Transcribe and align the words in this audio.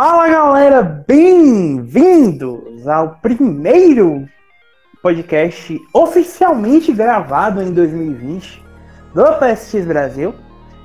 Fala 0.00 0.28
galera, 0.28 0.80
bem-vindos 1.08 2.86
ao 2.86 3.16
primeiro 3.16 4.28
podcast 5.02 5.76
oficialmente 5.92 6.92
gravado 6.92 7.60
em 7.60 7.72
2020 7.72 8.64
do 9.12 9.24
PSX 9.24 9.84
Brasil. 9.86 10.32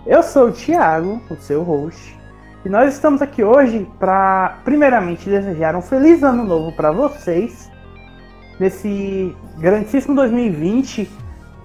Eu 0.08 0.24
sou 0.24 0.48
o 0.48 0.52
Thiago, 0.52 1.22
o 1.30 1.36
seu 1.36 1.62
host, 1.62 2.20
e 2.66 2.70
nós 2.70 2.92
estamos 2.96 3.22
aqui 3.22 3.44
hoje 3.44 3.88
para, 4.00 4.58
primeiramente, 4.66 5.30
desejar 5.30 5.76
um 5.76 5.82
feliz 5.84 6.24
ano 6.24 6.44
novo 6.44 6.76
para 6.76 6.92
vocês 6.92 7.70
nesse 8.60 9.32
grandíssimo 9.60 10.16
2020, 10.16 11.08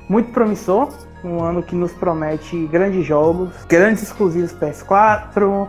muito 0.07 0.33
promissor, 0.33 0.93
um 1.25 1.43
ano 1.43 1.63
que 1.63 1.75
nos 1.75 1.95
promete 1.95 2.67
grandes 2.67 3.07
jogos, 3.07 3.55
grandes 3.67 4.03
exclusivos 4.03 4.53
PS4, 4.53 5.67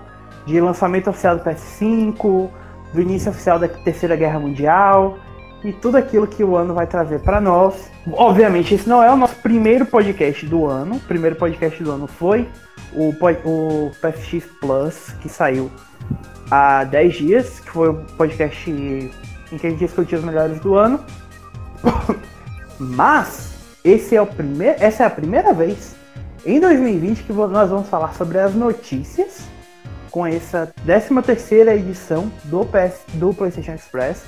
de 0.49 0.59
lançamento 0.59 1.09
oficial 1.09 1.37
do 1.37 1.43
PS5, 1.43 2.49
do 2.91 3.01
início 3.01 3.29
oficial 3.29 3.59
da 3.59 3.67
Terceira 3.67 4.15
Guerra 4.15 4.39
Mundial 4.39 5.19
e 5.63 5.71
tudo 5.71 5.97
aquilo 5.97 6.25
que 6.25 6.43
o 6.43 6.55
ano 6.55 6.73
vai 6.73 6.87
trazer 6.87 7.19
para 7.19 7.39
nós. 7.39 7.91
Obviamente, 8.13 8.73
esse 8.73 8.89
não 8.89 9.03
é 9.03 9.11
o 9.11 9.15
nosso 9.15 9.35
primeiro 9.35 9.85
podcast 9.85 10.45
do 10.47 10.65
ano. 10.65 10.95
O 10.95 10.99
primeiro 11.01 11.35
podcast 11.35 11.83
do 11.83 11.91
ano 11.91 12.07
foi 12.07 12.49
o, 12.93 13.09
o 13.45 13.91
PSX 14.01 14.45
Plus, 14.59 15.11
que 15.21 15.29
saiu 15.29 15.69
há 16.49 16.83
10 16.83 17.15
dias, 17.15 17.59
que 17.59 17.69
foi 17.69 17.89
o 17.89 17.93
podcast 18.17 18.71
em 18.71 19.57
que 19.57 19.67
a 19.67 19.69
gente 19.69 19.79
discutiu 19.79 20.17
os 20.17 20.25
melhores 20.25 20.59
do 20.61 20.73
ano. 20.73 20.99
Mas 22.79 23.53
esse 23.83 24.15
é 24.15 24.21
o 24.21 24.25
primeiro, 24.25 24.77
essa 24.79 25.03
é 25.03 25.05
a 25.05 25.09
primeira 25.11 25.53
vez 25.53 25.95
em 26.43 26.59
2020 26.59 27.23
que 27.23 27.33
nós 27.33 27.69
vamos 27.69 27.87
falar 27.89 28.13
sobre 28.13 28.39
as 28.39 28.55
notícias 28.55 29.48
com 30.09 30.25
essa 30.25 30.71
13 30.85 31.21
terceira 31.21 31.75
edição 31.75 32.31
do, 32.45 32.65
PS, 32.65 33.03
do 33.13 33.33
PlayStation 33.33 33.73
Express. 33.73 34.23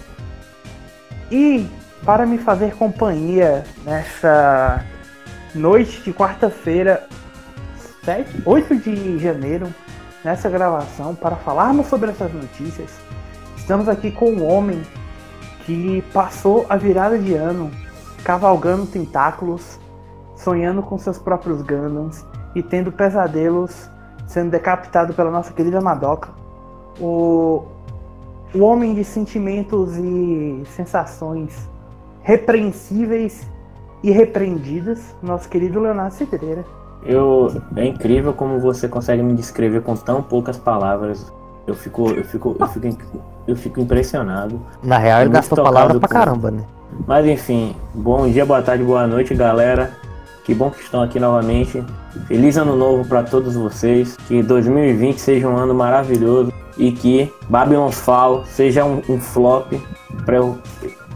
E 1.30 1.68
para 2.06 2.26
me 2.26 2.38
fazer 2.38 2.76
companhia 2.76 3.64
nessa 3.84 4.86
noite 5.54 6.02
de 6.02 6.14
quarta-feira, 6.14 7.08
8 8.46 8.76
de 8.78 9.20
janeiro, 9.20 9.74
nessa 10.24 10.50
gravação, 10.50 11.14
para 11.14 11.36
falarmos 11.36 11.88
sobre 11.88 12.12
essas 12.12 12.34
notícias, 12.34 12.90
estamos 13.56 13.88
aqui 13.88 14.12
com 14.12 14.32
um 14.32 14.48
homem 14.48 14.82
que 15.66 16.04
passou 16.14 16.66
a 16.70 16.76
virada 16.76 17.18
de 17.18 17.34
ano 17.34 17.72
cavalgando 18.24 18.86
tentáculos, 18.86 19.80
sonhando 20.36 20.82
com 20.82 20.98
seus 20.98 21.18
próprios 21.18 21.62
Gundams 21.62 22.26
e 22.56 22.64
tendo 22.64 22.92
pesadelos 22.92 23.90
sendo 24.32 24.50
decapitado 24.50 25.14
pela 25.14 25.30
nossa 25.30 25.52
querida 25.52 25.82
Madoka. 25.82 26.30
O, 27.00 27.64
o 28.56 28.60
homem 28.60 28.94
de 28.94 29.04
sentimentos 29.04 29.98
e 29.98 30.64
sensações 30.76 31.70
repreensíveis 32.22 33.48
e 34.04 34.10
repreendidas, 34.12 35.16
nosso 35.22 35.50
querido 35.50 35.80
Leonardo 35.80 36.14
Cidreira. 36.14 36.66
Eu, 37.04 37.62
é 37.76 37.86
incrível 37.86 38.34
como 38.34 38.60
você 38.60 38.88
consegue 38.88 39.22
me 39.22 39.34
descrever 39.34 39.82
com 39.82 39.96
tão 39.96 40.22
poucas 40.22 40.58
palavras. 40.58 41.32
Eu 41.68 41.76
fico, 41.76 42.10
eu 42.12 42.24
fico, 42.24 42.56
eu 42.60 42.68
fico, 42.68 42.88
eu 43.48 43.56
fico 43.56 43.80
impressionado. 43.80 44.62
Na 44.84 44.98
real, 44.98 45.22
ele 45.22 45.32
gastou 45.32 45.64
palavras 45.64 46.00
pra 46.00 46.08
caramba, 46.08 46.52
né? 46.52 46.64
Mas 47.08 47.26
enfim, 47.26 47.76
bom 47.94 48.28
dia, 48.28 48.46
boa 48.46 48.62
tarde, 48.62 48.84
boa 48.84 49.08
noite, 49.08 49.34
galera. 49.34 49.92
Que 50.44 50.54
bom 50.54 50.72
que 50.72 50.82
estão 50.82 51.02
aqui 51.02 51.20
novamente. 51.20 51.84
Feliz 52.28 52.58
ano 52.58 52.76
novo 52.76 53.08
para 53.08 53.24
todos 53.24 53.56
vocês. 53.56 54.18
Que 54.28 54.42
2020 54.42 55.20
seja 55.20 55.48
um 55.48 55.56
ano 55.56 55.74
maravilhoso 55.74 56.52
e 56.78 56.92
que 56.92 57.32
Babylon's 57.50 58.00
Fall 58.00 58.44
seja 58.46 58.84
um, 58.84 59.02
um 59.08 59.20
flop 59.20 59.74
para 60.26 60.38
eu 60.38 60.58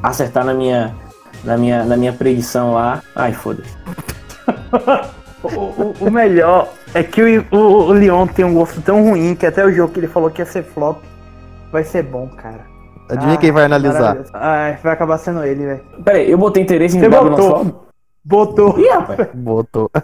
acertar 0.04 0.46
na 0.46 0.54
minha 0.54 0.94
na 1.44 1.58
minha 1.58 1.84
na 1.84 1.98
minha 1.98 2.14
predição 2.14 2.74
lá. 2.74 3.02
Ai, 3.16 3.34
foda-se. 3.34 3.76
o, 5.44 5.48
o, 5.48 5.94
o, 6.02 6.12
melhor 6.12 6.70
é 6.94 7.02
que 7.02 7.22
o, 7.22 7.46
o, 7.52 7.58
o 7.88 7.92
Leon 7.94 8.28
tem 8.28 8.46
um 8.46 8.54
gosto 8.54 8.82
tão 8.82 9.10
ruim 9.10 9.36
que 9.36 9.46
até 9.46 9.66
o 9.66 9.72
jogo 9.72 9.92
que 9.92 10.00
ele 10.00 10.08
falou 10.08 10.30
que 10.30 10.42
ia 10.42 10.46
ser 10.46 10.64
flop 10.64 11.02
vai 11.72 11.84
ser 11.84 12.04
bom, 12.04 12.28
cara. 12.28 12.76
Adivinha 13.10 13.36
ah, 13.36 13.38
quem 13.38 13.52
vai 13.52 13.66
analisar? 13.66 14.18
Ah, 14.34 14.78
vai 14.84 14.94
acabar 14.94 15.18
sendo 15.18 15.44
ele, 15.44 15.66
velho. 15.66 15.82
Peraí, 16.04 16.30
eu 16.30 16.38
botei 16.38 16.64
interesse 16.64 16.98
em 16.98 17.00
Você 17.00 17.10
Babylon's 17.10 17.46
Fall? 17.46 17.85
Botou. 18.26 18.80
Ih, 18.80 18.90
rapaz. 18.90 19.30
Botou. 19.36 19.92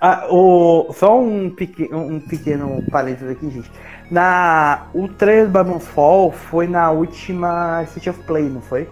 ah, 0.00 0.26
o, 0.28 0.92
só 0.92 1.20
um, 1.20 1.48
pequeno, 1.50 1.98
um 1.98 2.20
pequeno 2.20 2.82
parênteses 2.90 3.30
aqui, 3.30 3.48
gente. 3.48 3.70
Na, 4.10 4.88
o 4.92 5.06
trailer 5.06 5.46
do 5.46 5.52
Babylon's 5.52 5.86
Fall 5.86 6.32
foi 6.32 6.66
na 6.66 6.90
última 6.90 7.84
State 7.84 8.10
of 8.10 8.20
Play, 8.24 8.48
não 8.48 8.60
foi? 8.60 8.88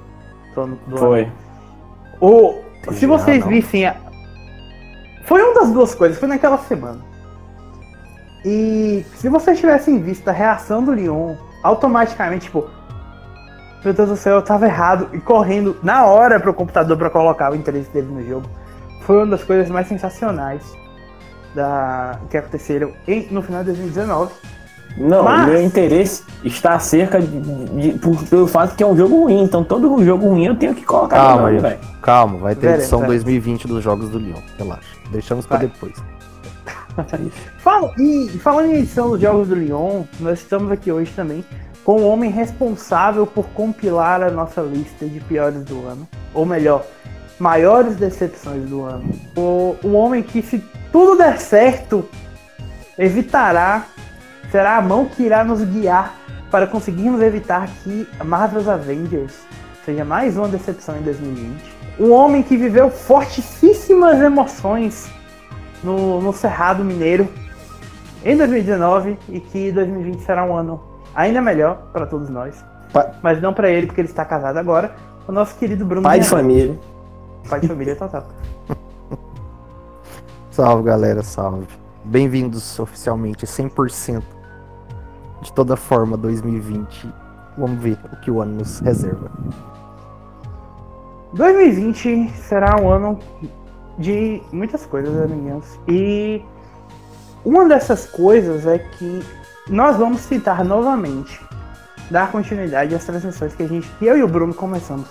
Do 0.55 0.97
foi. 0.97 1.29
O, 2.21 2.63
se 2.93 3.05
vocês 3.05 3.41
não. 3.41 3.49
vissem. 3.49 3.87
A, 3.87 3.97
foi 5.25 5.43
uma 5.43 5.55
das 5.55 5.73
duas 5.73 5.95
coisas, 5.95 6.19
foi 6.19 6.29
naquela 6.29 6.57
semana. 6.59 7.05
E 8.45 9.05
se 9.17 9.29
vocês 9.29 9.59
tivessem 9.59 10.01
visto 10.01 10.29
a 10.29 10.33
reação 10.33 10.85
do 10.85 10.93
Leon, 10.93 11.35
automaticamente, 11.65 12.45
tipo, 12.45 12.71
meu 13.87 13.95
Deus 13.95 14.09
do 14.09 14.17
céu, 14.17 14.37
eu 14.37 14.43
tava 14.43 14.67
errado. 14.67 15.09
E 15.13 15.19
correndo 15.21 15.77
na 15.83 16.07
hora 16.07 16.41
pro 16.41 16.53
computador 16.53 16.97
para 16.97 17.09
colocar 17.09 17.53
o 17.53 17.55
interesse 17.55 17.89
dele 17.91 18.09
no 18.11 18.27
jogo. 18.27 18.49
Foi 19.03 19.19
uma 19.19 19.27
das 19.27 19.45
coisas 19.45 19.71
mais 19.71 19.87
sensacionais 19.87 20.63
da, 21.55 22.19
que 22.29 22.37
aconteceram 22.37 22.93
em, 23.07 23.29
no 23.31 23.41
final 23.43 23.61
de 23.61 23.67
2019. 23.67 24.33
Não, 24.99 25.23
Mas... 25.23 25.47
meu 25.47 25.63
interesse 25.63 26.25
está 26.43 26.75
acerca 26.75 27.21
de, 27.21 27.41
de, 27.41 27.99
por, 27.99 28.21
pelo 28.25 28.47
fato 28.47 28.75
que 28.75 28.83
é 28.83 28.87
um 28.87 28.97
jogo 28.97 29.23
ruim. 29.23 29.43
Então 29.43 29.63
todo 29.63 30.05
jogo 30.05 30.27
ruim 30.31 30.47
eu 30.47 30.57
tenho 30.57 30.75
que 30.75 30.85
colocar. 30.85 31.17
Calma, 31.17 31.51
velho. 31.53 31.79
Calma, 32.03 32.39
vai 32.39 32.55
ter 32.57 32.75
edição 32.75 33.07
2020 33.07 33.69
dos 33.69 33.85
jogos 33.85 34.09
do 34.11 34.19
Leon. 34.19 34.41
Relaxa. 34.59 34.89
Deixamos 35.13 35.47
para 35.47 35.59
depois. 35.59 35.93
Fala, 37.59 37.93
e 37.99 38.29
falando 38.43 38.71
em 38.71 38.77
edição 38.79 39.11
dos 39.11 39.21
jogos 39.21 39.49
do 39.49 39.55
Leon, 39.55 40.03
nós 40.19 40.41
estamos 40.41 40.73
aqui 40.73 40.91
hoje 40.91 41.13
também 41.15 41.45
com 41.87 42.01
o 42.01 42.09
homem 42.09 42.33
responsável 42.33 43.25
por 43.25 43.47
compilar 43.51 44.21
a 44.21 44.29
nossa 44.29 44.61
lista 44.61 45.07
de 45.07 45.21
piores 45.21 45.63
do 45.63 45.87
ano. 45.87 46.09
Ou 46.35 46.45
melhor, 46.45 46.85
maiores 47.39 47.95
decepções 47.95 48.69
do 48.69 48.83
ano. 48.83 49.09
O, 49.37 49.77
o 49.85 49.93
homem 49.93 50.21
que, 50.21 50.43
se 50.43 50.59
tudo 50.91 51.17
der 51.17 51.39
certo, 51.39 52.05
evitará, 52.99 53.87
será 54.51 54.79
a 54.79 54.83
mão 54.83 55.05
que 55.05 55.23
irá 55.23 55.45
nos 55.45 55.63
guiar 55.63 56.17
para 56.51 56.67
conseguirmos 56.67 57.23
evitar 57.23 57.69
que 57.85 58.09
Marvel's 58.25 58.67
Avengers 58.67 59.35
seja 59.85 60.05
mais 60.05 60.37
uma 60.37 60.49
decepção 60.49 60.97
em 60.97 61.03
2020. 61.03 61.63
Um 62.01 62.11
homem 62.11 62.43
que 62.43 62.57
viveu 62.57 62.91
fortíssimas 62.91 64.21
emoções 64.21 65.09
no, 65.85 66.21
no 66.21 66.33
Cerrado 66.33 66.85
Mineiro 66.85 67.29
em 68.25 68.37
2019 68.37 69.17
e 69.29 69.39
que 69.39 69.71
2020 69.71 70.19
será 70.23 70.45
um 70.45 70.57
ano 70.57 70.96
ainda 71.17 71.41
melhor 71.41 71.89
para 71.93 72.07
todos 72.07 72.29
nós. 72.29 72.63
Pa... 72.93 73.11
Mas 73.23 73.41
não 73.41 73.53
para 73.53 73.71
ele, 73.71 73.87
porque 73.87 74.03
ele 74.03 74.09
está 74.09 74.25
casado 74.25 74.59
agora. 74.59 74.95
O 75.27 75.33
nosso 75.33 75.57
querido 75.57 75.85
Bruno. 75.85 76.03
Pai 76.03 76.21
de 76.21 76.29
família. 76.29 76.79
Pai 77.49 77.59
de 77.59 77.67
família 77.67 77.97
total. 77.97 78.29
salve, 80.53 80.85
galera, 80.85 81.23
salve. 81.23 81.67
Bem-vindos 82.05 82.79
oficialmente 82.79 83.47
100% 83.47 84.23
de 85.43 85.53
toda 85.53 85.75
forma 85.77 86.17
2020. 86.17 87.13
Vamos 87.59 87.83
ver 87.83 87.99
o 88.13 88.17
que 88.21 88.31
o 88.31 88.41
ano 88.41 88.59
nos 88.59 88.79
reserva. 88.81 89.31
2020 91.33 92.31
será 92.37 92.81
um 92.81 92.89
ano 92.89 93.19
de 93.99 94.41
muitas 94.53 94.87
coisas, 94.87 95.21
amiguinhos. 95.21 95.81
E 95.89 96.43
uma 97.45 97.67
dessas 97.67 98.07
coisas 98.07 98.67
é 98.67 98.79
que 98.79 99.23
nós 99.69 99.97
vamos 99.97 100.21
citar 100.21 100.65
novamente, 100.65 101.41
dar 102.11 102.31
continuidade 102.31 102.95
às 102.95 103.05
transmissões 103.05 103.55
que 103.55 103.63
a 103.63 103.69
gente, 103.69 103.89
que 103.99 104.07
eu 104.07 104.17
e 104.17 104.23
o 104.23 104.29
Bruno 104.29 104.55
começamos 104.55 105.09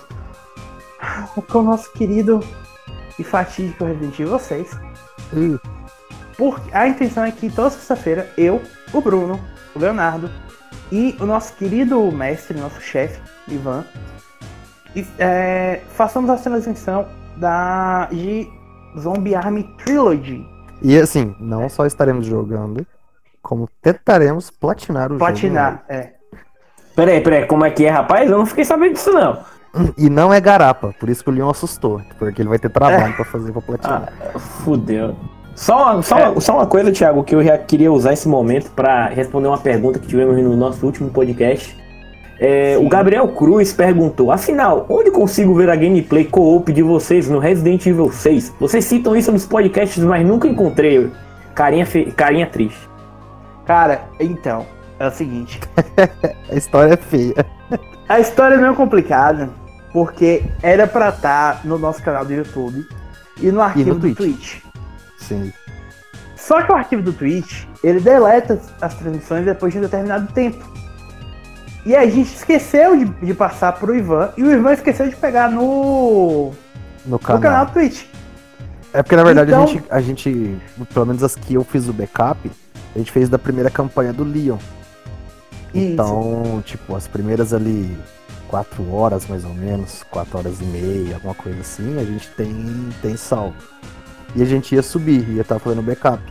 com 1.50 1.58
o 1.58 1.62
nosso 1.62 1.92
querido 1.92 2.40
e 3.18 3.24
fatídico 3.24 3.84
Resident 3.84 4.18
Evil 4.18 4.38
6. 4.38 4.80
Hum. 5.34 5.58
Porque 6.36 6.70
a 6.74 6.86
intenção 6.86 7.24
é 7.24 7.30
que 7.30 7.50
toda 7.50 7.70
sexta-feira 7.70 8.30
eu, 8.36 8.60
o 8.92 9.00
Bruno, 9.00 9.40
o 9.74 9.78
Leonardo 9.78 10.30
e 10.92 11.16
o 11.18 11.26
nosso 11.26 11.54
querido 11.54 12.00
mestre, 12.12 12.58
nosso 12.58 12.80
chefe, 12.80 13.20
Ivan, 13.48 13.84
é, 15.18 15.82
façamos 15.90 16.30
a 16.30 16.36
transmissão 16.36 17.06
da, 17.36 18.06
de 18.06 18.48
Zombie 18.98 19.34
Army 19.34 19.64
Trilogy. 19.78 20.46
E 20.82 20.98
assim, 20.98 21.34
não 21.40 21.68
só 21.68 21.86
estaremos 21.86 22.26
jogando, 22.26 22.86
como 23.46 23.68
tentaremos 23.80 24.50
platinar 24.50 25.12
o 25.12 25.18
platinar, 25.18 25.72
jogo. 25.72 25.84
Platinar, 25.86 26.02
é. 26.02 26.10
Peraí, 26.96 27.20
peraí, 27.20 27.46
como 27.46 27.64
é 27.64 27.70
que 27.70 27.84
é, 27.84 27.90
rapaz? 27.90 28.28
Eu 28.28 28.38
não 28.38 28.44
fiquei 28.44 28.64
sabendo 28.64 28.94
disso, 28.94 29.12
não. 29.12 29.38
E 29.96 30.10
não 30.10 30.32
é 30.32 30.40
garapa, 30.40 30.92
por 30.98 31.08
isso 31.08 31.22
que 31.22 31.30
o 31.30 31.32
Leon 31.32 31.50
assustou, 31.50 32.00
porque 32.18 32.42
ele 32.42 32.48
vai 32.48 32.58
ter 32.58 32.70
trabalho 32.70 33.12
é. 33.12 33.12
pra 33.14 33.24
fazer 33.24 33.52
pra 33.52 33.62
platinar. 33.62 34.12
Ah, 34.34 34.38
fudeu. 34.38 35.14
Só, 35.54 35.94
uma, 35.94 36.02
só, 36.02 36.18
É. 36.18 36.28
uma, 36.28 36.40
só 36.40 36.56
uma 36.56 36.66
coisa, 36.66 36.90
Thiago, 36.90 37.22
que 37.22 37.36
eu 37.36 37.44
já 37.44 37.56
queria 37.56 37.92
usar 37.92 38.14
esse 38.14 38.26
momento 38.26 38.70
para 38.72 39.06
responder 39.08 39.46
uma 39.46 39.58
pergunta 39.58 40.00
que 40.00 40.08
tivemos 40.08 40.36
no 40.42 40.56
nosso 40.56 40.84
último 40.84 41.10
podcast. 41.10 41.76
É, 42.40 42.76
o 42.78 42.88
Gabriel 42.88 43.28
Cruz 43.28 43.72
perguntou: 43.72 44.32
Afinal, 44.32 44.86
onde 44.88 45.10
consigo 45.10 45.54
ver 45.54 45.70
a 45.70 45.76
gameplay 45.76 46.24
co-op 46.24 46.72
de 46.72 46.82
vocês 46.82 47.28
no 47.28 47.38
Resident 47.38 47.86
Evil 47.86 48.10
6? 48.10 48.54
Vocês 48.58 48.84
citam 48.84 49.14
isso 49.14 49.30
nos 49.30 49.46
podcasts, 49.46 50.02
mas 50.02 50.26
nunca 50.26 50.48
encontrei. 50.48 51.10
Carinha, 51.54 51.86
fe... 51.86 52.12
Carinha 52.12 52.46
triste. 52.46 52.85
Cara, 53.66 54.02
então, 54.20 54.66
é 54.98 55.06
o 55.08 55.10
seguinte. 55.10 55.60
A 56.50 56.54
história 56.54 56.94
é 56.94 56.96
feia. 56.96 57.34
A 58.08 58.20
história 58.20 58.56
não 58.56 58.72
é 58.72 58.76
complicada, 58.76 59.50
porque 59.92 60.44
era 60.62 60.86
pra 60.86 61.08
estar 61.08 61.64
no 61.64 61.78
nosso 61.78 62.02
canal 62.02 62.24
do 62.24 62.32
YouTube 62.32 62.86
e 63.40 63.50
no 63.50 63.60
arquivo 63.60 63.94
do 63.94 64.00
Twitch. 64.14 64.16
Twitch. 64.16 64.62
Sim. 65.18 65.52
Só 66.36 66.62
que 66.62 66.70
o 66.70 66.74
arquivo 66.76 67.02
do 67.02 67.12
Twitch, 67.12 67.64
ele 67.82 67.98
deleta 67.98 68.60
as- 68.80 68.94
transmissões 68.94 69.44
depois 69.44 69.72
de 69.72 69.78
um 69.80 69.82
determinado 69.82 70.32
tempo. 70.32 70.64
E 71.84 71.94
a 71.96 72.04
gente 72.08 72.32
esqueceu 72.34 72.96
de, 72.96 73.04
de 73.04 73.34
passar 73.34 73.72
pro 73.72 73.94
Ivan, 73.94 74.30
e 74.36 74.42
o 74.44 74.52
Ivan 74.52 74.72
esqueceu 74.72 75.08
de 75.08 75.16
pegar 75.16 75.50
no, 75.50 76.50
No 77.04 77.12
no 77.12 77.18
canal. 77.18 77.40
canal 77.42 77.66
do 77.66 77.72
Twitch. 77.72 78.04
É 78.92 79.02
porque 79.02 79.16
na 79.16 79.24
verdade 79.24 79.50
Então- 79.50 79.64
a, 79.64 79.66
gente, 79.66 79.84
a 79.90 80.00
gente, 80.00 80.58
pelo 80.94 81.06
menos 81.06 81.22
as 81.24 81.34
que 81.34 81.54
eu 81.54 81.64
fiz 81.64 81.88
o 81.88 81.92
backup, 81.92 82.50
a 82.96 82.98
gente 82.98 83.12
fez 83.12 83.28
da 83.28 83.38
primeira 83.38 83.68
campanha 83.68 84.10
do 84.10 84.24
Leon. 84.24 84.56
Isso. 85.74 85.84
Então, 85.92 86.62
tipo, 86.64 86.96
as 86.96 87.06
primeiras 87.06 87.52
ali, 87.52 87.94
quatro 88.48 88.90
horas 88.90 89.26
mais 89.26 89.44
ou 89.44 89.52
menos, 89.52 90.02
quatro 90.10 90.38
horas 90.38 90.62
e 90.62 90.64
meia, 90.64 91.16
alguma 91.16 91.34
coisa 91.34 91.60
assim, 91.60 91.98
a 92.00 92.04
gente 92.04 92.26
tem, 92.30 92.88
tem 93.02 93.14
salvo. 93.18 93.54
E 94.34 94.40
a 94.40 94.46
gente 94.46 94.74
ia 94.74 94.82
subir, 94.82 95.28
ia 95.28 95.42
estar 95.42 95.58
fazendo 95.58 95.82
backup. 95.82 96.22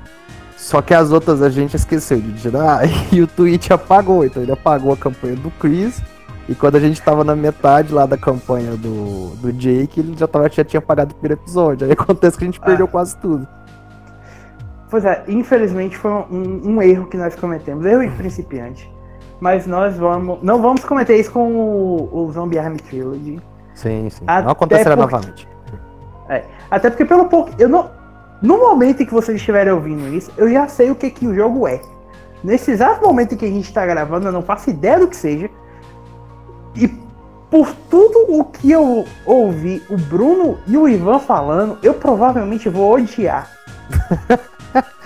Só 0.57 0.81
que 0.81 0.95
as 0.95 1.11
outras 1.11 1.43
a 1.43 1.49
gente 1.49 1.75
esqueceu 1.75 2.19
de 2.19 2.33
tirar 2.33 2.81
e 3.13 3.21
o 3.21 3.27
Twitch 3.27 3.69
apagou. 3.69 4.25
Então 4.25 4.41
ele 4.41 4.51
apagou 4.51 4.91
a 4.91 4.97
campanha 4.97 5.35
do 5.35 5.51
Chris. 5.51 6.01
E 6.49 6.55
quando 6.55 6.77
a 6.77 6.79
gente 6.79 6.99
tava 6.99 7.23
na 7.23 7.35
metade 7.35 7.93
lá 7.93 8.07
da 8.07 8.17
campanha 8.17 8.75
do, 8.75 9.35
do 9.35 9.53
Jake, 9.53 9.99
ele 9.99 10.15
já, 10.17 10.27
tava, 10.27 10.49
já 10.49 10.63
tinha 10.63 10.79
apagado 10.79 11.11
o 11.11 11.15
primeiro 11.15 11.39
episódio. 11.41 11.85
Aí 11.85 11.93
acontece 11.93 12.37
que 12.37 12.43
a 12.43 12.47
gente 12.47 12.59
Ah. 12.61 12.65
perdeu 12.65 12.87
quase 12.87 13.15
tudo. 13.17 13.47
Pois 14.89 15.03
é, 15.05 15.23
infelizmente 15.27 15.97
foi 15.97 16.11
um, 16.11 16.61
um 16.65 16.81
erro 16.81 17.07
que 17.07 17.17
nós 17.17 17.35
cometemos, 17.35 17.85
erro 17.85 18.07
de 18.07 18.15
principiante. 18.15 18.91
Mas 19.39 19.65
nós 19.67 19.97
vamos. 19.97 20.39
Não 20.41 20.61
vamos 20.61 20.83
cometer 20.85 21.17
isso 21.17 21.31
com 21.31 21.51
o, 21.53 22.09
o 22.25 22.31
Zombie 22.31 22.57
Army 22.57 22.77
Trilogy. 22.77 23.41
Sim, 23.73 24.09
sim. 24.09 24.23
Até 24.25 24.43
Não 24.43 24.51
acontecerá 24.51 24.95
porque- 24.95 25.13
novamente. 25.15 25.47
Até 26.71 26.89
porque 26.89 27.05
pelo 27.05 27.25
pouco. 27.25 27.51
Eu 27.59 27.67
não. 27.67 27.89
No 28.41 28.57
momento 28.57 29.01
em 29.03 29.05
que 29.05 29.13
vocês 29.13 29.37
estiverem 29.37 29.73
ouvindo 29.73 30.07
isso, 30.13 30.31
eu 30.37 30.49
já 30.51 30.67
sei 30.67 30.91
o 30.91 30.95
que, 30.95 31.09
que 31.09 31.27
o 31.27 31.33
jogo 31.35 31.67
é. 31.67 31.81
Nesse 32.43 32.71
exato 32.71 33.05
momento 33.05 33.33
em 33.33 33.37
que 33.37 33.45
a 33.45 33.49
gente 33.49 33.73
tá 33.73 33.85
gravando, 33.85 34.27
eu 34.27 34.31
não 34.31 34.41
faço 34.41 34.69
ideia 34.69 34.99
do 34.99 35.07
que 35.07 35.15
seja. 35.15 35.49
E 36.75 36.87
por 37.49 37.73
tudo 37.89 38.25
o 38.39 38.43
que 38.45 38.71
eu 38.71 39.05
ouvi 39.25 39.81
o 39.89 39.97
Bruno 39.97 40.57
e 40.67 40.77
o 40.77 40.87
Ivan 40.87 41.19
falando, 41.19 41.77
eu 41.81 41.93
provavelmente 41.93 42.69
vou 42.69 42.93
odiar. 42.93 43.49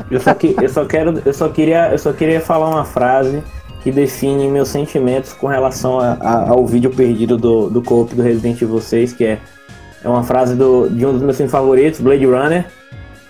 Eu 0.10 0.19
só, 0.19 0.33
que, 0.33 0.56
eu 0.62 0.69
só 0.69 0.86
quero, 0.86 1.21
eu 1.25 1.33
só 1.33 1.50
queria, 1.50 1.92
eu 1.92 1.98
só 1.98 2.12
queria 2.13 2.39
falar 2.42 2.69
uma 2.69 2.86
frase 2.86 3.44
que 3.83 3.92
define 3.92 4.48
meus 4.50 4.69
sentimentos 4.69 5.31
com 5.33 5.48
relação 5.48 6.00
a- 6.00 6.18
a- 6.19 6.50
ao 6.50 6.66
vídeo 6.66 6.89
perdido 6.92 7.38
do, 7.38 7.69
do 7.69 7.81
co-op 7.81 8.13
do 8.13 8.21
Resident 8.21 8.62
Evil 8.62 8.81
6, 8.81 9.13
que 9.13 9.24
é, 9.25 9.39
é 10.04 10.10
uma 10.10 10.24
frase 10.24 10.56
do, 10.56 10.89
de 10.89 11.06
um 11.06 11.13
dos 11.13 11.21
meus 11.21 11.38
filmes 11.38 11.51
favoritos, 11.51 12.00
Blade 12.00 12.25
Runner. 12.25 12.66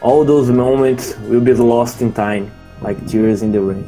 All 0.02 0.26
those 0.26 0.52
moments 0.52 1.16
will 1.30 1.42
be 1.42 1.54
lost 1.54 2.02
in 2.02 2.10
time, 2.12 2.48
like 2.82 3.00
tears 3.06 3.42
in 3.44 3.52
the 3.52 3.60
rain. 3.60 3.84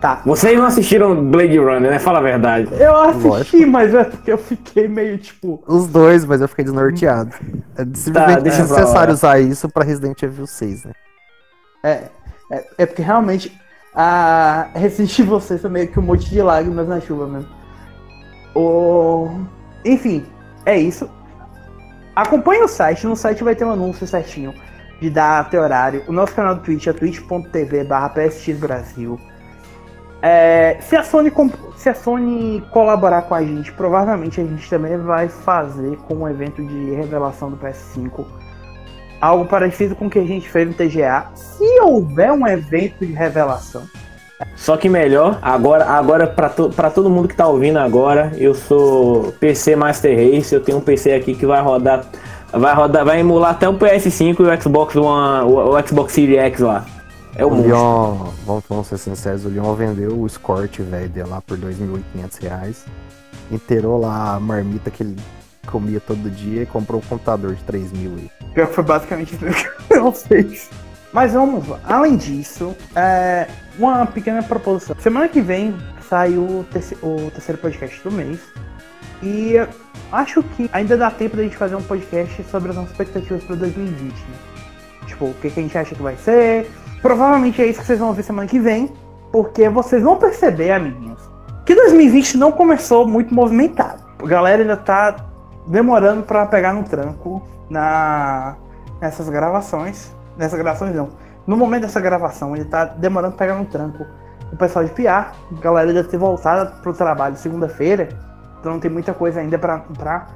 Tá. 0.00 0.22
Vocês 0.24 0.58
não 0.58 0.64
assistiram 0.64 1.14
Blade 1.30 1.58
Runner, 1.58 1.90
né? 1.90 1.98
Fala 1.98 2.18
a 2.20 2.22
verdade. 2.22 2.68
Eu 2.78 2.96
assisti, 2.96 3.26
Lógico. 3.28 3.66
mas 3.68 3.94
é 3.94 4.02
porque 4.04 4.32
eu 4.32 4.38
fiquei 4.38 4.88
meio 4.88 5.18
tipo. 5.18 5.62
Os 5.66 5.86
dois, 5.86 6.24
mas 6.24 6.40
eu 6.40 6.48
fiquei 6.48 6.64
desnorteado. 6.64 7.30
É 7.76 7.84
simplesmente 7.94 8.40
deixa 8.42 8.64
pra 8.64 8.76
necessário 8.78 9.08
lá. 9.10 9.14
usar 9.14 9.40
isso 9.40 9.68
pra 9.68 9.84
Resident 9.84 10.22
Evil 10.22 10.46
6, 10.46 10.84
né? 10.86 10.92
É, 11.82 12.08
é, 12.50 12.66
é 12.78 12.86
porque 12.86 13.02
realmente 13.02 13.58
a 13.94 14.68
Resident 14.74 15.18
Evil 15.18 15.40
6 15.40 15.60
foi 15.60 15.70
meio 15.70 15.88
que 15.88 15.98
um 15.98 16.02
monte 16.02 16.28
de 16.28 16.40
lágrimas 16.42 16.88
na 16.88 17.00
chuva 17.00 17.26
mesmo. 17.26 17.50
O... 18.54 19.28
Enfim, 19.84 20.24
é 20.66 20.78
isso. 20.78 21.08
Acompanhe 22.14 22.62
o 22.62 22.68
site, 22.68 23.06
no 23.06 23.16
site 23.16 23.42
vai 23.42 23.54
ter 23.54 23.64
um 23.64 23.70
anúncio 23.70 24.06
certinho 24.06 24.52
de 25.00 25.08
data 25.08 25.56
e 25.56 25.58
horário. 25.58 26.04
O 26.06 26.12
nosso 26.12 26.34
canal 26.34 26.54
do 26.56 26.62
Twitch 26.62 26.86
é 26.86 26.92
twitch.tv 26.92 27.84
barra 27.84 28.10
psxbrasil. 28.10 29.18
É, 30.22 30.76
se, 30.82 30.96
a 30.96 31.02
Sony 31.02 31.32
se 31.76 31.88
a 31.88 31.94
Sony 31.94 32.62
colaborar 32.70 33.22
com 33.22 33.34
a 33.34 33.42
gente, 33.42 33.72
provavelmente 33.72 34.38
a 34.38 34.44
gente 34.44 34.68
também 34.68 34.98
vai 34.98 35.28
fazer 35.28 35.96
com 35.98 36.16
um 36.16 36.28
evento 36.28 36.62
de 36.62 36.90
revelação 36.90 37.50
do 37.50 37.56
PS5 37.56 38.26
algo 39.20 39.44
parecido 39.44 39.94
com 39.94 40.06
o 40.06 40.10
que 40.10 40.18
a 40.18 40.24
gente 40.24 40.48
fez 40.48 40.66
no 40.66 40.74
TGA. 40.74 41.26
Se 41.34 41.80
houver 41.80 42.32
um 42.32 42.46
evento 42.46 43.04
de 43.04 43.12
revelação, 43.12 43.82
Só 44.56 44.76
que 44.76 44.88
melhor, 44.88 45.38
agora, 45.42 45.84
agora 45.84 46.26
para 46.26 46.48
to, 46.48 46.70
pra 46.70 46.90
todo 46.90 47.10
mundo 47.10 47.28
que 47.28 47.36
tá 47.36 47.46
ouvindo 47.46 47.78
agora, 47.78 48.32
eu 48.38 48.54
sou 48.54 49.32
PC 49.32 49.76
Master 49.76 50.16
Race, 50.16 50.54
eu 50.54 50.62
tenho 50.62 50.78
um 50.78 50.80
PC 50.80 51.12
aqui 51.12 51.34
que 51.34 51.44
vai 51.44 51.60
rodar, 51.60 52.06
vai 52.50 52.74
rodar, 52.74 53.04
vai 53.04 53.20
emular 53.20 53.50
até 53.50 53.68
o 53.68 53.74
PS5 53.74 54.40
e 54.40 54.42
o 54.42 54.62
Xbox 54.62 54.96
One, 54.96 55.44
o, 55.44 55.76
o 55.76 55.86
Xbox 55.86 56.14
Series 56.14 56.38
X 56.38 56.60
lá. 56.60 56.86
É 57.36 57.44
o 57.44 57.48
O 57.48 57.50
monstro. 57.50 57.68
Leon, 57.68 58.14
vamos, 58.46 58.64
vamos 58.68 58.86
ser 58.86 58.98
sinceros, 58.98 59.44
o 59.44 59.48
Leon 59.48 59.74
vendeu 59.74 60.18
o 60.18 60.26
Escort 60.26 60.80
velho 60.80 61.08
dele 61.08 61.28
lá 61.28 61.42
por 61.42 61.58
2.500 61.58 62.42
reais. 62.42 62.84
Inteirou 63.50 64.00
lá 64.00 64.36
a 64.36 64.40
marmita 64.40 64.90
que 64.90 65.02
ele 65.02 65.16
comia 65.70 66.00
todo 66.00 66.30
dia 66.30 66.62
e 66.62 66.66
comprou 66.66 67.00
um 67.00 67.04
computador 67.04 67.54
de 67.54 67.62
3 67.64 67.92
mil 67.92 68.12
pior 68.54 68.66
que 68.66 68.74
foi 68.74 68.84
basicamente 68.84 69.34
isso 69.34 69.44
que 69.88 69.94
eu 69.94 70.10
fiz. 70.12 70.68
Mas 71.12 71.32
vamos 71.32 71.66
lá. 71.66 71.80
Além 71.84 72.16
disso, 72.16 72.76
é, 72.94 73.46
uma 73.78 74.06
pequena 74.06 74.42
proposição. 74.42 74.94
Semana 75.00 75.28
que 75.28 75.40
vem 75.40 75.74
sai 76.08 76.36
o, 76.36 76.64
terce- 76.70 76.96
o 77.02 77.30
terceiro 77.32 77.60
podcast 77.60 78.00
do 78.02 78.12
mês. 78.12 78.38
E 79.22 79.54
acho 80.12 80.42
que 80.42 80.70
ainda 80.72 80.96
dá 80.96 81.10
tempo 81.10 81.36
da 81.36 81.42
gente 81.42 81.56
fazer 81.56 81.74
um 81.76 81.82
podcast 81.82 82.42
sobre 82.44 82.70
as 82.70 82.76
nossas 82.76 82.92
expectativas 82.92 83.42
para 83.44 83.56
2020, 83.56 84.12
né? 84.12 84.16
Tipo, 85.06 85.26
o 85.26 85.34
que, 85.34 85.50
que 85.50 85.60
a 85.60 85.62
gente 85.62 85.76
acha 85.76 85.94
que 85.94 86.02
vai 86.02 86.16
ser. 86.16 86.70
Provavelmente 87.02 87.60
é 87.60 87.66
isso 87.66 87.80
que 87.80 87.86
vocês 87.86 87.98
vão 87.98 88.08
ouvir 88.08 88.22
semana 88.22 88.48
que 88.48 88.58
vem. 88.60 88.90
Porque 89.32 89.68
vocês 89.68 90.02
vão 90.02 90.16
perceber, 90.16 90.72
amiguinhos, 90.72 91.20
que 91.64 91.74
2020 91.74 92.36
não 92.36 92.50
começou 92.50 93.06
muito 93.06 93.32
movimentado. 93.34 94.02
A 94.22 94.26
galera 94.26 94.62
ainda 94.62 94.76
tá 94.76 95.14
demorando 95.66 96.22
para 96.22 96.46
pegar 96.46 96.72
no 96.72 96.82
tranco 96.84 97.42
na 97.68 98.56
nessas 99.00 99.28
gravações. 99.28 100.14
Nessas 100.36 100.58
gravações 100.58 100.94
não. 100.94 101.08
No 101.46 101.56
momento 101.56 101.82
dessa 101.82 102.00
gravação, 102.00 102.54
ele 102.54 102.64
tá 102.66 102.84
demorando 102.84 103.34
pra 103.34 103.46
pegar 103.46 103.58
no 103.58 103.64
tranco. 103.64 104.04
O 104.52 104.56
pessoal 104.56 104.84
de 104.84 104.90
PR, 104.90 105.08
a 105.08 105.32
galera 105.60 105.92
deve 105.92 106.08
ter 106.08 106.18
voltado 106.18 106.80
pro 106.82 106.92
trabalho 106.92 107.36
segunda-feira. 107.36 108.08
Então 108.60 108.72
não 108.72 108.80
tem 108.80 108.90
muita 108.90 109.14
coisa 109.14 109.40
ainda 109.40 109.58
pra, 109.58 109.78
pra 109.96 110.26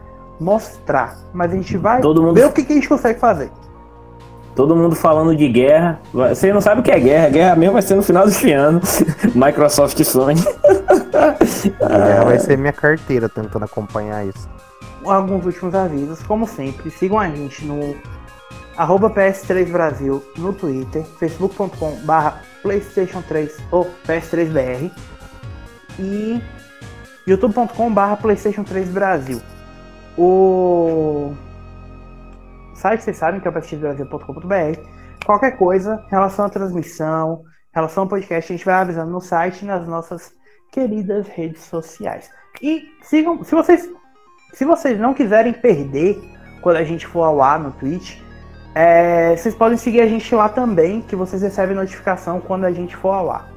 mostrar. 0.40 1.16
Mas 1.32 1.52
a 1.52 1.56
gente 1.56 1.76
vai 1.76 2.00
Todo 2.00 2.22
mundo- 2.22 2.34
ver 2.34 2.46
o 2.46 2.52
que, 2.52 2.64
que 2.64 2.72
a 2.72 2.76
gente 2.76 2.88
consegue 2.88 3.18
fazer. 3.20 3.50
Todo 4.54 4.74
mundo 4.76 4.94
falando 4.94 5.34
de 5.36 5.48
guerra. 5.48 6.00
Você 6.12 6.52
não 6.52 6.60
sabe 6.60 6.80
o 6.80 6.84
que 6.84 6.90
é 6.92 6.98
guerra. 6.98 7.28
Guerra 7.28 7.56
mesmo 7.56 7.72
vai 7.72 7.82
ser 7.82 7.96
no 7.96 8.02
final 8.02 8.24
desse 8.24 8.52
ano. 8.52 8.80
Microsoft 9.34 9.98
e 9.98 10.04
Sony. 10.04 10.40
É, 11.80 12.24
vai 12.24 12.38
ser 12.38 12.56
minha 12.56 12.72
carteira 12.72 13.28
tentando 13.28 13.64
acompanhar 13.64 14.24
isso. 14.24 14.48
Alguns 15.11 15.46
últimos 15.46 15.75
avisos. 15.75 16.23
Como 16.23 16.46
sempre, 16.46 16.90
sigam 16.90 17.18
a 17.18 17.28
gente 17.28 17.64
no 17.64 17.96
arroba 18.76 19.11
PS3 19.11 19.70
Brasil 19.70 20.23
no 20.37 20.52
Twitter, 20.52 21.04
facebook.com 21.04 21.96
barra 22.04 22.42
Playstation 22.62 23.23
3 23.23 23.56
ou 23.70 23.88
PS3BR 24.06 24.90
e 25.99 26.40
youtube.com 27.26 27.92
barra 27.92 28.16
Playstation 28.16 28.64
3 28.64 28.88
Brasil. 28.88 29.40
O 30.16 31.34
site 32.75 33.02
vocês 33.02 33.16
sabem 33.16 33.40
que 33.40 33.49
é 33.49 33.50
o 33.50 33.54
ps3brasil.com.br. 33.54 34.80
Qualquer 35.25 35.52
coisa, 35.52 36.04
relação 36.11 36.44
à 36.44 36.49
transmissão, 36.50 37.42
relação 37.73 38.04
ao 38.04 38.08
podcast, 38.08 38.52
a 38.52 38.56
gente 38.56 38.64
vai 38.64 38.75
avisando 38.75 39.11
no 39.11 39.20
site 39.20 39.62
e 39.62 39.64
nas 39.66 39.87
nossas 39.88 40.32
queridas 40.70 41.26
redes 41.28 41.62
sociais. 41.62 42.30
E 42.61 42.84
sigam, 43.02 43.42
se 43.42 43.54
vocês 43.54 43.88
se 44.54 44.64
vocês 44.64 44.99
não 44.99 45.12
quiserem 45.12 45.52
perder 45.52 46.23
quando 46.62 46.76
a 46.76 46.84
gente 46.84 47.06
for 47.06 47.23
ao 47.23 47.42
ar 47.42 47.58
no 47.58 47.73
Twitch, 47.73 48.18
é, 48.75 49.37
vocês 49.37 49.54
podem 49.54 49.76
seguir 49.76 50.00
a 50.00 50.06
gente 50.06 50.34
lá 50.34 50.49
também, 50.49 51.02
que 51.02 51.14
vocês 51.14 51.42
recebem 51.42 51.76
notificação 51.76 52.40
quando 52.40 52.64
a 52.64 52.73
gente 52.73 52.96
for 52.96 53.11
ao 53.11 53.30
ar, 53.30 53.50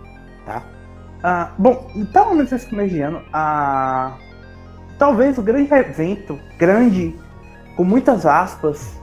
tá? 0.45 0.63
Ah, 1.23 1.51
bom, 1.57 1.89
e 1.95 2.05
pelo 2.05 2.35
menos 2.35 2.51
esse 2.51 2.69
começo 2.69 2.93
de 2.93 3.01
ano, 3.01 3.23
ah, 3.33 4.15
talvez 4.99 5.37
o 5.37 5.41
grande 5.41 5.73
evento, 5.73 6.39
grande, 6.57 7.15
com 7.75 7.83
muitas 7.83 8.25
aspas, 8.25 8.99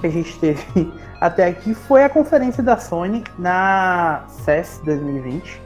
que 0.00 0.06
a 0.06 0.10
gente 0.10 0.38
teve 0.38 0.62
até 1.20 1.46
aqui 1.46 1.74
foi 1.74 2.04
a 2.04 2.08
conferência 2.08 2.62
da 2.62 2.78
Sony 2.78 3.24
na 3.38 4.24
CES 4.28 4.80
2020. 4.84 5.60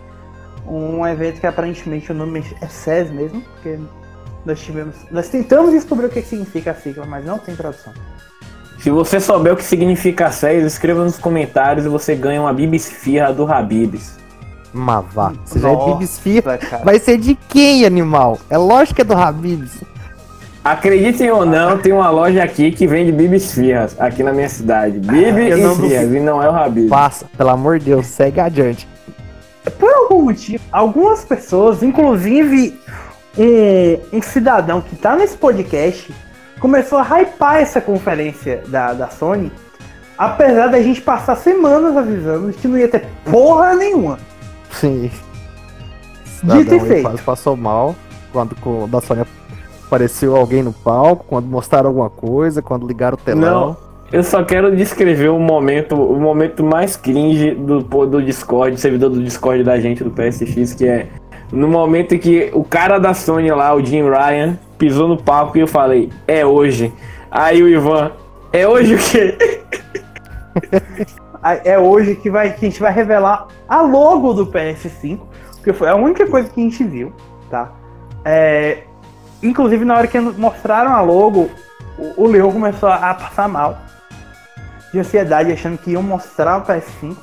Um 0.67 1.07
evento 1.07 1.41
que 1.41 1.47
aparentemente 1.47 2.11
o 2.11 2.14
nome 2.14 2.43
é 2.61 2.67
CES 2.67 3.11
mesmo, 3.11 3.43
porque 3.43 3.79
nós 4.45 4.61
tivemos. 4.61 4.95
Nós 5.11 5.29
tentamos 5.29 5.73
descobrir 5.73 6.07
o 6.07 6.11
que 6.11 6.23
significa 6.23 6.73
a 6.73 6.75
sigla, 6.75 7.07
mas 7.07 7.25
não 7.25 7.39
tem 7.39 7.55
tradução. 7.57 7.93
Se 8.79 8.91
você 8.91 9.19
souber 9.19 9.55
o 9.55 9.57
que 9.57 9.65
significa 9.65 10.31
CES, 10.31 10.65
escreva 10.65 11.05
nos 11.05 11.17
comentários 11.17 11.87
e 11.87 11.89
você 11.89 12.15
ganha 12.15 12.41
uma 12.41 12.53
bibisfirra 12.53 13.33
do 13.33 13.51
Habibs. 13.51 14.19
Mavá. 14.73 15.33
Você 15.45 15.61
já 15.61 15.71
é 15.71 15.77
bibisfirra. 15.87 16.59
cara. 16.59 16.85
Vai 16.85 16.99
ser 16.99 17.17
de 17.17 17.35
quem, 17.49 17.87
animal? 17.87 18.39
É 18.51 18.59
lógico 18.59 18.97
que 18.97 19.03
é 19.03 19.05
do 19.05 19.15
Habibs. 19.15 19.83
Acreditem 20.63 21.31
ou 21.31 21.45
não, 21.45 21.79
tem 21.79 21.93
uma 21.93 22.11
loja 22.11 22.43
aqui 22.43 22.73
que 22.73 22.87
vende 22.87 23.13
bibisfirras 23.13 23.95
aqui 23.99 24.23
na 24.23 24.33
minha 24.33 24.49
cidade. 24.49 24.99
Bibi 24.99 25.51
eu 25.51 25.59
não 25.59 25.73
e 25.75 25.89
Fias, 25.89 26.13
e 26.13 26.21
não 26.21 26.43
é 26.43 26.51
o 26.51 26.55
Habib. 26.55 26.89
Passa, 26.89 27.27
pelo 27.37 27.51
amor 27.51 27.79
de 27.79 27.87
Deus, 27.87 28.07
segue 28.07 28.41
adiante. 28.41 28.89
Por 29.79 29.91
algum 29.91 30.23
motivo, 30.23 30.65
algumas 30.73 31.25
pessoas, 31.25 31.83
inclusive 31.83 32.79
um, 33.37 34.19
um 34.19 34.23
cidadão 34.23 34.81
que 34.81 34.97
tá 34.97 35.17
nesse 35.17 35.37
podcast, 35.37 36.12
começou 36.61 36.99
a 36.99 37.03
hypar 37.03 37.57
essa 37.57 37.81
conferência 37.81 38.62
da, 38.69 38.93
da 38.93 39.09
Sony, 39.09 39.50
apesar 40.17 40.69
da 40.69 40.81
gente 40.81 41.00
passar 41.00 41.37
semanas 41.37 41.97
avisando 41.97 42.53
que 42.53 42.69
não 42.69 42.79
ia 42.79 42.88
ter 42.88 43.07
porra 43.25 43.75
nenhuma. 43.75 44.19
Sim. 44.71 45.11
Dito 46.43 46.75
e 46.75 46.81
feito. 46.81 47.03
quase 47.03 47.23
passou 47.23 47.57
mal 47.57 47.95
quando 48.33 48.55
com, 48.57 48.88
da 48.88 49.00
Sony 49.00 49.23
apareceu 49.87 50.37
alguém 50.37 50.62
no 50.62 50.73
palco, 50.73 51.25
quando 51.29 51.47
mostraram 51.47 51.88
alguma 51.88 52.11
coisa, 52.11 52.61
quando 52.61 52.87
ligaram 52.87 53.14
o 53.14 53.21
telão. 53.21 53.41
Não, 53.41 53.76
eu 54.12 54.23
só 54.23 54.43
quero 54.45 54.75
descrever 54.75 55.29
o 55.29 55.38
momento, 55.38 55.95
o 55.95 56.21
momento 56.21 56.64
mais 56.64 56.97
cringe 56.97 57.53
do, 57.53 57.81
do 57.81 58.23
Discord, 58.23 58.79
servidor 58.79 59.11
do 59.11 59.23
Discord 59.23 59.62
da 59.62 59.79
gente 59.79 60.03
do 60.03 60.11
PSX, 60.11 60.75
que 60.75 60.87
é 60.87 61.09
no 61.53 61.69
momento 61.69 62.19
que 62.19 62.51
o 62.53 62.65
cara 62.65 62.99
da 62.99 63.15
Sony 63.15 63.51
lá, 63.51 63.75
o 63.75 63.85
Jim 63.85 64.03
Ryan, 64.03 64.59
pisou 64.79 65.09
no 65.09 65.23
palco 65.23 65.57
e 65.57 65.61
eu 65.61 65.69
falei, 65.69 66.11
é 66.27 66.45
hoje. 66.45 66.93
Aí 67.31 67.63
o 67.63 67.69
Ivan, 67.69 68.13
é 68.53 68.67
hoje 68.67 68.95
o 68.95 68.99
quê? 68.99 69.39
É 71.63 71.79
hoje 71.79 72.17
que, 72.17 72.31
vai, 72.31 72.55
que 72.55 72.65
a 72.65 72.69
gente 72.71 72.81
vai 72.81 72.91
revelar 72.91 73.49
a 73.69 73.83
logo 73.83 74.33
do 74.33 74.47
PS5, 74.47 75.21
que 75.63 75.75
foi 75.75 75.91
a 75.91 75.95
única 75.95 76.27
coisa 76.27 76.49
que 76.49 76.59
a 76.59 76.65
gente 76.65 76.83
viu, 76.83 77.13
tá? 77.51 77.71
É, 78.25 78.85
inclusive, 79.43 79.85
na 79.85 79.95
hora 79.95 80.07
que 80.07 80.19
mostraram 80.19 80.95
a 80.95 81.03
logo, 81.03 81.51
o, 81.99 82.25
o 82.25 82.27
Leon 82.27 82.51
começou 82.51 82.89
a 82.89 83.13
passar 83.13 83.47
mal 83.47 83.77
de 84.91 85.01
ansiedade, 85.01 85.53
achando 85.53 85.77
que 85.77 85.91
iam 85.91 86.03
mostrar 86.03 86.57
o 86.57 86.63
PS5, 86.63 87.15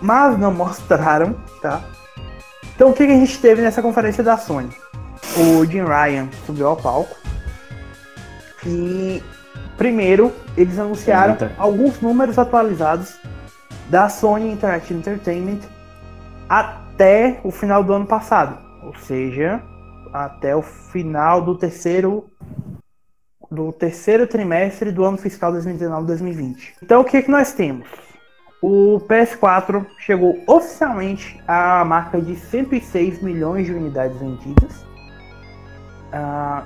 mas 0.00 0.38
não 0.38 0.52
mostraram, 0.52 1.34
tá? 1.60 1.80
Então, 2.80 2.92
o 2.92 2.94
que, 2.94 3.06
que 3.06 3.12
a 3.12 3.16
gente 3.16 3.38
teve 3.38 3.60
nessa 3.60 3.82
conferência 3.82 4.24
da 4.24 4.38
Sony? 4.38 4.70
O 5.36 5.66
Jim 5.66 5.84
Ryan 5.84 6.30
subiu 6.46 6.66
ao 6.66 6.78
palco 6.78 7.14
e, 8.64 9.22
primeiro, 9.76 10.32
eles 10.56 10.78
anunciaram 10.78 11.34
Eita. 11.34 11.52
alguns 11.58 12.00
números 12.00 12.38
atualizados 12.38 13.18
da 13.90 14.08
Sony 14.08 14.50
Interactive 14.50 14.98
Entertainment 14.98 15.58
até 16.48 17.38
o 17.44 17.50
final 17.50 17.84
do 17.84 17.92
ano 17.92 18.06
passado, 18.06 18.56
ou 18.82 18.94
seja, 18.94 19.60
até 20.10 20.56
o 20.56 20.62
final 20.62 21.42
do 21.42 21.54
terceiro 21.58 22.30
do 23.50 23.74
terceiro 23.74 24.26
trimestre 24.26 24.90
do 24.90 25.04
ano 25.04 25.18
fiscal 25.18 25.52
2019-2020. 25.52 26.76
Então 26.82 27.02
o 27.02 27.04
que 27.04 27.20
que 27.20 27.30
nós 27.30 27.52
temos? 27.52 27.86
O 28.62 29.00
PS4 29.08 29.86
chegou 29.98 30.38
oficialmente 30.46 31.42
à 31.48 31.82
marca 31.84 32.20
de 32.20 32.36
106 32.36 33.22
milhões 33.22 33.66
de 33.66 33.72
unidades 33.72 34.18
vendidas. 34.18 34.84
Ah, 36.12 36.64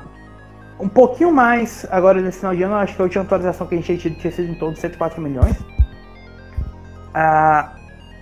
um 0.80 0.88
pouquinho 0.88 1.32
mais 1.32 1.86
agora 1.90 2.20
nesse 2.20 2.38
final 2.38 2.54
de 2.54 2.64
ano, 2.64 2.74
acho 2.74 2.96
que 2.96 3.00
a 3.00 3.04
última 3.04 3.22
atualização 3.22 3.66
que 3.66 3.74
a 3.74 3.78
gente 3.78 3.86
tinha 3.86 3.98
tido 3.98 4.16
tinha 4.20 4.32
sido 4.32 4.50
em 4.50 4.58
torno 4.58 4.74
de 4.74 4.80
104 4.80 5.22
milhões. 5.22 5.56
Ah, 7.14 7.74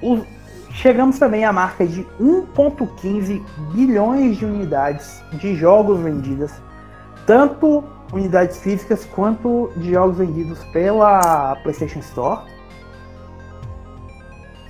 o- 0.03 0.23
chegamos 0.71 1.19
também 1.19 1.47
à 1.47 1.53
marca 1.53 1.87
de 1.87 2.07
1,15 2.21 3.43
bilhões 3.73 4.37
de 4.37 4.45
unidades 4.45 5.23
de 5.33 5.55
jogos 5.55 5.99
vendidas, 6.01 6.53
tanto 7.27 7.83
unidades 8.13 8.59
físicas 8.59 9.07
quanto 9.07 9.73
de 9.77 9.93
jogos 9.93 10.19
vendidos 10.19 10.63
pela 10.75 11.57
PlayStation 11.63 12.01
Store. 12.01 12.52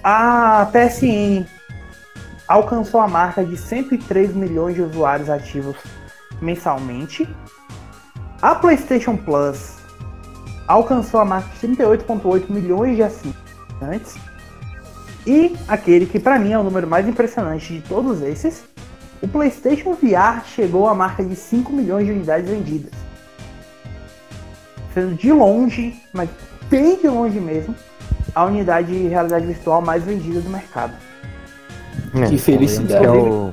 A 0.04 0.68
PSN 0.72 1.46
alcançou 2.48 3.00
a 3.00 3.06
marca 3.06 3.44
de 3.44 3.56
103 3.56 4.34
milhões 4.34 4.74
de 4.74 4.82
usuários 4.82 5.30
ativos 5.30 5.76
mensalmente. 6.40 7.28
A 8.40 8.52
PlayStation 8.56 9.16
Plus 9.16 9.76
alcançou 10.66 11.20
a 11.20 11.24
marca 11.24 11.48
de 11.54 11.76
38,8 11.76 12.50
milhões 12.50 12.96
de 12.96 13.04
assinantes. 13.04 14.16
E 15.24 15.56
aquele 15.68 16.06
que 16.06 16.18
para 16.18 16.36
mim 16.36 16.50
é 16.50 16.58
o 16.58 16.64
número 16.64 16.88
mais 16.88 17.06
impressionante 17.06 17.72
de 17.72 17.80
todos 17.82 18.22
esses, 18.22 18.64
o 19.22 19.28
PlayStation 19.28 19.92
VR 19.92 20.44
chegou 20.44 20.88
à 20.88 20.94
marca 20.96 21.24
de 21.24 21.36
5 21.36 21.72
milhões 21.72 22.06
de 22.06 22.10
unidades 22.10 22.50
vendidas. 22.50 22.90
Sendo 24.92 25.14
de 25.14 25.30
longe, 25.30 25.94
mas 26.12 26.28
bem 26.68 26.96
de 26.96 27.06
longe 27.06 27.38
mesmo, 27.38 27.72
a 28.34 28.44
unidade 28.44 28.88
de 28.88 29.08
realidade 29.08 29.46
virtual 29.46 29.80
mais 29.82 30.02
vendida 30.02 30.40
do 30.40 30.50
mercado. 30.50 30.94
É, 32.14 32.26
Que 32.26 32.38
felicidade. 32.38 33.04
É 33.04 33.10
o, 33.10 33.50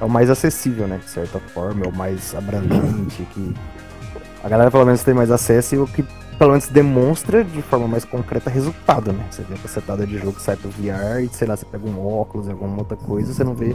é 0.00 0.04
o 0.04 0.08
mais 0.08 0.30
acessível, 0.30 0.86
né? 0.86 0.98
De 0.98 1.10
certa 1.10 1.38
forma, 1.38 1.84
é 1.84 1.88
o 1.88 1.92
mais 1.92 2.34
abrangente, 2.34 3.22
que 3.32 3.54
a 4.42 4.48
galera 4.48 4.70
pelo 4.70 4.84
menos 4.84 5.02
tem 5.02 5.14
mais 5.14 5.30
acesso 5.30 5.74
e 5.74 5.78
o 5.78 5.86
que 5.86 6.04
pelo 6.38 6.52
menos 6.52 6.68
demonstra 6.68 7.42
de 7.42 7.60
forma 7.62 7.88
mais 7.88 8.04
concreta 8.04 8.48
resultado, 8.48 9.12
né? 9.12 9.24
Você 9.30 9.42
vê 9.42 9.54
a 9.54 9.58
cacetada 9.58 10.06
de 10.06 10.16
jogo 10.18 10.34
que 10.34 10.42
sai 10.42 10.56
pro 10.56 10.70
VR 10.70 11.22
e 11.22 11.28
sei 11.28 11.48
lá, 11.48 11.56
você 11.56 11.66
pega 11.66 11.88
um 11.88 12.06
óculos, 12.06 12.48
alguma 12.48 12.78
outra 12.78 12.96
coisa, 12.96 13.32
você 13.32 13.42
não 13.42 13.54
vê 13.54 13.74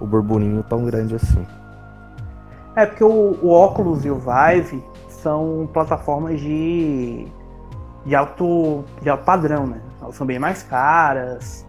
o 0.00 0.06
burburinho 0.06 0.62
tão 0.62 0.84
grande 0.84 1.14
assim. 1.14 1.46
É 2.74 2.86
porque 2.86 3.04
o, 3.04 3.38
o 3.42 3.50
Oculus 3.50 4.04
e 4.04 4.10
o 4.10 4.18
Vive 4.18 4.82
são 5.08 5.68
plataformas 5.72 6.40
de, 6.40 7.26
de, 8.04 8.14
alto, 8.14 8.84
de 9.00 9.08
alto 9.08 9.24
padrão, 9.24 9.66
né? 9.66 9.80
Elas 10.00 10.14
são 10.14 10.26
bem 10.26 10.38
mais 10.38 10.62
caras. 10.62 11.66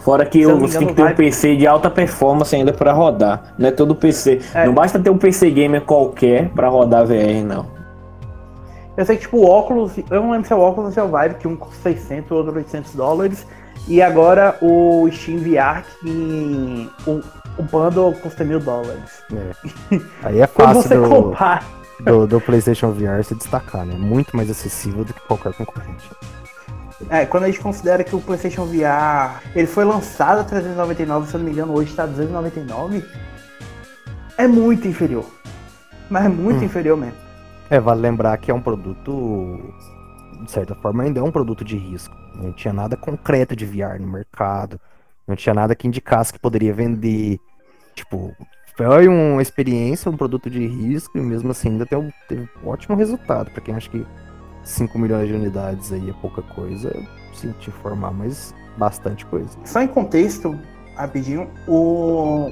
Fora 0.00 0.26
que 0.26 0.38
Se 0.38 0.50
eu 0.50 0.58
você 0.58 0.78
tem 0.78 0.88
que 0.88 0.94
ter 0.94 1.02
um 1.02 1.14
PC 1.14 1.56
de 1.56 1.66
alta 1.66 1.90
performance 1.90 2.54
ainda 2.54 2.72
pra 2.72 2.92
rodar. 2.92 3.54
Não 3.58 3.68
é 3.68 3.70
todo 3.70 3.94
PC. 3.94 4.40
É. 4.54 4.66
Não 4.66 4.74
basta 4.74 4.98
ter 4.98 5.10
um 5.10 5.18
PC 5.18 5.50
gamer 5.50 5.82
qualquer 5.82 6.50
pra 6.50 6.68
rodar 6.68 7.06
VR, 7.06 7.44
não. 7.44 7.66
Eu 8.96 9.04
sei 9.04 9.16
que 9.16 9.22
tipo 9.22 9.38
o 9.38 9.44
Oculus, 9.44 9.92
eu 10.10 10.22
não 10.22 10.30
lembro 10.30 10.46
se 10.46 10.52
é 10.52 10.56
o 10.56 10.60
Oculus 10.60 10.96
ou 10.96 11.02
é 11.02 11.06
o 11.06 11.10
Vive, 11.10 11.34
que 11.34 11.46
um 11.46 11.54
custa 11.56 11.82
600, 11.82 12.30
outro 12.30 12.54
800 12.56 12.94
dólares. 12.94 13.46
E 13.88 14.00
agora 14.02 14.56
o 14.62 15.08
Steam 15.12 15.38
VR, 15.38 15.84
que 16.00 16.90
o, 17.06 17.20
o 17.58 17.62
bundle 17.62 18.12
custa 18.14 18.42
mil 18.42 18.58
dólares. 18.58 19.22
É. 19.32 20.00
Aí 20.24 20.40
é 20.40 20.46
Quando 20.46 20.74
fácil 20.74 20.82
você 20.82 20.96
do, 20.96 21.08
compara 21.08 21.62
do, 22.00 22.26
do 22.26 22.40
PlayStation 22.40 22.92
VR 22.92 23.22
se 23.24 23.34
destacar, 23.34 23.84
né? 23.84 23.94
Muito 23.94 24.36
mais 24.36 24.50
acessível 24.50 25.04
do 25.04 25.12
que 25.12 25.20
qualquer 25.20 25.52
concorrente. 25.54 26.10
É, 27.10 27.26
quando 27.26 27.44
a 27.44 27.46
gente 27.46 27.60
considera 27.60 28.02
que 28.02 28.16
o 28.16 28.20
PlayStation 28.20 28.64
VR 28.64 29.42
ele 29.54 29.66
foi 29.66 29.84
lançado 29.84 30.40
a 30.40 30.44
399, 30.44 31.28
se 31.28 31.34
eu 31.34 31.38
não 31.38 31.44
me 31.44 31.52
engano, 31.52 31.74
hoje 31.74 31.90
está 31.90 32.06
299, 32.06 33.04
é 34.38 34.46
muito 34.46 34.88
inferior. 34.88 35.26
Mas 36.08 36.24
é 36.24 36.28
muito 36.28 36.60
Hum. 36.60 36.64
inferior 36.64 36.96
mesmo. 36.96 37.16
É, 37.68 37.80
vale 37.80 38.00
lembrar 38.00 38.36
que 38.38 38.50
é 38.50 38.54
um 38.54 38.60
produto, 38.62 39.58
de 40.44 40.50
certa 40.50 40.74
forma, 40.76 41.02
ainda 41.02 41.20
é 41.20 41.22
um 41.22 41.32
produto 41.32 41.64
de 41.64 41.76
risco. 41.76 42.16
Não 42.34 42.52
tinha 42.52 42.72
nada 42.72 42.96
concreto 42.96 43.56
de 43.56 43.66
VR 43.66 43.98
no 44.00 44.06
mercado, 44.06 44.80
não 45.26 45.34
tinha 45.34 45.52
nada 45.54 45.74
que 45.74 45.88
indicasse 45.88 46.32
que 46.32 46.38
poderia 46.38 46.72
vender. 46.72 47.38
Tipo, 47.94 48.32
foi 48.76 49.08
uma 49.08 49.40
experiência, 49.40 50.10
um 50.10 50.16
produto 50.16 50.50
de 50.50 50.66
risco, 50.66 51.16
e 51.16 51.20
mesmo 51.20 51.50
assim 51.50 51.70
ainda 51.70 51.86
teve, 51.86 52.12
teve 52.28 52.46
um 52.62 52.68
ótimo 52.68 52.94
resultado. 52.94 53.50
Pra 53.50 53.62
quem 53.62 53.74
acha 53.74 53.88
que 53.88 54.06
5 54.62 54.98
milhões 54.98 55.28
de 55.28 55.34
unidades 55.34 55.92
aí 55.92 56.10
é 56.10 56.12
pouca 56.20 56.42
coisa, 56.42 56.92
sim, 57.32 57.52
te 57.58 57.70
informar, 57.70 58.12
mas 58.12 58.54
bastante 58.76 59.24
coisa. 59.24 59.48
Só 59.64 59.80
em 59.80 59.88
contexto, 59.88 60.58
rapidinho, 60.94 61.48
o... 61.66 62.50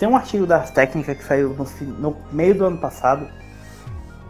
tem 0.00 0.08
um 0.08 0.16
artigo 0.16 0.46
das 0.46 0.72
técnicas 0.72 1.16
que 1.16 1.24
saiu 1.24 1.54
no, 1.98 2.16
meio 2.32 2.56
do 2.56 2.64
ano 2.64 2.78
passado, 2.78 3.28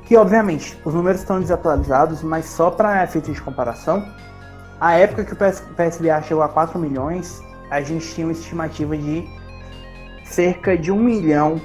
que 0.04 0.16
obviamente 0.18 0.76
os 0.84 0.92
números 0.92 1.20
estão 1.20 1.40
desatualizados, 1.40 2.22
mas 2.22 2.44
só 2.44 2.70
para 2.70 3.02
efeito 3.04 3.32
de 3.32 3.40
comparação, 3.40 4.06
a 4.78 4.94
época 4.98 5.24
que 5.24 5.32
o 5.32 5.36
PS, 5.36 5.62
PSVR 5.76 6.22
chegou 6.24 6.42
a 6.42 6.48
4 6.48 6.78
milhões, 6.78 7.40
a 7.70 7.80
gente 7.80 8.06
tinha 8.14 8.26
uma 8.26 8.32
estimativa 8.32 8.96
de 8.98 9.39
cerca 10.30 10.78
de 10.78 10.92
1 10.92 10.96
milhão 10.96 11.60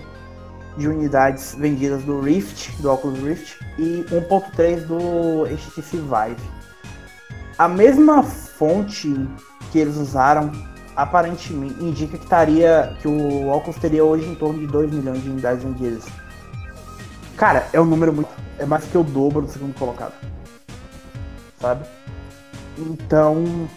de 0.76 0.90
unidades 0.90 1.56
vendidas 1.56 2.04
do 2.04 2.20
Rift, 2.20 2.72
do 2.82 2.92
Oculus 2.92 3.20
Rift, 3.20 3.60
e 3.78 4.04
1.3 4.10 4.86
do 4.86 5.46
HTC 5.46 5.98
Vive. 5.98 6.42
A 7.58 7.68
mesma 7.68 8.24
fonte 8.24 9.16
que 9.72 9.80
eles 9.80 9.96
usaram 9.96 10.52
aparentemente 10.96 11.82
indica 11.84 12.18
que 12.18 12.24
estaria 12.24 12.98
que 13.02 13.08
o 13.08 13.50
Oculus 13.50 13.80
teria 13.80 14.04
hoje 14.04 14.26
em 14.28 14.36
torno 14.36 14.60
de 14.60 14.68
2 14.68 14.92
milhões 14.92 15.22
de 15.22 15.30
unidades 15.30 15.64
vendidas. 15.64 16.06
Cara, 17.38 17.68
é 17.72 17.80
um 17.80 17.86
número 17.86 18.12
muito 18.12 18.30
é 18.58 18.66
mais 18.66 18.86
que 18.86 18.98
o 18.98 19.04
dobro 19.04 19.42
do 19.42 19.52
segundo 19.52 19.78
colocado. 19.78 20.14
Sabe? 21.60 21.86
Então, 22.78 23.68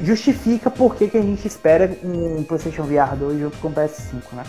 justifica 0.00 0.70
por 0.70 0.94
que, 0.94 1.08
que 1.08 1.18
a 1.18 1.22
gente 1.22 1.46
espera 1.46 1.90
um 2.02 2.42
PlayStation 2.44 2.84
VR 2.84 3.16
2 3.16 3.40
junto 3.40 3.58
com 3.58 3.68
o 3.68 3.72
PS5, 3.72 4.22
né? 4.32 4.44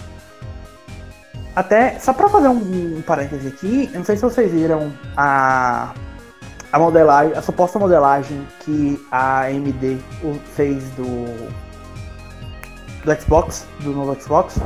Até, 1.55 1.97
só 1.99 2.13
pra 2.13 2.29
fazer 2.29 2.47
um, 2.47 2.97
um 2.97 3.01
parêntese 3.01 3.47
aqui, 3.47 3.89
eu 3.91 3.99
não 3.99 4.05
sei 4.05 4.15
se 4.15 4.21
vocês 4.21 4.51
viram 4.51 4.93
a, 5.17 5.93
a 6.71 6.79
modelagem, 6.79 7.35
a 7.35 7.41
suposta 7.41 7.79
modelagem 7.79 8.47
que 8.59 9.03
a 9.11 9.41
AMD 9.41 9.97
fez 10.55 10.83
do, 10.91 11.25
do 13.03 13.21
Xbox, 13.21 13.65
do 13.79 13.91
novo 13.91 14.15
Xbox. 14.21 14.59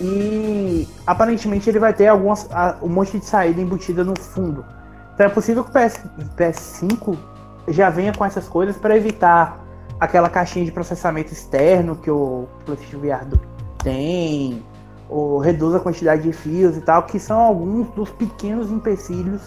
E 0.00 0.88
aparentemente 1.06 1.68
ele 1.68 1.78
vai 1.78 1.92
ter 1.92 2.08
algumas, 2.08 2.48
um 2.80 2.88
monte 2.88 3.18
de 3.18 3.24
saída 3.24 3.60
embutida 3.60 4.02
no 4.02 4.18
fundo. 4.18 4.64
Então 5.14 5.26
é 5.26 5.28
possível 5.28 5.62
que 5.62 5.70
o 5.70 5.72
PS, 5.72 6.00
PS5 6.36 7.16
já 7.68 7.90
venha 7.90 8.12
com 8.12 8.24
essas 8.24 8.48
coisas 8.48 8.76
para 8.76 8.96
evitar 8.96 9.64
aquela 10.00 10.28
caixinha 10.28 10.64
de 10.64 10.72
processamento 10.72 11.32
externo 11.32 11.96
que 11.96 12.10
o 12.10 12.48
PlayStation 12.64 12.98
VR 12.98 13.24
tem, 13.82 14.62
ou 15.08 15.38
reduz 15.38 15.74
a 15.74 15.80
quantidade 15.80 16.22
de 16.22 16.32
fios 16.32 16.76
e 16.76 16.80
tal, 16.80 17.04
que 17.04 17.18
são 17.18 17.38
alguns 17.38 17.88
dos 17.90 18.10
pequenos 18.10 18.70
empecilhos 18.70 19.42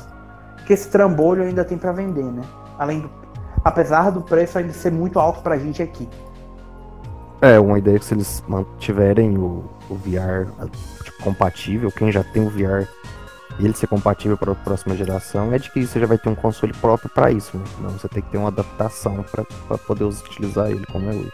que 0.66 0.74
esse 0.74 0.90
trambolho 0.90 1.44
ainda 1.44 1.64
tem 1.66 1.78
para 1.78 1.92
vender, 1.92 2.24
né? 2.24 2.42
Além 2.78 3.02
do, 3.02 3.10
apesar 3.64 4.12
do 4.12 4.22
preço 4.22 4.58
ainda 4.58 4.74
ser 4.74 4.92
muito 4.92 5.20
alto 5.20 5.42
pra 5.42 5.58
gente 5.58 5.82
aqui. 5.82 6.08
É, 7.42 7.60
uma 7.60 7.78
ideia 7.78 8.00
que 8.00 8.06
se 8.06 8.14
eles 8.14 8.44
mantiverem 8.48 9.38
o, 9.38 9.64
o 9.90 9.96
VR 9.96 10.50
tipo, 11.04 11.24
compatível, 11.24 11.92
quem 11.92 12.12
já 12.12 12.24
tem 12.24 12.46
o 12.46 12.50
VR 12.50 12.88
ele 13.60 13.74
ser 13.74 13.88
compatível 13.88 14.38
para 14.38 14.52
a 14.52 14.56
próxima 14.56 14.96
geração, 14.96 15.54
é 15.54 15.58
de 15.58 15.72
que 15.72 15.86
você 15.86 16.00
já 16.00 16.06
vai 16.06 16.18
ter 16.18 16.30
um 16.30 16.36
console 16.36 16.74
próprio 16.74 17.10
para 17.10 17.32
isso, 17.32 17.58
né? 17.58 17.64
Não, 17.82 17.90
você 17.92 18.08
tem 18.08 18.22
que 18.22 18.30
ter 18.30 18.38
uma 18.38 18.50
adaptação 18.50 19.24
para 19.32 19.78
poder 19.78 20.04
utilizar 20.04 20.70
ele 20.70 20.86
como 20.88 21.10
é 21.10 21.14
hoje. 21.14 21.32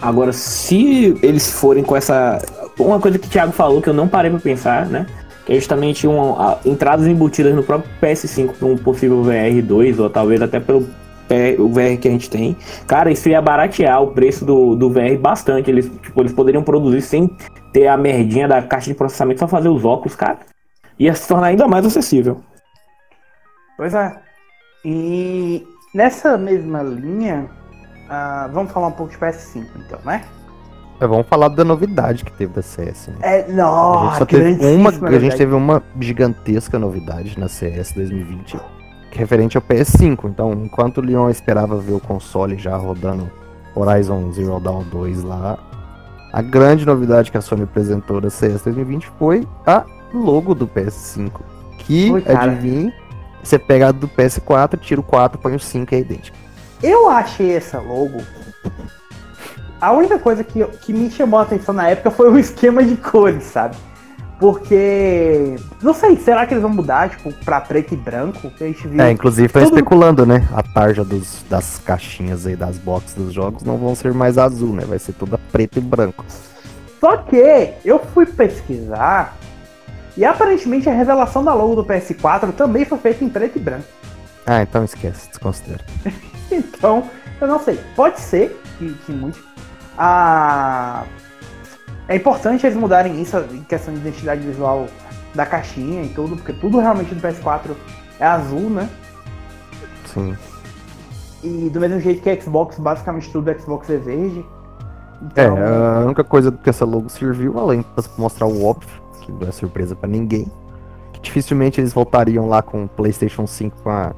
Agora, 0.00 0.32
se 0.32 1.18
eles 1.22 1.50
forem 1.50 1.82
com 1.82 1.96
essa. 1.96 2.40
Uma 2.78 3.00
coisa 3.00 3.18
que 3.18 3.26
o 3.26 3.30
Thiago 3.30 3.52
falou 3.52 3.82
que 3.82 3.88
eu 3.88 3.94
não 3.94 4.06
parei 4.06 4.30
para 4.30 4.40
pensar, 4.40 4.86
né? 4.86 5.06
Que 5.44 5.52
é 5.52 5.56
justamente 5.56 6.06
uma, 6.06 6.58
entradas 6.64 7.06
embutidas 7.06 7.54
no 7.54 7.62
próprio 7.62 7.90
PS5 8.00 8.52
para 8.52 8.68
um 8.68 8.76
possível 8.76 9.22
VR2, 9.22 9.98
ou 9.98 10.08
talvez 10.08 10.40
até 10.40 10.60
pelo 10.60 10.88
o 11.58 11.68
VR 11.68 11.98
que 12.00 12.08
a 12.08 12.10
gente 12.10 12.30
tem. 12.30 12.56
Cara, 12.86 13.10
isso 13.10 13.28
ia 13.28 13.42
baratear 13.42 14.02
o 14.02 14.12
preço 14.12 14.46
do, 14.46 14.74
do 14.74 14.88
VR 14.88 15.18
bastante. 15.20 15.70
Eles, 15.70 15.90
tipo, 16.00 16.22
eles 16.22 16.32
poderiam 16.32 16.62
produzir 16.62 17.02
sem 17.02 17.30
ter 17.70 17.86
a 17.86 17.98
merdinha 17.98 18.48
da 18.48 18.62
caixa 18.62 18.88
de 18.88 18.94
processamento, 18.94 19.40
só 19.40 19.48
fazer 19.48 19.68
os 19.68 19.84
óculos, 19.84 20.14
cara 20.14 20.38
ia 20.98 21.14
se 21.14 21.28
tornar 21.28 21.48
ainda 21.48 21.66
mais 21.68 21.86
acessível. 21.86 22.40
Pois 23.76 23.94
é. 23.94 24.16
E 24.84 25.66
nessa 25.94 26.36
mesma 26.36 26.82
linha, 26.82 27.48
uh, 28.06 28.52
vamos 28.52 28.72
falar 28.72 28.88
um 28.88 28.92
pouco 28.92 29.12
de 29.12 29.18
PS5 29.18 29.66
então, 29.76 29.98
né? 30.04 30.24
É, 31.00 31.06
vamos 31.06 31.28
falar 31.28 31.48
da 31.48 31.64
novidade 31.64 32.24
que 32.24 32.32
teve 32.32 32.52
da 32.52 32.62
CS. 32.62 33.08
Né? 33.08 33.14
É, 33.22 33.52
nossa, 33.52 34.24
a 34.24 34.26
gente, 34.26 34.58
teve 34.58 34.74
uma, 34.74 34.90
a 34.90 35.18
gente 35.18 35.36
teve 35.36 35.54
uma 35.54 35.82
gigantesca 36.00 36.76
novidade 36.76 37.38
na 37.38 37.48
CS 37.48 37.92
2020, 37.92 38.58
que 39.12 39.16
é 39.16 39.20
referente 39.20 39.56
ao 39.56 39.62
PS5. 39.62 40.24
Então, 40.24 40.52
enquanto 40.52 40.98
o 40.98 41.00
Leon 41.00 41.30
esperava 41.30 41.78
ver 41.78 41.92
o 41.92 42.00
console 42.00 42.58
já 42.58 42.76
rodando 42.76 43.30
Horizon 43.76 44.32
Zero 44.32 44.58
Dawn 44.58 44.82
2 44.90 45.22
lá, 45.22 45.56
a 46.32 46.42
grande 46.42 46.84
novidade 46.84 47.30
que 47.30 47.38
a 47.38 47.40
Sony 47.40 47.62
apresentou 47.62 48.20
da 48.20 48.28
CS 48.28 48.62
2020 48.62 49.06
foi 49.18 49.46
a 49.64 49.84
logo 50.12 50.54
do 50.54 50.66
PS5. 50.66 51.40
Que, 51.78 52.10
Oi, 52.10 52.24
adivinha, 52.26 52.92
você 53.42 53.58
pega 53.58 53.88
a 53.88 53.92
do 53.92 54.08
PS4, 54.08 54.78
tira 54.78 55.00
o 55.00 55.04
4, 55.04 55.38
põe 55.38 55.54
o 55.54 55.60
5 55.60 55.94
é 55.94 55.98
idêntico. 55.98 56.36
Eu 56.82 57.08
achei 57.08 57.56
essa 57.56 57.80
logo. 57.80 58.20
A 59.80 59.92
única 59.92 60.18
coisa 60.18 60.42
que, 60.42 60.64
que 60.64 60.92
me 60.92 61.10
chamou 61.10 61.38
a 61.38 61.44
atenção 61.44 61.74
na 61.74 61.88
época 61.88 62.10
foi 62.10 62.30
o 62.30 62.38
esquema 62.38 62.82
de 62.82 62.96
cores, 62.96 63.44
sabe? 63.44 63.76
Porque. 64.38 65.56
Não 65.82 65.92
sei, 65.92 66.16
será 66.16 66.46
que 66.46 66.54
eles 66.54 66.62
vão 66.62 66.72
mudar, 66.72 67.10
tipo, 67.10 67.32
pra 67.44 67.60
preto 67.60 67.94
e 67.94 67.96
branco? 67.96 68.52
A 68.60 68.64
gente 68.64 68.86
viu 68.86 69.00
é, 69.00 69.10
inclusive 69.10 69.46
estão 69.46 69.62
tudo... 69.62 69.74
especulando, 69.74 70.24
né? 70.24 70.48
A 70.52 70.62
tarja 70.62 71.04
dos, 71.04 71.44
das 71.48 71.80
caixinhas 71.84 72.46
aí, 72.46 72.54
das 72.54 72.76
boxes 72.78 73.14
dos 73.14 73.32
jogos, 73.32 73.64
não 73.64 73.76
vão 73.76 73.94
ser 73.94 74.12
mais 74.14 74.38
azul, 74.38 74.74
né? 74.74 74.84
Vai 74.84 74.98
ser 74.98 75.12
toda 75.12 75.38
preto 75.50 75.78
e 75.78 75.82
branco. 75.82 76.24
Só 77.00 77.16
que 77.16 77.74
eu 77.84 77.98
fui 78.12 78.26
pesquisar 78.26 79.37
e 80.18 80.24
aparentemente 80.24 80.90
a 80.90 80.92
revelação 80.92 81.44
da 81.44 81.54
logo 81.54 81.76
do 81.76 81.84
PS4 81.84 82.52
também 82.52 82.84
foi 82.84 82.98
feita 82.98 83.24
em 83.24 83.28
preto 83.28 83.56
e 83.56 83.60
branco. 83.60 83.86
Ah, 84.44 84.62
então 84.62 84.82
esquece, 84.82 85.28
desconsidera. 85.28 85.84
então, 86.50 87.08
eu 87.40 87.46
não 87.46 87.60
sei. 87.60 87.78
Pode 87.94 88.18
ser 88.18 88.60
que, 88.78 88.92
que 88.94 89.12
mude. 89.12 89.38
Ah, 89.96 91.04
é 92.08 92.16
importante 92.16 92.66
eles 92.66 92.76
mudarem 92.76 93.22
isso 93.22 93.36
em 93.52 93.62
questão 93.62 93.94
de 93.94 94.00
identidade 94.00 94.40
visual 94.40 94.88
da 95.36 95.46
caixinha 95.46 96.02
e 96.02 96.08
tudo, 96.08 96.34
porque 96.34 96.52
tudo 96.52 96.80
realmente 96.80 97.14
do 97.14 97.20
PS4 97.20 97.76
é 98.18 98.26
azul, 98.26 98.70
né? 98.70 98.90
Sim. 100.04 100.36
E 101.44 101.70
do 101.70 101.78
mesmo 101.78 102.00
jeito 102.00 102.22
que 102.22 102.30
a 102.30 102.40
Xbox, 102.40 102.76
basicamente 102.76 103.30
tudo 103.30 103.52
do 103.52 103.60
Xbox 103.60 103.88
é 103.88 103.98
verde. 103.98 104.44
Então... 105.22 105.56
É, 105.56 105.98
a 105.98 106.04
única 106.06 106.24
coisa 106.24 106.50
que 106.50 106.68
essa 106.68 106.84
logo 106.84 107.08
serviu, 107.08 107.56
além 107.56 107.82
de 107.82 107.86
mostrar 108.18 108.48
o 108.48 108.64
óbvio, 108.64 109.07
que 109.32 109.44
não 109.44 109.48
é 109.48 109.52
surpresa 109.52 109.94
para 109.94 110.08
ninguém. 110.08 110.50
Que 111.12 111.20
dificilmente 111.20 111.80
eles 111.80 111.92
voltariam 111.92 112.48
lá 112.48 112.62
com 112.62 112.84
o 112.84 112.88
PlayStation 112.88 113.46
5 113.46 113.82
com 113.82 113.90
a, 113.90 114.14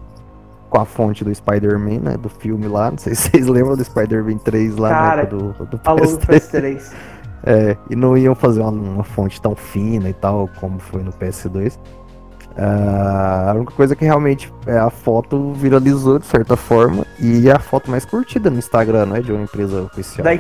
com 0.69 0.81
a 0.81 0.85
fonte 0.85 1.25
do 1.25 1.35
Spider-Man, 1.35 2.01
né? 2.01 2.17
Do 2.17 2.29
filme 2.29 2.69
lá. 2.69 2.91
Não 2.91 2.99
sei 2.99 3.15
se 3.15 3.31
vocês 3.31 3.47
lembram 3.47 3.77
do 3.77 3.85
Spider-Man 3.85 4.39
3 4.39 4.77
lá 4.77 4.89
Cara, 4.89 5.27
do, 5.27 5.53
do 5.53 5.79
PS3. 5.79 6.27
PS3. 6.27 6.93
É, 7.43 7.77
e 7.89 7.97
não 7.97 8.17
iam 8.19 8.35
fazer 8.35 8.61
uma, 8.61 8.71
uma, 8.71 9.05
fonte 9.05 9.41
tão 9.41 9.57
fina 9.57 10.11
e 10.11 10.13
tal 10.13 10.49
como 10.61 10.79
foi 10.79 11.03
no 11.03 11.13
PS2. 11.13 11.75
Uh, 11.75 12.57
ah, 12.59 13.51
a 13.51 13.55
única 13.55 13.73
coisa 13.73 13.97
que 13.97 14.05
realmente 14.05 14.53
é 14.67 14.77
a 14.77 14.91
foto 14.91 15.53
viralizou 15.55 16.19
de 16.19 16.27
certa 16.27 16.57
forma 16.57 17.07
e 17.19 17.49
é 17.49 17.53
a 17.53 17.59
foto 17.59 17.91
mais 17.91 18.05
curtida 18.05 18.51
no 18.51 18.59
Instagram, 18.59 19.07
não 19.07 19.17
é? 19.17 19.23
De 19.23 19.33
uma 19.33 19.43
empresa 19.43 19.83
oficial. 19.83 20.25
Da 20.25 20.35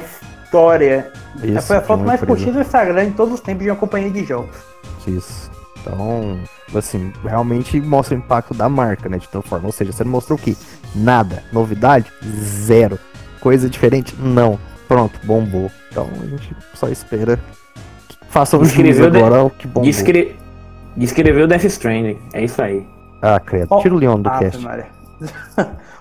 história. 0.50 1.12
Isso, 1.42 1.62
foi 1.62 1.76
a 1.76 1.80
foto 1.80 2.02
mais 2.02 2.20
curtida 2.20 2.52
do 2.52 2.60
Instagram 2.60 3.04
em 3.04 3.12
todos 3.12 3.34
os 3.34 3.40
tempos 3.40 3.62
de 3.62 3.70
uma 3.70 3.76
companhia 3.76 4.10
de 4.10 4.24
jogos. 4.24 4.56
Isso. 5.06 5.50
Então, 5.80 6.38
assim, 6.74 7.12
realmente 7.24 7.80
mostra 7.80 8.14
o 8.14 8.18
impacto 8.18 8.52
da 8.52 8.68
marca, 8.68 9.08
né? 9.08 9.16
De 9.16 9.28
tal 9.28 9.40
forma. 9.40 9.66
Ou 9.66 9.72
seja, 9.72 9.92
você 9.92 10.04
não 10.04 10.10
mostrou 10.10 10.36
o 10.38 10.42
quê? 10.42 10.56
Nada. 10.94 11.42
Novidade? 11.52 12.12
Zero. 12.24 12.98
Coisa 13.40 13.70
diferente? 13.70 14.14
Não. 14.18 14.58
Pronto, 14.88 15.18
bombou. 15.24 15.70
Então 15.90 16.08
a 16.20 16.26
gente 16.26 16.54
só 16.74 16.88
espera 16.88 17.38
que 18.08 18.18
façam 18.28 18.60
um 18.60 18.64
juízo 18.64 19.04
agora 19.04 19.44
o 19.44 19.50
que 19.50 19.66
bombou. 19.66 19.84
Descre... 19.84 20.36
Descreveu 20.96 21.46
Death 21.46 21.64
Stranding. 21.64 22.18
É 22.32 22.44
isso 22.44 22.60
aí. 22.60 22.84
Ah, 23.22 23.38
credo. 23.38 23.68
Oh, 23.70 23.80
Tira 23.80 23.94
o 23.94 23.98
Leon 23.98 24.20
do 24.20 24.28
ah, 24.28 24.38
cast. 24.38 24.66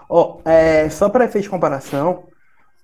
oh, 0.10 0.42
é, 0.44 0.90
só 0.90 1.08
para 1.08 1.26
efeito 1.26 1.44
de 1.44 1.50
comparação, 1.50 2.24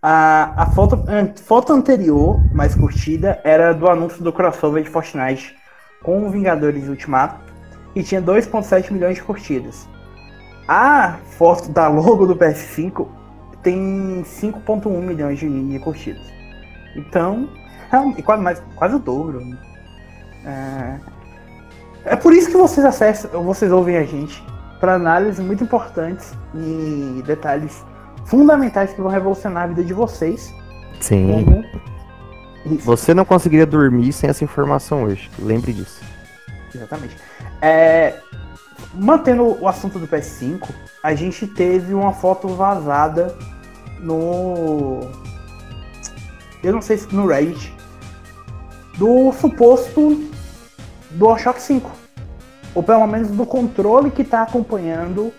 a, 0.07 0.53
a 0.55 0.65
foto, 0.67 1.03
foto 1.45 1.73
anterior, 1.73 2.39
mais 2.53 2.75
curtida, 2.75 3.41
era 3.43 3.73
do 3.73 3.89
anúncio 3.89 4.23
do 4.23 4.31
crossover 4.31 4.83
de 4.83 4.89
Fortnite 4.91 5.55
com 6.03 6.29
Vingadores 6.29 6.87
Ultimato 6.87 7.51
e 7.95 8.03
tinha 8.03 8.21
2.7 8.21 8.91
milhões 8.91 9.15
de 9.15 9.23
curtidas. 9.23 9.89
A 10.67 11.17
foto 11.39 11.71
da 11.71 11.87
logo 11.87 12.27
do 12.27 12.35
PS5 12.35 13.07
tem 13.63 14.23
5.1 14.23 14.91
milhões 15.01 15.39
de 15.39 15.79
curtidas. 15.79 16.31
Então, 16.95 17.49
é 18.15 18.21
quase, 18.21 18.43
mais, 18.43 18.61
quase 18.75 18.93
o 18.93 18.99
dobro. 18.99 19.41
É, 20.45 20.99
é 22.05 22.15
por 22.15 22.31
isso 22.31 22.51
que 22.51 22.57
vocês 22.57 22.85
acessam, 22.85 23.43
vocês 23.43 23.71
ouvem 23.71 23.97
a 23.97 24.03
gente 24.03 24.45
para 24.79 24.93
análises 24.93 25.43
muito 25.43 25.63
importantes 25.63 26.31
e 26.53 27.23
detalhes 27.25 27.83
fundamentais 28.25 28.93
que 28.93 29.01
vão 29.01 29.09
revolucionar 29.09 29.63
a 29.63 29.67
vida 29.67 29.83
de 29.83 29.93
vocês. 29.93 30.53
Sim. 30.99 31.63
Você 32.83 33.13
não 33.13 33.23
conseguiria 33.23 33.65
dormir 33.65 34.11
sem 34.11 34.29
essa 34.29 34.43
informação 34.43 35.03
hoje. 35.03 35.29
Lembre 35.39 35.71
disso. 35.71 36.01
Exatamente. 36.73 37.15
É, 37.61 38.15
mantendo 38.93 39.61
o 39.61 39.67
assunto 39.67 39.99
do 39.99 40.07
PS5, 40.07 40.67
a 41.03 41.13
gente 41.13 41.45
teve 41.47 41.93
uma 41.93 42.13
foto 42.13 42.47
vazada 42.47 43.35
no. 43.99 45.01
Eu 46.63 46.73
não 46.73 46.81
sei 46.81 46.97
se 46.97 47.13
no 47.13 47.27
Reddit. 47.27 47.73
do 48.97 49.31
suposto 49.33 50.23
DualShock 51.11 51.61
5. 51.61 51.91
Ou 52.73 52.83
pelo 52.83 53.05
menos 53.07 53.29
do 53.29 53.45
controle 53.45 54.09
que 54.09 54.23
está 54.23 54.41
acompanhando 54.41 55.31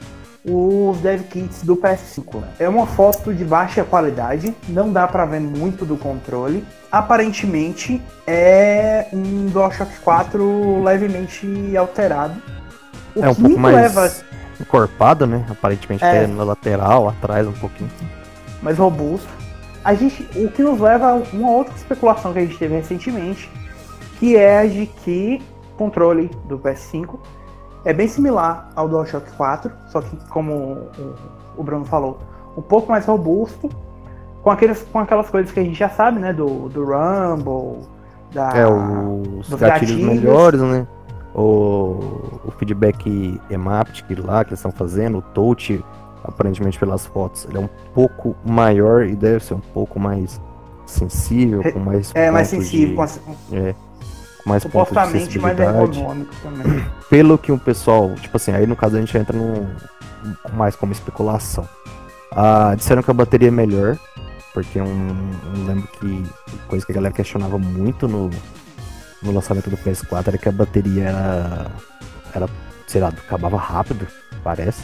os 0.48 0.98
dev 0.98 1.22
kits 1.24 1.62
do 1.62 1.76
PS5. 1.76 2.42
É 2.58 2.68
uma 2.68 2.86
foto 2.86 3.34
de 3.34 3.44
baixa 3.44 3.82
qualidade, 3.82 4.54
não 4.68 4.92
dá 4.92 5.06
para 5.06 5.24
ver 5.24 5.40
muito 5.40 5.84
do 5.84 5.96
controle. 5.96 6.64
Aparentemente 6.90 8.00
é 8.26 9.06
um 9.12 9.46
DualShock 9.46 9.98
4 10.00 10.84
levemente 10.84 11.76
alterado. 11.76 12.40
O 13.14 13.24
é 13.24 13.28
um 13.28 13.34
pouco 13.34 13.58
mais 13.58 13.74
leva... 13.74 14.12
encorpado, 14.60 15.26
né? 15.26 15.44
Aparentemente 15.50 16.04
é. 16.04 16.26
na 16.26 16.44
lateral, 16.44 17.08
atrás 17.08 17.46
um 17.46 17.52
pouquinho. 17.52 17.90
Mais 18.62 18.78
robusto. 18.78 19.28
A 19.84 19.94
gente, 19.94 20.28
o 20.36 20.48
que 20.48 20.62
nos 20.62 20.80
leva 20.80 21.10
a 21.10 21.14
uma 21.32 21.50
outra 21.50 21.74
especulação 21.74 22.32
que 22.32 22.38
a 22.38 22.42
gente 22.42 22.58
teve 22.58 22.74
recentemente, 22.74 23.50
que 24.18 24.36
é 24.36 24.58
a 24.58 24.66
de 24.66 24.86
que 24.86 25.42
o 25.72 25.76
controle 25.76 26.30
do 26.44 26.58
PS5 26.58 27.18
é 27.86 27.92
bem 27.92 28.08
similar 28.08 28.68
ao 28.74 28.88
DualShock 28.88 29.30
4, 29.36 29.70
só 29.86 30.00
que 30.02 30.16
como 30.28 30.88
o 31.56 31.62
Bruno 31.62 31.84
falou, 31.84 32.18
um 32.56 32.60
pouco 32.60 32.90
mais 32.90 33.06
robusto, 33.06 33.70
com, 34.42 34.50
aqueles, 34.50 34.82
com 34.92 34.98
aquelas 34.98 35.30
coisas 35.30 35.52
que 35.52 35.60
a 35.60 35.62
gente 35.62 35.78
já 35.78 35.88
sabe, 35.88 36.18
né? 36.18 36.32
Do, 36.32 36.68
do 36.68 36.84
Rumble, 36.84 37.86
da, 38.32 38.50
é, 38.50 38.66
os 38.66 39.48
gatilhos, 39.50 39.60
gatilhos 39.60 40.04
melhores, 40.04 40.60
né? 40.60 40.86
O, 41.32 42.40
o 42.44 42.50
feedback 42.58 43.40
emaptic 43.48 44.06
lá 44.18 44.44
que 44.44 44.50
eles 44.50 44.58
estão 44.58 44.72
fazendo, 44.72 45.18
o 45.18 45.22
touch, 45.22 45.82
aparentemente 46.24 46.78
pelas 46.80 47.06
fotos, 47.06 47.46
ele 47.48 47.58
é 47.58 47.60
um 47.60 47.68
pouco 47.94 48.34
maior 48.44 49.04
e 49.04 49.14
deve 49.14 49.44
ser 49.44 49.54
um 49.54 49.60
pouco 49.60 50.00
mais 50.00 50.40
sensível, 50.86 51.62
com 51.72 51.78
mais 51.78 52.12
É, 52.16 52.32
mais 52.32 52.48
sensível, 52.48 53.06
de, 53.06 53.20
com... 53.20 53.56
é, 53.56 53.74
mais 54.46 54.62
supostamente 54.62 55.38
mais 55.40 55.58
ergonômico 55.58 56.32
também. 56.40 56.86
Pelo 57.10 57.36
que 57.36 57.50
o 57.50 57.58
pessoal, 57.58 58.14
tipo 58.14 58.36
assim, 58.36 58.52
aí 58.52 58.66
no 58.66 58.76
caso 58.76 58.96
a 58.96 59.00
gente 59.00 59.18
entra 59.18 59.36
no 59.36 59.68
mais 60.52 60.76
como 60.76 60.92
especulação. 60.92 61.68
Ah, 62.30 62.74
disseram 62.76 63.02
que 63.02 63.10
a 63.10 63.14
bateria 63.14 63.48
é 63.48 63.50
melhor, 63.50 63.98
porque 64.54 64.78
eu, 64.78 64.86
eu 64.86 65.66
lembro 65.66 65.88
que 65.88 66.24
coisa 66.68 66.86
que 66.86 66.92
a 66.92 66.94
galera 66.94 67.12
questionava 67.12 67.58
muito 67.58 68.06
no, 68.06 68.30
no 69.22 69.32
lançamento 69.32 69.68
do 69.68 69.76
PS4 69.76 70.28
era 70.28 70.38
que 70.38 70.48
a 70.48 70.52
bateria 70.52 71.08
era, 71.08 71.66
era 72.34 72.48
sei 72.86 73.00
lá, 73.00 73.08
acabava 73.08 73.56
rápido, 73.56 74.06
parece. 74.44 74.82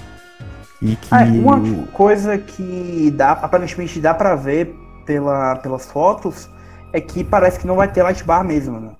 E 0.80 0.96
que. 0.96 1.08
Ah, 1.14 1.22
uma 1.22 1.86
coisa 1.92 2.36
que 2.36 3.12
dá, 3.16 3.32
aparentemente 3.32 4.00
dá 4.00 4.12
pra 4.12 4.34
ver 4.34 4.76
pela, 5.06 5.54
pelas 5.56 5.86
fotos 5.86 6.48
é 6.92 7.00
que 7.00 7.22
parece 7.22 7.60
que 7.60 7.66
não 7.66 7.76
vai 7.76 7.90
ter 7.90 8.02
light 8.02 8.24
bar 8.24 8.42
mesmo, 8.42 8.80
né? 8.80 8.90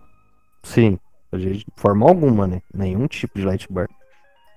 Sim, 0.63 0.99
de 1.33 1.65
forma 1.77 2.09
alguma, 2.09 2.47
né? 2.47 2.61
Nenhum 2.73 3.07
tipo 3.07 3.39
de 3.39 3.45
light 3.45 3.67
bar. 3.71 3.89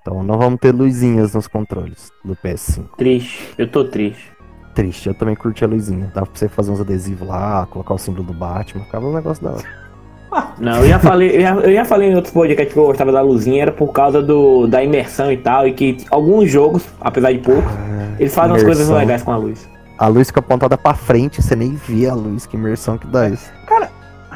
Então 0.02 0.22
não 0.22 0.38
vamos 0.38 0.60
ter 0.60 0.74
luzinhas 0.74 1.34
nos 1.34 1.48
controles 1.48 2.12
do 2.24 2.36
PS5. 2.36 2.90
Triste, 2.98 3.54
eu 3.58 3.68
tô 3.68 3.84
triste. 3.86 4.32
Triste, 4.76 5.08
eu 5.08 5.16
também 5.16 5.36
curti 5.36 5.64
a 5.64 5.68
luzinha. 5.68 6.12
Dava 6.14 6.28
pra 6.28 6.38
você 6.38 6.48
fazer 6.48 6.72
uns 6.72 6.80
adesivos 6.80 7.28
lá, 7.28 7.66
colocar 7.66 7.94
o 7.94 7.98
símbolo 7.98 8.24
do 8.24 8.34
Batman, 8.34 8.84
ficava 8.84 9.08
um 9.08 9.14
negócio 9.14 9.44
da 9.44 9.52
hora. 9.52 9.86
Não, 10.60 10.78
eu 10.82 10.90
já 10.90 11.00
falei, 11.00 11.38
eu 11.38 11.42
já, 11.42 11.56
eu 11.56 11.74
já 11.74 11.86
falei 11.86 12.10
em 12.12 12.16
outros 12.16 12.34
podcasts 12.34 12.74
que 12.74 12.80
eu 12.80 12.86
gostava 12.86 13.12
da 13.12 13.22
luzinha, 13.22 13.62
era 13.64 13.72
por 13.72 13.92
causa 13.94 14.22
do, 14.22 14.68
da 14.68 14.84
imersão 14.84 15.32
e 15.32 15.38
tal, 15.38 15.68
e 15.68 15.74
que 15.74 15.98
alguns 16.12 16.52
jogos, 16.52 16.86
apesar 17.00 17.32
de 17.32 17.40
poucos, 17.40 17.72
ah, 17.72 18.16
eles 18.20 18.36
fazem 18.36 18.52
imersão. 18.52 18.68
umas 18.68 18.78
coisas 18.78 18.90
legais 18.90 19.24
com 19.24 19.32
a 19.32 19.38
luz. 19.38 19.70
A 19.98 20.08
luz 20.08 20.28
fica 20.28 20.42
apontada 20.42 20.78
pra 20.78 20.94
frente, 20.94 21.42
você 21.42 21.56
nem 21.56 21.74
vê 21.76 22.08
a 22.08 22.14
luz, 22.14 22.46
que 22.46 22.58
imersão 22.58 22.98
que 22.98 23.08
dá 23.08 23.30
isso. 23.30 23.50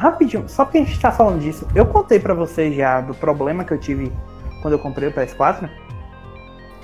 Rapidinho, 0.00 0.44
só 0.48 0.64
porque 0.64 0.78
a 0.78 0.80
gente 0.80 0.98
tá 0.98 1.12
falando 1.12 1.40
disso, 1.40 1.68
eu 1.74 1.84
contei 1.84 2.18
para 2.18 2.32
vocês 2.32 2.74
já 2.74 3.02
do 3.02 3.12
problema 3.12 3.64
que 3.64 3.74
eu 3.74 3.76
tive 3.76 4.10
quando 4.62 4.72
eu 4.72 4.78
comprei 4.78 5.10
o 5.10 5.12
PS4. 5.12 5.68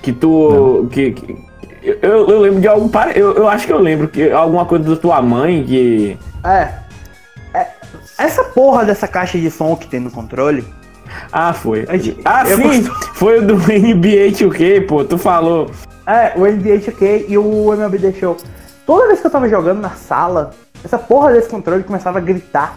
Que 0.03 0.13
tu. 0.13 0.87
Que, 0.93 1.13
que, 1.13 1.45
eu, 1.83 2.29
eu 2.29 2.41
lembro 2.41 2.61
de 2.61 2.69
algum. 2.69 2.91
Eu, 3.15 3.35
eu 3.35 3.49
acho 3.49 3.67
que 3.67 3.73
eu 3.73 3.79
lembro 3.79 4.07
que 4.09 4.31
alguma 4.31 4.67
coisa 4.67 4.95
da 4.95 5.01
tua 5.01 5.23
mãe 5.23 5.65
que. 5.65 6.19
É. 6.45 6.75
é 7.55 7.69
essa 8.19 8.45
porra 8.45 8.85
dessa 8.85 9.09
caixa 9.09 9.39
de 9.39 9.51
som 9.51 9.75
que 9.77 9.89
tem 9.89 9.99
no 9.99 10.11
controle. 10.11 10.63
Ah, 11.33 11.55
foi. 11.55 11.87
Gente, 11.87 12.21
ah, 12.23 12.45
sim! 12.45 12.83
Foi 13.15 13.39
o 13.39 13.47
do 13.47 13.55
NBA 13.65 14.31
2K, 14.33 14.87
pô, 14.87 15.03
tu 15.07 15.17
falou. 15.17 15.71
É, 16.07 16.35
o 16.37 16.41
NBA 16.41 16.81
2K 16.81 17.25
e 17.29 17.39
o 17.39 17.73
MLB 17.73 18.13
Show. 18.13 18.37
Toda 18.85 19.07
vez 19.07 19.21
que 19.21 19.27
eu 19.27 19.31
tava 19.31 19.49
jogando 19.49 19.81
na 19.81 19.93
sala, 19.93 20.51
essa 20.85 20.99
porra 20.99 21.33
desse 21.33 21.49
controle 21.49 21.83
começava 21.83 22.19
a 22.19 22.21
gritar 22.21 22.77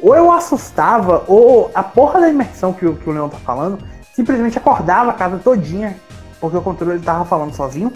ou 0.00 0.14
eu 0.14 0.30
assustava, 0.30 1.24
ou 1.26 1.70
a 1.74 1.82
porra 1.82 2.20
da 2.20 2.28
imersão 2.28 2.72
que 2.72 2.86
o, 2.86 2.94
que 2.96 3.08
o 3.08 3.12
Leon 3.12 3.28
tá 3.28 3.38
falando, 3.38 3.78
simplesmente 4.14 4.58
acordava 4.58 5.10
a 5.10 5.14
casa 5.14 5.38
todinha, 5.38 5.96
porque 6.40 6.56
o 6.56 6.62
controle 6.62 6.98
tava 7.00 7.24
falando 7.24 7.54
sozinho. 7.54 7.92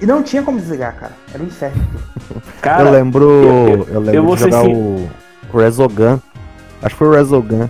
E 0.00 0.06
não 0.06 0.22
tinha 0.22 0.42
como 0.42 0.58
desligar, 0.58 0.96
cara. 0.96 1.12
Era 1.32 1.42
um 1.42 1.46
inferno. 1.46 1.82
Cara, 2.60 2.84
eu 2.84 2.90
lembro. 2.90 3.24
Eu, 3.24 3.88
eu 3.88 4.00
lembro 4.00 4.30
eu 4.30 4.36
de 4.36 4.42
jogar 4.42 4.64
o, 4.64 5.08
o 5.52 5.56
Resogun. 5.56 6.18
Acho 6.82 6.94
que 6.94 6.98
foi 6.98 7.08
o 7.08 7.12
Resogun. 7.12 7.68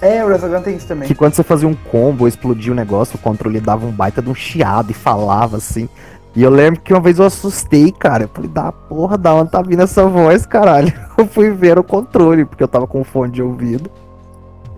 É, 0.00 0.24
o 0.24 0.28
Resogun 0.28 0.60
tem 0.60 0.76
isso 0.76 0.88
também. 0.88 1.06
Que 1.06 1.14
quando 1.14 1.34
você 1.34 1.44
fazia 1.44 1.68
um 1.68 1.74
combo, 1.74 2.26
explodia 2.26 2.72
o 2.72 2.74
negócio, 2.74 3.14
o 3.14 3.18
controle 3.18 3.60
dava 3.60 3.86
um 3.86 3.92
baita 3.92 4.20
de 4.20 4.28
um 4.28 4.34
chiado 4.34 4.90
e 4.90 4.94
falava 4.94 5.56
assim. 5.56 5.88
E 6.34 6.42
eu 6.42 6.50
lembro 6.50 6.80
que 6.80 6.92
uma 6.92 7.00
vez 7.00 7.18
eu 7.18 7.26
assustei, 7.26 7.92
cara. 7.92 8.24
Eu 8.24 8.28
falei, 8.28 8.50
da 8.50 8.72
porra, 8.72 9.18
da 9.18 9.34
onde 9.34 9.50
tá 9.50 9.60
vindo 9.60 9.82
essa 9.82 10.06
voz, 10.06 10.46
caralho? 10.46 10.92
Eu 11.16 11.26
fui 11.26 11.50
ver 11.50 11.78
o 11.78 11.84
controle, 11.84 12.44
porque 12.44 12.64
eu 12.64 12.68
tava 12.68 12.86
com 12.86 13.04
fone 13.04 13.30
de 13.30 13.42
ouvido. 13.42 13.88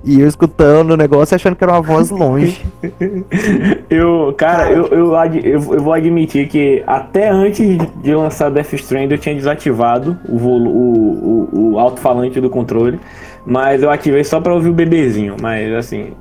E 0.05 0.21
eu 0.21 0.29
escutando 0.29 0.91
o 0.91 0.97
negócio 0.97 1.35
achando 1.35 1.57
que 1.57 1.65
era 1.65 1.73
uma 1.73 1.81
voz 1.81 2.11
longe. 2.11 2.67
eu, 3.89 4.35
cara, 4.37 4.71
eu, 4.71 4.87
eu, 4.89 5.15
eu, 5.43 5.61
vou 5.61 5.95
admitir 5.95 6.47
que 6.49 6.83
até 6.87 7.31
antes 7.31 7.79
de 8.03 8.15
lançar 8.15 8.51
Death 8.51 8.75
Strand 8.75 9.11
eu 9.11 9.17
tinha 9.17 9.35
desativado 9.35 10.19
o, 10.29 10.37
o, 10.37 11.49
o, 11.53 11.73
o 11.73 11.79
alto-falante 11.79 12.39
do 12.39 12.51
controle. 12.51 13.01
Mas 13.47 13.83
eu 13.83 13.91
ativei 13.91 14.25
só 14.25 14.41
pra 14.41 14.53
ouvir 14.53 14.69
o 14.69 14.75
bebezinho. 14.75 15.37
Mas 15.41 15.73
assim, 15.73 16.13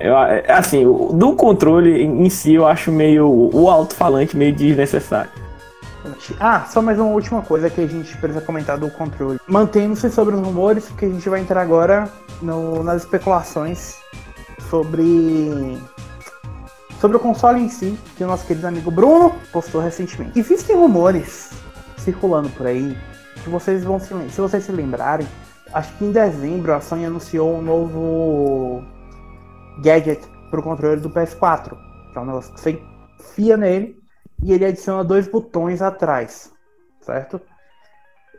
eu, 0.00 0.16
é, 0.16 0.52
assim, 0.52 0.84
do 0.84 1.34
controle 1.34 2.02
em 2.02 2.30
si 2.30 2.54
eu 2.54 2.66
acho 2.66 2.92
meio. 2.92 3.28
O 3.28 3.68
alto-falante 3.68 4.36
meio 4.36 4.54
desnecessário. 4.54 5.30
Ah, 6.38 6.64
só 6.70 6.80
mais 6.80 6.98
uma 6.98 7.10
última 7.10 7.42
coisa 7.42 7.68
que 7.68 7.80
a 7.80 7.86
gente 7.86 8.16
precisa 8.16 8.40
comentar 8.40 8.78
do 8.78 8.90
controle. 8.90 9.38
Mantendo-se 9.46 10.08
sobre 10.10 10.34
os 10.34 10.40
rumores, 10.40 10.86
porque 10.86 11.04
a 11.04 11.08
gente 11.08 11.28
vai 11.28 11.40
entrar 11.40 11.60
agora 11.60 12.08
no, 12.40 12.82
nas 12.82 13.02
especulações 13.02 13.96
sobre. 14.70 15.78
Sobre 17.00 17.16
o 17.16 17.20
console 17.20 17.60
em 17.60 17.68
si, 17.68 17.96
que 18.16 18.24
o 18.24 18.26
nosso 18.26 18.44
querido 18.44 18.66
amigo 18.66 18.90
Bruno 18.90 19.32
postou 19.52 19.80
recentemente. 19.80 20.38
Existem 20.38 20.74
rumores 20.74 21.50
circulando 21.98 22.48
por 22.50 22.66
aí 22.66 22.96
que 23.44 23.48
vocês 23.48 23.84
vão 23.84 24.00
se, 24.00 24.08
se 24.30 24.40
vocês 24.40 24.64
se 24.64 24.72
lembrarem, 24.72 25.26
acho 25.72 25.92
que 25.94 26.04
em 26.04 26.10
dezembro 26.10 26.74
a 26.74 26.80
Sony 26.80 27.06
anunciou 27.06 27.56
um 27.56 27.62
novo 27.62 28.82
gadget 29.80 30.26
para 30.50 30.60
o 30.60 30.62
controle 30.62 31.00
do 31.00 31.10
PS4. 31.10 31.76
Que 32.12 32.18
é 32.18 32.20
um 32.20 32.26
negócio 32.26 32.52
que 32.54 32.60
você 32.60 32.82
enfia 33.18 33.56
nele 33.56 33.98
e 34.42 34.52
ele 34.52 34.64
adiciona 34.64 35.04
dois 35.04 35.26
botões 35.26 35.82
atrás, 35.82 36.52
certo? 37.00 37.40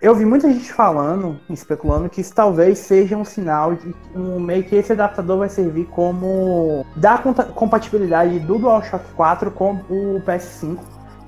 Eu 0.02 0.16
vi 0.16 0.24
muita 0.24 0.50
gente 0.50 0.72
falando, 0.72 1.38
especulando 1.50 2.10
que 2.10 2.22
isso 2.22 2.34
talvez 2.34 2.80
seja 2.80 3.18
um 3.18 3.26
sinal 3.26 3.76
de 3.76 3.94
um 4.16 4.40
meio 4.40 4.64
que 4.64 4.78
esse 4.78 4.94
adaptador 4.94 5.40
vai 5.40 5.50
servir 5.50 5.88
como 5.88 6.86
dar 6.96 7.22
compatibilidade 7.54 8.40
do 8.40 8.58
DualShock 8.58 9.04
4 9.14 9.52
com 9.52 9.74
o 9.90 10.22
PS5. 10.26 10.80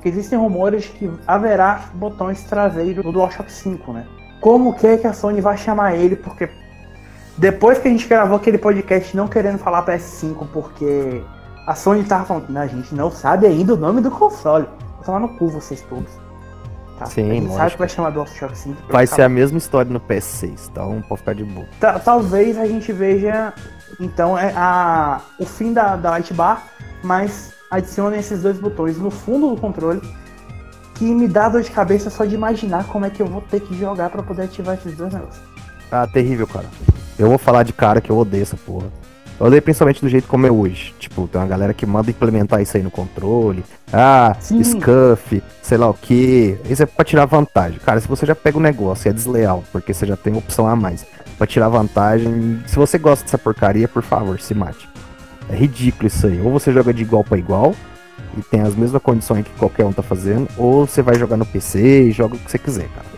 Que 0.02 0.08
existem 0.08 0.39
rumores 0.39 0.88
que 0.88 1.12
haverá 1.28 1.89
botões 1.93 2.43
traseiros 2.45 3.04
do 3.04 3.12
DualShock 3.12 3.52
5, 3.52 3.91
né? 3.91 4.08
Como 4.39 4.74
que, 4.74 4.88
é 4.88 4.97
que 4.97 5.06
a 5.06 5.13
Sony 5.13 5.41
vai 5.41 5.58
chamar 5.58 5.95
ele? 5.95 6.15
Porque 6.15 6.50
depois 7.41 7.80
que 7.80 7.88
a 7.88 7.91
gente 7.91 8.08
gravou 8.08 8.38
aquele 8.38 8.60
podcast 8.60 9.17
não 9.17 9.27
querendo 9.27 9.58
falar 9.58 9.84
PS5 9.84 10.47
porque 10.54 11.23
a 11.65 11.73
Sony 11.73 12.04
tava 12.04 12.23
falando, 12.23 12.56
a 12.56 12.67
gente 12.67 12.93
não 12.93 13.10
sabe 13.10 13.47
ainda 13.47 13.73
o 13.73 13.77
nome 13.77 13.99
do 13.99 14.12
console. 14.12 14.67
Vou 14.97 15.04
tomar 15.04 15.19
no 15.21 15.30
cu 15.30 15.49
vocês 15.49 15.82
todos. 15.89 16.12
Tá? 16.99 17.08
Sim, 17.08 17.32
a 17.32 17.34
gente 17.34 17.54
sabe 17.56 17.71
que 17.71 17.80
vai 17.80 17.89
chamar 17.89 18.12
DualShock 18.12 18.56
5. 18.56 18.84
Vai 18.91 19.08
ser 19.08 19.23
a 19.23 19.30
mesma 19.30 19.58
história 19.58 19.91
no 19.91 19.99
PS6, 19.99 20.69
então 20.69 21.04
pode 21.10 21.21
ficar 21.21 21.34
de 21.34 21.43
boa. 21.43 21.65
Talvez 22.06 22.60
a 22.60 22.67
gente 22.67 22.93
veja, 22.93 23.51
então, 23.99 24.38
é 24.38 24.54
a, 24.56 25.21
o 25.39 25.45
fim 25.45 25.73
da, 25.73 25.95
da 25.95 26.12
Light 26.12 26.32
Bar, 26.36 26.63
mas 27.04 27.54
adicione 27.71 28.19
esses 28.19 28.43
dois 28.43 28.60
botões 28.60 28.99
no 28.99 29.10
fundo 29.10 29.49
do 29.49 29.60
controle 29.60 29.99
que 30.93 31.06
me 31.06 31.27
dá 31.27 31.49
dor 31.49 31.63
de 31.63 31.71
cabeça 31.71 32.12
só 32.12 32.23
de 32.23 32.36
imaginar 32.36 32.86
como 32.86 33.04
é 33.04 33.10
que 33.10 33.19
eu 33.19 33.25
vou 33.25 33.41
ter 33.41 33.62
que 33.62 33.75
jogar 33.75 34.12
para 34.12 34.21
poder 34.21 34.43
ativar 34.43 34.75
esses 34.75 34.95
dois 34.95 35.12
negócios. 35.12 35.50
Ah, 35.91 36.08
terrível, 36.08 36.47
cara. 36.47 36.65
Eu 37.19 37.27
vou 37.27 37.38
falar 37.38 37.63
de 37.63 37.73
cara 37.73 38.01
que 38.01 38.10
eu 38.10 38.17
odeio 38.17 38.43
essa 38.43 38.58
porra. 38.58 38.88
Eu 39.39 39.47
odeio 39.47 39.62
principalmente 39.62 40.01
do 40.01 40.08
jeito 40.10 40.27
como 40.27 40.45
é 40.45 40.51
hoje. 40.51 40.93
Tipo, 40.99 41.27
tem 41.27 41.41
uma 41.41 41.47
galera 41.47 41.73
que 41.73 41.86
manda 41.86 42.10
implementar 42.10 42.62
isso 42.62 42.77
aí 42.77 42.84
no 42.84 42.91
controle. 42.91 43.63
Ah, 43.91 44.36
Sim. 44.39 44.63
scuff, 44.63 45.41
sei 45.62 45.77
lá 45.77 45.89
o 45.89 45.93
que. 45.93 46.58
Isso 46.69 46.84
é 46.84 46.86
pra 46.86 47.04
tirar 47.04 47.25
vantagem. 47.25 47.80
Cara, 47.80 47.99
se 47.99 48.08
você 48.08 48.25
já 48.25 48.36
pega 48.36 48.58
o 48.58 48.62
negócio 48.62 49.08
e 49.08 49.10
é 49.10 49.13
desleal, 49.13 49.63
porque 49.71 49.93
você 49.93 50.06
já 50.06 50.15
tem 50.15 50.36
opção 50.36 50.67
a 50.67 50.75
mais. 50.75 51.06
Pra 51.38 51.47
tirar 51.47 51.69
vantagem. 51.69 52.62
Se 52.67 52.75
você 52.75 52.97
gosta 52.97 53.25
dessa 53.25 53.38
porcaria, 53.38 53.88
por 53.88 54.04
favor, 54.04 54.39
se 54.39 54.54
mate. 54.54 54.88
É 55.49 55.56
ridículo 55.56 56.08
isso 56.08 56.27
aí. 56.27 56.39
Ou 56.39 56.51
você 56.51 56.71
joga 56.71 56.93
de 56.93 57.01
igual 57.01 57.23
pra 57.23 57.38
igual 57.38 57.75
e 58.38 58.41
tem 58.43 58.62
as 58.62 58.75
mesmas 58.75 59.01
condições 59.01 59.43
que 59.43 59.51
qualquer 59.58 59.86
um 59.86 59.91
tá 59.91 60.01
fazendo, 60.01 60.47
ou 60.58 60.86
você 60.88 61.01
vai 61.01 61.15
jogar 61.15 61.36
no 61.36 61.45
PC 61.45 62.04
e 62.04 62.12
joga 62.12 62.36
o 62.36 62.39
que 62.39 62.49
você 62.49 62.58
quiser, 62.58 62.88
cara. 62.89 63.11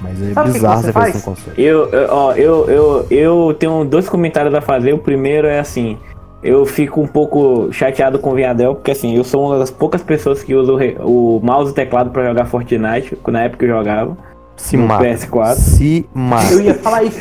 Mas 0.00 0.22
é 0.22 0.32
Sabe 0.32 0.52
bizarro 0.52 0.76
que 0.76 0.80
você 0.80 0.86
você 0.86 0.92
fazer 0.92 1.10
isso 1.10 1.18
faz? 1.18 1.24
console. 1.24 1.54
Eu, 1.60 1.88
eu, 1.90 2.08
ó, 2.10 2.32
eu, 2.32 2.70
eu, 2.70 3.06
eu 3.10 3.56
tenho 3.58 3.84
dois 3.84 4.08
comentários 4.08 4.54
a 4.54 4.60
fazer. 4.60 4.92
O 4.92 4.98
primeiro 4.98 5.46
é 5.46 5.58
assim. 5.58 5.98
Eu 6.40 6.64
fico 6.64 7.00
um 7.00 7.06
pouco 7.06 7.72
chateado 7.72 8.18
com 8.20 8.30
o 8.30 8.34
Viadel, 8.34 8.76
porque 8.76 8.92
assim, 8.92 9.16
eu 9.16 9.24
sou 9.24 9.46
uma 9.46 9.58
das 9.58 9.72
poucas 9.72 10.02
pessoas 10.02 10.42
que 10.42 10.54
usa 10.54 10.72
o, 10.72 11.38
o 11.38 11.40
mouse 11.44 11.72
e 11.72 11.74
teclado 11.74 12.10
pra 12.10 12.24
jogar 12.28 12.46
Fortnite, 12.46 13.18
na 13.26 13.42
época 13.42 13.66
que 13.66 13.70
eu 13.70 13.76
jogava. 13.76 14.16
Se 14.56 14.76
no 14.76 14.86
mata. 14.86 15.04
PS4. 15.04 15.54
Se 15.54 16.08
mata. 16.14 16.52
Eu 16.52 16.60
ia 16.60 16.74
falar 16.74 17.02
isso. 17.02 17.18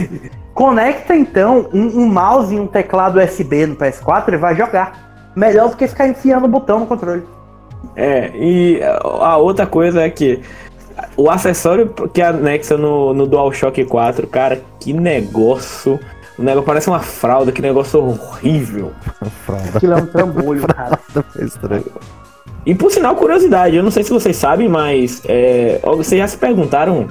Conecta 0.54 1.16
então 1.16 1.68
um, 1.74 2.02
um 2.02 2.08
mouse 2.08 2.54
e 2.56 2.60
um 2.60 2.68
teclado 2.68 3.20
USB 3.20 3.66
no 3.66 3.76
PS4 3.76 4.34
e 4.34 4.38
vai 4.38 4.56
jogar. 4.56 5.32
Melhor 5.36 5.70
do 5.70 5.78
que 5.78 5.88
ficar 5.88 6.08
enfiando 6.08 6.46
o 6.46 6.48
botão 6.48 6.80
no 6.80 6.86
controle. 6.88 7.24
É, 7.96 8.32
e 8.36 8.82
a 8.84 9.38
outra 9.38 9.68
coisa 9.68 10.02
é 10.02 10.10
que 10.10 10.42
o 11.18 11.30
acessório 11.30 11.88
que 12.14 12.22
anexa 12.22 12.78
no, 12.78 13.14
no 13.14 13.26
DualShock 13.28 13.84
4, 13.86 14.28
cara, 14.28 14.62
que 14.80 14.94
negócio. 14.94 16.00
O 16.38 16.44
negócio 16.44 16.66
parece 16.68 16.88
uma 16.88 17.00
fralda, 17.00 17.52
que 17.52 17.62
negócio 17.62 18.00
horrível. 18.00 18.92
Fralda. 19.46 19.78
Aquilo 19.78 19.94
é 19.94 19.96
um 19.98 20.06
trambolho, 20.06 20.68
cara. 20.70 21.00
É 21.40 21.44
estranho. 21.44 21.86
E 22.66 22.76
por 22.76 22.92
sinal, 22.92 23.16
curiosidade, 23.16 23.76
eu 23.76 23.82
não 23.84 23.90
sei 23.90 24.04
se 24.04 24.12
vocês 24.12 24.36
sabem, 24.36 24.68
mas 24.70 25.22
é, 25.26 25.80
vocês 25.84 26.20
já 26.22 26.28
se 26.28 26.38
perguntaram. 26.38 27.08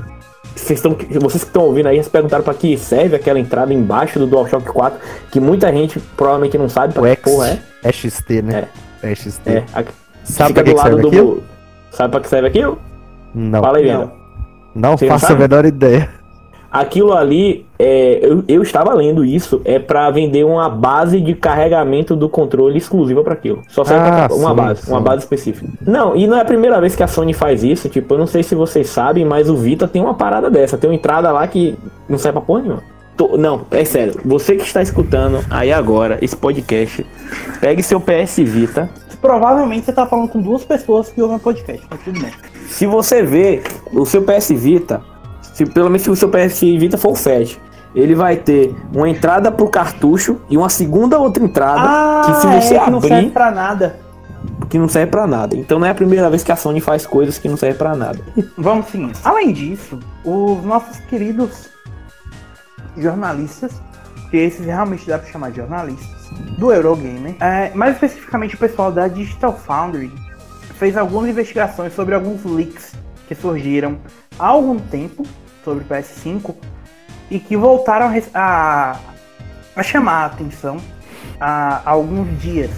Vocês, 0.54 0.78
estão, 0.78 0.92
vocês 1.20 1.42
que 1.42 1.48
estão 1.48 1.62
ouvindo 1.64 1.86
aí 1.88 1.96
já 1.98 2.02
se 2.04 2.10
perguntaram 2.10 2.42
pra 2.44 2.54
que 2.54 2.78
serve 2.78 3.16
aquela 3.16 3.38
entrada 3.38 3.74
embaixo 3.74 4.18
do 4.18 4.26
DualShock 4.26 4.64
4, 4.66 4.98
que 5.30 5.38
muita 5.40 5.70
gente 5.72 5.98
provavelmente 6.16 6.56
não 6.56 6.68
sabe 6.68 6.94
pra 6.94 7.02
O 7.02 7.04
que 7.04 7.10
X 7.12 7.22
porra 7.22 7.48
é. 7.48 7.58
é 7.88 7.92
XT, 7.92 8.42
né? 8.42 8.68
É, 9.02 9.14
XT. 9.14 9.40
É, 9.50 9.64
a- 9.74 9.84
Sabe 10.24 10.48
fica 10.48 10.54
pra 10.54 10.62
que 10.64 10.70
do 10.70 10.70
que 10.70 10.74
lado 10.74 10.88
serve 10.88 11.02
do. 11.02 11.08
aquilo? 11.08 11.42
Sabe 11.90 12.10
pra 12.10 12.20
que 12.20 12.28
serve 12.28 12.48
aquilo? 12.48 12.78
Não. 13.36 13.60
Fala 13.60 13.78
aí, 13.78 13.92
Não. 13.92 14.10
Não 14.74 14.98
faço 14.98 15.32
a 15.32 15.36
menor 15.36 15.64
ideia. 15.64 16.08
Aquilo 16.70 17.14
ali, 17.14 17.64
é, 17.78 18.18
eu, 18.20 18.44
eu 18.48 18.62
estava 18.62 18.92
lendo 18.92 19.24
isso, 19.24 19.62
é 19.64 19.78
pra 19.78 20.10
vender 20.10 20.44
uma 20.44 20.68
base 20.68 21.20
de 21.20 21.34
carregamento 21.34 22.14
do 22.14 22.28
controle 22.28 22.76
exclusiva 22.76 23.22
pra 23.22 23.32
aquilo. 23.32 23.62
Só 23.68 23.84
serve 23.84 24.06
Ah, 24.08 24.26
pra 24.28 24.36
uma 24.36 24.50
sim, 24.50 24.56
base, 24.56 24.90
uma 24.90 24.98
sim. 24.98 25.04
base 25.04 25.22
específica. 25.22 25.66
Não, 25.86 26.14
e 26.16 26.26
não 26.26 26.36
é 26.36 26.40
a 26.40 26.44
primeira 26.44 26.78
vez 26.80 26.94
que 26.94 27.02
a 27.02 27.06
Sony 27.06 27.32
faz 27.32 27.62
isso, 27.64 27.88
tipo, 27.88 28.12
eu 28.12 28.18
não 28.18 28.26
sei 28.26 28.42
se 28.42 28.54
vocês 28.54 28.88
sabem, 28.90 29.24
mas 29.24 29.48
o 29.48 29.56
Vita 29.56 29.88
tem 29.88 30.02
uma 30.02 30.14
parada 30.14 30.50
dessa, 30.50 30.76
tem 30.76 30.90
uma 30.90 30.96
entrada 30.96 31.30
lá 31.32 31.46
que 31.46 31.74
não 32.08 32.18
serve 32.18 32.38
pra 32.38 32.42
porra 32.46 32.60
nenhuma. 32.62 32.82
Tô- 33.16 33.38
não, 33.38 33.62
é 33.70 33.82
sério, 33.84 34.20
você 34.22 34.56
que 34.56 34.64
está 34.64 34.82
escutando 34.82 35.42
aí 35.48 35.72
agora 35.72 36.18
esse 36.20 36.36
podcast, 36.36 37.06
pegue 37.60 37.82
seu 37.82 38.00
PS 38.00 38.36
Vita, 38.42 38.90
Provavelmente 39.18 39.86
você 39.86 39.92
tá 39.94 40.06
falando 40.06 40.28
com 40.28 40.40
duas 40.40 40.62
pessoas 40.64 41.08
que 41.08 41.20
ouvem 41.22 41.38
podcast, 41.38 41.84
mas 41.90 42.00
tudo 42.04 42.20
bem. 42.20 42.30
Se 42.68 42.86
você 42.86 43.22
vê 43.22 43.62
o 43.92 44.04
seu 44.04 44.22
PS 44.22 44.50
Vita, 44.50 45.02
se, 45.54 45.64
pelo 45.66 45.86
menos 45.88 46.02
se 46.02 46.10
o 46.10 46.16
seu 46.16 46.28
PS 46.28 46.60
Vita 46.60 46.98
for 46.98 47.12
o 47.12 47.14
Fat, 47.14 47.58
ele 47.94 48.14
vai 48.14 48.36
ter 48.36 48.74
uma 48.94 49.08
entrada 49.08 49.50
pro 49.50 49.68
cartucho 49.68 50.40
e 50.50 50.56
uma 50.56 50.68
segunda 50.68 51.18
outra 51.18 51.42
entrada 51.42 51.80
Ah, 51.82 52.22
que 52.26 52.34
se 52.40 52.46
você 52.46 52.74
é, 52.76 52.84
que 52.84 52.90
não 52.90 53.00
serve 53.00 53.14
abrir, 53.16 53.30
pra 53.30 53.50
nada. 53.50 53.98
que 54.68 54.78
não 54.78 54.88
serve 54.88 55.10
pra 55.10 55.26
nada. 55.26 55.56
Então 55.56 55.78
não 55.78 55.86
é 55.86 55.90
a 55.90 55.94
primeira 55.94 56.28
vez 56.28 56.42
que 56.44 56.52
a 56.52 56.56
Sony 56.56 56.80
faz 56.80 57.06
coisas 57.06 57.38
que 57.38 57.48
não 57.48 57.56
servem 57.56 57.78
pra 57.78 57.94
nada. 57.96 58.18
Vamos 58.58 58.86
sim. 58.88 59.10
Além 59.24 59.52
disso, 59.52 59.98
os 60.24 60.62
nossos 60.64 60.98
queridos 61.08 61.70
jornalistas, 62.96 63.72
que 64.30 64.36
esses 64.36 64.64
realmente 64.66 65.06
dá 65.06 65.18
pra 65.18 65.28
chamar 65.30 65.50
de 65.50 65.56
jornalistas, 65.58 66.08
do 66.58 66.72
Eurogamer, 66.72 67.36
é, 67.40 67.70
mais 67.74 67.94
especificamente 67.94 68.54
o 68.56 68.58
pessoal 68.58 68.90
da 68.90 69.06
Digital 69.08 69.56
Foundry, 69.56 70.10
fez 70.78 70.96
algumas 70.96 71.28
investigações 71.30 71.94
sobre 71.94 72.14
alguns 72.14 72.44
leaks 72.44 72.92
que 73.28 73.34
surgiram 73.34 73.98
há 74.38 74.46
algum 74.46 74.78
tempo 74.78 75.24
sobre 75.64 75.84
o 75.84 75.86
PS5 75.86 76.54
e 77.30 77.38
que 77.40 77.56
voltaram 77.56 78.10
a, 78.34 78.96
a- 79.74 79.82
chamar 79.82 80.22
a 80.22 80.26
atenção 80.26 80.76
há 81.40 81.82
alguns 81.84 82.40
dias. 82.40 82.70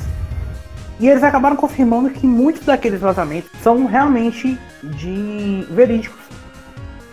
E 1.00 1.08
eles 1.08 1.22
acabaram 1.22 1.54
confirmando 1.56 2.10
que 2.10 2.26
muitos 2.26 2.64
daqueles 2.64 3.00
vazamentos 3.00 3.50
são 3.62 3.86
realmente 3.86 4.58
de 4.82 5.66
verídicos. 5.70 6.18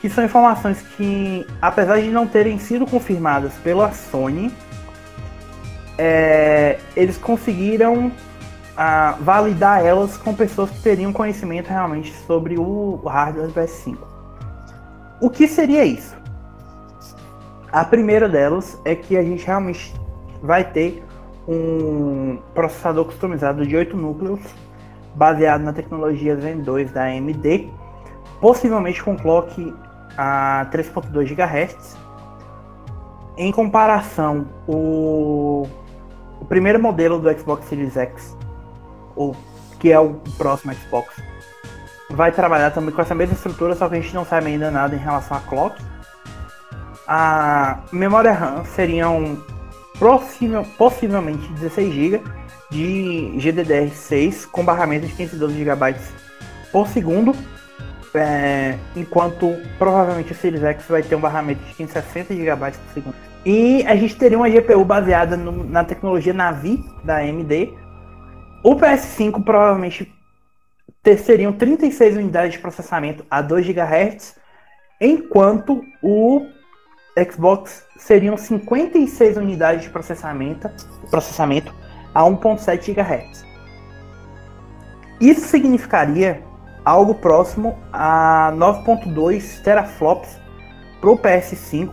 Que 0.02 0.10
são 0.10 0.24
informações 0.24 0.82
que, 0.96 1.46
apesar 1.62 2.00
de 2.02 2.10
não 2.10 2.26
terem 2.26 2.58
sido 2.58 2.86
confirmadas 2.88 3.54
pela 3.64 3.92
Sony, 3.92 4.52
é, 5.98 6.78
eles 6.96 7.18
conseguiram 7.18 8.12
ah, 8.78 9.18
validar 9.22 9.86
elas 9.86 10.18
com 10.18 10.34
pessoas 10.34 10.70
que 10.70 10.82
teriam 10.82 11.14
conhecimento 11.14 11.68
realmente 11.68 12.14
sobre 12.26 12.58
o 12.58 13.02
hardware 13.06 13.48
do 13.48 13.54
PS5. 13.54 13.98
O 15.22 15.30
que 15.30 15.48
seria 15.48 15.86
isso? 15.86 16.16
A 17.72 17.84
primeira 17.84 18.28
delas 18.28 18.80
é 18.86 18.96
que 18.96 19.18
a 19.18 19.24
gente 19.24 19.46
realmente 19.46 19.94
vai 20.42 20.64
ter 20.64 21.04
um 21.48 22.38
processador 22.54 23.06
customizado 23.06 23.66
de 23.66 23.76
8 23.76 23.96
núcleos, 23.96 24.42
baseado 25.14 25.62
na 25.62 25.74
tecnologia 25.74 26.36
Zen 26.36 26.62
2 26.62 26.92
da 26.92 27.04
AMD, 27.04 27.70
possivelmente 28.42 29.04
com 29.04 29.16
clock 29.16 29.74
a 30.18 30.68
3.2 30.72 31.34
GHz. 31.34 31.98
Em 33.38 33.52
comparação, 33.52 34.48
o, 34.68 35.68
o 36.40 36.46
primeiro 36.46 36.82
modelo 36.82 37.20
do 37.20 37.38
Xbox 37.38 37.66
Series 37.66 37.98
X, 37.98 38.38
o, 39.16 39.34
que 39.80 39.92
é 39.92 40.00
o 40.00 40.16
próximo 40.38 40.74
Xbox, 40.74 41.16
vai 42.10 42.32
trabalhar 42.32 42.72
também 42.72 42.94
com 42.94 43.02
essa 43.02 43.16
mesma 43.16 43.36
estrutura, 43.36 43.76
só 43.76 43.90
que 43.90 43.96
a 43.96 44.02
gente 44.02 44.14
não 44.14 44.26
sabe 44.26 44.48
ainda 44.48 44.70
nada 44.72 44.96
em 44.96 45.00
relação 45.00 45.38
a 45.38 45.40
clock. 45.42 45.82
A 47.08 47.80
memória 47.92 48.32
RAM 48.32 48.64
seriam 48.66 49.38
possivel- 50.00 50.66
possivelmente 50.78 51.48
16 51.54 51.94
GB 51.94 52.22
de 52.72 53.34
GDDR6 53.38 54.46
com 54.48 54.64
barramento 54.66 55.06
de 55.06 55.14
512 55.14 55.56
GB 55.64 55.96
por 56.72 56.88
segundo, 56.88 57.36
é, 58.14 58.78
enquanto 58.96 59.56
provavelmente 59.78 60.32
o 60.32 60.36
Series 60.36 60.64
X 60.64 60.86
vai 60.88 61.04
ter 61.04 61.16
um 61.16 61.20
barramento 61.20 61.64
de 61.66 61.74
560 61.76 62.34
GB 62.34 62.72
por 62.72 62.94
segundo. 62.94 63.16
E 63.46 63.86
a 63.86 63.96
gente 63.96 64.16
teria 64.16 64.38
uma 64.38 64.50
GPU 64.50 64.84
baseada 64.84 65.38
no- 65.38 65.64
na 65.64 65.84
tecnologia 65.84 66.34
Navi 66.34 66.84
da 67.04 67.18
AMD. 67.18 67.74
O 68.66 68.76
PS5 68.76 69.44
provavelmente 69.44 70.12
ter- 71.04 71.20
seriam 71.20 71.54
36 71.54 72.18
unidades 72.18 72.54
de 72.54 72.58
processamento 72.58 73.24
a 73.30 73.40
2 73.40 73.64
GHz, 73.68 74.40
enquanto 75.00 75.84
o 76.02 76.42
Xbox 77.16 77.86
seriam 77.96 78.36
56 78.36 79.38
unidades 79.38 79.84
de 79.84 79.92
processamento, 79.92 80.68
processamento 81.12 81.72
a 82.12 82.24
1.7 82.24 82.92
GHz. 82.96 83.46
Isso 85.22 85.42
significaria 85.42 86.42
algo 86.84 87.14
próximo 87.14 87.78
a 87.94 88.52
9.2 88.56 89.62
teraflops 89.62 90.40
para 91.00 91.12
o 91.12 91.20
PS5, 91.20 91.92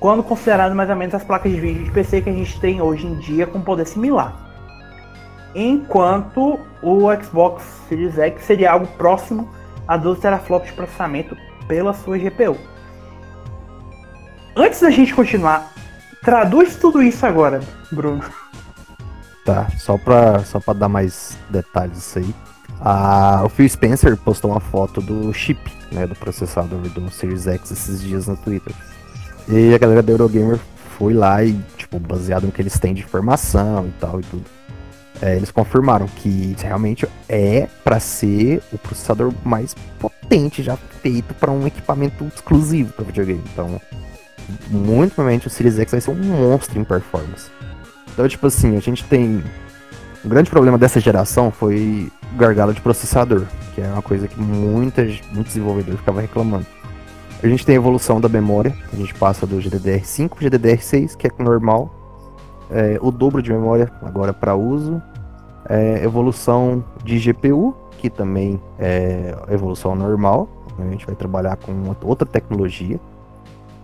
quando 0.00 0.22
considerado 0.22 0.74
mais 0.74 0.88
ou 0.88 0.96
menos 0.96 1.14
as 1.14 1.24
placas 1.24 1.52
de 1.52 1.60
vídeo 1.60 1.84
de 1.84 1.90
PC 1.90 2.22
que 2.22 2.30
a 2.30 2.32
gente 2.32 2.58
tem 2.58 2.80
hoje 2.80 3.06
em 3.06 3.18
dia 3.18 3.46
com 3.46 3.60
poder 3.60 3.86
similar. 3.86 4.45
Enquanto 5.58 6.60
o 6.82 7.06
Xbox 7.14 7.64
Series 7.88 8.18
X 8.18 8.44
seria 8.44 8.72
algo 8.72 8.86
próximo 8.98 9.48
a 9.88 9.96
12 9.96 10.20
teraflops 10.20 10.68
de 10.68 10.74
processamento 10.74 11.34
pela 11.66 11.94
sua 11.94 12.18
GPU. 12.18 12.58
Antes 14.54 14.82
da 14.82 14.90
gente 14.90 15.14
continuar, 15.14 15.72
traduz 16.22 16.76
tudo 16.76 17.02
isso 17.02 17.24
agora, 17.24 17.60
Bruno. 17.90 18.22
Tá, 19.46 19.66
só 19.78 19.96
pra, 19.96 20.40
só 20.44 20.60
pra 20.60 20.74
dar 20.74 20.90
mais 20.90 21.38
detalhes 21.48 21.96
isso 21.96 22.18
aí. 22.18 22.34
Ah, 22.78 23.40
o 23.42 23.48
Phil 23.48 23.66
Spencer 23.66 24.14
postou 24.18 24.50
uma 24.50 24.60
foto 24.60 25.00
do 25.00 25.32
chip, 25.32 25.72
né, 25.90 26.06
do 26.06 26.14
processador 26.14 26.80
do 26.80 27.10
Series 27.10 27.46
X 27.46 27.70
esses 27.70 28.02
dias 28.02 28.26
no 28.26 28.36
Twitter. 28.36 28.74
E 29.48 29.74
a 29.74 29.78
galera 29.78 30.02
da 30.02 30.12
Eurogamer 30.12 30.58
foi 30.98 31.14
lá 31.14 31.42
e, 31.42 31.58
tipo, 31.78 31.98
baseado 31.98 32.44
no 32.44 32.52
que 32.52 32.60
eles 32.60 32.78
têm 32.78 32.92
de 32.92 33.00
informação 33.00 33.86
e 33.86 33.92
tal 33.92 34.20
e 34.20 34.22
tudo. 34.24 34.44
É, 35.20 35.36
eles 35.36 35.50
confirmaram 35.50 36.06
que 36.06 36.54
realmente 36.60 37.08
é 37.28 37.68
pra 37.82 37.98
ser 37.98 38.62
o 38.72 38.78
processador 38.78 39.32
mais 39.44 39.74
potente 39.98 40.62
já 40.62 40.76
feito 40.76 41.34
para 41.34 41.50
um 41.50 41.66
equipamento 41.66 42.24
exclusivo 42.24 42.92
para 42.92 43.04
videogame. 43.04 43.42
Então, 43.52 43.80
muito 44.68 45.14
provavelmente 45.14 45.46
o 45.46 45.50
Series 45.50 45.78
X 45.78 45.90
vai 45.90 46.00
ser 46.00 46.10
um 46.10 46.14
monstro 46.14 46.78
em 46.78 46.84
performance. 46.84 47.50
Então, 48.12 48.28
tipo 48.28 48.46
assim, 48.46 48.76
a 48.76 48.80
gente 48.80 49.04
tem. 49.04 49.42
O 50.24 50.28
grande 50.28 50.50
problema 50.50 50.76
dessa 50.76 50.98
geração 50.98 51.50
foi 51.50 52.10
gargalo 52.34 52.74
de 52.74 52.80
processador, 52.80 53.44
que 53.74 53.80
é 53.80 53.86
uma 53.86 54.02
coisa 54.02 54.26
que 54.26 54.40
muitas, 54.40 55.20
muitos 55.32 55.54
desenvolvedores 55.54 56.00
ficavam 56.00 56.20
reclamando. 56.20 56.66
A 57.42 57.46
gente 57.46 57.64
tem 57.64 57.76
a 57.76 57.78
evolução 57.78 58.20
da 58.20 58.28
memória, 58.28 58.74
a 58.92 58.96
gente 58.96 59.14
passa 59.14 59.46
do 59.46 59.58
GDDR5 59.58 60.30
para 60.30 60.48
GDDR6, 60.48 61.16
que 61.16 61.26
é 61.26 61.30
normal, 61.38 61.94
é, 62.70 62.98
o 63.00 63.10
dobro 63.10 63.42
de 63.42 63.52
memória 63.52 63.90
agora 64.02 64.32
para 64.32 64.54
uso, 64.54 65.00
é, 65.68 66.04
evolução 66.04 66.84
de 67.04 67.18
GPU, 67.18 67.74
que 67.98 68.10
também 68.10 68.60
é 68.78 69.34
evolução 69.48 69.94
normal, 69.94 70.48
a 70.78 70.90
gente 70.90 71.06
vai 71.06 71.14
trabalhar 71.14 71.56
com 71.56 71.72
outra 72.02 72.26
tecnologia. 72.26 73.00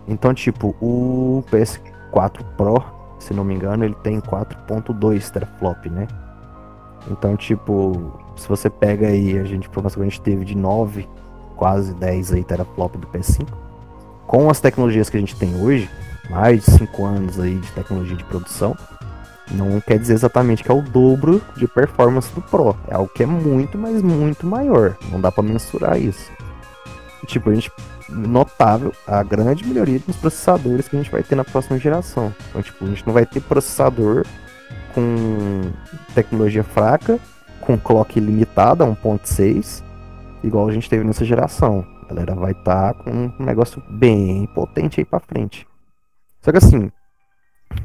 Então, 0.07 0.33
tipo, 0.33 0.75
o 0.81 1.43
PS4 1.51 2.43
Pro, 2.57 2.83
se 3.19 3.33
não 3.33 3.43
me 3.43 3.55
engano, 3.55 3.83
ele 3.83 3.95
tem 4.03 4.19
4.2 4.19 5.29
teraflop, 5.31 5.85
né? 5.89 6.07
Então, 7.09 7.35
tipo, 7.35 8.13
se 8.35 8.47
você 8.47 8.69
pega 8.69 9.07
aí, 9.07 9.37
a 9.37 9.43
gente, 9.43 9.67
informação 9.67 10.01
que 10.01 10.07
a 10.07 10.09
gente 10.09 10.21
teve 10.21 10.45
de 10.45 10.55
9, 10.55 11.07
quase 11.55 11.93
10 11.93 12.33
aí 12.33 12.43
teraflop 12.43 12.95
do 12.97 13.07
PS5, 13.07 13.47
com 14.27 14.49
as 14.49 14.59
tecnologias 14.59 15.09
que 15.09 15.17
a 15.17 15.19
gente 15.19 15.35
tem 15.35 15.61
hoje, 15.61 15.89
mais 16.29 16.65
de 16.65 16.71
5 16.71 17.05
anos 17.05 17.39
aí 17.39 17.55
de 17.55 17.71
tecnologia 17.71 18.15
de 18.15 18.23
produção, 18.23 18.75
não 19.51 19.79
quer 19.81 19.99
dizer 19.99 20.13
exatamente 20.13 20.63
que 20.63 20.71
é 20.71 20.73
o 20.73 20.81
dobro 20.81 21.41
de 21.55 21.67
performance 21.67 22.33
do 22.33 22.41
Pro. 22.41 22.75
É 22.87 22.95
algo 22.95 23.11
que 23.13 23.23
é 23.23 23.25
muito, 23.25 23.77
mas 23.77 24.01
muito 24.01 24.47
maior. 24.47 24.97
Não 25.11 25.19
dá 25.19 25.31
para 25.31 25.43
mensurar 25.43 25.99
isso. 25.99 26.31
Tipo, 27.25 27.49
a 27.49 27.55
gente 27.55 27.71
notável 28.09 28.91
a 29.07 29.23
grande 29.23 29.65
melhoria 29.65 29.99
nos 30.05 30.17
processadores 30.17 30.87
que 30.87 30.95
a 30.95 30.99
gente 31.01 31.11
vai 31.11 31.23
ter 31.23 31.35
na 31.35 31.43
próxima 31.43 31.77
geração. 31.77 32.33
Então, 32.49 32.61
tipo, 32.61 32.83
a 32.85 32.87
gente 32.87 33.05
não 33.05 33.13
vai 33.13 33.25
ter 33.25 33.41
processador 33.41 34.25
com 34.93 35.61
tecnologia 36.13 36.63
fraca, 36.63 37.19
com 37.61 37.77
clock 37.77 38.19
limitada, 38.19 38.85
1.6, 38.85 39.83
igual 40.43 40.67
a 40.67 40.71
gente 40.71 40.89
teve 40.89 41.03
nessa 41.03 41.25
geração. 41.25 41.85
A 42.03 42.13
galera 42.13 42.35
vai 42.35 42.51
estar 42.51 42.93
tá 42.93 43.03
com 43.03 43.31
um 43.39 43.45
negócio 43.45 43.81
bem 43.89 44.45
potente 44.53 44.99
aí 44.99 45.05
para 45.05 45.19
frente. 45.19 45.65
Só 46.43 46.51
que 46.51 46.57
assim, 46.57 46.91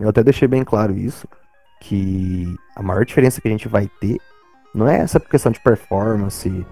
eu 0.01 0.09
até 0.09 0.23
deixei 0.23 0.49
bem 0.49 0.65
claro 0.65 0.97
isso, 0.97 1.29
que 1.81 2.55
a 2.75 2.83
maior 2.83 3.05
diferença 3.05 3.41
que 3.41 3.47
a 3.47 3.51
gente 3.51 3.69
vai 3.69 3.89
ter 4.01 4.19
não 4.75 4.89
é 4.89 4.99
essa 4.99 5.21
questão 5.21 5.53
de 5.53 5.61
performance, 5.61 6.67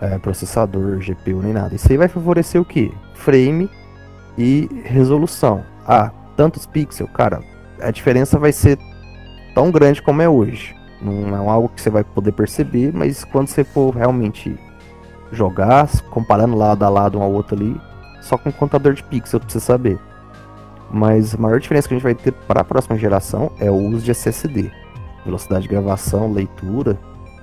é, 0.00 0.18
processador, 0.18 0.98
GPU 0.98 1.42
nem 1.42 1.52
nada. 1.52 1.74
Isso 1.74 1.90
aí 1.90 1.98
vai 1.98 2.08
favorecer 2.08 2.60
o 2.60 2.64
que? 2.64 2.94
Frame 3.14 3.68
e 4.38 4.68
resolução. 4.84 5.64
Ah, 5.86 6.10
tantos 6.36 6.64
pixels, 6.64 7.10
cara, 7.12 7.42
a 7.80 7.90
diferença 7.90 8.38
vai 8.38 8.52
ser 8.52 8.78
tão 9.52 9.70
grande 9.70 10.00
como 10.00 10.22
é 10.22 10.28
hoje. 10.28 10.74
Não 11.00 11.34
é 11.34 11.48
algo 11.50 11.68
que 11.68 11.80
você 11.80 11.90
vai 11.90 12.04
poder 12.04 12.32
perceber, 12.32 12.92
mas 12.94 13.24
quando 13.24 13.48
você 13.48 13.64
for 13.64 13.90
realmente 13.96 14.56
jogar, 15.32 15.88
comparando 16.10 16.56
lado 16.56 16.84
a 16.84 16.88
lado 16.88 17.18
um 17.18 17.22
ao 17.22 17.32
outro 17.32 17.56
ali, 17.56 17.80
só 18.20 18.38
com 18.38 18.52
contador 18.52 18.94
de 18.94 19.02
pixels 19.02 19.42
pra 19.42 19.52
você 19.52 19.58
saber. 19.58 19.98
Mas 20.92 21.34
a 21.34 21.38
maior 21.38 21.58
diferença 21.58 21.88
que 21.88 21.94
a 21.94 21.96
gente 21.96 22.04
vai 22.04 22.14
ter 22.14 22.32
para 22.32 22.60
a 22.60 22.64
próxima 22.64 22.98
geração 22.98 23.50
é 23.58 23.70
o 23.70 23.74
uso 23.74 24.04
de 24.04 24.10
SSD. 24.10 24.70
Velocidade 25.24 25.62
de 25.62 25.68
gravação, 25.68 26.32
leitura 26.32 26.98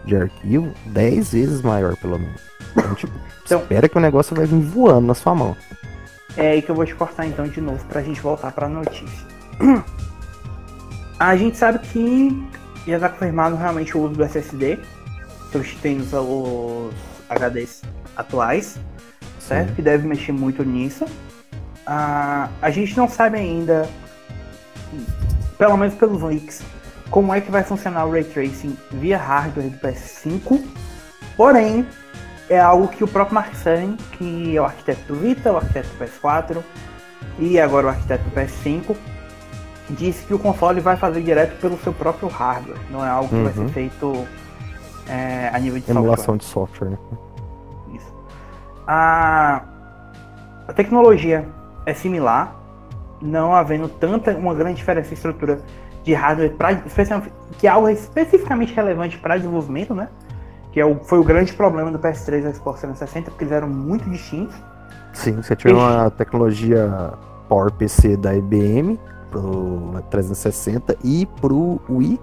de 0.05 0.15
arquivo, 0.15 0.71
10 0.85 1.33
vezes 1.33 1.61
maior, 1.61 1.95
pelo 1.97 2.19
menos. 2.19 2.41
Então, 2.71 2.93
tipo, 2.95 3.13
então, 3.43 3.61
espera 3.61 3.89
que 3.89 3.97
o 3.97 4.01
negócio 4.01 4.35
vai 4.35 4.45
vir 4.45 4.59
voando 4.59 5.07
na 5.07 5.13
sua 5.13 5.33
mão. 5.33 5.57
É 6.37 6.51
aí 6.51 6.61
que 6.61 6.69
eu 6.69 6.75
vou 6.75 6.85
te 6.85 6.93
cortar 6.93 7.25
então 7.25 7.47
de 7.47 7.59
novo 7.59 7.83
para 7.85 8.01
a 8.01 8.03
gente 8.03 8.21
voltar 8.21 8.51
para 8.51 8.67
a 8.67 8.69
notícia. 8.69 9.27
A 11.19 11.35
gente 11.35 11.57
sabe 11.57 11.79
que 11.79 12.47
já 12.87 12.95
está 12.95 13.09
confirmado 13.09 13.57
realmente 13.57 13.97
o 13.97 14.01
uso 14.01 14.13
do 14.13 14.23
SSD, 14.23 14.79
substituindo 15.51 16.03
os 16.03 16.93
HDs 17.27 17.81
atuais, 18.15 18.79
certo? 19.37 19.67
Sim. 19.67 19.75
Que 19.75 19.81
deve 19.81 20.07
mexer 20.07 20.31
muito 20.31 20.63
nisso. 20.63 21.05
Uh, 21.87 22.49
a 22.61 22.69
gente 22.69 22.95
não 22.95 23.07
sabe 23.07 23.37
ainda, 23.37 23.89
pelo 25.57 25.75
menos 25.77 25.95
pelos 25.95 26.21
leaks, 26.21 26.61
como 27.09 27.33
é 27.33 27.41
que 27.41 27.49
vai 27.49 27.63
funcionar 27.63 28.05
o 28.05 28.11
Ray 28.11 28.23
Tracing 28.23 28.77
via 28.91 29.17
hardware 29.17 29.69
do 29.69 29.77
PS5. 29.79 30.63
Porém, 31.35 31.87
é 32.49 32.59
algo 32.59 32.87
que 32.87 33.03
o 33.03 33.07
próprio 33.07 33.35
Mark 33.35 33.53
Cerny, 33.55 33.95
que 34.17 34.55
é 34.55 34.61
o 34.61 34.65
arquiteto 34.65 35.13
do 35.13 35.19
Vita, 35.19 35.51
o 35.51 35.57
arquiteto 35.57 35.87
do 35.89 36.05
PS4 36.05 36.63
e 37.37 37.59
agora 37.59 37.87
o 37.87 37.89
arquiteto 37.89 38.23
do 38.23 38.31
PS5, 38.31 38.95
disse 39.91 40.25
que 40.25 40.33
o 40.33 40.39
console 40.39 40.79
vai 40.81 40.95
fazer 40.95 41.21
direto 41.21 41.59
pelo 41.59 41.77
seu 41.79 41.93
próprio 41.93 42.27
hardware, 42.29 42.79
não 42.89 43.05
é 43.05 43.09
algo 43.09 43.29
que 43.29 43.35
uhum. 43.35 43.43
vai 43.43 43.53
ser 43.53 43.59
uhum. 43.59 43.69
feito 43.69 44.27
é, 45.07 45.49
a 45.51 45.59
nível 45.59 45.79
de 45.79 45.89
Emulação 45.89 46.37
software. 46.37 46.37
de 46.37 46.45
software, 46.45 46.89
né? 46.89 46.97
Isso. 47.95 48.13
A, 48.87 49.63
a 50.67 50.73
tecnologia 50.73 51.45
é 51.89 51.93
similar, 51.93 52.55
não 53.21 53.53
havendo 53.53 53.87
tanta 53.87 54.31
uma 54.31 54.53
grande 54.53 54.77
diferença 54.77 55.11
em 55.11 55.13
estrutura 55.13 55.61
de 56.03 56.13
hardware 56.13 56.53
para 56.53 56.75
que 57.57 57.67
é 57.67 57.69
algo 57.69 57.89
especificamente 57.89 58.73
relevante 58.73 59.17
para 59.17 59.37
desenvolvimento, 59.37 59.93
né? 59.93 60.07
Que 60.71 60.79
é 60.79 60.85
o, 60.85 60.95
foi 61.03 61.19
o 61.19 61.23
grande 61.23 61.51
problema 61.53 61.91
do 61.91 61.99
PS3 61.99 62.49
e 62.49 62.53
Xbox 62.53 62.81
360, 62.81 63.31
porque 63.31 63.43
eles 63.43 63.53
eram 63.53 63.67
muito 63.67 64.09
distintos. 64.09 64.55
Sim, 65.13 65.33
você 65.33 65.55
tinha 65.55 65.75
uma 65.75 66.09
tecnologia 66.11 67.13
PowerPC 67.47 68.15
da 68.15 68.35
IBM 68.35 68.99
pro 69.31 70.01
360 70.09 70.95
e 71.03 71.25
pro 71.41 71.81
Wii 71.89 72.19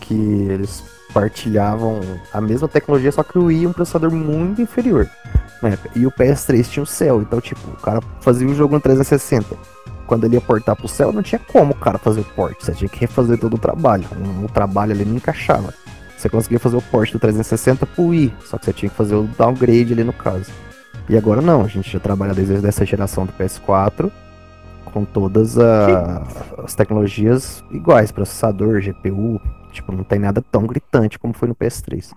que 0.00 0.14
eles 0.48 0.84
partilhavam 1.12 2.00
a 2.32 2.40
mesma 2.40 2.68
tecnologia, 2.68 3.10
só 3.10 3.22
que 3.22 3.38
o 3.38 3.46
Wii 3.46 3.64
é 3.64 3.68
um 3.68 3.72
processador 3.72 4.10
muito 4.12 4.62
inferior. 4.62 5.08
E 5.94 6.06
o 6.06 6.12
PS3 6.12 6.68
tinha 6.68 6.82
o 6.82 6.86
céu, 6.86 7.22
então 7.22 7.40
tipo, 7.40 7.60
o 7.70 7.76
cara 7.76 8.00
fazia 8.20 8.46
o 8.46 8.54
jogo 8.54 8.74
no 8.74 8.80
360. 8.80 9.56
Quando 10.06 10.24
ele 10.24 10.36
ia 10.36 10.40
portar 10.40 10.76
pro 10.76 10.86
céu, 10.86 11.12
não 11.12 11.22
tinha 11.22 11.38
como 11.38 11.72
o 11.72 11.76
cara 11.76 11.98
fazer 11.98 12.20
o 12.20 12.24
port. 12.24 12.56
Você 12.60 12.72
tinha 12.72 12.88
que 12.88 13.00
refazer 13.00 13.38
todo 13.38 13.54
o 13.54 13.58
trabalho. 13.58 14.06
O 14.44 14.48
trabalho 14.48 14.92
ali 14.92 15.04
não 15.04 15.16
encaixava. 15.16 15.74
Você 16.16 16.28
conseguia 16.28 16.60
fazer 16.60 16.76
o 16.76 16.82
port 16.82 17.12
do 17.12 17.18
360 17.18 17.86
pro 17.86 18.06
Wii, 18.06 18.34
só 18.44 18.56
que 18.56 18.66
você 18.66 18.72
tinha 18.72 18.88
que 18.88 18.96
fazer 18.96 19.16
o 19.16 19.24
downgrade 19.24 19.92
ali 19.92 20.04
no 20.04 20.12
caso. 20.12 20.50
E 21.08 21.16
agora 21.16 21.42
não, 21.42 21.62
a 21.62 21.68
gente 21.68 21.90
já 21.90 22.00
trabalha 22.00 22.32
desde 22.32 22.66
essa 22.66 22.84
geração 22.84 23.26
do 23.26 23.32
PS4 23.32 24.10
com 24.96 25.04
todas 25.04 25.58
a, 25.58 26.22
as 26.64 26.74
tecnologias 26.74 27.62
iguais, 27.70 28.10
processador, 28.10 28.80
GPU, 28.80 29.38
tipo, 29.70 29.92
não 29.92 30.02
tem 30.02 30.18
nada 30.18 30.40
tão 30.40 30.66
gritante 30.66 31.18
como 31.18 31.34
foi 31.34 31.48
no 31.48 31.54
PS3. 31.54 32.12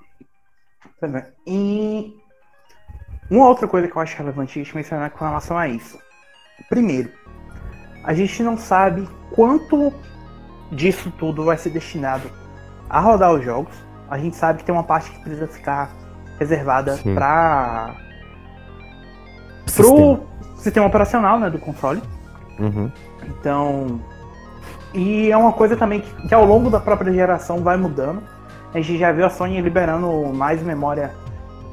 E 1.45 2.13
uma 3.29 3.47
outra 3.47 3.67
coisa 3.67 3.87
que 3.87 3.95
eu 3.95 4.01
acho 4.01 4.17
relevante 4.17 4.59
a 4.59 4.63
gente 4.63 4.75
mencionar 4.75 5.11
com 5.11 5.23
relação 5.23 5.57
a 5.57 5.67
isso. 5.67 5.99
Primeiro, 6.67 7.11
a 8.03 8.13
gente 8.13 8.41
não 8.41 8.57
sabe 8.57 9.07
quanto 9.31 9.93
disso 10.71 11.11
tudo 11.17 11.43
vai 11.43 11.57
ser 11.57 11.69
destinado 11.69 12.29
a 12.89 12.99
rodar 12.99 13.31
os 13.33 13.43
jogos. 13.43 13.73
A 14.09 14.17
gente 14.17 14.35
sabe 14.35 14.59
que 14.59 14.65
tem 14.65 14.73
uma 14.73 14.83
parte 14.83 15.11
que 15.11 15.19
precisa 15.19 15.47
ficar 15.47 15.91
reservada 16.39 16.97
para 17.13 17.95
pro 19.75 20.21
sistema 20.57 20.87
operacional 20.87 21.39
né, 21.39 21.49
do 21.49 21.59
console. 21.59 22.01
Uhum. 22.57 22.91
Então, 23.27 24.01
e 24.93 25.31
é 25.31 25.37
uma 25.37 25.53
coisa 25.53 25.75
também 25.77 26.01
que, 26.01 26.27
que, 26.27 26.33
ao 26.33 26.45
longo 26.45 26.69
da 26.69 26.79
própria 26.79 27.13
geração 27.13 27.61
vai 27.61 27.77
mudando. 27.77 28.23
A 28.73 28.77
gente 28.77 28.97
já 28.97 29.11
viu 29.11 29.25
a 29.25 29.29
Sony 29.29 29.61
liberando 29.61 30.07
mais 30.33 30.61
memória 30.61 31.13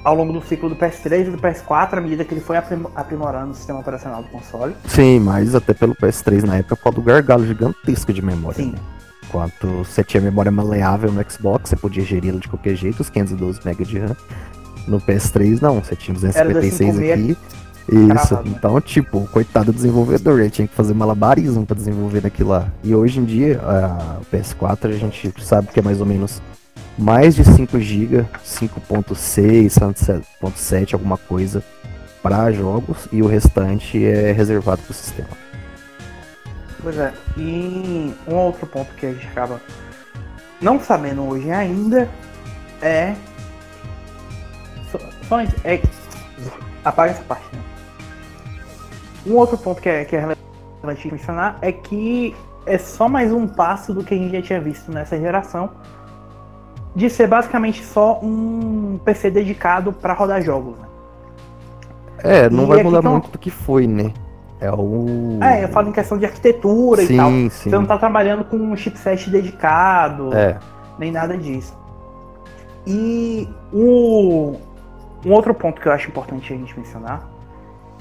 ao 0.07 0.15
longo 0.15 0.33
do 0.33 0.41
ciclo 0.41 0.69
do 0.69 0.77
PS3 0.77 1.27
e 1.27 1.31
do 1.31 1.39
PS4, 1.39 1.95
à 1.95 2.01
medida 2.01 2.25
que 2.25 2.33
ele 2.33 2.41
foi 2.41 2.57
aprimorando 2.57 3.51
o 3.51 3.55
sistema 3.55 3.81
operacional 3.81 4.23
do 4.23 4.29
console. 4.29 4.73
Sim, 4.87 5.19
mas 5.19 5.53
até 5.53 5.75
pelo 5.75 5.97
PS3 5.97 6.45
na 6.45 6.59
época, 6.59 6.77
por 6.77 6.85
causa 6.85 6.97
do 7.01 7.03
gargalo 7.03 7.45
gigantesco 7.45 8.13
de 8.13 8.23
memória. 8.23 8.63
Sim. 8.63 8.71
Né? 8.71 8.79
Enquanto 9.25 9.67
você 9.79 10.05
tinha 10.05 10.21
memória 10.21 10.53
maleável 10.53 11.11
no 11.11 11.29
Xbox, 11.29 11.71
você 11.71 11.75
podia 11.75 12.05
gerir 12.05 12.33
de 12.35 12.47
qualquer 12.47 12.77
jeito, 12.77 13.01
os 13.01 13.11
512 13.11 13.59
MB 13.65 13.85
de 13.85 13.99
RAM. 13.99 14.17
No 14.87 15.01
PS3 15.01 15.61
não, 15.61 15.83
você 15.83 15.97
tinha 15.97 16.15
256 16.15 16.99
aqui. 17.01 17.37
Isso, 17.89 18.35
né? 18.35 18.43
então, 18.47 18.81
tipo, 18.81 19.27
coitado 19.33 19.73
do 19.73 19.73
desenvolvedor, 19.73 20.39
ele 20.39 20.51
tinha 20.51 20.69
que 20.69 20.75
fazer 20.75 20.95
malabarismo 20.95 21.67
para 21.67 21.75
desenvolver 21.75 22.25
aquilo 22.25 22.51
lá. 22.51 22.69
E 22.85 22.95
hoje 22.95 23.19
em 23.19 23.25
dia, 23.25 23.61
a 23.61 24.21
PS4 24.33 24.87
a 24.89 24.93
gente 24.93 25.33
sabe 25.43 25.67
que 25.67 25.81
é 25.81 25.83
mais 25.83 26.01
ou 26.01 26.07
menos 26.07 26.41
mais 26.99 27.35
de 27.35 27.45
5 27.45 27.79
GB, 27.79 28.27
5.6, 28.45 29.67
5.7, 30.41 30.95
alguma 30.95 31.19
coisa 31.19 31.63
para 32.23 32.51
jogos 32.51 33.09
e 33.13 33.23
o 33.23 33.27
restante 33.27 34.05
é 34.05 34.33
reservado 34.33 34.83
para 34.83 34.91
o 34.91 34.95
sistema. 34.95 35.29
Pois 36.83 36.97
é, 36.99 37.13
e 37.37 38.15
um 38.27 38.35
outro 38.35 38.67
ponto 38.67 38.93
que 38.95 39.07
a 39.07 39.13
gente 39.13 39.27
acaba 39.27 39.61
não 40.61 40.81
sabendo 40.81 41.23
hoje 41.29 41.51
ainda 41.51 42.09
é. 42.81 43.15
Só, 44.91 45.41
é 45.65 45.83
apaga 46.85 47.11
essa 47.13 47.23
parte, 47.23 47.45
né? 47.55 47.63
Um 49.27 49.35
outro 49.35 49.59
ponto 49.59 49.83
que 49.83 49.89
é, 49.89 50.05
que 50.05 50.15
é 50.15 50.21
relevante 50.21 51.13
mencionar 51.13 51.59
é 51.61 51.73
que 51.73 52.35
é 52.65 52.79
só 52.79 53.09
mais 53.09 53.33
um 53.33 53.47
passo 53.47 53.93
do 53.93 54.05
que 54.05 54.15
a 54.15 54.17
gente 54.17 54.33
já 54.33 54.43
tinha 54.43 54.61
visto 54.61 54.93
nessa 54.93 55.19
geração. 55.19 55.71
De 56.97 57.09
ser 57.09 57.29
basicamente 57.29 57.85
só 57.85 58.19
um 58.21 58.99
PC 59.05 59.31
dedicado 59.31 59.93
para 59.93 60.15
rodar 60.15 60.43
jogos. 60.43 60.79
Né? 60.79 60.87
É, 62.25 62.51
não 62.51 62.65
e 62.65 62.67
vai 62.67 62.83
mudar 62.83 63.03
muito 63.03 63.31
do 63.31 63.39
que 63.39 63.51
foi, 63.51 63.87
né? 63.87 64.13
É 64.61 64.71
o. 64.73 65.39
É, 65.43 65.65
eu 65.65 65.69
falo 65.69 65.91
em 65.91 65.93
questão 65.93 66.17
de 66.17 66.25
arquitetura 66.25 67.03
sim, 67.05 67.15
e 67.15 67.17
tal. 67.17 67.31
Sim. 67.31 67.49
Você 67.51 67.69
não 67.71 67.85
tá 67.85 67.99
trabalhando 67.99 68.45
com 68.45 68.57
um 68.57 68.75
chipset 68.77 69.29
dedicado, 69.29 70.35
é. 70.35 70.59
nem 70.99 71.13
nada 71.13 71.37
disso. 71.37 71.77
E 72.87 73.47
o, 73.73 74.57
um 75.25 75.33
outro 75.33 75.53
ponto 75.53 75.81
que 75.81 75.89
eu 75.89 75.93
acho 75.93 76.09
importante 76.09 76.53
a 76.53 76.57
gente 76.57 76.79
mencionar 76.79 77.29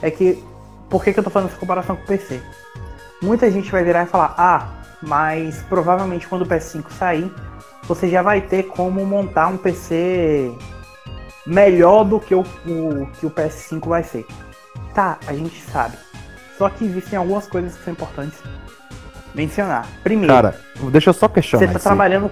é 0.02 0.10
que 0.10 0.42
por 0.90 1.04
que, 1.04 1.12
que 1.12 1.20
eu 1.20 1.24
tô 1.24 1.30
fazendo 1.30 1.50
essa 1.50 1.60
comparação 1.60 1.96
com 1.96 2.04
o 2.04 2.06
PC? 2.06 2.42
Muita 3.22 3.50
gente 3.50 3.72
vai 3.72 3.84
virar 3.84 4.04
e 4.04 4.06
falar, 4.06 4.36
ah, 4.38 4.68
mas 5.02 5.62
provavelmente 5.64 6.28
quando 6.28 6.44
o 6.44 6.46
PS5 6.46 6.92
sair, 6.92 7.34
você 7.88 8.10
já 8.10 8.22
vai 8.22 8.42
ter 8.42 8.64
como 8.64 9.06
montar 9.06 9.48
um 9.48 9.58
PC 9.58 10.52
melhor 11.46 12.04
do 12.04 12.20
que 12.20 12.34
o, 12.34 12.42
o, 12.42 13.08
que 13.20 13.26
o 13.26 13.32
PS5 13.32 13.88
vai 13.88 14.04
ser. 14.04 14.26
Tá, 14.94 15.18
a 15.28 15.34
gente 15.34 15.62
sabe. 15.62 15.98
Só 16.58 16.70
que 16.70 16.86
existem 16.86 17.20
algumas 17.20 17.48
coisas 17.48 17.76
que 17.76 17.84
são 17.84 17.94
importantes 17.94 18.40
mencionar. 19.34 19.88
Primeiro, 20.04 20.34
cara, 20.34 20.60
deixa 20.92 21.10
eu 21.10 21.14
só 21.14 21.28
questionar. 21.28 21.68
Você 21.68 21.74
tá 21.74 21.80
trabalhando 21.80 22.32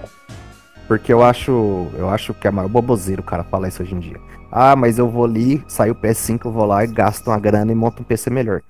porque 0.86 1.12
eu 1.12 1.22
acho, 1.22 1.88
eu 1.94 2.10
acho 2.10 2.34
que 2.34 2.46
é 2.46 2.50
maior 2.50 2.68
boboseiro 2.68 3.22
o 3.22 3.24
cara 3.24 3.42
falar 3.44 3.68
isso 3.68 3.82
hoje 3.82 3.94
em 3.94 4.00
dia. 4.00 4.20
Ah, 4.50 4.76
mas 4.76 4.98
eu 4.98 5.08
vou 5.08 5.24
ali, 5.24 5.64
saio 5.66 5.92
o 5.92 5.96
PS5, 5.96 6.44
eu 6.44 6.52
vou 6.52 6.66
lá 6.66 6.84
e 6.84 6.86
gasto 6.86 7.28
uma 7.28 7.38
grana 7.38 7.72
e 7.72 7.74
monto 7.74 8.02
um 8.02 8.04
PC 8.04 8.30
melhor. 8.30 8.60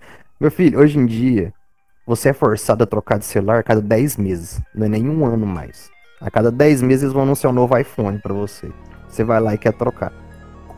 Meu 0.40 0.50
filho, 0.50 0.78
hoje 0.78 0.98
em 0.98 1.06
dia, 1.06 1.52
você 2.06 2.28
é 2.28 2.32
forçado 2.32 2.84
a 2.84 2.86
trocar 2.86 3.18
de 3.18 3.24
celular 3.24 3.58
a 3.58 3.62
cada 3.62 3.80
10 3.80 4.16
meses. 4.16 4.60
Não 4.74 4.86
é 4.86 4.88
nenhum 4.88 5.26
ano 5.26 5.46
mais. 5.46 5.90
A 6.24 6.30
cada 6.30 6.50
10 6.50 6.80
meses 6.80 7.02
eles 7.02 7.12
vão 7.12 7.22
anunciar 7.22 7.52
um 7.52 7.54
novo 7.54 7.76
iPhone 7.76 8.18
para 8.18 8.32
você. 8.32 8.70
Você 9.06 9.22
vai 9.22 9.38
lá 9.40 9.54
e 9.54 9.58
quer 9.58 9.74
trocar. 9.74 10.10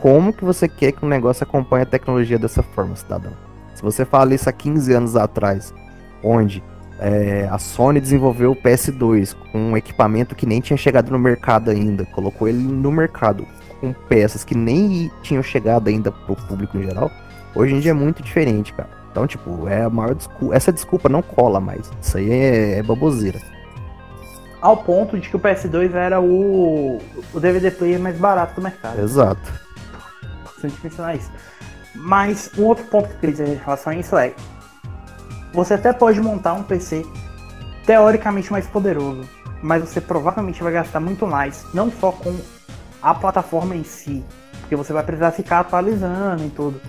Como 0.01 0.32
que 0.32 0.44
você 0.44 0.66
quer 0.66 0.90
que 0.90 1.05
o 1.05 1.09
negócio 1.09 1.44
acompanhe 1.44 1.84
a 1.84 1.86
tecnologia 1.86 2.36
dessa 2.36 2.64
forma, 2.64 2.97
cidadão? 2.97 3.32
Se 3.72 3.80
você 3.80 4.05
fala 4.05 4.34
isso 4.34 4.49
há 4.49 4.53
15 4.53 4.92
anos 4.92 5.14
atrás, 5.14 5.72
onde 6.22 6.64
é, 6.99 7.47
a 7.49 7.59
Sony 7.59 8.01
desenvolveu 8.01 8.51
o 8.51 8.57
PS2 8.57 9.36
com 9.53 9.59
um 9.59 9.76
equipamento 9.76 10.34
que 10.34 10.47
nem 10.47 10.61
tinha 10.61 10.76
chegado 10.76 11.12
no 11.12 11.18
mercado 11.18 11.70
ainda, 11.70 12.05
colocou 12.07 12.49
ele 12.49 12.59
no 12.59 12.90
mercado 12.90 13.47
com 13.80 13.92
peças 13.92 14.42
que 14.42 14.57
nem 14.57 15.11
tinham 15.22 15.42
chegado 15.44 15.88
ainda 15.88 16.11
pro 16.11 16.34
público 16.34 16.76
em 16.76 16.82
geral. 16.82 17.09
Hoje 17.55 17.74
em 17.74 17.80
dia 17.80 17.92
é 17.92 17.94
muito 17.94 18.20
diferente, 18.20 18.72
cara. 18.72 18.88
Então, 19.12 19.26
tipo, 19.26 19.68
é 19.68 19.84
a 19.84 19.90
maior 19.90 20.14
desculpa. 20.14 20.55
Essa 20.55 20.72
desculpa 20.72 21.09
não 21.09 21.22
cola 21.22 21.61
mais. 21.61 21.90
Isso 22.03 22.18
aí 22.18 22.30
é, 22.30 22.78
é 22.78 22.82
baboseira. 22.82 23.40
Ao 24.61 24.76
ponto 24.76 25.18
de 25.18 25.28
que 25.28 25.36
o 25.36 25.40
PS2 25.40 25.94
era 25.94 26.20
o, 26.20 26.98
o 27.32 27.40
DVD 27.40 27.70
player 27.70 28.00
mais 28.00 28.16
barato 28.16 28.54
do 28.54 28.62
mercado. 28.62 29.00
Exato. 29.00 29.52
Sem 30.61 30.72
mencionar 30.82 31.16
isso. 31.16 31.30
Mas 31.94 32.50
um 32.59 32.64
outro 32.64 32.84
ponto 32.84 33.09
que 33.09 33.14
eu 33.14 33.20
queria 33.20 33.32
dizer 33.32 33.48
em 33.48 33.54
relação 33.57 33.92
a 33.92 33.96
isso 33.96 34.16
é 34.16 34.34
você 35.52 35.74
até 35.74 35.92
pode 35.92 36.20
montar 36.20 36.52
um 36.52 36.62
PC 36.62 37.04
teoricamente 37.86 38.52
mais 38.52 38.66
poderoso, 38.66 39.26
mas 39.62 39.82
você 39.82 40.00
provavelmente 40.00 40.62
vai 40.62 40.72
gastar 40.72 41.00
muito 41.00 41.26
mais, 41.26 41.64
não 41.72 41.90
só 41.90 42.12
com 42.12 42.36
a 43.00 43.14
plataforma 43.14 43.74
em 43.74 43.84
si, 43.84 44.24
porque 44.61 44.76
você 44.76 44.92
vai 44.92 45.02
precisar 45.02 45.30
ficar 45.30 45.61
atualizando 45.61 46.44
e 46.44 46.50
tudo. 46.50 46.80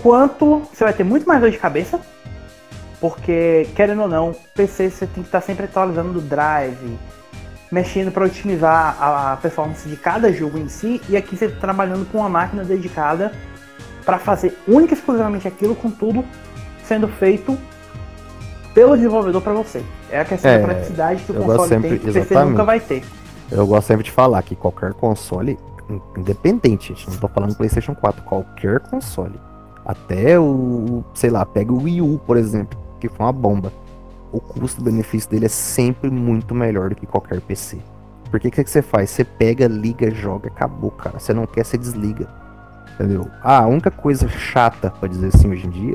Quanto 0.00 0.60
você 0.72 0.84
vai 0.84 0.92
ter 0.92 1.04
muito 1.04 1.26
mais 1.26 1.40
dor 1.40 1.50
de 1.50 1.58
cabeça, 1.58 2.00
porque 3.00 3.68
querendo 3.74 4.02
ou 4.02 4.08
não, 4.08 4.34
PC 4.54 4.90
você 4.90 5.06
tem 5.06 5.22
que 5.22 5.28
estar 5.28 5.40
sempre 5.40 5.64
atualizando 5.64 6.18
o 6.18 6.22
drive, 6.22 6.98
mexendo 7.70 8.10
para 8.10 8.24
otimizar 8.24 8.96
a 9.00 9.36
performance 9.36 9.88
de 9.88 9.96
cada 9.96 10.32
jogo 10.32 10.58
em 10.58 10.68
si, 10.68 11.00
e 11.08 11.16
aqui 11.16 11.36
você 11.36 11.46
está 11.46 11.60
trabalhando 11.60 12.10
com 12.10 12.18
uma 12.18 12.28
máquina 12.28 12.64
dedicada 12.64 13.32
para 14.04 14.18
fazer 14.18 14.56
única 14.66 14.94
e 14.94 14.96
exclusivamente 14.96 15.46
aquilo 15.46 15.74
com 15.74 15.90
tudo 15.90 16.24
sendo 16.82 17.06
feito 17.06 17.56
pelo 18.74 18.96
desenvolvedor 18.96 19.42
para 19.42 19.52
você. 19.52 19.82
É 20.10 20.20
a 20.20 20.24
questão 20.24 20.50
é, 20.50 20.58
da 20.58 20.64
praticidade 20.64 21.22
que 21.24 21.32
o 21.32 21.34
console 21.34 21.68
sempre, 21.68 21.88
tem 21.90 21.98
que 21.98 22.10
o 22.10 22.12
PC 22.12 22.44
nunca 22.44 22.64
vai 22.64 22.80
ter. 22.80 23.04
Eu 23.50 23.66
gosto 23.66 23.86
sempre 23.86 24.04
de 24.04 24.10
falar 24.10 24.42
que 24.42 24.56
qualquer 24.56 24.92
console, 24.94 25.58
independente, 26.16 26.94
não 27.08 27.16
tô 27.18 27.28
falando 27.28 27.54
PlayStation 27.56 27.94
4, 27.94 28.22
qualquer 28.22 28.80
console, 28.80 29.38
até 29.84 30.38
o, 30.38 31.04
sei 31.14 31.30
lá, 31.30 31.44
pega 31.44 31.72
o 31.72 31.82
Wii 31.82 32.00
U, 32.02 32.20
por 32.26 32.36
exemplo, 32.36 32.78
que 32.98 33.08
foi 33.08 33.26
uma 33.26 33.32
bomba. 33.32 33.72
O 34.32 34.40
custo-benefício 34.40 35.30
dele 35.30 35.46
é 35.46 35.48
sempre 35.48 36.10
muito 36.10 36.54
melhor 36.54 36.90
do 36.90 36.96
que 36.96 37.06
qualquer 37.06 37.40
PC. 37.40 37.78
Porque 38.30 38.48
o 38.48 38.50
que, 38.50 38.62
que 38.62 38.70
você 38.70 38.82
faz? 38.82 39.10
Você 39.10 39.24
pega, 39.24 39.66
liga, 39.66 40.10
joga, 40.10 40.48
acabou, 40.48 40.90
cara. 40.90 41.18
Você 41.18 41.32
não 41.32 41.46
quer, 41.46 41.64
você 41.64 41.78
desliga. 41.78 42.28
Entendeu? 42.94 43.26
Ah, 43.42 43.60
a 43.60 43.66
única 43.66 43.90
coisa 43.90 44.28
chata, 44.28 44.90
pra 44.90 45.08
dizer 45.08 45.28
assim, 45.28 45.50
hoje 45.50 45.66
em 45.66 45.70
dia, 45.70 45.94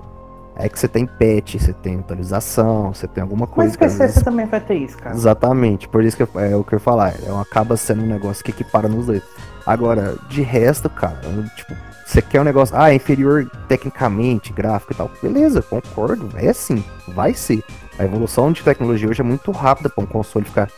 é 0.55 0.69
que 0.69 0.79
você 0.79 0.87
tem 0.87 1.05
patch, 1.05 1.55
você 1.55 1.73
tem 1.73 1.99
atualização, 1.99 2.93
você 2.93 3.07
tem 3.07 3.21
alguma 3.21 3.45
coisa. 3.47 3.69
Mas 3.69 3.77
PC 3.77 3.97
vezes... 3.97 4.15
você 4.15 4.23
também 4.23 4.45
vai 4.45 4.59
ter 4.59 4.75
isso, 4.75 4.97
cara. 4.97 5.15
Exatamente, 5.15 5.87
por 5.87 6.03
isso 6.03 6.15
que 6.15 6.23
eu, 6.23 6.29
é 6.35 6.55
o 6.55 6.63
que 6.63 6.73
eu 6.73 6.77
ia 6.77 6.83
falar. 6.83 7.09
É, 7.09 7.41
acaba 7.41 7.75
sendo 7.75 8.03
um 8.03 8.07
negócio 8.07 8.43
que 8.43 8.51
equipara 8.51 8.87
nos 8.87 9.07
dois. 9.07 9.23
Agora, 9.65 10.15
de 10.29 10.41
resto, 10.41 10.89
cara, 10.89 11.19
tipo, 11.55 11.73
você 12.14 12.22
quer 12.22 12.41
um 12.41 12.43
negócio, 12.43 12.76
ah, 12.78 12.91
é 12.91 12.95
inferior 12.95 13.49
tecnicamente, 13.68 14.53
gráfico 14.53 14.93
e 14.93 14.95
tal. 14.95 15.11
Beleza, 15.20 15.64
concordo, 15.64 16.30
é 16.36 16.47
assim, 16.47 16.84
vai 17.07 17.34
ser. 17.34 17.64
A 17.97 18.05
evolução 18.05 18.51
de 18.51 18.61
tecnologia 18.61 19.09
hoje 19.09 19.22
é 19.22 19.24
muito 19.24 19.49
rápida 19.51 19.89
para 19.89 20.03
um 20.03 20.05
console 20.05 20.45
ficar 20.45 20.70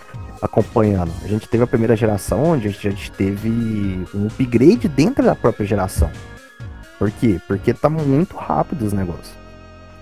acompanhando. 0.41 1.11
A 1.25 1.27
gente 1.27 1.49
teve 1.49 1.65
a 1.65 1.67
primeira 1.67 1.93
geração, 1.93 2.41
onde 2.41 2.69
a 2.69 2.71
gente 2.71 3.11
teve 3.11 3.49
um 4.13 4.27
upgrade 4.27 4.87
dentro 4.87 5.25
da 5.25 5.35
própria 5.35 5.65
geração. 5.65 6.09
Por 6.97 7.11
quê? 7.11 7.41
Porque 7.49 7.73
tá 7.73 7.89
muito 7.89 8.37
rápido 8.37 8.83
os 8.83 8.93
negócios. 8.93 9.33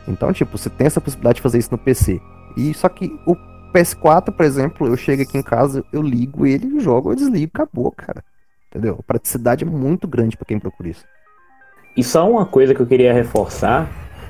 Então, 0.08 0.32
tipo, 0.32 0.56
você 0.56 0.70
tem 0.70 0.86
essa 0.86 1.02
possibilidade 1.02 1.38
de 1.38 1.42
fazer 1.42 1.58
isso 1.58 1.72
no 1.72 1.80
PC. 1.80 2.22
E 2.56 2.76
só 2.76 2.88
que 2.88 3.20
o 3.26 3.36
PS4, 3.74 4.32
por 4.32 4.46
exemplo, 4.46 4.86
eu 4.86 4.96
chego 4.96 5.24
aqui 5.24 5.36
em 5.36 5.44
casa, 5.44 5.84
eu 5.92 6.04
ligo 6.04 6.46
ele, 6.46 6.80
jogo, 6.80 7.12
eu 7.12 7.16
desligo, 7.16 7.52
acabou, 7.56 7.92
cara. 7.92 8.24
Entendeu? 8.70 8.98
A 9.00 9.04
praticidade 9.04 9.64
é 9.64 9.68
muito 9.68 10.08
grande 10.08 10.38
para 10.38 10.46
quem 10.46 10.60
procura 10.60 10.90
isso. 10.90 11.04
E 11.96 12.04
só 12.04 12.30
uma 12.30 12.46
coisa 12.46 12.74
que 12.74 12.80
eu 12.80 12.86
queria 12.86 13.14
reforçar 13.14 13.90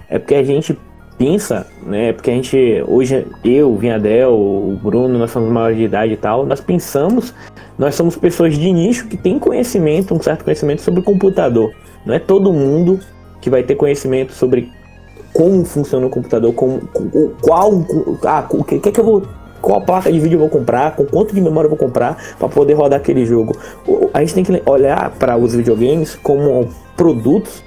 é 0.10 0.20
porque 0.20 0.36
a 0.36 0.44
gente 0.44 0.78
pensa, 1.18 1.66
né? 1.86 2.12
Porque 2.12 2.30
a 2.30 2.34
gente, 2.34 2.84
hoje, 2.88 3.26
eu, 3.44 3.76
Vinhadel, 3.78 4.34
o 4.34 4.78
Bruno, 4.82 5.18
nós 5.18 5.32
somos 5.32 5.52
maiores 5.52 5.78
de 5.78 5.84
idade 5.84 6.14
e 6.14 6.18
tal, 6.18 6.46
nós 6.46 6.60
pensamos, 6.60 7.34
nós 7.78 7.96
somos 7.96 8.16
pessoas 8.16 8.58
de 8.58 8.72
nicho 8.72 9.08
que 9.08 9.16
tem 9.16 9.40
conhecimento, 9.40 10.14
um 10.14 10.22
certo 10.22 10.44
conhecimento 10.44 10.82
sobre 10.82 11.02
computador. 11.02 11.74
Não 12.06 12.14
é 12.14 12.20
todo 12.20 12.52
mundo 12.52 13.00
que 13.40 13.50
vai 13.50 13.64
ter 13.64 13.76
conhecimento 13.76 14.34
sobre 14.34 14.70
como 15.34 15.66
funciona 15.66 16.06
o 16.06 16.10
computador, 16.10 16.54
como, 16.54 16.82
qual, 17.42 17.72
ah, 18.26 18.46
o 18.52 18.64
que, 18.64 18.80
que, 18.80 18.90
é 18.90 18.92
que 18.92 19.00
eu 19.00 19.06
vou 19.06 19.24
qual 19.62 19.80
placa 19.80 20.12
de 20.12 20.20
vídeo 20.20 20.36
eu 20.36 20.40
vou 20.42 20.50
comprar, 20.50 20.94
com 20.94 21.06
quanto 21.06 21.34
de 21.34 21.40
memória 21.40 21.68
eu 21.68 21.70
vou 21.70 21.80
comprar 21.80 22.18
para 22.38 22.50
poder 22.50 22.74
rodar 22.74 23.00
aquele 23.00 23.26
jogo. 23.26 23.58
A 24.14 24.20
gente 24.20 24.34
tem 24.34 24.44
que 24.44 24.70
olhar 24.70 25.10
para 25.12 25.38
os 25.38 25.56
videogames 25.56 26.16
como 26.16 26.70
produtos 26.96 27.64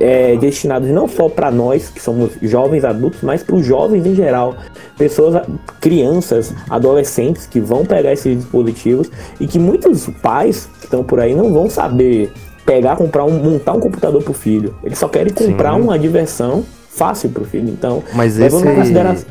é, 0.00 0.36
destinados 0.36 0.88
não 0.88 1.08
só 1.08 1.28
para 1.28 1.50
nós, 1.50 1.88
que 1.88 2.00
somos 2.00 2.32
jovens 2.42 2.84
adultos, 2.84 3.20
mas 3.22 3.42
para 3.42 3.56
os 3.56 3.64
jovens 3.64 4.06
em 4.06 4.14
geral. 4.14 4.56
Pessoas, 4.96 5.46
crianças, 5.80 6.54
adolescentes 6.70 7.46
que 7.46 7.60
vão 7.60 7.84
pegar 7.84 8.12
esses 8.12 8.36
dispositivos 8.36 9.10
e 9.38 9.46
que 9.46 9.58
muitos 9.58 10.08
pais 10.22 10.68
que 10.78 10.84
estão 10.84 11.04
por 11.04 11.20
aí 11.20 11.34
não 11.34 11.52
vão 11.52 11.68
saber 11.68 12.32
pegar, 12.64 12.96
comprar 12.96 13.24
um, 13.24 13.38
montar 13.38 13.74
um 13.74 13.80
computador 13.80 14.22
pro 14.22 14.32
filho. 14.32 14.74
Eles 14.82 14.98
só 14.98 15.08
querem 15.08 15.32
comprar 15.32 15.74
Sim. 15.74 15.80
uma 15.82 15.98
diversão 15.98 16.64
fácil 16.88 17.30
pro 17.30 17.44
filho. 17.44 17.68
Então, 17.68 18.02
mas 18.14 18.38
esse, 18.38 18.62
consideração... 18.62 19.28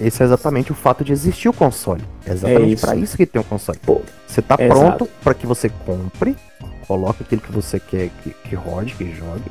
esse 0.00 0.22
é 0.22 0.26
exatamente 0.26 0.72
o 0.72 0.74
fato 0.74 1.02
de 1.02 1.12
existir 1.12 1.48
o 1.48 1.52
console. 1.52 2.02
É 2.26 2.32
exatamente 2.32 2.74
é 2.74 2.86
para 2.86 2.96
isso 2.96 3.16
que 3.16 3.24
tem 3.24 3.40
o 3.40 3.44
console. 3.44 3.78
Pô, 3.84 4.02
você 4.26 4.42
tá 4.42 4.58
pronto 4.58 5.08
para 5.22 5.32
que 5.32 5.46
você 5.46 5.70
compre, 5.86 6.36
coloque 6.90 7.22
aquilo 7.22 7.40
que 7.40 7.52
você 7.52 7.78
quer 7.78 8.10
que, 8.20 8.30
que 8.30 8.56
rode, 8.56 8.94
que 8.94 9.14
jogue, 9.14 9.44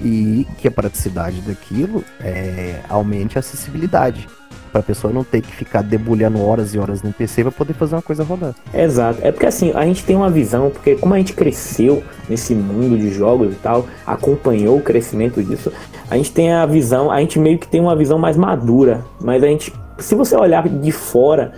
e 0.00 0.46
que 0.56 0.66
a 0.66 0.70
praticidade 0.70 1.42
daquilo 1.42 2.02
é, 2.18 2.80
aumente 2.88 3.36
a 3.36 3.40
acessibilidade 3.40 4.26
para 4.72 4.80
a 4.80 4.82
pessoa 4.82 5.12
não 5.12 5.22
ter 5.22 5.42
que 5.42 5.52
ficar 5.52 5.82
debulhando 5.82 6.42
horas 6.42 6.74
e 6.74 6.78
horas 6.78 7.02
no 7.02 7.12
PC 7.12 7.42
para 7.42 7.52
poder 7.52 7.74
fazer 7.74 7.96
uma 7.96 8.02
coisa 8.02 8.24
rodar. 8.24 8.54
Exato. 8.72 9.18
É 9.22 9.30
porque 9.30 9.44
assim, 9.44 9.72
a 9.74 9.84
gente 9.84 10.04
tem 10.04 10.16
uma 10.16 10.30
visão, 10.30 10.70
porque 10.70 10.94
como 10.96 11.12
a 11.12 11.18
gente 11.18 11.34
cresceu 11.34 12.02
nesse 12.30 12.54
mundo 12.54 12.96
de 12.96 13.10
jogos 13.10 13.52
e 13.52 13.56
tal, 13.56 13.86
acompanhou 14.06 14.78
o 14.78 14.82
crescimento 14.82 15.42
disso, 15.42 15.70
a 16.10 16.16
gente 16.16 16.32
tem 16.32 16.50
a 16.50 16.64
visão, 16.64 17.10
a 17.10 17.20
gente 17.20 17.38
meio 17.38 17.58
que 17.58 17.68
tem 17.68 17.80
uma 17.80 17.94
visão 17.94 18.18
mais 18.18 18.38
madura, 18.38 19.04
mas 19.20 19.42
a 19.44 19.48
gente, 19.48 19.70
se 19.98 20.14
você 20.14 20.34
olhar 20.34 20.66
de 20.66 20.92
fora, 20.92 21.52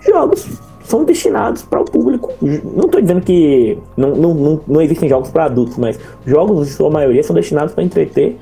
jogos 0.00 0.48
são 0.90 1.04
destinados 1.04 1.62
para 1.62 1.80
o 1.80 1.84
público. 1.84 2.32
Não 2.42 2.86
estou 2.86 3.00
dizendo 3.00 3.20
que 3.20 3.78
não, 3.96 4.10
não, 4.10 4.34
não, 4.34 4.60
não 4.66 4.82
existem 4.82 5.08
jogos 5.08 5.30
para 5.30 5.44
adultos, 5.44 5.76
mas 5.78 5.98
jogos, 6.26 6.68
em 6.68 6.72
sua 6.72 6.90
maioria, 6.90 7.22
são 7.22 7.34
destinados 7.34 7.72
para 7.72 7.84
entreter 7.84 8.36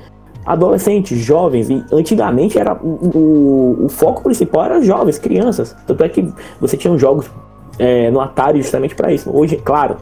adolescentes, 0.45 1.17
jovens. 1.19 1.69
E 1.69 1.83
antigamente 1.91 2.57
era 2.57 2.73
o, 2.73 2.87
o, 3.15 3.85
o 3.85 3.89
foco 3.89 4.23
principal 4.23 4.65
era 4.65 4.81
jovens, 4.81 5.19
crianças. 5.19 5.75
Tanto 5.85 6.03
é 6.03 6.09
que 6.09 6.27
você 6.59 6.75
tinha 6.75 6.97
jogos 6.97 7.29
é, 7.77 8.09
no 8.09 8.19
Atari 8.19 8.61
justamente 8.61 8.95
para 8.95 9.13
isso. 9.13 9.29
Hoje, 9.31 9.55
claro, 9.55 9.97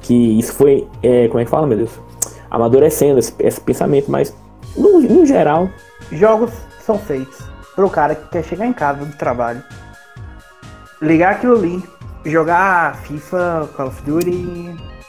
que 0.00 0.38
isso 0.38 0.54
foi, 0.54 0.88
é, 1.02 1.28
como 1.28 1.40
é 1.40 1.44
que 1.44 1.50
fala, 1.50 1.66
meu 1.66 1.76
Deus? 1.76 1.90
Amadurecendo 2.50 3.18
esse, 3.18 3.34
esse 3.38 3.60
pensamento, 3.60 4.10
mas 4.10 4.34
no, 4.76 5.00
no 5.00 5.26
geral. 5.26 5.68
Jogos 6.10 6.50
são 6.84 6.98
feitos 6.98 7.38
pro 7.76 7.88
cara 7.88 8.14
que 8.14 8.28
quer 8.30 8.42
chegar 8.42 8.66
em 8.66 8.72
casa 8.72 9.04
do 9.04 9.16
trabalho, 9.16 9.62
ligar 11.00 11.32
aquilo 11.32 11.56
ali, 11.56 11.82
jogar 12.24 12.96
FIFA, 13.02 13.68
Call 13.76 13.86
of 13.88 14.02
Duty 14.02 14.30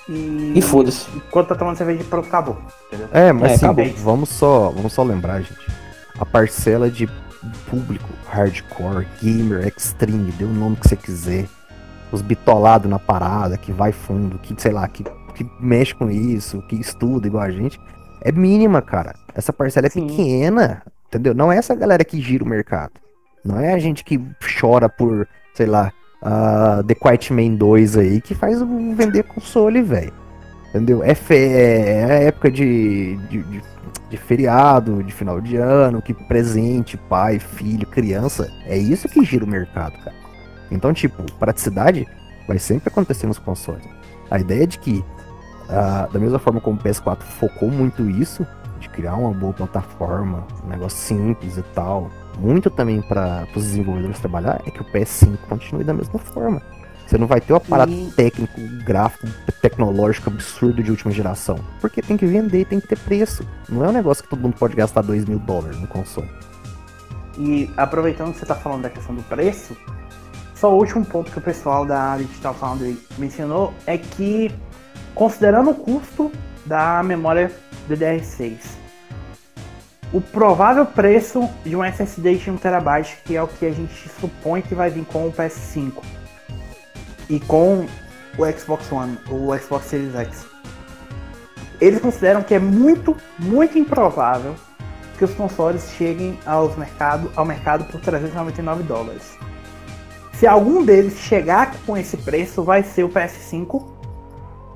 e. 0.10 0.54
E 0.56 0.62
foda-se. 0.62 1.08
Enquanto 1.16 1.50
tá 1.50 1.56
tomando 1.56 1.78
cerveja, 1.78 2.04
pronto, 2.10 2.28
acabou. 2.28 2.58
Entendeu? 2.88 3.08
É, 3.14 3.32
mas 3.32 3.52
É, 3.52 3.56
assim, 3.56 3.66
acabou. 3.66 3.94
vamos 3.98 4.30
só, 4.30 4.70
vamos 4.70 4.92
só 4.94 5.04
lembrar, 5.04 5.42
gente. 5.42 5.72
A 6.20 6.26
parcela 6.26 6.90
de 6.90 7.08
público 7.70 8.10
hardcore, 8.30 9.08
gamer, 9.22 9.66
extreme, 9.68 10.32
dê 10.34 10.44
o 10.44 10.50
nome 10.50 10.76
que 10.76 10.88
você 10.90 10.96
quiser. 10.96 11.46
Os 12.12 12.22
bitolados 12.22 12.90
na 12.90 13.00
parada, 13.00 13.58
que 13.58 13.72
vai 13.72 13.94
fundo, 13.94 14.38
que, 14.40 14.54
sei 14.62 14.72
lá, 14.74 14.86
que, 14.88 15.04
que 15.34 15.50
mexe 15.62 15.96
com 15.96 16.12
isso, 16.12 16.62
que 16.64 16.76
estuda 16.76 17.26
igual 17.28 17.44
a 17.44 17.50
gente, 17.52 17.80
é 18.22 18.32
mínima, 18.34 18.82
cara. 18.82 19.16
Essa 19.34 19.54
parcela 19.54 19.88
é 19.88 19.90
Sim. 19.90 20.08
pequena, 20.08 20.84
entendeu? 21.08 21.34
Não 21.34 21.50
é 21.52 21.58
essa 21.58 21.74
galera 21.74 22.04
que 22.04 22.20
gira 22.20 22.44
o 22.44 22.48
mercado. 22.48 22.92
Não 23.46 23.58
é 23.60 23.74
a 23.74 23.80
gente 23.80 24.04
que 24.04 24.20
chora 24.60 24.90
por, 24.90 25.26
sei 25.54 25.66
lá, 25.66 25.92
a 26.22 26.84
The 26.86 26.96
Quiet 26.96 27.34
Man 27.34 27.56
2 27.56 27.98
aí, 27.98 28.22
que 28.22 28.36
faz 28.36 28.62
vender 28.96 29.24
console, 29.24 29.82
velho. 29.82 30.14
Entendeu? 30.70 31.04
É, 31.04 31.14
fe... 31.14 31.36
é 31.36 32.26
época 32.26 32.50
de, 32.50 33.18
de, 33.30 33.44
de, 33.44 33.62
de 34.10 34.18
feriado, 34.18 35.04
de 35.04 35.12
final 35.12 35.42
de 35.42 35.58
ano, 35.58 36.02
que 36.02 36.14
presente, 36.14 36.96
pai, 36.96 37.40
filho, 37.40 37.86
criança. 37.88 38.50
É 38.66 38.78
isso 38.78 39.10
que 39.10 39.24
gira 39.26 39.44
o 39.44 39.48
mercado, 39.48 39.98
cara. 40.04 40.16
Então, 40.70 40.94
tipo, 40.94 41.24
praticidade 41.34 42.08
vai 42.48 42.58
sempre 42.58 42.90
acontecer 42.90 43.28
nos 43.28 43.38
consoles. 43.38 43.86
A 44.30 44.40
ideia 44.40 44.66
de 44.66 44.80
que, 44.80 45.04
ah, 45.70 46.08
da 46.12 46.20
mesma 46.20 46.40
forma 46.40 46.62
como 46.62 46.80
o 46.80 46.84
PS4 46.84 47.22
focou 47.22 47.70
muito 47.70 48.10
isso, 48.10 48.48
de 48.80 48.88
criar 48.90 49.16
uma 49.16 49.32
boa 49.32 49.54
plataforma, 49.54 50.48
um 50.64 50.70
negócio 50.70 50.98
simples 50.98 51.58
e 51.58 51.64
tal, 51.74 52.10
muito 52.40 52.70
também 52.70 53.02
para 53.02 53.48
os 53.56 53.64
desenvolvedores 53.64 54.20
trabalhar, 54.20 54.62
é 54.66 54.72
que 54.72 54.82
o 54.82 54.86
PS5 54.86 55.38
continue 55.50 55.84
da 55.84 55.94
mesma 55.94 56.20
forma. 56.20 56.62
Você 57.06 57.18
não 57.18 57.28
vai 57.28 57.42
ter 57.42 57.52
um 57.52 57.58
aparato 57.58 57.92
E- 57.92 58.12
técnico, 58.16 58.62
gráfico, 58.86 59.28
tecnológico 59.62 60.30
absurdo 60.30 60.82
de 60.82 60.90
última 60.92 61.12
geração. 61.12 61.60
Porque 61.82 62.02
tem 62.02 62.16
que 62.16 62.26
vender, 62.26 62.66
tem 62.66 62.80
que 62.80 62.88
ter 62.88 62.98
preço. 62.98 63.46
Não 63.68 63.84
é 63.84 63.90
um 63.90 63.92
negócio 63.92 64.24
que 64.24 64.30
todo 64.30 64.40
mundo 64.42 64.56
pode 64.58 64.76
gastar 64.76 65.02
2 65.02 65.26
mil 65.26 65.38
dólares 65.38 65.78
no 65.80 65.88
console. 65.88 66.30
E 67.38 67.70
aproveitando 67.76 68.32
que 68.34 68.40
você 68.40 68.46
tá 68.46 68.56
falando 68.56 68.84
da 68.84 68.90
questão 68.90 69.14
do 69.14 69.24
preço, 69.24 69.76
só 70.56 70.72
o 70.74 70.78
último 70.78 71.04
ponto 71.04 71.32
que 71.32 71.38
o 71.38 71.42
pessoal 71.42 71.86
da 71.86 72.16
Digital 72.18 72.54
Foundry 72.54 72.98
mencionou 73.18 73.74
é 73.86 73.98
que, 73.98 74.50
considerando 75.14 75.72
o 75.72 75.76
custo 75.76 76.32
da 76.66 77.02
memória 77.04 77.52
DDR6, 77.90 78.58
o 80.14 80.20
provável 80.20 80.86
preço 80.86 81.50
de 81.64 81.76
um 81.76 81.84
SSD 81.84 82.36
de 82.36 82.52
1TB, 82.52 83.08
que 83.24 83.36
é 83.36 83.42
o 83.42 83.48
que 83.48 83.66
a 83.66 83.72
gente 83.72 84.10
supõe 84.20 84.62
que 84.62 84.76
vai 84.76 84.90
vir 84.90 85.06
com 85.06 85.28
o 85.28 85.32
PS5 85.32 85.94
e 87.30 87.40
com 87.40 87.86
o 88.38 88.46
Xbox 88.52 88.92
One, 88.92 89.18
o 89.30 89.58
Xbox 89.58 89.86
Series 89.86 90.14
X, 90.16 90.46
eles 91.80 92.00
consideram 92.02 92.44
que 92.44 92.54
é 92.54 92.60
muito, 92.60 93.16
muito 93.40 93.78
improvável 93.78 94.54
que 95.18 95.24
os 95.26 95.34
consoles 95.34 95.92
cheguem 95.98 96.38
aos 96.46 96.76
mercado, 96.76 97.32
ao 97.36 97.46
mercado 97.46 97.86
por 97.86 98.02
399 98.02 98.84
dólares. 98.84 99.38
Se 100.34 100.46
algum 100.48 100.84
deles 100.84 101.18
chegar 101.20 101.72
com 101.86 101.96
esse 101.96 102.18
preço, 102.18 102.64
vai 102.64 102.84
ser 102.84 103.04
o 103.04 103.10
PS5, 103.10 103.86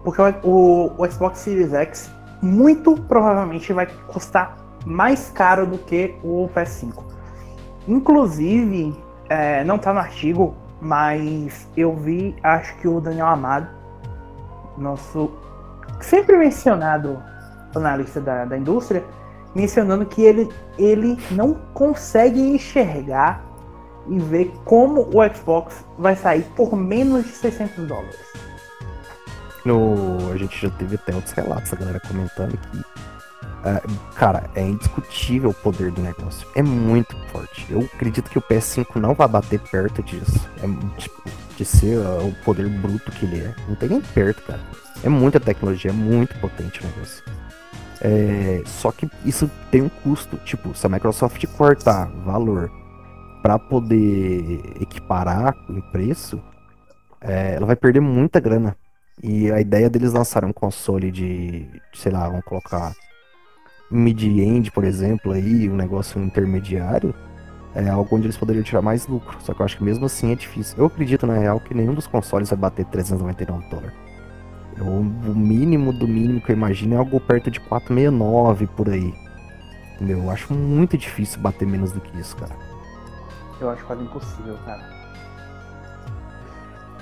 porque 0.03 0.21
o, 0.21 0.47
o- 0.47 0.95
o 0.97 1.11
Xbox 1.11 1.39
Series 1.39 1.73
X 1.73 2.09
muito 2.41 2.95
provavelmente 3.01 3.73
vai 3.73 3.87
custar 4.07 4.55
mais 4.85 5.31
caro 5.31 5.65
do 5.65 5.77
que 5.77 6.15
o 6.23 6.49
PS5. 6.55 7.03
Inclusive, 7.87 8.95
é, 9.29 9.63
não 9.63 9.77
tá 9.77 9.93
no 9.93 9.99
artigo, 9.99 10.55
mas 10.81 11.67
eu 11.75 11.95
vi, 11.95 12.35
acho 12.43 12.75
que 12.77 12.87
o 12.87 12.99
Daniel 12.99 13.27
Amado, 13.27 13.67
nosso 14.77 15.31
sempre 16.01 16.37
mencionado 16.37 17.21
analista 17.75 18.21
da, 18.21 18.45
da 18.45 18.57
indústria, 18.57 19.03
mencionando 19.53 20.05
que 20.05 20.21
ele, 20.21 20.49
ele 20.77 21.17
não 21.31 21.53
consegue 21.73 22.39
enxergar 22.39 23.43
e 24.07 24.19
ver 24.19 24.53
como 24.65 25.09
o 25.13 25.35
Xbox 25.35 25.83
vai 25.97 26.15
sair 26.15 26.43
por 26.55 26.75
menos 26.75 27.25
de 27.25 27.31
600 27.31 27.87
dólares. 27.87 28.19
No, 29.65 30.31
a 30.31 30.37
gente 30.37 30.61
já 30.61 30.69
teve 30.69 30.95
até 30.95 31.15
outros 31.15 31.33
relatos, 31.33 31.73
a 31.73 31.75
galera 31.75 31.99
comentando 31.99 32.55
que. 32.57 33.14
É, 33.65 33.81
cara, 34.15 34.49
é 34.53 34.61
indiscutível 34.61 35.49
o 35.49 35.53
poder 35.53 35.91
do 35.91 36.01
negócio. 36.01 36.47
É 36.55 36.61
muito 36.61 37.17
forte. 37.31 37.65
Eu 37.69 37.79
acredito 37.93 38.29
que 38.29 38.37
o 38.37 38.41
PS5 38.41 38.97
não 38.97 39.15
vai 39.15 39.27
bater 39.27 39.59
perto 39.59 40.03
disso. 40.03 40.47
É, 40.61 40.99
tipo, 40.99 41.23
de 41.57 41.65
ser 41.65 41.97
uh, 41.97 42.27
o 42.27 42.35
poder 42.43 42.69
bruto 42.69 43.11
que 43.11 43.25
ele 43.25 43.39
é. 43.39 43.55
Não 43.67 43.75
tem 43.75 43.89
nem 43.89 44.01
perto, 44.01 44.43
cara. 44.43 44.59
É 45.03 45.09
muita 45.09 45.39
tecnologia, 45.39 45.89
é 45.89 45.93
muito 45.93 46.37
potente 46.39 46.79
o 46.79 46.85
negócio. 46.85 47.23
É, 48.01 48.61
só 48.65 48.91
que 48.91 49.09
isso 49.25 49.49
tem 49.71 49.81
um 49.81 49.89
custo. 49.89 50.37
Tipo, 50.37 50.75
se 50.75 50.85
a 50.85 50.89
Microsoft 50.89 51.43
cortar 51.57 52.05
valor 52.23 52.71
para 53.41 53.57
poder 53.57 54.61
equiparar 54.79 55.55
em 55.69 55.81
preço, 55.91 56.41
é, 57.19 57.55
ela 57.55 57.65
vai 57.65 57.75
perder 57.75 57.99
muita 57.99 58.39
grana. 58.39 58.77
E 59.23 59.51
a 59.51 59.59
ideia 59.59 59.89
deles 59.89 60.13
lançarem 60.13 60.49
um 60.49 60.53
console 60.53 61.09
de, 61.09 61.67
sei 61.93 62.11
lá, 62.11 62.27
vamos 62.27 62.43
colocar 62.43 62.93
mid-end, 63.89 64.71
por 64.71 64.83
exemplo, 64.83 65.31
aí, 65.31 65.69
um 65.69 65.75
negócio 65.75 66.21
intermediário, 66.21 67.13
é 67.73 67.89
algo 67.89 68.15
onde 68.15 68.25
eles 68.25 68.37
poderiam 68.37 68.63
tirar 68.63 68.81
mais 68.81 69.07
lucro. 69.07 69.37
Só 69.41 69.53
que 69.53 69.61
eu 69.61 69.65
acho 69.65 69.77
que 69.77 69.83
mesmo 69.83 70.05
assim 70.05 70.31
é 70.31 70.35
difícil. 70.35 70.77
Eu 70.77 70.85
acredito, 70.85 71.27
na 71.27 71.37
real, 71.37 71.59
que 71.59 71.73
nenhum 71.73 71.93
dos 71.93 72.07
consoles 72.07 72.49
vai 72.49 72.57
bater 72.57 72.85
399 72.85 73.69
dólares. 73.69 73.93
O 74.79 75.33
mínimo 75.33 75.93
do 75.93 76.07
mínimo 76.07 76.41
que 76.41 76.51
eu 76.51 76.55
imagino 76.55 76.95
é 76.95 76.97
algo 76.97 77.19
perto 77.19 77.49
de 77.49 77.59
469 77.61 78.67
por 78.67 78.89
aí. 78.89 79.13
Entendeu? 79.95 80.19
Eu 80.19 80.29
acho 80.29 80.53
muito 80.53 80.97
difícil 80.97 81.39
bater 81.39 81.65
menos 81.65 81.91
do 81.91 82.01
que 82.01 82.17
isso, 82.19 82.35
cara. 82.35 82.55
Eu 83.59 83.69
acho 83.69 83.85
quase 83.85 84.03
impossível, 84.03 84.57
cara. 84.65 84.83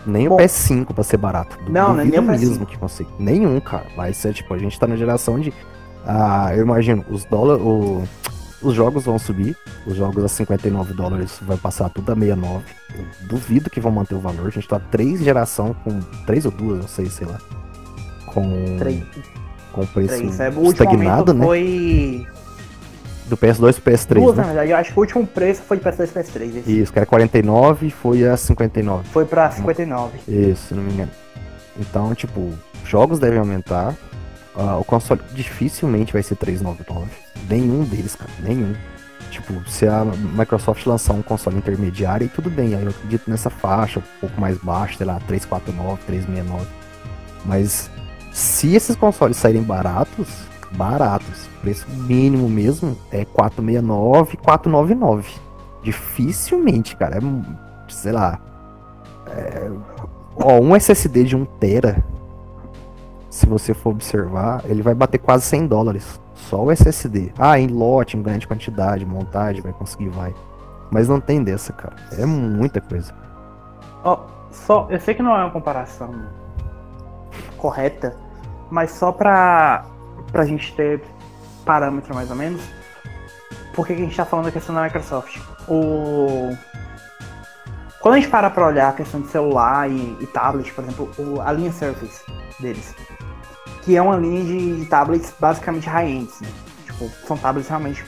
Nem 0.05 0.27
Bom. 0.27 0.35
o 0.35 0.37
PS5 0.37 0.93
pra 0.93 1.03
ser 1.03 1.17
barato. 1.17 1.57
Não, 1.67 1.93
né, 1.93 2.03
duvido 2.03 2.21
nem 2.21 2.29
o 2.29 2.33
PS5. 2.33 2.39
mesmo 2.39 2.65
que 2.65 2.77
consiga. 2.77 3.09
Nenhum, 3.17 3.59
cara. 3.59 3.87
Vai 3.95 4.13
ser, 4.13 4.33
tipo, 4.33 4.53
a 4.53 4.57
gente 4.57 4.79
tá 4.79 4.85
na 4.85 4.95
geração 4.95 5.39
de. 5.39 5.51
Ah, 6.05 6.51
eu 6.55 6.63
imagino, 6.63 7.03
os 7.09 7.25
dólares. 7.25 7.63
Os 8.61 8.73
jogos 8.73 9.03
vão 9.03 9.19
subir. 9.19 9.57
Os 9.85 9.95
jogos 9.97 10.23
a 10.23 10.27
59 10.29 10.93
dólares 10.93 11.37
vai 11.41 11.57
passar 11.57 11.89
tudo 11.89 12.11
a 12.11 12.15
69. 12.15 12.63
Eu 12.97 13.05
duvido 13.27 13.69
que 13.69 13.79
vão 13.81 13.91
manter 13.91 14.15
o 14.15 14.19
valor. 14.19 14.47
A 14.47 14.49
gente 14.49 14.67
tá 14.67 14.79
três 14.79 15.21
geração 15.21 15.75
com. 15.83 15.99
Três 16.25 16.45
ou 16.45 16.51
duas, 16.51 16.79
não 16.79 16.87
sei, 16.87 17.07
sei 17.07 17.27
lá. 17.27 17.37
Com. 18.27 18.77
Três, 18.79 19.03
Com 19.73 19.85
preço 19.85 20.15
três. 20.15 20.39
É, 20.39 20.49
estagnado, 20.49 21.33
né? 21.33 21.45
foi. 21.45 22.25
Do 23.25 23.37
PS2 23.37 23.79
pro 23.79 23.91
PS3, 23.93 24.13
Duas, 24.21 24.35
na 24.35 24.41
né? 24.43 24.47
verdade. 24.49 24.71
Eu 24.71 24.77
acho 24.77 24.91
que 24.91 24.99
o 24.99 25.01
último 25.01 25.25
preço 25.25 25.61
foi 25.63 25.77
de 25.77 25.83
PS2 25.83 26.09
e 26.09 26.13
PS3. 26.19 26.57
Esse 26.57 26.81
Isso, 26.81 26.91
que 26.91 26.99
era 26.99 27.05
49 27.05 27.87
e 27.87 27.91
foi 27.91 28.27
a 28.27 28.35
59. 28.35 29.07
foi 29.09 29.25
pra 29.25 29.49
59. 29.49 30.19
Isso, 30.27 30.67
se 30.67 30.73
não 30.73 30.83
me 30.83 30.91
engano. 30.93 31.11
Então, 31.79 32.13
tipo, 32.13 32.51
jogos 32.85 33.19
devem 33.19 33.39
aumentar. 33.39 33.95
Ah, 34.55 34.77
o 34.77 34.83
console 34.83 35.21
dificilmente 35.33 36.13
vai 36.13 36.21
ser 36.21 36.35
399. 36.35 37.09
Nenhum 37.49 37.83
deles, 37.83 38.15
cara. 38.15 38.29
Nenhum. 38.39 38.73
Tipo, 39.31 39.67
se 39.67 39.87
a 39.87 40.05
Microsoft 40.05 40.85
lançar 40.85 41.13
um 41.13 41.23
console 41.23 41.57
intermediário, 41.57 42.25
aí 42.25 42.29
tudo 42.29 42.51
bem. 42.51 42.75
Aí 42.75 42.83
eu 42.83 42.89
acredito 42.89 43.29
nessa 43.29 43.49
faixa, 43.49 43.99
um 43.99 44.03
pouco 44.21 44.39
mais 44.39 44.57
baixa, 44.59 44.97
sei 44.97 45.07
lá, 45.07 45.19
349, 45.27 46.01
369. 46.05 46.67
Mas 47.45 47.89
se 48.31 48.75
esses 48.75 48.95
consoles 48.95 49.37
saírem 49.37 49.63
baratos, 49.63 50.27
baratos, 50.71 51.49
preço 51.61 51.87
mínimo 51.89 52.47
mesmo, 52.47 52.95
é 53.11 53.25
469, 53.25 54.37
499. 54.37 55.31
Dificilmente, 55.81 56.95
cara. 56.95 57.17
É, 57.17 57.91
sei 57.91 58.11
lá. 58.11 58.39
é, 59.27 59.71
Ó, 60.35 60.59
um 60.59 60.75
SSD 60.75 61.23
de 61.25 61.35
1 61.35 61.45
tera, 61.59 62.03
se 63.33 63.47
você 63.47 63.73
for 63.73 63.89
observar, 63.89 64.61
ele 64.65 64.83
vai 64.83 64.93
bater 64.93 65.17
quase 65.17 65.43
100 65.45 65.65
dólares. 65.65 66.21
Só 66.35 66.65
o 66.65 66.71
SSD. 66.71 67.33
Ah, 67.39 67.57
em 67.57 67.65
lote, 67.65 68.15
em 68.15 68.21
grande 68.21 68.47
quantidade, 68.47 69.03
montagem, 69.07 69.59
vai 69.59 69.73
conseguir, 69.73 70.09
vai. 70.09 70.35
Mas 70.91 71.09
não 71.09 71.19
tem 71.19 71.43
dessa, 71.43 71.73
cara. 71.73 71.95
É 72.11 72.27
muita 72.27 72.79
coisa. 72.79 73.11
Ó, 74.03 74.27
só, 74.51 74.85
eu 74.91 74.99
sei 74.99 75.15
que 75.15 75.23
não 75.23 75.35
é 75.35 75.43
uma 75.43 75.49
comparação 75.49 76.13
correta, 77.57 78.15
mas 78.69 78.91
só 78.91 79.11
pra, 79.11 79.83
pra 80.31 80.45
gente 80.45 80.75
ter 80.75 81.01
parâmetro 81.65 82.13
mais 82.13 82.29
ou 82.29 82.35
menos, 82.35 82.61
por 83.73 83.87
que 83.87 83.93
a 83.93 83.97
gente 83.97 84.11
está 84.11 84.25
falando 84.25 84.45
da 84.45 84.51
questão 84.51 84.75
da 84.75 84.83
Microsoft. 84.83 85.41
O... 85.67 86.55
Quando 87.99 88.13
a 88.13 88.19
gente 88.19 88.29
para 88.29 88.51
para 88.51 88.67
olhar 88.67 88.89
a 88.89 88.93
questão 88.93 89.21
de 89.21 89.27
celular 89.29 89.89
e, 89.89 90.17
e 90.21 90.27
tablet, 90.27 90.71
por 90.71 90.83
exemplo, 90.83 91.09
o, 91.17 91.41
a 91.41 91.51
linha 91.51 91.71
Surface 91.71 92.21
deles, 92.59 92.95
que 93.83 93.95
é 93.95 94.01
uma 94.01 94.15
linha 94.15 94.43
de, 94.43 94.79
de 94.79 94.85
tablets 94.85 95.33
basicamente 95.39 95.87
high-end, 95.87 96.31
né? 96.41 96.47
tipo, 96.85 97.09
são 97.27 97.37
tablets 97.37 97.67
realmente 97.67 98.03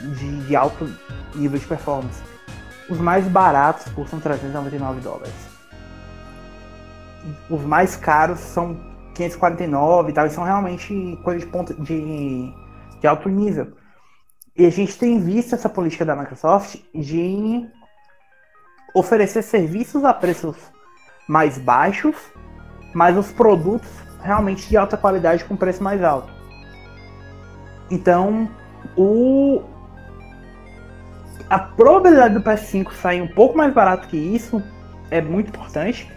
de, 0.00 0.46
de 0.46 0.56
alto 0.56 0.88
nível 1.34 1.58
de 1.58 1.66
performance. 1.66 2.22
Os 2.88 2.98
mais 2.98 3.26
baratos 3.26 3.92
custam 3.92 4.20
399 4.20 5.00
dólares. 5.00 5.34
Os 7.50 7.62
mais 7.62 7.96
caros 7.96 8.38
são 8.38 8.78
549 9.14 10.10
e 10.10 10.12
tal, 10.12 10.26
e 10.26 10.30
são 10.30 10.44
realmente 10.44 11.18
coisas 11.24 11.42
de, 11.42 11.48
ponta, 11.48 11.74
de, 11.74 12.52
de 13.00 13.06
alto 13.06 13.28
nível. 13.28 13.72
E 14.56 14.64
a 14.64 14.70
gente 14.70 14.96
tem 14.96 15.18
visto 15.20 15.54
essa 15.54 15.68
política 15.68 16.04
da 16.04 16.14
Microsoft 16.14 16.76
de 16.94 17.66
oferecer 18.94 19.42
serviços 19.42 20.04
a 20.04 20.14
preços 20.14 20.56
mais 21.28 21.58
baixos, 21.58 22.14
mas 22.94 23.16
os 23.16 23.32
produtos 23.32 24.05
realmente 24.26 24.68
de 24.68 24.76
alta 24.76 24.96
qualidade 24.96 25.44
com 25.44 25.56
preço 25.56 25.82
mais 25.82 26.02
alto. 26.02 26.32
Então, 27.90 28.48
o, 28.96 29.62
a 31.48 31.58
probabilidade 31.58 32.34
do 32.34 32.40
PS5 32.40 32.92
sair 32.92 33.22
um 33.22 33.28
pouco 33.28 33.56
mais 33.56 33.72
barato 33.72 34.08
que 34.08 34.16
isso 34.16 34.62
é 35.10 35.20
muito 35.20 35.48
importante. 35.48 36.10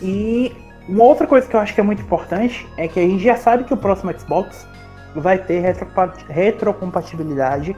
E 0.00 0.54
uma 0.88 1.04
outra 1.04 1.26
coisa 1.26 1.48
que 1.48 1.56
eu 1.56 1.60
acho 1.60 1.74
que 1.74 1.80
é 1.80 1.84
muito 1.84 2.02
importante 2.02 2.66
é 2.76 2.86
que 2.86 3.00
a 3.00 3.02
gente 3.02 3.22
já 3.22 3.36
sabe 3.36 3.64
que 3.64 3.74
o 3.74 3.76
próximo 3.76 4.16
Xbox 4.18 4.66
vai 5.14 5.38
ter 5.38 5.62
retrocompatibilidade 6.28 7.76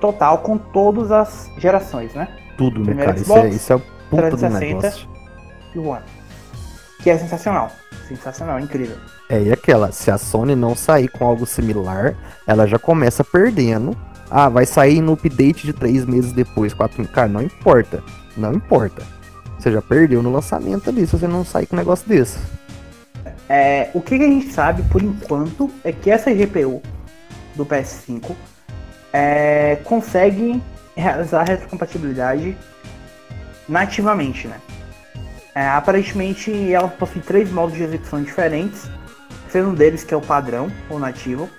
total 0.00 0.38
com 0.38 0.56
todas 0.56 1.12
as 1.12 1.50
gerações, 1.58 2.14
né? 2.14 2.28
Tudo, 2.56 2.82
né, 2.84 3.04
cara? 3.04 3.16
Xbox, 3.16 3.44
isso, 3.44 3.46
é, 3.46 3.48
isso 3.48 3.72
é 3.72 3.76
o 3.76 3.80
puta 4.10 4.22
360 4.22 4.58
do 4.58 4.74
negócio. 4.74 5.08
E 5.74 5.78
o 5.78 5.86
One. 5.86 6.19
Que 7.02 7.10
é 7.10 7.18
sensacional. 7.18 7.72
Sensacional, 8.06 8.58
incrível. 8.58 8.96
É, 9.28 9.40
e 9.40 9.52
aquela, 9.52 9.92
se 9.92 10.10
a 10.10 10.18
Sony 10.18 10.56
não 10.56 10.74
sair 10.74 11.08
com 11.08 11.24
algo 11.24 11.46
similar, 11.46 12.16
ela 12.46 12.66
já 12.66 12.78
começa 12.78 13.22
perdendo 13.22 13.96
ah, 14.30 14.48
vai 14.48 14.64
sair 14.64 15.00
no 15.00 15.14
update 15.14 15.66
de 15.66 15.72
três 15.72 16.06
meses 16.06 16.32
depois, 16.32 16.72
quatro. 16.72 17.06
Cara, 17.08 17.26
não 17.26 17.42
importa. 17.42 18.02
Não 18.36 18.54
importa. 18.54 19.02
Você 19.58 19.72
já 19.72 19.82
perdeu 19.82 20.22
no 20.22 20.30
lançamento 20.30 20.88
ali 20.88 21.04
se 21.04 21.18
você 21.18 21.26
não 21.26 21.44
sair 21.44 21.66
com 21.66 21.74
um 21.74 21.78
negócio 21.78 22.08
desse. 22.08 22.38
É, 23.48 23.90
o 23.92 24.00
que 24.00 24.14
a 24.14 24.18
gente 24.18 24.52
sabe 24.52 24.82
por 24.84 25.02
enquanto 25.02 25.68
é 25.82 25.90
que 25.90 26.08
essa 26.08 26.32
GPU 26.32 26.80
do 27.56 27.66
PS5 27.66 28.30
é, 29.12 29.76
consegue 29.82 30.62
realizar 30.96 31.42
retrocompatibilidade 31.42 32.56
nativamente, 33.68 34.46
né? 34.46 34.60
É, 35.60 35.68
aparentemente 35.68 36.72
ela 36.72 36.88
possui 36.88 37.20
três 37.20 37.52
modos 37.52 37.76
de 37.76 37.82
execução 37.82 38.22
diferentes, 38.22 38.90
sendo 39.50 39.68
um 39.68 39.74
deles 39.74 40.02
que 40.02 40.14
é 40.14 40.16
o 40.16 40.20
padrão 40.22 40.72
ou 40.88 40.98
nativo, 40.98 41.50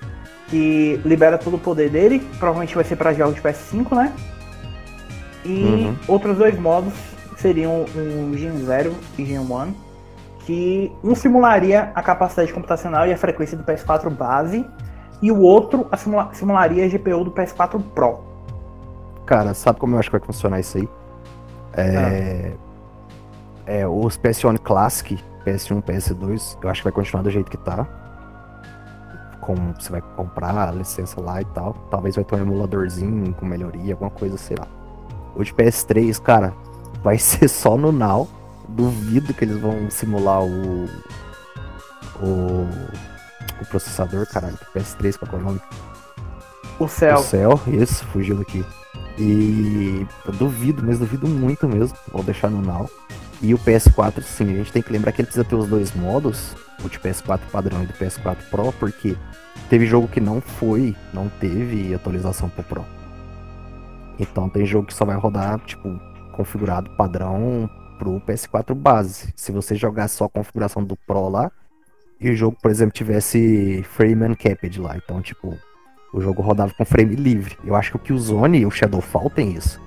que 0.48 1.00
libera 1.06 1.38
todo 1.38 1.58
o 1.58 1.60
poder 1.60 1.92
dele. 1.92 2.28
Provavelmente 2.40 2.74
vai 2.74 2.84
ser 2.84 2.96
para 2.96 3.14
jogos 3.14 3.36
de 3.36 3.42
PS5, 3.42 3.96
né? 3.96 4.12
E 5.46 5.64
uhum. 5.64 5.96
outros 6.08 6.36
dois 6.36 6.60
modos 6.60 6.94
seriam 7.38 7.86
o 7.86 8.36
Gen 8.36 8.66
0 8.66 8.96
e 9.20 9.26
Gen 9.26 9.38
1, 9.38 9.74
que 10.48 10.92
um 11.04 11.14
simularia 11.14 11.92
a 11.94 12.02
capacidade 12.02 12.52
computacional 12.52 13.06
e 13.06 13.14
a 13.14 13.18
frequência 13.18 13.56
do 13.56 13.64
PS4 13.64 14.10
base, 14.10 14.66
e 15.22 15.32
o 15.32 15.42
outro 15.42 15.88
simula 15.96 16.32
simularia 16.34 16.86
a 16.86 16.88
GPU 16.88 17.24
do 17.24 17.30
PS4 17.30 17.80
Pro. 17.94 18.20
Cara, 19.28 19.54
sabe 19.54 19.80
como 19.80 19.94
eu 19.94 20.00
acho 20.00 20.10
que 20.10 20.18
vai 20.18 20.26
funcionar 20.26 20.60
isso 20.60 20.80
aí? 20.80 20.90
É, 21.74 22.54
ah. 22.56 22.71
É 23.66 23.88
os 23.88 24.18
PS1 24.18 24.60
Classic, 24.60 25.18
PS1, 25.46 25.82
PS2, 25.84 26.58
eu 26.62 26.70
acho 26.70 26.82
que 26.82 26.86
vai 26.86 26.94
continuar 26.94 27.24
do 27.24 27.32
jeito 27.32 27.50
que 27.50 27.58
tá 27.58 27.88
com, 29.42 29.74
você 29.78 29.92
vai 29.92 30.02
comprar 30.16 30.70
a 30.70 30.72
licença 30.72 31.20
lá 31.20 31.42
e 31.42 31.46
tal. 31.46 31.74
Talvez 31.90 32.16
vai 32.16 32.24
ter 32.24 32.36
um 32.36 32.40
emuladorzinho 32.40 33.34
com 33.34 33.46
melhoria, 33.46 33.94
alguma 33.94 34.12
coisa, 34.12 34.38
sei 34.38 34.56
lá. 34.58 34.68
O 35.36 35.44
de 35.44 35.54
PS3, 35.54 36.22
cara, 36.22 36.54
vai 37.04 37.18
ser 37.20 37.50
só 37.50 37.76
no 37.76 37.92
Now. 37.92 38.30
Duvido 38.70 39.34
que 39.34 39.44
eles 39.44 39.58
vão 39.58 39.90
simular 39.90 40.44
o. 40.44 40.86
O, 42.24 42.68
o 43.60 43.66
processador, 43.68 44.28
caralho, 44.28 44.54
do 44.54 44.80
PS3, 44.80 45.18
qual 45.18 45.32
é 45.32 45.36
o 45.36 45.46
nome? 45.46 45.62
O 46.80 46.88
Cell. 46.88 47.16
O 47.16 47.24
Cell, 47.24 47.60
isso, 47.68 48.06
fugiu 48.06 48.38
daqui. 48.38 48.64
E 49.18 50.06
eu 50.26 50.34
duvido, 50.34 50.84
mas 50.86 51.00
duvido 51.00 51.28
muito 51.28 51.68
mesmo. 51.68 51.98
Vou 52.12 52.24
deixar 52.24 52.50
no 52.50 52.62
Now. 52.62 52.90
E 53.42 53.54
o 53.54 53.58
PS4, 53.58 54.22
sim, 54.22 54.52
a 54.54 54.58
gente 54.58 54.72
tem 54.72 54.82
que 54.82 54.92
lembrar 54.92 55.12
que 55.12 55.22
ele 55.22 55.26
precisa 55.26 55.44
ter 55.44 55.56
os 55.56 55.68
dois 55.68 55.94
modos, 55.94 56.56
o 56.84 56.88
de 56.88 57.00
PS4 57.00 57.40
padrão 57.52 57.84
e 57.84 57.88
do 57.88 57.94
PS4 57.94 58.38
Pro, 58.52 58.72
porque 58.74 59.16
teve 59.68 59.88
jogo 59.88 60.08
que 60.08 60.22
não 60.22 60.40
foi, 60.40 60.96
não 61.12 61.28
teve 61.28 61.94
atualização 61.94 62.50
pro 62.50 62.64
Pro. 62.64 62.86
Então 64.20 64.48
tem 64.48 64.64
jogo 64.66 64.88
que 64.88 64.94
só 64.94 65.06
vai 65.06 65.16
rodar, 65.16 65.60
tipo, 65.62 66.00
configurado 66.34 66.92
padrão 66.92 67.68
pro 67.98 68.22
PS4 68.22 68.76
base. 68.76 69.34
Se 69.36 69.52
você 69.52 69.76
jogar 69.76 70.08
só 70.08 70.26
a 70.26 70.30
configuração 70.30 70.84
do 70.84 70.96
Pro 70.96 71.28
lá, 71.28 71.52
e 72.20 72.30
o 72.30 72.36
jogo, 72.36 72.56
por 72.62 72.70
exemplo, 72.70 72.94
tivesse 72.94 73.84
frame 73.90 74.24
uncapped 74.26 74.80
lá, 74.80 74.96
então, 74.96 75.20
tipo, 75.20 75.58
o 76.14 76.22
jogo 76.22 76.44
rodava 76.44 76.72
com 76.74 76.86
frame 76.86 77.16
livre. 77.16 77.58
Eu 77.66 77.76
acho 77.76 77.90
que 77.90 77.98
o 77.98 78.00
Killzone 78.00 78.60
e 78.60 78.66
o 78.68 78.72
Shadowfall 78.72 79.32
tem 79.32 79.54
isso. 79.54 79.82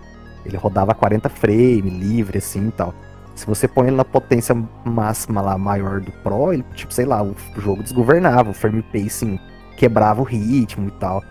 Ele 0.45 0.57
rodava 0.57 0.93
40 0.93 1.29
frame 1.29 1.83
livre, 1.83 2.39
assim 2.39 2.69
e 2.69 2.73
tal. 2.73 2.93
Se 3.35 3.47
você 3.47 3.67
põe 3.67 3.89
ele 3.89 3.97
na 3.97 4.05
potência 4.05 4.57
máxima 4.85 5.41
lá, 5.41 5.59
maior 5.59 6.01
do 6.01 6.13
Pro, 6.13 6.53
ele, 6.53 6.65
tipo, 6.75 6.95
sei 6.95 7.05
lá, 7.05 7.23
o 7.23 7.35
jogo 7.57 7.83
desgovernava, 7.83 8.51
o 8.51 8.55
frame 8.55 8.83
pacing 8.83 9.39
quebrava 9.77 10.21
o 10.21 10.25
ritmo 10.25 10.89
e 10.89 10.93
tal. 10.93 11.23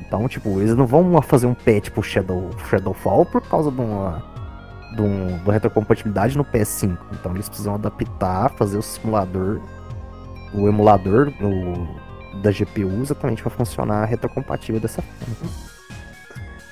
Então, 0.00 0.26
tipo, 0.28 0.60
eles 0.60 0.74
não 0.74 0.86
vão 0.86 1.20
fazer 1.22 1.46
um 1.46 1.54
patch 1.54 1.90
pro 1.90 2.02
Shadow, 2.02 2.50
Shadowfall 2.68 3.26
por 3.26 3.42
causa 3.42 3.70
de 3.70 3.80
uma, 3.80 4.22
de, 4.94 5.02
um, 5.02 5.38
de 5.38 5.44
uma 5.44 5.52
retrocompatibilidade 5.52 6.36
no 6.36 6.44
PS5. 6.44 6.98
Então 7.12 7.32
eles 7.32 7.48
precisam 7.48 7.74
adaptar, 7.74 8.50
fazer 8.50 8.78
o 8.78 8.82
simulador, 8.82 9.60
o 10.54 10.68
emulador 10.68 11.32
o, 11.40 12.40
da 12.40 12.50
GPU 12.50 13.00
exatamente 13.00 13.42
para 13.42 13.50
funcionar 13.50 14.04
retrocompatível 14.04 14.80
dessa 14.80 15.02
forma. 15.02 15.52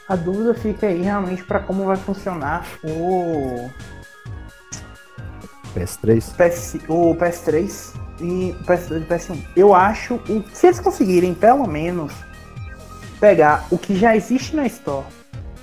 A 0.09 0.17
dúvida 0.17 0.55
fica 0.55 0.87
aí 0.87 1.03
realmente 1.03 1.45
para 1.45 1.61
como 1.61 1.85
vai 1.85 1.97
funcionar 1.97 2.67
o 2.83 3.71
PS3? 5.75 6.35
PS, 6.37 6.75
o 6.89 7.15
PS3 7.15 7.95
e 8.21 8.57
o 8.61 8.65
PS2 8.65 8.91
e 8.91 9.03
o 9.03 9.07
PS1. 9.07 9.45
Eu 9.57 9.75
acho, 9.75 10.15
o, 10.29 10.45
se 10.53 10.67
eles 10.67 10.81
conseguirem 10.81 11.35
pelo 11.35 11.67
menos 11.67 12.13
pegar 13.19 13.67
o 13.71 13.79
que 13.79 13.97
já 13.97 14.17
existe 14.17 14.57
na 14.57 14.67
Store 14.67 15.07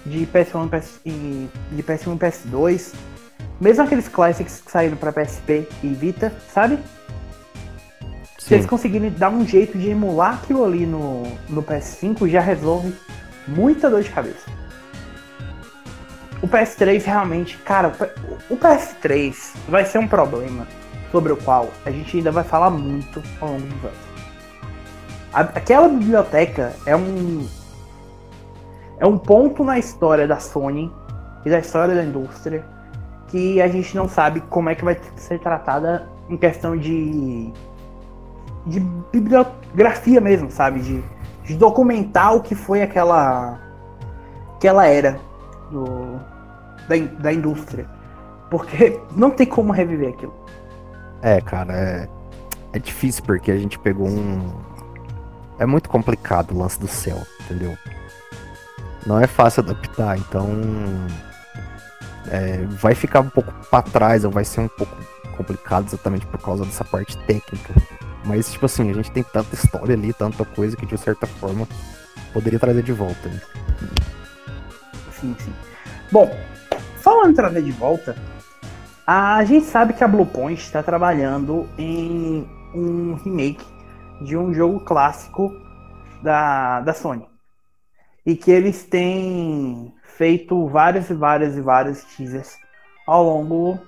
de 0.05 0.25
PS1 0.27 0.69
PS, 0.69 0.99
e 1.05 1.49
de 1.71 1.83
PS1 1.83 2.15
e 2.15 2.19
PS2, 2.19 2.93
mesmo 3.59 3.83
aqueles 3.83 4.07
classics 4.07 4.61
que 4.61 4.71
saíram 4.71 4.97
para 4.97 5.11
PSP 5.11 5.67
e 5.83 5.87
Vita, 5.87 6.33
sabe? 6.53 6.77
Sim. 8.37 8.47
Se 8.47 8.53
eles 8.53 8.65
conseguirem 8.65 9.11
dar 9.11 9.29
um 9.29 9.45
jeito 9.45 9.77
de 9.77 9.89
emular 9.89 10.35
aquilo 10.35 10.63
ali 10.63 10.85
no, 10.85 11.23
no 11.49 11.61
PS5, 11.61 12.29
já 12.29 12.39
resolve 12.39 12.93
muita 13.47 13.89
dor 13.89 14.03
de 14.03 14.09
cabeça 14.09 14.56
o 16.41 16.47
PS3 16.47 17.03
realmente, 17.03 17.57
cara, 17.57 17.91
o 18.49 18.55
PS3 18.55 19.55
vai 19.67 19.85
ser 19.85 19.97
um 19.97 20.07
problema 20.07 20.67
sobre 21.11 21.31
o 21.31 21.37
qual 21.37 21.69
a 21.85 21.91
gente 21.91 22.17
ainda 22.17 22.31
vai 22.31 22.43
falar 22.43 22.69
muito 22.69 23.21
ao 23.41 23.49
longo 23.49 23.65
dos 23.65 23.83
anos. 23.83 24.07
Aquela 25.33 25.87
biblioteca 25.87 26.73
é 26.85 26.95
um 26.95 27.47
é 28.99 29.05
um 29.05 29.17
ponto 29.17 29.63
na 29.63 29.77
história 29.77 30.27
da 30.27 30.39
Sony 30.39 30.91
e 31.45 31.49
da 31.49 31.59
história 31.59 31.93
da 31.93 32.03
indústria 32.03 32.65
que 33.27 33.61
a 33.61 33.67
gente 33.67 33.95
não 33.95 34.07
sabe 34.07 34.41
como 34.41 34.69
é 34.69 34.75
que 34.75 34.83
vai 34.83 34.97
ser 35.15 35.39
tratada 35.39 36.09
em 36.29 36.37
questão 36.37 36.75
de 36.75 37.51
de 38.65 38.79
bibliografia 38.79 40.19
mesmo, 40.19 40.51
sabe, 40.51 40.81
de, 40.81 41.03
de 41.43 41.55
documentar 41.55 42.35
o 42.35 42.41
que 42.41 42.53
foi 42.53 42.81
aquela 42.81 43.59
aquela 44.55 44.87
era 44.87 45.19
do, 45.71 46.19
da, 46.87 46.95
da 47.19 47.33
indústria. 47.33 47.87
Porque 48.49 48.99
não 49.15 49.31
tem 49.31 49.45
como 49.45 49.71
reviver 49.71 50.09
aquilo. 50.09 50.33
É, 51.21 51.41
cara, 51.41 51.73
é, 51.73 52.09
é 52.73 52.79
difícil 52.79 53.23
porque 53.23 53.51
a 53.51 53.57
gente 53.57 53.77
pegou 53.79 54.07
um. 54.07 54.51
É 55.59 55.65
muito 55.65 55.89
complicado 55.89 56.51
o 56.51 56.57
lance 56.59 56.79
do 56.79 56.87
céu, 56.87 57.21
entendeu? 57.41 57.77
Não 59.05 59.19
é 59.19 59.27
fácil 59.27 59.63
adaptar, 59.63 60.17
então. 60.17 60.47
É, 62.29 62.65
vai 62.81 62.93
ficar 62.93 63.21
um 63.21 63.29
pouco 63.29 63.53
para 63.71 63.81
trás, 63.81 64.25
ou 64.25 64.31
vai 64.31 64.43
ser 64.43 64.61
um 64.61 64.67
pouco 64.67 64.95
complicado 65.35 65.87
exatamente 65.87 66.25
por 66.25 66.39
causa 66.39 66.65
dessa 66.65 66.83
parte 66.83 67.17
técnica. 67.19 67.73
Mas, 68.25 68.51
tipo 68.51 68.65
assim, 68.65 68.89
a 68.89 68.93
gente 68.93 69.11
tem 69.11 69.23
tanta 69.23 69.55
história 69.55 69.95
ali, 69.95 70.11
tanta 70.11 70.43
coisa 70.43 70.75
que 70.75 70.85
de 70.85 70.97
certa 70.97 71.25
forma 71.25 71.67
poderia 72.33 72.59
trazer 72.59 72.83
de 72.83 72.91
volta. 72.91 73.29
Né? 73.29 73.39
Sim, 75.19 75.35
sim. 75.39 75.53
Bom, 76.11 76.29
falando 77.01 77.31
em 77.31 77.35
trazer 77.35 77.61
de 77.61 77.71
volta, 77.71 78.15
a 79.05 79.43
gente 79.45 79.65
sabe 79.65 79.93
que 79.93 80.03
a 80.03 80.07
Bluepoint 80.07 80.61
está 80.61 80.83
trabalhando 80.83 81.67
em 81.77 82.47
um 82.73 83.15
remake 83.15 83.65
de 84.21 84.35
um 84.35 84.53
jogo 84.53 84.79
clássico 84.81 85.51
da, 86.21 86.81
da 86.81 86.93
Sony. 86.93 87.27
E 88.25 88.35
que 88.35 88.51
eles 88.51 88.83
têm 88.83 89.93
feito 90.03 90.67
várias 90.67 91.09
e 91.09 91.13
várias 91.13 91.55
e 91.55 91.61
várias 91.61 92.03
teasers 92.03 92.57
ao 93.05 93.23
longo 93.23 93.79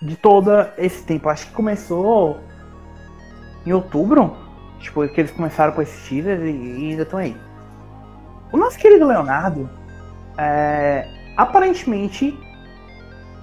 de 0.00 0.16
todo 0.16 0.50
esse 0.78 1.02
tempo. 1.04 1.28
Acho 1.28 1.48
que 1.48 1.54
começou 1.54 2.40
em 3.66 3.72
outubro, 3.72 4.36
tipo, 4.78 5.06
que 5.08 5.20
eles 5.20 5.32
começaram 5.32 5.72
com 5.72 5.82
esses 5.82 6.08
teasers 6.08 6.42
e, 6.42 6.50
e 6.50 6.90
ainda 6.90 7.02
estão 7.02 7.18
aí. 7.18 7.36
O 8.52 8.56
nosso 8.56 8.78
querido 8.78 9.06
Leonardo, 9.06 9.68
é, 10.38 11.06
aparentemente, 11.36 12.38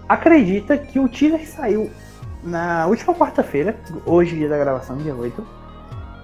acredita 0.08 0.78
que 0.78 1.00
o 1.00 1.08
teaser 1.08 1.40
que 1.40 1.48
saiu 1.48 1.90
na 2.44 2.88
última 2.88 3.14
quarta-feira, 3.14 3.76
hoje 4.06 4.36
dia 4.36 4.50
da 4.50 4.58
gravação, 4.58 4.98
dia 4.98 5.14
8, 5.14 5.60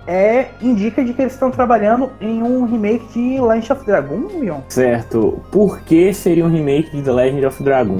é, 0.07 0.49
indica 0.61 1.03
de 1.03 1.13
que 1.13 1.21
eles 1.21 1.33
estão 1.33 1.49
trabalhando 1.49 2.11
em 2.21 2.43
um 2.43 2.65
remake 2.65 3.05
de 3.13 3.41
Legend 3.41 3.73
of 3.73 3.85
Dragon, 3.85 4.27
Leon. 4.39 4.61
Certo. 4.69 5.41
Por 5.51 5.79
que 5.81 6.13
seria 6.13 6.45
um 6.45 6.49
remake 6.49 6.95
de 6.95 7.01
The 7.01 7.11
Legend 7.11 7.45
of 7.45 7.63
Dragon? 7.63 7.97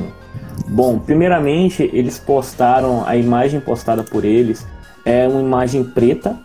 Bom, 0.68 1.00
primeiramente, 1.00 1.90
eles 1.94 2.20
postaram, 2.20 3.04
a 3.06 3.16
imagem 3.16 3.60
postada 3.60 4.04
por 4.04 4.24
eles 4.24 4.66
é 5.04 5.28
uma 5.28 5.42
imagem 5.42 5.84
preta, 5.84 6.38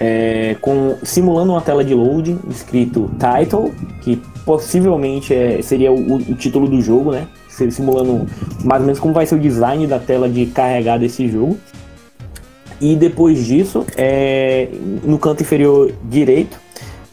é, 0.00 0.56
com, 0.60 0.96
simulando 1.02 1.52
uma 1.52 1.60
tela 1.60 1.84
de 1.84 1.94
loading, 1.94 2.40
escrito 2.48 3.10
Title, 3.18 3.74
que 4.00 4.22
possivelmente 4.48 5.34
é, 5.34 5.60
seria 5.60 5.92
o, 5.92 6.14
o, 6.14 6.34
título 6.34 6.66
do 6.66 6.80
jogo, 6.80 7.12
né? 7.12 7.28
Simulando 7.50 8.26
mais 8.64 8.80
ou 8.80 8.86
menos 8.86 8.98
como 8.98 9.12
vai 9.12 9.26
ser 9.26 9.34
o 9.34 9.38
design 9.38 9.86
da 9.86 9.98
tela 9.98 10.26
de 10.26 10.46
carregar 10.46 10.98
desse 10.98 11.28
jogo. 11.28 11.58
E 12.80 12.96
depois 12.96 13.44
disso, 13.44 13.84
é, 13.94 14.68
no 15.04 15.18
canto 15.18 15.42
inferior 15.42 15.92
direito, 16.02 16.58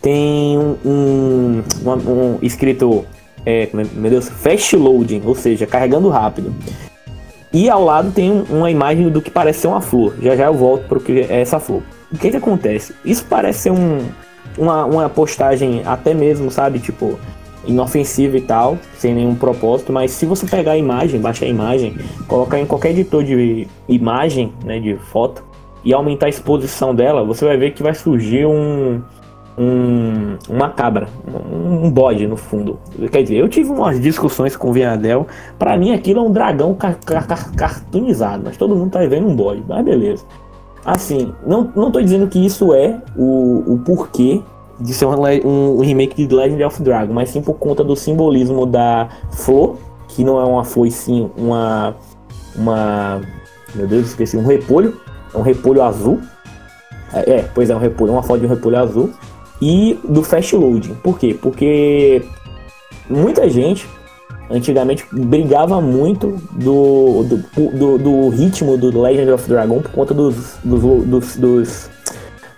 tem 0.02 0.58
um, 0.58 0.78
um, 0.86 1.64
um, 1.92 2.40
escrito, 2.42 3.04
é, 3.46 3.64
é 3.64 3.70
meu 3.74 4.12
Deus, 4.12 4.30
Fast 4.30 4.74
Loading, 4.78 5.24
ou 5.26 5.36
seja, 5.36 5.68
carregando 5.68 6.08
rápido. 6.08 6.56
E 7.52 7.70
ao 7.70 7.84
lado 7.84 8.12
tem 8.12 8.46
uma 8.50 8.72
imagem 8.72 9.10
do 9.10 9.22
que 9.22 9.30
parece 9.30 9.60
ser 9.60 9.68
uma 9.68 9.82
flor. 9.82 10.14
Já 10.22 10.38
já 10.38 10.46
eu 10.46 10.54
volto 10.54 10.88
para 10.88 11.00
o 11.00 11.02
que 11.02 11.20
é 11.20 11.42
essa 11.42 11.60
flor. 11.60 11.84
O 12.14 12.18
que 12.18 12.32
que 12.32 12.38
acontece? 12.38 12.96
Isso 13.04 13.26
parece 13.30 13.60
ser 13.64 13.72
um, 13.72 14.00
uma, 14.58 14.86
uma 14.86 15.10
postagem 15.10 15.82
até 15.86 16.14
mesmo, 16.14 16.50
sabe? 16.52 16.80
Tipo, 16.80 17.18
inofensiva 17.68 18.38
e 18.38 18.42
tal, 18.42 18.78
sem 18.98 19.14
nenhum 19.14 19.36
propósito, 19.36 19.92
mas 19.92 20.12
se 20.12 20.26
você 20.26 20.46
pegar 20.46 20.74
a 20.74 20.78
imagem, 20.78 21.20
baixar 21.20 21.46
a 21.46 21.50
imagem, 21.50 21.96
colocar 22.28 22.60
em 22.60 22.66
qualquer 22.66 22.92
editor 22.92 23.24
de 23.24 23.68
imagem, 23.88 24.54
né, 24.64 24.80
de 24.80 24.96
foto, 24.96 25.44
e 25.84 25.94
aumentar 25.94 26.26
a 26.26 26.30
exposição 26.30 26.96
dela, 26.96 27.24
você 27.24 27.46
vai 27.46 27.58
ver 27.58 27.72
que 27.72 27.84
vai 27.84 27.94
surgir 27.94 28.46
um, 28.46 29.02
um, 29.58 30.38
uma 30.50 30.70
cabra, 30.70 31.08
um, 31.28 31.86
um 31.86 31.92
bode 31.92 32.26
no 32.26 32.36
fundo. 32.36 32.80
Quer 33.12 33.22
dizer, 33.22 33.36
eu 33.38 33.48
tive 33.48 33.70
umas 33.70 34.02
discussões 34.02 34.56
com 34.56 34.70
o 34.70 34.74
Vianadel. 34.74 35.28
Para 35.60 35.78
mim 35.78 35.94
aquilo 35.94 36.20
é 36.20 36.24
um 36.24 36.32
dragão 36.32 36.74
car 36.74 36.98
car 37.06 37.28
car 37.28 37.52
cartunizado, 37.56 38.44
mas 38.46 38.58
todo 38.58 38.76
mundo 38.76 38.92
tá 38.92 39.00
vendo 39.06 39.28
um 39.28 39.36
bode, 39.36 39.64
mas 39.68 39.86
beleza. 39.86 40.26
Assim, 40.86 41.34
não, 41.46 41.72
não 41.76 41.90
tô 41.90 42.00
dizendo 42.00 42.28
que 42.28 42.46
isso 42.46 42.74
é 42.74 43.02
o, 43.18 43.74
o 43.74 43.80
porquê 43.80 44.42
de 44.80 44.94
ser 44.94 45.06
um, 45.06 45.78
um 45.78 45.80
remake 45.80 46.28
de 46.28 46.36
Legend 46.36 46.64
of 46.64 46.82
Dragon, 46.84 47.14
mas 47.14 47.30
sim 47.30 47.42
por 47.42 47.56
conta 47.56 47.84
do 47.84 47.96
simbolismo 47.96 48.66
da 48.66 49.10
flor, 49.32 49.78
que 50.10 50.24
não 50.24 50.40
é 50.40 50.46
uma 50.46 50.64
flor 50.64 50.90
sim 50.92 51.32
uma. 51.36 51.96
uma. 52.56 53.22
Meu 53.74 53.88
Deus, 53.88 54.08
esqueci, 54.08 54.38
um 54.38 54.46
repolho. 54.46 55.00
É 55.34 55.38
um 55.38 55.42
repolho 55.42 55.82
azul. 55.82 56.20
É, 57.12 57.38
é, 57.38 57.50
pois 57.54 57.70
é, 57.70 57.76
um 57.76 57.80
repolho, 57.80 58.14
uma 58.14 58.24
foto 58.24 58.42
de 58.42 58.46
um 58.46 58.50
repolho 58.50 58.78
azul 58.78 59.10
e 59.62 60.00
do 60.04 60.22
fast 60.22 60.56
loading. 60.56 60.94
Por 60.96 61.18
quê? 61.18 61.38
Porque 61.40 62.24
muita 63.10 63.50
gente 63.50 63.88
antigamente 64.50 65.06
brigava 65.12 65.82
muito 65.82 66.40
do, 66.52 67.24
do, 67.24 67.38
do, 67.78 67.98
do 67.98 68.30
ritmo 68.30 68.78
do 68.78 69.02
Legend 69.02 69.32
of 69.32 69.50
Dragon 69.50 69.82
por 69.82 69.92
conta 69.92 70.14
dos, 70.14 70.58
dos, 70.64 71.06
dos, 71.06 71.36
dos 71.36 71.90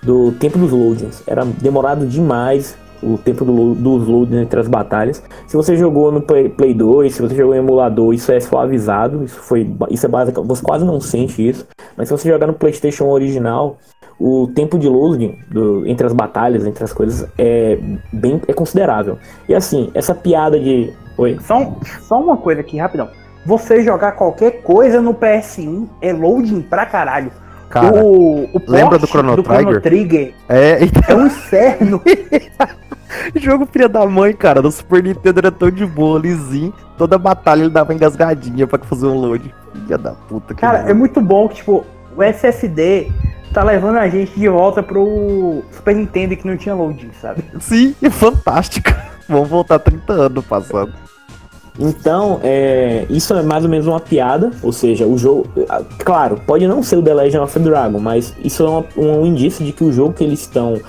do 0.01 0.31
tempo 0.33 0.57
dos 0.57 0.71
loadings. 0.71 1.23
Era 1.27 1.43
demorado 1.45 2.05
demais 2.05 2.77
o 3.01 3.17
tempo 3.17 3.45
do, 3.45 3.75
dos 3.75 4.07
loadings 4.07 4.43
entre 4.43 4.59
as 4.59 4.67
batalhas. 4.67 5.21
Se 5.47 5.55
você 5.55 5.75
jogou 5.75 6.11
no 6.11 6.21
Play, 6.21 6.49
Play 6.49 6.73
2, 6.73 7.13
se 7.13 7.21
você 7.21 7.35
jogou 7.35 7.53
em 7.55 7.59
emulador, 7.59 8.13
isso 8.13 8.31
é 8.31 8.39
suavizado, 8.39 9.23
isso 9.23 9.39
foi 9.39 9.69
isso 9.89 10.05
é 10.05 10.09
básico, 10.09 10.43
você 10.43 10.63
quase 10.63 10.85
não 10.85 10.99
sente 10.99 11.47
isso. 11.47 11.67
Mas 11.95 12.07
se 12.07 12.17
você 12.17 12.29
jogar 12.29 12.47
no 12.47 12.53
PlayStation 12.53 13.05
original, 13.05 13.77
o 14.19 14.47
tempo 14.47 14.79
de 14.79 14.87
loading 14.87 15.37
do, 15.49 15.85
entre 15.87 16.05
as 16.05 16.13
batalhas, 16.13 16.65
entre 16.65 16.83
as 16.83 16.91
coisas, 16.91 17.29
é 17.37 17.77
bem 18.11 18.41
é 18.47 18.53
considerável. 18.53 19.17
E 19.47 19.53
assim, 19.53 19.91
essa 19.93 20.15
piada 20.15 20.59
de. 20.59 20.91
Oi? 21.17 21.37
Só, 21.41 21.75
só 22.01 22.21
uma 22.21 22.37
coisa 22.37 22.61
aqui, 22.61 22.77
rapidão. 22.77 23.09
Você 23.45 23.81
jogar 23.83 24.13
qualquer 24.13 24.61
coisa 24.61 25.01
no 25.01 25.13
PS1 25.13 25.87
é 26.01 26.11
loading 26.11 26.61
pra 26.61 26.85
caralho. 26.85 27.31
Cara, 27.69 28.03
o, 28.03 28.45
o 28.45 28.61
lembra 28.67 28.97
do 28.97 29.07
Chrono, 29.07 29.35
do 29.35 29.43
Chrono 29.43 29.81
Trigger? 29.81 30.33
É, 30.47 30.83
então... 30.83 31.03
é 31.07 31.15
um 31.15 31.27
inferno. 31.27 32.01
Jogo 33.35 33.65
filha 33.65 33.89
da 33.89 34.05
mãe, 34.05 34.33
cara. 34.33 34.61
No 34.61 34.71
Super 34.71 35.03
Nintendo 35.03 35.39
era 35.39 35.51
tão 35.51 35.69
de 35.69 35.85
boa, 35.85 36.19
lisinho. 36.19 36.73
Toda 36.97 37.17
batalha 37.17 37.61
ele 37.61 37.69
dava 37.69 37.93
engasgadinha 37.93 38.67
pra 38.67 38.79
fazer 38.79 39.07
um 39.07 39.15
load. 39.15 39.53
Filha 39.73 39.97
da 39.97 40.11
puta. 40.11 40.53
Cara, 40.55 40.89
é 40.89 40.93
muito 40.93 41.21
bom 41.21 41.47
que, 41.47 41.55
tipo, 41.55 41.85
o 42.15 42.23
SSD 42.23 43.11
tá 43.53 43.63
levando 43.63 43.97
a 43.97 44.07
gente 44.07 44.37
de 44.37 44.47
volta 44.47 44.81
pro 44.83 45.63
Super 45.71 45.95
Nintendo 45.95 46.35
que 46.35 46.47
não 46.47 46.57
tinha 46.57 46.75
loading, 46.75 47.11
sabe? 47.21 47.43
Sim, 47.59 47.95
é 48.01 48.09
fantástico. 48.11 48.93
Vamos 49.27 49.49
voltar 49.49 49.79
30 49.79 50.13
anos 50.13 50.45
passando. 50.45 50.93
Então, 51.79 52.39
é, 52.43 53.05
isso 53.09 53.33
é 53.35 53.43
mais 53.43 53.63
ou 53.63 53.69
menos 53.69 53.85
uma 53.85 53.99
piada, 53.99 54.51
ou 54.63 54.71
seja, 54.71 55.05
o 55.05 55.17
jogo. 55.17 55.47
Claro, 55.99 56.41
pode 56.45 56.67
não 56.67 56.81
ser 56.81 56.97
o 56.97 57.03
The 57.03 57.13
Legend 57.13 57.43
of 57.43 57.59
Dragon, 57.59 57.99
mas 57.99 58.33
isso 58.43 58.63
é 58.63 58.69
uma, 58.69 58.85
um 58.97 59.25
indício 59.25 59.63
de 59.63 59.71
que 59.71 59.83
o 59.83 59.91
jogo 59.91 60.13
que 60.13 60.23
eles 60.23 60.41
estão 60.41 60.79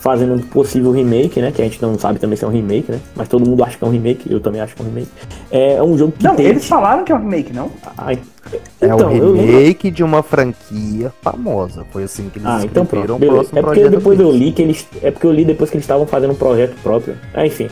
fazendo 0.00 0.34
um 0.34 0.38
possível 0.38 0.90
remake, 0.92 1.40
né? 1.40 1.52
Que 1.52 1.60
a 1.60 1.64
gente 1.64 1.80
não 1.82 1.98
sabe 1.98 2.18
também 2.18 2.36
se 2.36 2.44
é 2.44 2.48
um 2.48 2.50
remake, 2.50 2.90
né? 2.90 3.00
Mas 3.14 3.28
todo 3.28 3.48
mundo 3.48 3.62
acha 3.64 3.76
que 3.76 3.84
é 3.84 3.86
um 3.86 3.90
remake, 3.90 4.30
eu 4.30 4.40
também 4.40 4.60
acho 4.60 4.74
que 4.74 4.82
é 4.82 4.84
um 4.84 4.88
remake. 4.88 5.08
É 5.50 5.82
um 5.82 5.98
jogo 5.98 6.12
que. 6.12 6.24
Não, 6.24 6.38
eles 6.38 6.66
falaram 6.66 7.04
que 7.04 7.12
é 7.12 7.14
um 7.14 7.18
remake, 7.18 7.52
não? 7.52 7.70
Ah, 7.96 8.12
então, 8.12 9.00
é 9.00 9.04
um 9.04 9.32
remake 9.34 9.90
de 9.90 10.02
uma 10.02 10.22
franquia 10.22 11.12
famosa. 11.22 11.84
Foi 11.90 12.04
assim 12.04 12.28
que 12.28 12.38
eles 12.38 12.48
ah, 12.48 12.60
então 12.64 12.86
pronto, 12.86 13.18
É 13.54 13.62
porque 13.62 13.88
depois 13.88 14.18
eu 14.18 14.30
li 14.30 14.52
que 14.52 14.62
eles. 14.62 14.86
É 15.02 15.10
porque 15.10 15.26
eu 15.26 15.32
li 15.32 15.44
depois 15.44 15.70
que 15.70 15.76
eles 15.76 15.84
estavam 15.84 16.06
fazendo 16.06 16.32
um 16.32 16.36
projeto 16.36 16.76
próprio. 16.82 17.16
Ah, 17.34 17.46
enfim. 17.46 17.68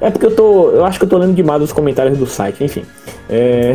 É 0.00 0.10
porque 0.10 0.26
eu 0.26 0.34
tô. 0.34 0.70
Eu 0.70 0.84
acho 0.84 0.98
que 0.98 1.04
eu 1.04 1.08
tô 1.08 1.18
lendo 1.18 1.34
demais 1.34 1.62
os 1.62 1.72
comentários 1.72 2.18
do 2.18 2.26
site, 2.26 2.62
enfim. 2.62 2.84
É. 3.28 3.74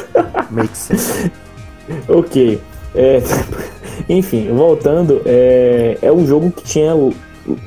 Make 0.50 0.76
sense. 0.76 1.30
ok. 2.08 2.60
É... 2.94 3.22
Enfim, 4.08 4.48
voltando, 4.52 5.22
é... 5.24 5.98
é 6.02 6.10
um 6.10 6.26
jogo 6.26 6.50
que 6.50 6.64
tinha 6.64 6.92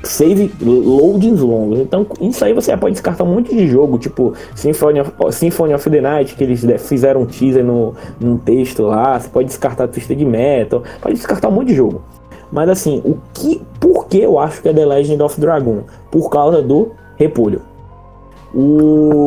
save 0.04 0.52
loadings 0.62 1.40
longos. 1.40 1.80
Então, 1.80 2.06
isso 2.22 2.44
aí 2.44 2.54
você 2.54 2.76
pode 2.78 2.94
descartar 2.94 3.24
um 3.24 3.34
monte 3.34 3.54
de 3.56 3.68
jogo, 3.68 3.98
tipo 3.98 4.34
Symphony 4.56 5.02
of, 5.02 5.12
Symphony 5.32 5.74
of 5.74 5.90
the 5.90 6.02
Night, 6.02 6.36
que 6.36 6.44
eles 6.44 6.66
fizeram 6.88 7.22
um 7.22 7.26
teaser 7.26 7.64
no, 7.64 7.94
num 8.20 8.38
texto 8.38 8.84
lá. 8.84 9.20
Você 9.20 9.30
pode 9.30 9.48
descartar 9.48 9.88
Twisted 9.88 10.24
Metal, 10.26 10.84
pode 11.02 11.16
descartar 11.16 11.50
um 11.50 11.52
monte 11.52 11.70
de 11.70 11.76
jogo. 11.76 12.04
Mas 12.52 12.70
assim, 12.70 13.02
o 13.04 13.18
que, 13.34 13.62
por 13.80 14.08
que 14.08 14.20
eu 14.20 14.38
acho 14.38 14.62
que 14.62 14.70
é 14.70 14.74
The 14.74 14.86
Legend 14.86 15.24
of 15.24 15.40
Dragon? 15.40 15.84
Por 16.12 16.30
causa 16.30 16.62
do 16.62 16.92
repolho. 17.16 17.62
O. 18.54 19.26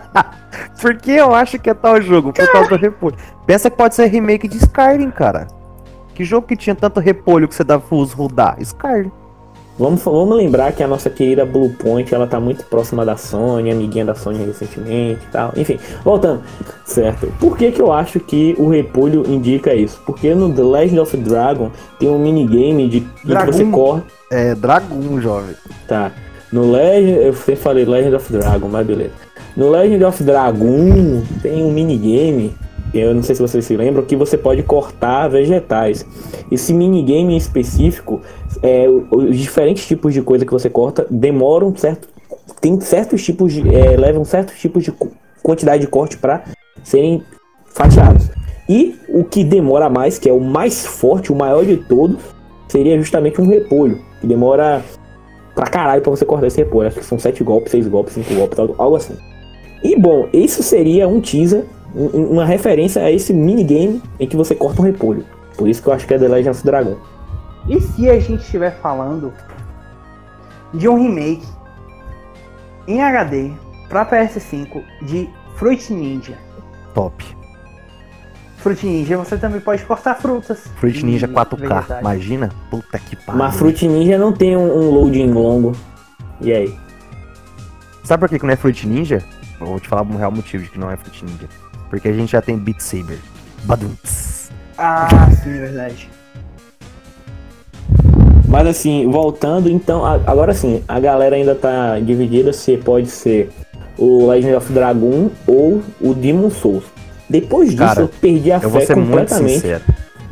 por 0.80 0.96
que 0.96 1.10
eu 1.10 1.34
acho 1.34 1.58
que 1.58 1.68
é 1.68 1.74
tal 1.74 2.00
jogo? 2.00 2.32
Por 2.32 2.50
causa 2.50 2.70
do 2.70 2.76
repolho. 2.76 3.16
Pensa 3.46 3.70
que 3.70 3.76
pode 3.76 3.94
ser 3.94 4.06
remake 4.06 4.48
de 4.48 4.56
Skyrim, 4.56 5.10
cara. 5.10 5.46
Que 6.14 6.24
jogo 6.24 6.46
que 6.46 6.56
tinha 6.56 6.74
tanto 6.74 7.00
repolho 7.00 7.46
que 7.46 7.54
você 7.54 7.64
dava 7.64 7.82
pra 7.86 7.98
rodar? 8.16 8.56
Skyrim. 8.60 9.12
Vamos, 9.76 10.02
vamos 10.04 10.36
lembrar 10.36 10.72
que 10.72 10.84
a 10.84 10.86
nossa 10.86 11.10
querida 11.10 11.44
Bluepoint, 11.44 12.14
ela 12.14 12.28
tá 12.28 12.38
muito 12.38 12.64
próxima 12.64 13.04
da 13.04 13.16
Sony, 13.16 13.72
amiguinha 13.72 14.04
da 14.04 14.14
Sony 14.14 14.44
recentemente 14.44 15.20
e 15.24 15.32
tal. 15.32 15.52
Enfim, 15.56 15.78
voltando. 16.04 16.42
Certo. 16.84 17.26
Por 17.40 17.56
que 17.56 17.72
que 17.72 17.82
eu 17.82 17.92
acho 17.92 18.20
que 18.20 18.54
o 18.56 18.68
repolho 18.68 19.24
indica 19.26 19.74
isso? 19.74 20.00
Porque 20.06 20.32
no 20.32 20.52
The 20.52 20.62
Legend 20.62 21.00
of 21.00 21.16
Dragon 21.16 21.70
tem 21.98 22.08
um 22.08 22.20
minigame 22.20 22.88
de, 22.88 23.00
de 23.00 23.36
que 23.36 23.46
você 23.46 23.64
corre... 23.64 24.02
É, 24.30 24.54
Dragon, 24.54 25.20
jovem. 25.20 25.56
Tá. 25.88 26.12
No 26.52 26.70
Legend... 26.70 27.26
Eu 27.26 27.34
sempre 27.34 27.56
falei 27.56 27.84
Legend 27.84 28.14
of 28.14 28.32
Dragon, 28.32 28.68
mas 28.68 28.86
beleza. 28.86 29.12
No 29.56 29.70
Legend 29.70 30.04
of 30.04 30.22
Dragon 30.22 31.22
tem 31.42 31.64
um 31.64 31.72
minigame 31.72 32.54
eu 32.94 33.14
não 33.14 33.22
sei 33.22 33.34
se 33.34 33.42
vocês 33.42 33.64
se 33.64 33.76
lembram, 33.76 34.04
que 34.04 34.16
você 34.16 34.38
pode 34.38 34.62
cortar 34.62 35.28
vegetais. 35.28 36.06
Esse 36.50 36.72
minigame 36.72 37.34
em 37.34 37.36
específico, 37.36 38.20
é, 38.62 38.86
os 38.88 39.36
diferentes 39.36 39.86
tipos 39.86 40.14
de 40.14 40.22
coisa 40.22 40.46
que 40.46 40.52
você 40.52 40.70
corta 40.70 41.06
demoram 41.10 41.74
certo 41.76 42.14
tem 42.60 42.80
certos 42.80 43.22
tipos 43.22 43.52
de. 43.52 43.74
É, 43.74 43.96
levam 43.96 44.24
certos 44.24 44.58
tipos 44.58 44.84
de 44.84 44.92
quantidade 45.42 45.82
de 45.82 45.86
corte 45.86 46.16
para 46.16 46.44
serem 46.82 47.22
fatiados. 47.66 48.30
E 48.68 48.96
o 49.08 49.24
que 49.24 49.44
demora 49.44 49.90
mais, 49.90 50.18
que 50.18 50.28
é 50.28 50.32
o 50.32 50.40
mais 50.40 50.86
forte, 50.86 51.30
o 51.30 51.36
maior 51.36 51.64
de 51.64 51.76
todos, 51.76 52.22
seria 52.68 52.96
justamente 52.96 53.40
um 53.40 53.46
repolho. 53.46 54.00
Que 54.20 54.26
demora 54.26 54.82
pra 55.54 55.66
caralho 55.66 56.00
pra 56.00 56.10
você 56.10 56.24
cortar 56.24 56.46
esse 56.46 56.56
repolho. 56.58 56.88
Acho 56.88 56.98
que 56.98 57.04
são 57.04 57.18
7 57.18 57.44
golpes, 57.44 57.70
6 57.72 57.86
golpes, 57.88 58.14
5 58.14 58.34
golpes, 58.34 58.58
algo 58.58 58.96
assim. 58.96 59.16
E 59.82 59.94
bom, 59.96 60.28
isso 60.32 60.62
seria 60.62 61.06
um 61.06 61.20
teaser, 61.20 61.66
uma 61.94 62.44
referência 62.44 63.02
a 63.02 63.10
esse 63.10 63.32
minigame 63.32 64.02
em 64.18 64.26
que 64.26 64.36
você 64.36 64.54
corta 64.54 64.82
um 64.82 64.84
repolho. 64.84 65.24
Por 65.56 65.68
isso 65.68 65.82
que 65.82 65.88
eu 65.88 65.92
acho 65.92 66.06
que 66.06 66.14
é 66.14 66.18
The 66.18 66.28
Legend 66.28 66.50
of 66.50 66.64
Dragon. 66.64 66.96
E 67.68 67.80
se 67.80 68.10
a 68.10 68.18
gente 68.18 68.42
estiver 68.42 68.72
falando 68.80 69.32
de 70.72 70.88
um 70.88 71.00
remake 71.00 71.46
em 72.86 73.00
HD 73.02 73.52
para 73.88 74.04
PS5 74.04 74.82
de 75.02 75.28
Fruit 75.56 75.92
Ninja? 75.92 76.36
Top. 76.92 77.24
Fruit 78.58 78.84
Ninja 78.84 79.16
você 79.16 79.36
também 79.36 79.60
pode 79.60 79.84
cortar 79.84 80.16
frutas. 80.16 80.66
Fruit 80.76 81.04
Ninja 81.04 81.28
4K, 81.28 82.00
imagina? 82.00 82.50
Puta 82.70 82.98
que 82.98 83.14
pariu. 83.14 83.38
Mas 83.38 83.56
Fruit 83.56 83.86
Ninja 83.86 84.18
não 84.18 84.32
tem 84.32 84.56
um, 84.56 84.64
um 84.64 84.90
loading 84.90 85.30
longo. 85.30 85.72
E 86.40 86.52
aí? 86.52 86.74
Sabe 88.02 88.20
por 88.20 88.28
que, 88.28 88.38
que 88.38 88.44
não 88.44 88.52
é 88.52 88.56
Fruit 88.56 88.86
Ninja? 88.86 89.22
Eu 89.60 89.66
vou 89.66 89.80
te 89.80 89.88
falar 89.88 90.02
um 90.02 90.16
real 90.16 90.32
motivo 90.32 90.64
de 90.64 90.70
que 90.70 90.78
não 90.78 90.90
é 90.90 90.96
Fruit 90.96 91.24
Ninja. 91.24 91.48
Porque 91.88 92.08
a 92.08 92.12
gente 92.12 92.32
já 92.32 92.42
tem 92.42 92.56
Beat 92.56 92.80
Saber. 92.80 93.18
Badumps. 93.64 94.50
Ah, 94.76 95.28
sim, 95.42 95.50
é 95.50 95.58
verdade. 95.58 96.10
Mas 98.48 98.66
assim, 98.68 99.10
voltando, 99.10 99.68
então, 99.68 100.04
agora 100.04 100.54
sim, 100.54 100.82
a 100.86 101.00
galera 101.00 101.34
ainda 101.34 101.54
tá 101.54 101.98
dividida 101.98 102.52
se 102.52 102.76
pode 102.76 103.08
ser 103.08 103.50
o 103.98 104.28
Legend 104.28 104.54
of 104.54 104.72
Dragon 104.72 105.30
ou 105.46 105.82
o 106.00 106.14
Demon 106.14 106.50
Souls. 106.50 106.84
Depois 107.28 107.70
disso, 107.70 107.82
Cara, 107.82 108.00
eu 108.02 108.08
perdi 108.08 108.52
a 108.52 108.60
eu 108.62 108.70
fé 108.70 108.94
completamente. 108.94 109.82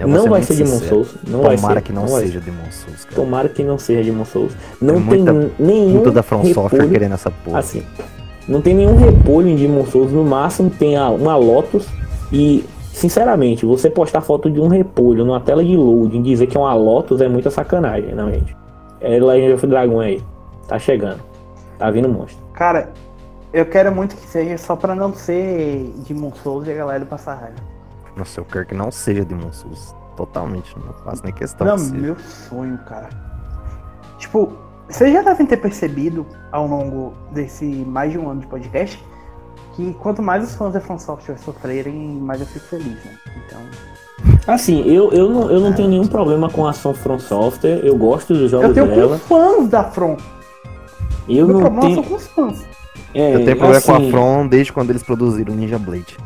Não 0.07 0.29
vai 0.29 0.43
ser 0.43 0.55
Demon 0.55 0.79
Souls. 0.79 1.15
Não 1.27 1.41
Tomara 1.41 1.57
vai 1.57 1.75
ser, 1.75 1.83
que 1.83 1.93
não, 1.93 2.03
não 2.03 2.09
seja 2.09 2.41
Demon 2.41 2.71
Souls. 2.71 3.05
Cara. 3.05 3.17
Tomara 3.17 3.49
que 3.49 3.63
não 3.63 3.79
seja 3.79 4.03
Demon 4.03 4.25
Souls. 4.25 4.53
Não 4.81 4.95
tem, 4.95 5.23
muita, 5.23 5.51
nenhum. 5.59 5.91
Muito 5.91 6.11
da 6.11 6.23
From 6.23 6.45
Software 6.53 6.89
querendo 6.89 7.15
essa 7.15 7.31
porra. 7.31 7.61
Assim, 7.61 7.83
não 8.49 8.61
tem 8.61 8.75
nenhum 8.75 8.97
repolho 8.97 9.49
em 9.49 9.57
Demon 9.57 9.87
Souls. 9.87 10.13
No 10.13 10.25
máximo 10.25 10.71
tem 10.71 10.99
uma 10.99 11.37
Lotus. 11.37 11.89
E, 12.33 12.65
sinceramente, 12.93 13.67
você 13.67 13.91
postar 13.91 14.21
foto 14.21 14.51
de 14.51 14.61
um 14.61 14.69
repolho 14.69 15.25
numa 15.25 15.41
tela 15.41 15.65
de 15.65 15.77
loading 15.77 16.21
e 16.21 16.23
dizer 16.23 16.47
que 16.47 16.57
é 16.57 16.61
uma 16.61 16.75
Lotus 16.75 17.21
é 17.21 17.29
muita 17.29 17.51
sacanagem, 17.51 18.15
não, 18.15 18.31
gente. 18.31 18.57
É 19.01 19.19
Legend 19.19 19.55
of 19.55 19.67
Dragon 19.67 20.01
aí. 20.01 20.23
Tá 20.67 20.79
chegando. 20.79 21.21
Tá 21.79 21.91
vindo 21.91 22.09
monstro. 22.09 22.43
Cara, 22.55 22.91
eu 23.53 23.67
quero 23.67 23.93
muito 23.95 24.17
que 24.17 24.27
seja 24.27 24.57
só 24.57 24.77
pra 24.77 24.95
não 24.95 25.13
ser 25.13 25.93
Demon 26.09 26.33
Souls 26.43 26.67
e 26.67 26.73
a 26.73 26.75
galera 26.75 27.05
passar 27.05 27.35
raiva. 27.35 27.57
Nossa, 28.17 28.41
eu 28.41 28.45
quero 28.45 28.67
que 28.67 28.75
não 28.75 28.91
seja 28.91 29.25
Demon 29.25 29.53
Souls. 29.53 29.95
Totalmente, 30.17 30.75
não 30.79 30.93
faço 31.05 31.23
nem 31.25 31.33
questão. 31.33 31.67
Não, 31.67 31.79
meu 31.79 32.17
sonho, 32.19 32.79
cara. 32.87 33.09
Tipo, 34.19 34.53
vocês 34.93 35.13
já 35.13 35.23
devem 35.23 35.47
ter 35.47 35.57
percebido 35.57 36.27
ao 36.51 36.67
longo 36.67 37.15
desse 37.33 37.65
mais 37.65 38.13
de 38.13 38.19
um 38.19 38.29
ano 38.29 38.41
de 38.41 38.47
podcast 38.47 39.03
que 39.75 39.95
quanto 39.95 40.23
mais 40.23 40.45
os 40.45 40.55
fãs 40.55 40.75
da 40.75 40.81
From 40.81 40.99
Software 40.99 41.39
sofrerem, 41.39 41.95
mais 41.95 42.41
eu 42.41 42.47
fico 42.47 42.67
feliz, 42.67 43.05
né? 43.05 43.19
Então. 43.47 43.61
Assim, 44.47 44.83
eu, 44.87 45.11
eu 45.13 45.31
não, 45.31 45.51
eu 45.51 45.61
não 45.61 45.71
é. 45.71 45.73
tenho 45.73 45.89
nenhum 45.89 46.07
problema 46.07 46.51
com 46.51 46.67
a 46.67 46.71
ação 46.71 46.93
From 46.93 47.19
Software, 47.19 47.81
eu 47.83 47.97
gosto 47.97 48.35
dos 48.35 48.51
jogos 48.51 48.75
dela. 48.75 48.87
Eu 48.87 48.95
tenho 48.95 49.09
dela. 49.09 49.21
com 49.27 49.35
fãs 49.35 49.69
da 49.69 49.85
From. 49.85 50.17
Eu 51.29 51.47
Meu 51.47 51.71
não 51.71 51.81
tenho... 51.81 52.03
com 52.03 52.15
os 52.15 52.27
fãs. 52.29 52.63
É, 53.15 53.35
eu 53.35 53.45
tenho 53.45 53.57
problema 53.57 53.79
assim... 53.79 53.87
com 53.87 53.93
a 53.93 53.97
assim- 53.97 54.11
From 54.11 54.49
desde 54.49 54.73
quando 54.73 54.91
eles 54.91 55.03
produziram 55.03 55.55
Ninja 55.55 55.79
Blade. 55.79 56.17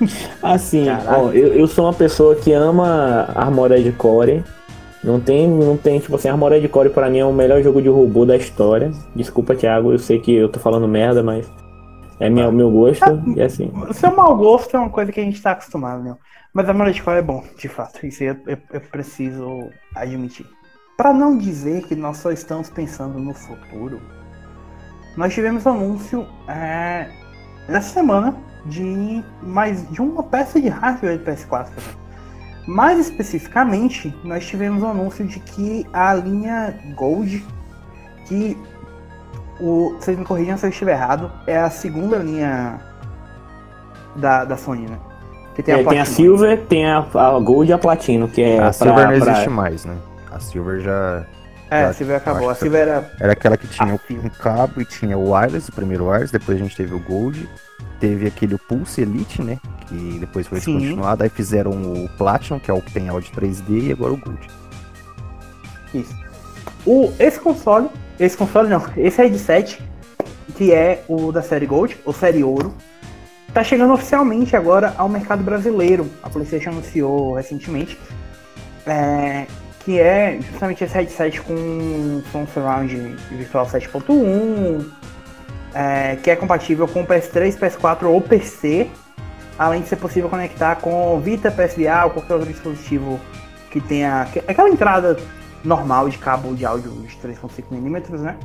Assim, 0.42 0.86
ó, 0.88 1.28
eu, 1.28 1.48
eu 1.48 1.66
sou 1.66 1.84
uma 1.84 1.92
pessoa 1.92 2.34
que 2.34 2.54
ama 2.54 3.28
Armored 3.34 3.92
Core. 3.92 4.42
Não 5.02 5.18
tem, 5.18 5.48
não 5.48 5.76
tem, 5.76 5.98
tipo 5.98 6.16
assim, 6.16 6.28
Armored 6.28 6.68
Core 6.68 6.90
pra 6.90 7.08
mim 7.08 7.18
é 7.18 7.24
o 7.24 7.32
melhor 7.32 7.62
jogo 7.62 7.80
de 7.80 7.88
robô 7.88 8.26
da 8.26 8.36
história. 8.36 8.90
Desculpa, 9.16 9.54
Thiago, 9.54 9.92
eu 9.92 9.98
sei 9.98 10.20
que 10.20 10.34
eu 10.34 10.48
tô 10.48 10.60
falando 10.60 10.86
merda, 10.86 11.22
mas 11.22 11.50
é 12.18 12.28
meu, 12.28 12.52
meu 12.52 12.70
gosto. 12.70 13.04
É, 13.04 13.22
e 13.36 13.42
assim. 13.42 13.72
O 13.88 13.94
seu 13.94 14.14
mau 14.14 14.36
gosto 14.36 14.76
é 14.76 14.80
uma 14.80 14.90
coisa 14.90 15.10
que 15.10 15.20
a 15.20 15.24
gente 15.24 15.40
tá 15.40 15.52
acostumado, 15.52 16.02
né? 16.02 16.14
Mas 16.52 16.68
Armored 16.68 17.02
Core 17.02 17.18
é 17.18 17.22
bom, 17.22 17.42
de 17.56 17.68
fato. 17.68 18.04
Isso 18.04 18.22
eu, 18.22 18.36
eu, 18.46 18.58
eu 18.72 18.80
preciso 18.80 19.70
admitir. 19.94 20.46
Para 20.98 21.14
não 21.14 21.38
dizer 21.38 21.84
que 21.84 21.96
nós 21.96 22.18
só 22.18 22.30
estamos 22.30 22.68
pensando 22.68 23.18
no 23.18 23.32
futuro, 23.32 24.02
nós 25.16 25.32
tivemos 25.32 25.66
anúncio 25.66 26.26
é, 26.46 27.08
nessa 27.66 27.94
semana 27.94 28.36
de 28.66 29.24
mais 29.42 29.90
de 29.90 30.02
uma 30.02 30.22
peça 30.22 30.60
de 30.60 30.68
hardware 30.68 31.16
de 31.16 31.24
PS4. 31.24 31.68
Mais 32.70 33.00
especificamente, 33.00 34.14
nós 34.22 34.46
tivemos 34.46 34.80
o 34.80 34.86
um 34.86 34.90
anúncio 34.92 35.26
de 35.26 35.40
que 35.40 35.84
a 35.92 36.14
linha 36.14 36.72
Gold, 36.94 37.44
que 38.26 38.56
o, 39.58 39.96
vocês 39.98 40.16
me 40.16 40.24
corrijam 40.24 40.56
se 40.56 40.66
eu 40.66 40.70
estiver 40.70 40.92
errado, 40.92 41.32
é 41.48 41.58
a 41.58 41.68
segunda 41.68 42.18
linha 42.18 42.80
da, 44.14 44.44
da 44.44 44.56
Sony, 44.56 44.88
né? 44.88 45.00
Que 45.56 45.64
tem, 45.64 45.74
é, 45.74 45.80
a 45.80 45.84
tem 45.84 45.98
a 45.98 46.04
Silver, 46.04 46.60
tem 46.66 46.86
a, 46.86 46.98
a 46.98 47.40
Gold 47.40 47.68
e 47.68 47.72
a 47.72 47.78
Platino, 47.78 48.28
que 48.28 48.40
é. 48.40 48.58
A 48.58 48.60
pra, 48.60 48.72
Silver 48.72 49.04
não 49.04 49.12
existe 49.14 49.44
pra... 49.44 49.52
mais, 49.52 49.84
né? 49.84 49.96
A 50.30 50.38
Silver 50.38 50.80
já 50.80 51.26
é, 51.68 51.82
a 51.86 51.92
Silver 51.92 52.18
acabou. 52.18 52.50
A 52.50 52.54
Silver 52.54 52.82
era. 52.82 53.10
Era 53.18 53.32
aquela 53.32 53.56
que 53.56 53.66
tinha 53.66 53.92
um 53.94 54.28
cabo 54.28 54.80
e 54.80 54.84
tinha 54.84 55.18
o 55.18 55.32
wireless, 55.32 55.68
o 55.68 55.72
primeiro 55.72 56.04
wireless, 56.04 56.32
depois 56.32 56.56
a 56.56 56.62
gente 56.62 56.76
teve 56.76 56.94
o 56.94 57.00
Gold, 57.00 57.48
teve 58.00 58.26
aquele 58.26 58.56
Pulse 58.56 59.02
Elite, 59.02 59.42
né? 59.42 59.58
Que 59.86 60.18
depois 60.18 60.46
foi 60.46 60.60
Sim. 60.60 60.78
descontinuado, 60.78 61.22
aí 61.22 61.28
fizeram 61.28 61.70
o 61.70 62.08
Platinum, 62.16 62.58
que 62.58 62.70
é 62.70 62.74
o 62.74 62.80
tem 62.80 63.08
áudio 63.08 63.30
3D, 63.32 63.88
e 63.88 63.92
agora 63.92 64.14
o 64.14 64.16
Gold. 64.16 64.48
Isso. 65.94 66.16
O, 66.86 67.12
esse 67.18 67.38
console, 67.38 67.88
esse 68.18 68.36
console 68.36 68.68
não, 68.68 68.82
esse 68.96 69.20
headset, 69.20 69.82
que 70.56 70.72
é 70.72 71.04
o 71.06 71.30
da 71.30 71.42
série 71.42 71.66
Gold, 71.66 71.96
ou 72.04 72.12
série 72.12 72.42
Ouro, 72.42 72.74
tá 73.52 73.62
chegando 73.62 73.92
oficialmente 73.92 74.56
agora 74.56 74.94
ao 74.96 75.08
mercado 75.08 75.42
brasileiro. 75.42 76.08
A 76.22 76.30
PlayStation 76.30 76.70
anunciou 76.70 77.34
recentemente. 77.34 77.98
É, 78.86 79.46
que 79.84 79.98
é 79.98 80.38
justamente 80.40 80.84
esse 80.84 80.94
headset 80.94 81.40
com 81.40 82.22
som 82.30 82.46
surround 82.46 82.94
virtual 83.30 83.66
7.1, 83.66 84.84
é, 85.74 86.16
que 86.16 86.30
é 86.30 86.36
compatível 86.36 86.86
com 86.88 87.04
PS3, 87.04 87.58
PS4 87.58 88.04
ou 88.04 88.20
PC, 88.20 88.90
além 89.58 89.82
de 89.82 89.88
ser 89.88 89.96
possível 89.96 90.28
conectar 90.28 90.76
com 90.76 91.20
Vita, 91.20 91.50
PSVR 91.50 92.04
ou 92.04 92.10
qualquer 92.10 92.34
outro 92.34 92.48
dispositivo 92.48 93.20
que 93.70 93.80
tenha 93.80 94.22
aquela 94.48 94.68
entrada 94.68 95.16
normal 95.64 96.08
de 96.08 96.18
cabo 96.18 96.54
de 96.54 96.64
áudio 96.64 96.90
de 96.90 97.16
3.5mm, 97.16 98.18
né? 98.18 98.36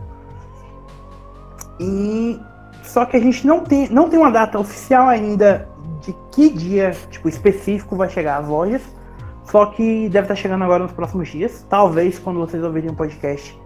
E 1.79 2.39
só 2.83 3.05
que 3.05 3.17
a 3.17 3.19
gente 3.19 3.45
não 3.45 3.61
tem, 3.61 3.89
não 3.89 4.09
tem 4.09 4.19
uma 4.19 4.31
data 4.31 4.59
oficial 4.59 5.07
ainda 5.07 5.67
de 6.01 6.15
que 6.31 6.49
dia 6.49 6.91
tipo 7.09 7.27
específico 7.27 7.95
vai 7.95 8.09
chegar 8.09 8.37
às 8.37 8.47
lojas. 8.47 8.81
Só 9.45 9.67
que 9.67 10.09
deve 10.09 10.25
estar 10.25 10.35
chegando 10.35 10.63
agora 10.63 10.83
nos 10.83 10.91
próximos 10.91 11.29
dias. 11.29 11.65
Talvez 11.69 12.17
quando 12.17 12.39
vocês 12.39 12.63
ouvirem 12.63 12.89
o 12.89 12.95
podcast 12.95 13.57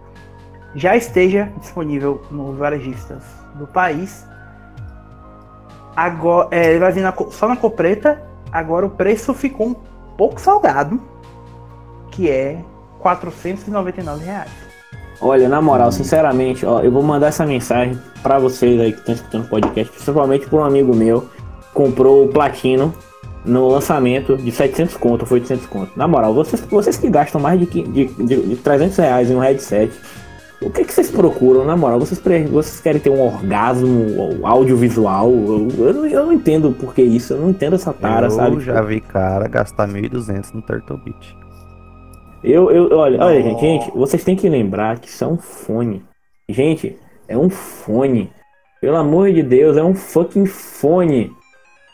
já 0.74 0.96
esteja 0.96 1.52
disponível 1.58 2.22
nos 2.30 2.56
varejistas 2.56 3.39
do 3.54 3.66
país. 3.66 4.26
Agora, 5.94 6.48
é, 6.50 6.70
ele 6.70 6.78
vai 6.78 6.92
vir 6.92 7.02
na, 7.02 7.14
só 7.30 7.48
na 7.48 7.56
Copreta. 7.56 8.22
Agora 8.52 8.86
o 8.86 8.90
preço 8.90 9.32
ficou 9.34 9.68
um 9.68 9.74
pouco 10.16 10.40
salgado, 10.40 11.00
que 12.10 12.28
é 12.28 12.62
499 13.00 14.24
reais. 14.24 14.50
Olha, 15.20 15.48
na 15.48 15.60
moral, 15.60 15.92
sinceramente, 15.92 16.64
ó, 16.64 16.80
eu 16.80 16.90
vou 16.90 17.02
mandar 17.02 17.28
essa 17.28 17.44
mensagem 17.44 17.98
para 18.22 18.38
vocês 18.38 18.80
aí 18.80 18.92
que 18.92 19.00
estão 19.00 19.14
escutando 19.14 19.44
o 19.44 19.48
podcast, 19.48 19.92
principalmente 19.92 20.46
para 20.46 20.58
um 20.58 20.64
amigo 20.64 20.96
meu, 20.96 21.28
comprou 21.74 22.24
o 22.24 22.28
Platino 22.28 22.94
no 23.44 23.68
lançamento 23.68 24.36
de 24.36 24.50
700 24.50 24.96
conto, 24.96 25.26
foi 25.26 25.40
800 25.40 25.66
conto. 25.66 25.92
Na 25.96 26.08
moral, 26.08 26.32
vocês, 26.34 26.60
vocês 26.62 26.96
que 26.96 27.08
gastam 27.08 27.40
mais 27.40 27.60
de, 27.60 27.66
de, 27.66 28.06
de, 28.06 28.48
de 28.48 28.56
300 28.56 28.96
reais 28.96 29.30
em 29.30 29.36
um 29.36 29.40
headset, 29.40 29.92
o 30.62 30.70
que, 30.70 30.84
que 30.84 30.92
vocês 30.92 31.10
procuram? 31.10 31.64
Na 31.64 31.74
moral, 31.74 31.98
vocês, 31.98 32.20
vocês 32.50 32.80
querem 32.80 33.00
ter 33.00 33.08
um 33.08 33.20
orgasmo 33.20 34.46
audiovisual? 34.46 35.30
Eu, 35.30 35.68
eu, 35.78 35.94
não, 35.94 36.06
eu 36.06 36.26
não 36.26 36.32
entendo 36.32 36.72
por 36.72 36.94
que 36.94 37.02
isso, 37.02 37.32
eu 37.32 37.40
não 37.40 37.50
entendo 37.50 37.76
essa 37.76 37.94
tara, 37.94 38.26
eu 38.26 38.30
sabe? 38.30 38.56
Eu 38.56 38.60
já 38.60 38.82
vi 38.82 39.00
cara 39.00 39.48
gastar 39.48 39.88
1.200 39.88 40.52
no 40.52 40.60
Turtle 40.60 40.98
Beach. 40.98 41.36
Eu, 42.44 42.70
eu, 42.70 42.96
olha, 42.96 43.22
olha 43.24 43.42
gente, 43.42 43.60
gente, 43.60 43.90
vocês 43.92 44.22
têm 44.22 44.36
que 44.36 44.48
lembrar 44.48 44.98
que 44.98 45.08
isso 45.08 45.24
é 45.24 45.26
um 45.26 45.38
fone. 45.38 46.04
Gente, 46.48 46.98
é 47.26 47.38
um 47.38 47.48
fone. 47.48 48.30
Pelo 48.82 48.96
amor 48.96 49.32
de 49.32 49.42
Deus, 49.42 49.78
é 49.78 49.82
um 49.82 49.94
fucking 49.94 50.46
fone. 50.46 51.32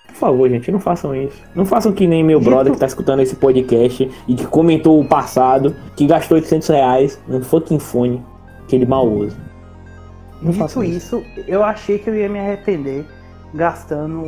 Por 0.08 0.14
favor, 0.14 0.48
gente, 0.48 0.72
não 0.72 0.80
façam 0.80 1.14
isso. 1.14 1.40
Não 1.54 1.66
façam 1.66 1.92
que 1.92 2.06
nem 2.06 2.24
meu 2.24 2.40
brother 2.40 2.72
que 2.72 2.78
tá 2.78 2.86
escutando 2.86 3.20
esse 3.20 3.36
podcast 3.36 4.10
e 4.26 4.34
que 4.34 4.46
comentou 4.46 5.00
o 5.00 5.06
passado, 5.06 5.76
que 5.94 6.06
gastou 6.06 6.36
800 6.36 6.68
reais 6.68 7.20
num 7.28 7.42
fucking 7.42 7.78
fone 7.78 8.24
que 8.66 8.76
ele 8.76 8.86
mal 8.86 9.06
usa. 9.06 9.36
Não 10.42 10.50
Dito 10.50 10.58
façam 10.58 10.84
isso, 10.84 11.24
eu 11.46 11.62
achei 11.62 11.98
que 11.98 12.10
eu 12.10 12.14
ia 12.14 12.28
me 12.28 12.38
arrepender 12.38 13.06
gastando 13.54 14.22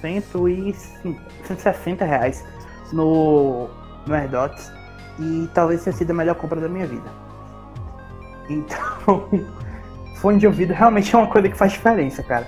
150, 0.00 0.78
160 1.44 2.04
reais 2.04 2.44
no, 2.92 3.68
no 4.06 4.14
AirDots 4.14 4.70
e 5.18 5.48
talvez 5.52 5.82
tenha 5.82 5.94
sido 5.94 6.10
a 6.12 6.14
melhor 6.14 6.34
compra 6.36 6.60
da 6.60 6.68
minha 6.68 6.86
vida. 6.86 7.10
Então, 8.48 9.28
fone 10.16 10.38
de 10.38 10.46
ouvido 10.46 10.72
realmente 10.72 11.14
é 11.14 11.18
uma 11.18 11.26
coisa 11.26 11.48
que 11.48 11.56
faz 11.56 11.72
diferença, 11.72 12.22
cara. 12.22 12.46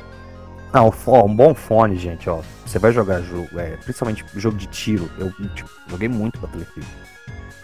Não, 0.73 0.93
ó, 1.07 1.27
um 1.27 1.37
bom 1.37 1.55
fone, 1.55 1.97
gente, 1.97 2.31
ó. 2.31 2.41
Você 2.65 2.79
vai 2.79 2.93
jogar 2.93 3.21
jogo, 3.21 3.49
é, 3.59 3.77
principalmente 3.77 4.25
jogo 4.37 4.57
de 4.57 4.67
tiro. 4.69 5.11
Eu 5.19 5.31
tipo, 5.55 5.69
joguei 5.89 6.09
muito 6.09 6.39
pra 6.39 6.49
Battlefield. 6.49 6.89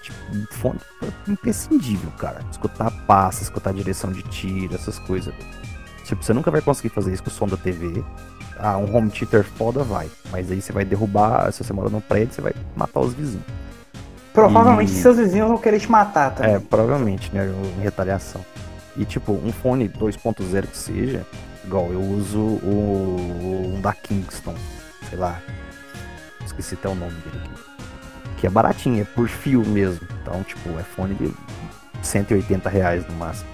Tipo, 0.09 0.35
um 0.35 0.47
fone 0.51 0.81
imprescindível, 1.29 2.11
cara. 2.13 2.41
Escutar 2.51 2.91
passa, 3.07 3.43
escutar 3.43 3.75
direção 3.75 4.11
de 4.11 4.23
tiro, 4.23 4.75
essas 4.75 4.99
coisas. 4.99 5.35
Tipo, 6.05 6.25
você 6.25 6.33
nunca 6.33 6.51
vai 6.51 6.63
conseguir 6.63 6.89
fazer 6.89 7.13
isso 7.13 7.23
com 7.23 7.29
o 7.29 7.33
som 7.33 7.47
da 7.47 7.59
TV. 7.59 8.03
Ah, 8.59 8.79
um 8.79 8.95
home 8.97 9.11
theater 9.11 9.45
foda 9.45 9.85
vai. 9.85 10.09
Mas 10.33 10.51
aí 10.51 10.63
você 10.63 10.73
vai 10.73 10.85
derrubar, 10.85 11.53
se 11.53 11.63
você 11.63 11.73
mora 11.75 11.91
num 11.91 12.01
prédio, 12.01 12.35
você 12.35 12.41
vai 12.41 12.55
matar 12.75 13.01
os 13.01 13.13
vizinhos. 13.13 13.45
Provavelmente 14.33 14.93
E- 14.93 14.95
seus 14.95 15.19
vizinhos 15.19 15.49
vão 15.49 15.59
querer 15.59 15.79
te 15.79 15.91
matar, 15.91 16.35
tá? 16.35 16.47
É, 16.47 16.59
provavelmente, 16.59 17.31
né? 17.35 17.47
Em 17.77 17.83
retaliação. 17.83 18.45
E 18.97 19.05
tipo, 19.05 19.33
um 19.33 19.53
fone 19.53 19.89
2.0 19.89 20.67
que 20.67 20.77
seja, 20.77 21.27
igual 21.65 21.93
eu 21.93 22.01
uso 22.01 22.39
o 22.41 23.75
um 23.77 23.81
da 23.81 23.93
Kingston, 23.93 24.55
sei 25.11 25.19
lá. 25.19 25.39
Esqueci 26.45 26.75
até 26.75 26.89
o 26.89 26.95
nome 26.95 27.13
dele 27.13 27.39
aqui. 27.45 27.68
Que 28.41 28.47
é 28.47 28.51
baratinho, 28.51 29.03
é 29.03 29.05
por 29.05 29.29
fio 29.29 29.65
mesmo. 29.67 30.07
Então, 30.23 30.43
tipo, 30.43 30.71
é 30.79 30.83
fone 30.83 31.15
de 31.15 31.31
180 32.03 32.69
reais 32.69 33.05
no 33.09 33.15
máximo. 33.17 33.49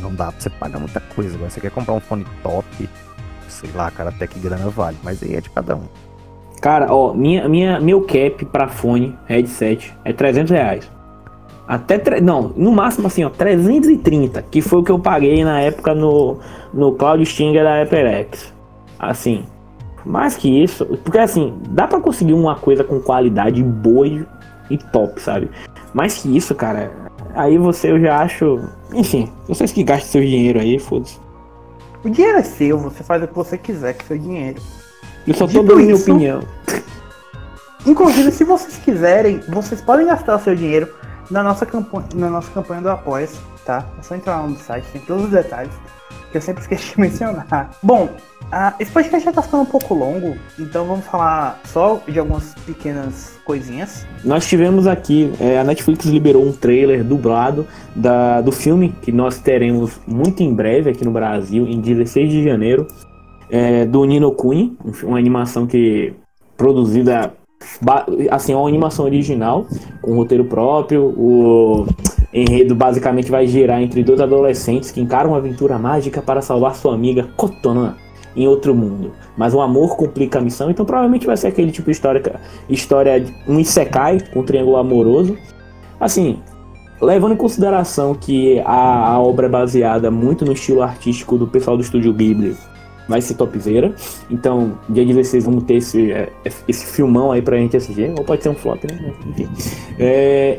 Não 0.00 0.14
dá 0.14 0.26
pra 0.32 0.40
você 0.40 0.48
pagar 0.50 0.78
muita 0.78 1.00
coisa. 1.00 1.34
Agora 1.34 1.50
você 1.50 1.60
quer 1.60 1.70
comprar 1.70 1.94
um 1.94 2.00
fone 2.00 2.24
top, 2.42 2.88
sei 3.48 3.70
lá, 3.74 3.90
cara, 3.90 4.10
até 4.10 4.26
que 4.26 4.38
grana 4.38 4.68
vale. 4.70 4.96
Mas 5.02 5.22
aí 5.22 5.34
é 5.34 5.40
de 5.40 5.50
cada 5.50 5.76
um. 5.76 5.84
Cara, 6.60 6.92
ó, 6.92 7.12
minha, 7.12 7.48
minha, 7.48 7.78
meu 7.80 8.00
cap 8.02 8.44
pra 8.46 8.66
fone, 8.68 9.16
headset, 9.26 9.94
é 10.04 10.12
300 10.12 10.50
reais. 10.50 10.90
Até, 11.68 11.98
tre- 11.98 12.20
não, 12.20 12.48
no 12.56 12.72
máximo 12.72 13.06
assim, 13.06 13.22
ó, 13.24 13.28
330, 13.30 14.40
que 14.42 14.62
foi 14.62 14.80
o 14.80 14.82
que 14.82 14.90
eu 14.90 14.98
paguei 14.98 15.44
na 15.44 15.60
época 15.60 15.94
no, 15.94 16.38
no 16.72 16.92
Cloud 16.92 17.24
Stinger 17.26 17.62
da 17.62 17.74
HyperX. 17.82 18.54
Assim, 18.98 19.44
mais 20.04 20.36
que 20.36 20.62
isso, 20.62 20.86
porque 21.04 21.18
assim, 21.18 21.58
dá 21.70 21.86
pra 21.86 22.00
conseguir 22.00 22.34
uma 22.34 22.56
coisa 22.56 22.84
com 22.84 23.00
qualidade 23.00 23.62
boa 23.62 24.06
e, 24.06 24.26
e 24.70 24.78
top, 24.78 25.20
sabe? 25.20 25.50
Mais 25.92 26.18
que 26.18 26.36
isso, 26.36 26.54
cara, 26.54 26.92
aí 27.34 27.58
você 27.58 27.90
eu 27.90 28.00
já 28.00 28.20
acho. 28.20 28.60
Enfim, 28.92 29.30
vocês 29.46 29.72
que 29.72 29.82
gastam 29.82 30.10
seu 30.10 30.22
dinheiro 30.22 30.60
aí, 30.60 30.78
foda-se. 30.78 31.18
O 32.04 32.10
dinheiro 32.10 32.38
é 32.38 32.42
seu, 32.42 32.78
você 32.78 33.02
faz 33.02 33.22
o 33.22 33.28
que 33.28 33.34
você 33.34 33.58
quiser 33.58 33.94
com 33.94 34.04
seu 34.04 34.18
dinheiro. 34.18 34.60
Eu 35.26 35.34
só 35.34 35.46
tô 35.46 35.62
dando 35.62 35.76
minha 35.76 35.96
opinião. 35.96 36.40
Inclusive, 37.86 38.30
se 38.32 38.44
vocês 38.44 38.76
quiserem, 38.78 39.40
vocês 39.48 39.80
podem 39.80 40.06
gastar 40.06 40.36
o 40.36 40.40
seu 40.40 40.54
dinheiro 40.54 40.88
na 41.30 41.42
nossa 41.42 41.66
campanha, 41.66 42.08
na 42.14 42.30
nossa 42.30 42.50
campanha 42.50 42.80
do 42.80 42.90
apoia 42.90 43.28
tá? 43.64 43.84
É 43.98 44.02
só 44.02 44.14
entrar 44.14 44.40
lá 44.40 44.46
no 44.46 44.56
site, 44.56 44.86
tem 44.90 45.00
todos 45.02 45.24
os 45.24 45.30
detalhes, 45.30 45.72
que 46.30 46.36
eu 46.36 46.40
sempre 46.40 46.62
esqueci 46.62 46.94
de 46.94 47.00
mencionar. 47.00 47.70
Bom, 47.82 48.08
ah, 48.50 48.74
esse 48.80 48.90
podcast 48.90 49.24
já 49.24 49.32
tá 49.32 49.42
ficando 49.42 49.62
um 49.62 49.66
pouco 49.66 49.94
longo, 49.94 50.36
então 50.58 50.86
vamos 50.86 51.04
falar 51.04 51.60
só 51.66 52.00
de 52.08 52.18
algumas 52.18 52.54
pequenas 52.66 53.38
coisinhas. 53.44 54.06
Nós 54.24 54.46
tivemos 54.46 54.86
aqui, 54.86 55.32
é, 55.38 55.58
a 55.58 55.64
Netflix 55.64 56.06
liberou 56.06 56.46
um 56.46 56.52
trailer 56.52 57.04
dublado 57.04 57.66
da, 57.94 58.40
do 58.40 58.50
filme 58.50 58.94
que 59.02 59.12
nós 59.12 59.38
teremos 59.38 60.00
muito 60.06 60.42
em 60.42 60.54
breve 60.54 60.90
aqui 60.90 61.04
no 61.04 61.10
Brasil, 61.10 61.66
em 61.66 61.80
16 61.80 62.30
de 62.30 62.44
janeiro, 62.44 62.86
é, 63.50 63.84
do 63.84 64.04
Nino 64.04 64.32
Kuni, 64.32 64.76
um 64.84 65.08
uma 65.08 65.18
animação 65.18 65.66
que 65.66 66.14
produzida 66.56 67.32
assim, 68.30 68.52
é 68.52 68.56
uma 68.56 68.68
animação 68.68 69.04
original, 69.04 69.66
com 70.00 70.14
roteiro 70.14 70.44
próprio, 70.44 71.04
o 71.04 71.86
enredo 72.32 72.74
basicamente 72.74 73.30
vai 73.30 73.46
girar 73.46 73.80
entre 73.80 74.02
dois 74.02 74.20
adolescentes 74.20 74.90
que 74.90 75.00
encaram 75.00 75.30
uma 75.30 75.38
aventura 75.38 75.78
mágica 75.78 76.20
para 76.20 76.42
salvar 76.42 76.74
sua 76.74 76.94
amiga 76.94 77.28
Kotona 77.36 77.96
em 78.36 78.46
outro 78.46 78.74
mundo. 78.74 79.12
Mas 79.36 79.54
o 79.54 79.60
amor 79.60 79.96
complica 79.96 80.38
a 80.38 80.42
missão, 80.42 80.70
então 80.70 80.84
provavelmente 80.84 81.26
vai 81.26 81.36
ser 81.36 81.48
aquele 81.48 81.72
tipo 81.72 81.86
de 81.86 81.92
história, 81.92 82.40
história 82.68 83.20
de 83.20 83.34
um 83.46 83.58
isekai 83.58 84.18
com 84.32 84.40
um 84.40 84.44
triângulo 84.44 84.76
amoroso. 84.76 85.36
Assim, 85.98 86.38
levando 87.00 87.32
em 87.32 87.36
consideração 87.36 88.14
que 88.14 88.60
a, 88.60 89.10
a 89.10 89.20
obra 89.20 89.46
é 89.46 89.48
baseada 89.48 90.10
muito 90.10 90.44
no 90.44 90.52
estilo 90.52 90.82
artístico 90.82 91.36
do 91.36 91.46
pessoal 91.46 91.76
do 91.76 91.82
estúdio 91.82 92.12
Ghibli, 92.12 92.56
vai 93.08 93.20
ser 93.22 93.34
topzera. 93.34 93.92
Então, 94.30 94.78
dia 94.88 95.04
16 95.04 95.44
vamos 95.44 95.64
ter 95.64 95.74
esse, 95.74 96.12
é, 96.12 96.30
esse 96.68 96.86
filmão 96.86 97.32
aí 97.32 97.40
pra 97.40 97.56
gente 97.56 97.76
assistir. 97.76 98.12
Ou 98.16 98.24
pode 98.24 98.42
ser 98.42 98.50
um 98.50 98.54
flop, 98.54 98.84
né? 98.84 99.12
Enfim. 99.26 99.48
É, 99.98 100.58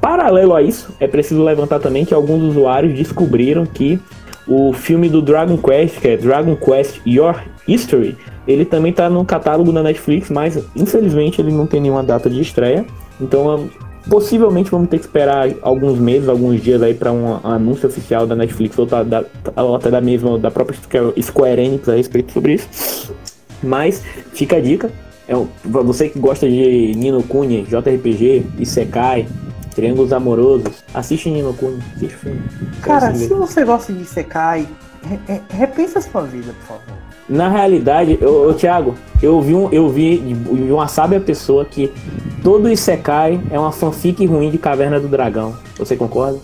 paralelo 0.00 0.54
a 0.54 0.62
isso, 0.62 0.94
é 1.00 1.06
preciso 1.06 1.42
levantar 1.42 1.78
também 1.80 2.04
que 2.04 2.14
alguns 2.14 2.42
usuários 2.42 2.96
descobriram 2.96 3.64
que 3.66 3.98
o 4.46 4.72
filme 4.72 5.08
do 5.08 5.20
Dragon 5.20 5.56
Quest, 5.58 6.00
que 6.00 6.08
é 6.08 6.16
Dragon 6.16 6.56
Quest 6.56 7.00
Your 7.06 7.36
History, 7.66 8.16
ele 8.46 8.64
também 8.64 8.92
tá 8.92 9.10
no 9.10 9.24
catálogo 9.24 9.70
da 9.72 9.82
Netflix, 9.82 10.30
mas 10.30 10.58
infelizmente 10.74 11.40
ele 11.40 11.52
não 11.52 11.66
tem 11.66 11.80
nenhuma 11.80 12.02
data 12.02 12.30
de 12.30 12.40
estreia. 12.40 12.86
Então, 13.20 13.68
possivelmente 14.08 14.70
vamos 14.70 14.88
ter 14.88 14.98
que 14.98 15.04
esperar 15.04 15.50
alguns 15.60 15.98
meses, 15.98 16.30
alguns 16.30 16.62
dias 16.62 16.82
aí 16.82 16.94
para 16.94 17.12
um 17.12 17.38
anúncio 17.44 17.86
oficial 17.88 18.26
da 18.26 18.34
Netflix 18.34 18.78
ou, 18.78 18.86
da, 18.86 19.02
da- 19.02 19.24
ou 19.56 19.76
até 19.76 19.90
da 19.90 20.00
mesma 20.00 20.38
da 20.38 20.50
própria 20.50 20.78
Square- 21.20 21.60
Enix 21.60 21.86
a 21.90 21.94
respeito 21.94 22.32
sobre 22.32 22.54
isso. 22.54 23.12
Mas 23.62 24.02
fica 24.32 24.56
a 24.56 24.60
dica. 24.60 24.90
É 25.28 25.34
você 25.62 26.08
que 26.08 26.18
gosta 26.18 26.48
de 26.48 26.94
Nino 26.96 27.22
Kuni, 27.22 27.66
JRPG, 27.68 28.44
Isekai, 28.58 29.26
Triângulos 29.78 30.12
Amorosos, 30.12 30.82
assiste 30.92 31.30
Nino 31.30 31.54
Kuni, 31.54 31.78
assiste 31.94 32.16
o 32.16 32.18
filme. 32.18 32.42
Cara, 32.82 33.14
se 33.14 33.28
você 33.32 33.64
gosta 33.64 33.92
de 33.92 34.04
Sekai, 34.04 34.66
re- 35.04 35.20
re- 35.28 35.42
repensa 35.50 36.00
a 36.00 36.02
sua 36.02 36.22
vida, 36.22 36.52
por 36.52 36.66
favor. 36.66 36.98
Na 37.28 37.48
realidade, 37.48 38.18
eu, 38.20 38.48
eu, 38.48 38.54
Thiago, 38.54 38.96
eu 39.22 39.40
vi, 39.40 39.54
um, 39.54 39.70
eu 39.70 39.88
vi 39.88 40.18
de 40.18 40.72
uma 40.72 40.88
sábia 40.88 41.20
pessoa 41.20 41.64
que 41.64 41.94
todo 42.42 42.68
Isekai 42.68 43.40
é 43.52 43.60
uma 43.60 43.70
fanfic 43.70 44.26
ruim 44.26 44.50
de 44.50 44.58
Caverna 44.58 44.98
do 44.98 45.06
Dragão. 45.06 45.54
Você 45.76 45.96
concorda? 45.96 46.40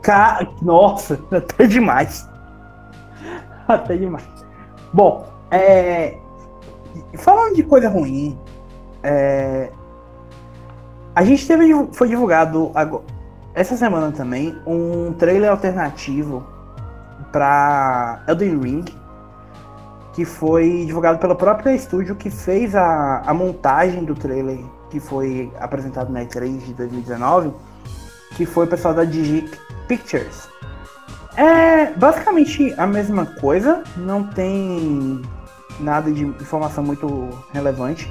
Ca... 0.00 0.46
Nossa, 0.62 1.18
até 1.32 1.66
demais. 1.66 2.28
Até 3.66 3.96
demais. 3.96 4.24
Bom, 4.92 5.26
é... 5.50 6.16
falando 7.16 7.56
de 7.56 7.64
coisa 7.64 7.88
ruim, 7.88 8.38
é... 9.02 9.72
a 11.18 11.24
gente 11.24 11.44
teve, 11.48 11.88
foi 11.94 12.06
divulgado 12.08 12.70
ago- 12.76 13.02
essa 13.52 13.76
semana 13.76 14.12
também 14.12 14.56
um 14.64 15.12
trailer 15.14 15.50
alternativo 15.50 16.46
para 17.32 18.22
Elden 18.28 18.56
Ring, 18.60 18.84
que 20.12 20.24
foi 20.24 20.84
divulgado 20.86 21.18
pelo 21.18 21.34
próprio 21.34 21.74
estúdio 21.74 22.14
que 22.14 22.30
fez 22.30 22.76
a, 22.76 23.24
a 23.26 23.34
montagem 23.34 24.04
do 24.04 24.14
trailer 24.14 24.60
que 24.90 25.00
foi 25.00 25.52
apresentado 25.58 26.12
na 26.12 26.20
E3 26.24 26.58
de 26.64 26.72
2019, 26.74 27.52
que 28.36 28.46
foi 28.46 28.66
o 28.66 28.68
pessoal 28.68 28.94
da 28.94 29.02
Digi 29.02 29.50
Pictures. 29.88 30.48
É 31.36 31.86
basicamente 31.96 32.72
a 32.78 32.86
mesma 32.86 33.26
coisa, 33.26 33.82
não 33.96 34.22
tem 34.22 35.20
nada 35.80 36.12
de 36.12 36.24
informação 36.24 36.84
muito 36.84 37.28
relevante. 37.52 38.08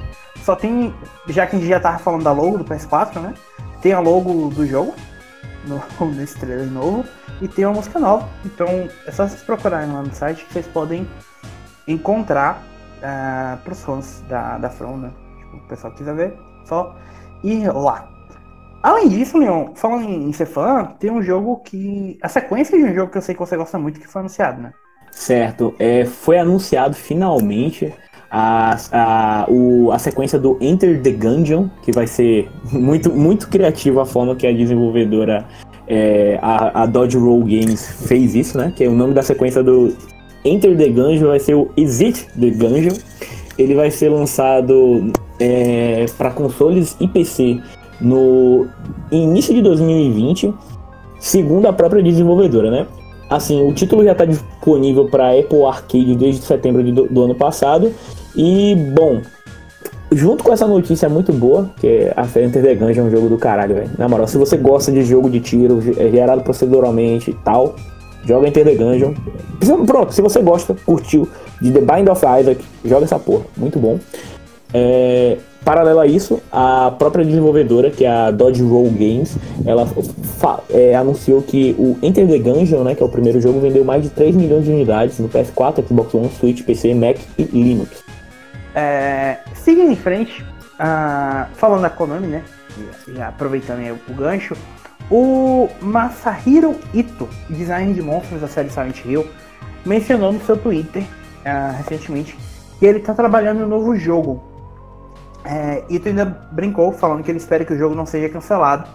Só 0.48 0.56
tem, 0.56 0.96
já 1.28 1.46
que 1.46 1.58
a 1.58 1.60
gente 1.60 1.68
já 1.68 1.78
tava 1.78 2.00
falando 2.00 2.24
da 2.24 2.32
logo 2.32 2.58
do 2.58 2.64
PS4, 2.64 3.20
né? 3.20 3.34
Tem 3.82 3.92
a 3.92 4.00
logo 4.00 4.48
do 4.48 4.66
jogo 4.66 4.96
no, 5.66 5.82
nesse 6.16 6.40
trailer 6.40 6.68
novo 6.68 7.04
e 7.42 7.50
tem 7.50 7.66
uma 7.66 7.74
música 7.74 8.00
nova. 8.00 8.30
Então 8.46 8.88
é 9.06 9.12
só 9.12 9.28
vocês 9.28 9.44
procurarem 9.44 9.92
lá 9.92 10.02
no 10.02 10.16
site 10.16 10.46
que 10.46 10.54
vocês 10.54 10.66
podem 10.68 11.06
encontrar 11.86 12.64
uh, 13.00 13.58
pros 13.66 13.84
fãs 13.84 14.24
da, 14.30 14.58
da 14.58 14.70
From, 14.70 14.96
né? 14.96 15.12
Tipo, 15.38 15.58
o 15.58 15.68
pessoal 15.68 15.92
que 15.92 15.98
quiser 15.98 16.16
ver, 16.16 16.34
só 16.64 16.96
ir 17.44 17.68
lá. 17.68 18.08
Além 18.82 19.10
disso, 19.10 19.38
Leon, 19.38 19.76
falando 19.76 20.10
em 20.10 20.32
ser 20.32 20.46
fã, 20.46 20.86
tem 20.98 21.12
um 21.12 21.22
jogo 21.22 21.58
que. 21.58 22.18
A 22.22 22.30
sequência 22.30 22.78
de 22.78 22.86
um 22.86 22.96
jogo 22.96 23.12
que 23.12 23.18
eu 23.18 23.22
sei 23.22 23.36
que 23.36 23.42
você 23.42 23.58
gosta 23.58 23.78
muito 23.78 24.00
que 24.00 24.08
foi 24.08 24.22
anunciado, 24.22 24.62
né? 24.62 24.74
Certo. 25.12 25.76
É, 25.78 26.06
foi 26.06 26.40
anunciado 26.40 26.96
finalmente 26.96 27.94
a, 28.30 28.78
a, 28.92 29.46
o, 29.50 29.92
a 29.92 30.00
sequência 30.00 30.38
do 30.38 30.58
Enter 30.60 31.02
the 31.02 31.12
Gungeon, 31.12 31.68
que 31.82 31.92
vai 31.92 32.08
ser 32.08 32.50
muito, 32.72 33.12
muito 33.12 33.48
criativa 33.48 34.02
a 34.02 34.06
forma 34.06 34.36
que 34.36 34.46
a 34.46 34.52
desenvolvedora, 34.52 35.46
é, 35.88 36.38
a, 36.42 36.84
a 36.84 36.86
Dodge 36.86 37.18
Roll 37.18 37.42
Games, 37.42 38.08
fez 38.08 38.36
isso, 38.36 38.58
né? 38.58 38.74
Que 38.76 38.84
é 38.84 38.88
o 38.88 38.94
nome 38.94 39.14
da 39.14 39.24
sequência 39.24 39.64
do 39.64 39.96
Enter 40.44 40.78
the 40.78 40.90
Gungeon 40.90 41.28
vai 41.28 41.40
ser 41.40 41.56
o 41.56 41.70
Exit 41.76 42.28
the 42.40 42.50
Gungeon. 42.50 42.96
Ele 43.58 43.74
vai 43.74 43.90
ser 43.90 44.10
lançado 44.10 45.12
é, 45.40 46.06
para 46.18 46.32
consoles 46.32 46.96
e 47.00 47.08
PC 47.08 47.60
no 48.00 48.68
início 49.12 49.54
de 49.54 49.62
2020, 49.62 50.54
segundo 51.20 51.68
a 51.68 51.74
própria 51.74 52.04
desenvolvedora, 52.04 52.70
né? 52.70 52.88
Assim, 53.30 53.62
o 53.68 53.74
título 53.74 54.04
já 54.04 54.14
está 54.14 54.26
disponível 54.26 55.06
para 55.06 55.38
Apple 55.38 55.64
Arcade 55.64 56.16
desde 56.16 56.42
setembro 56.42 56.84
de, 56.84 56.92
do, 56.92 57.24
ano 57.24 57.36
passado. 57.36 57.94
E, 58.36 58.76
bom, 58.94 59.22
junto 60.12 60.44
com 60.44 60.54
essa 60.54 60.68
notícia 60.68 61.10
muito 61.10 61.34
boa, 61.34 61.70
que 61.80 62.12
a 62.16 62.24
Enter 62.40 62.64
the 62.64 62.76
Gungeon 62.76 63.06
é 63.06 63.08
um 63.08 63.12
jogo 63.12 63.30
do 63.30 63.38
caralho, 63.38 63.76
velho. 63.76 63.90
Na 63.98 64.08
moral, 64.08 64.28
se 64.28 64.38
você 64.38 64.58
gosta 64.58 64.92
de 64.92 65.04
jogo 65.04 65.30
de 65.30 65.40
tiro, 65.40 65.80
é 65.98 66.10
gerado 66.10 66.42
proceduralmente 66.44 67.32
e 67.32 67.34
tal, 67.34 67.76
joga 68.26 68.48
Enter 68.48 68.64
the 68.64 68.76
Gungeon. 68.76 69.14
Pronto, 69.86 70.14
se 70.14 70.22
você 70.22 70.42
gosta, 70.42 70.76
curtiu 70.86 71.28
de 71.62 71.72
The 71.72 71.82
Bind 71.82 72.08
of 72.10 72.24
Isaac, 72.40 72.64
joga 72.86 73.06
essa 73.06 73.20
porra, 73.20 73.44
muito 73.58 73.80
bom. 73.80 74.00
É, 74.74 75.38
paralelo 75.68 76.00
a 76.00 76.08
isso, 76.08 76.42
a 76.50 76.92
própria 76.98 77.26
desenvolvedora, 77.26 77.92
que 77.92 78.06
é 78.06 78.10
a 78.10 78.32
Dodge 78.32 78.64
Roll 78.64 78.90
Games, 78.90 79.36
ela 79.66 79.86
é, 80.70 80.96
anunciou 80.96 81.42
que 81.42 81.76
o 81.78 81.98
Enter 82.02 82.26
the 82.26 82.38
Gungeon, 82.38 82.86
né, 82.86 82.96
que 82.96 83.04
é 83.04 83.06
o 83.06 83.10
primeiro 83.10 83.42
jogo, 83.42 83.60
vendeu 83.60 83.84
mais 83.84 84.02
de 84.02 84.10
3 84.10 84.34
milhões 84.34 84.64
de 84.64 84.72
unidades 84.72 85.20
no 85.20 85.28
PS4, 85.28 85.86
Xbox 85.86 86.14
One, 86.14 86.30
Switch, 86.30 86.64
PC, 86.64 86.94
Mac 86.94 87.18
e 87.38 87.44
Linux. 87.44 88.02
É, 88.74 89.40
seguindo 89.56 89.92
em 89.92 89.96
frente, 89.98 90.42
uh, 90.42 91.54
falando 91.56 91.82
da 91.82 91.90
Konami, 91.90 92.28
né, 92.28 92.44
já 93.14 93.28
aproveitando 93.28 94.00
o 94.08 94.14
gancho, 94.14 94.56
o 95.12 95.68
Masahiro 95.82 96.76
Ito, 96.94 97.28
designer 97.50 97.94
de 97.94 98.02
monstros 98.02 98.40
da 98.40 98.48
série 98.48 98.70
Silent 98.70 99.04
Hill, 99.04 99.28
mencionou 99.86 100.32
no 100.32 100.40
seu 100.46 100.56
Twitter 100.56 101.04
uh, 101.04 101.76
recentemente 101.78 102.38
que 102.80 102.86
ele 102.86 103.00
está 103.00 103.14
trabalhando 103.14 103.60
em 103.60 103.64
um 103.66 103.68
novo 103.68 103.98
jogo. 103.98 104.57
É, 105.50 105.82
Ito 105.90 106.10
ainda 106.10 106.26
brincou 106.52 106.92
falando 106.92 107.24
que 107.24 107.32
ele 107.32 107.38
espera 107.38 107.64
que 107.64 107.72
o 107.72 107.78
jogo 107.78 107.96
não 107.96 108.06
seja 108.06 108.28
cancelado 108.28 108.86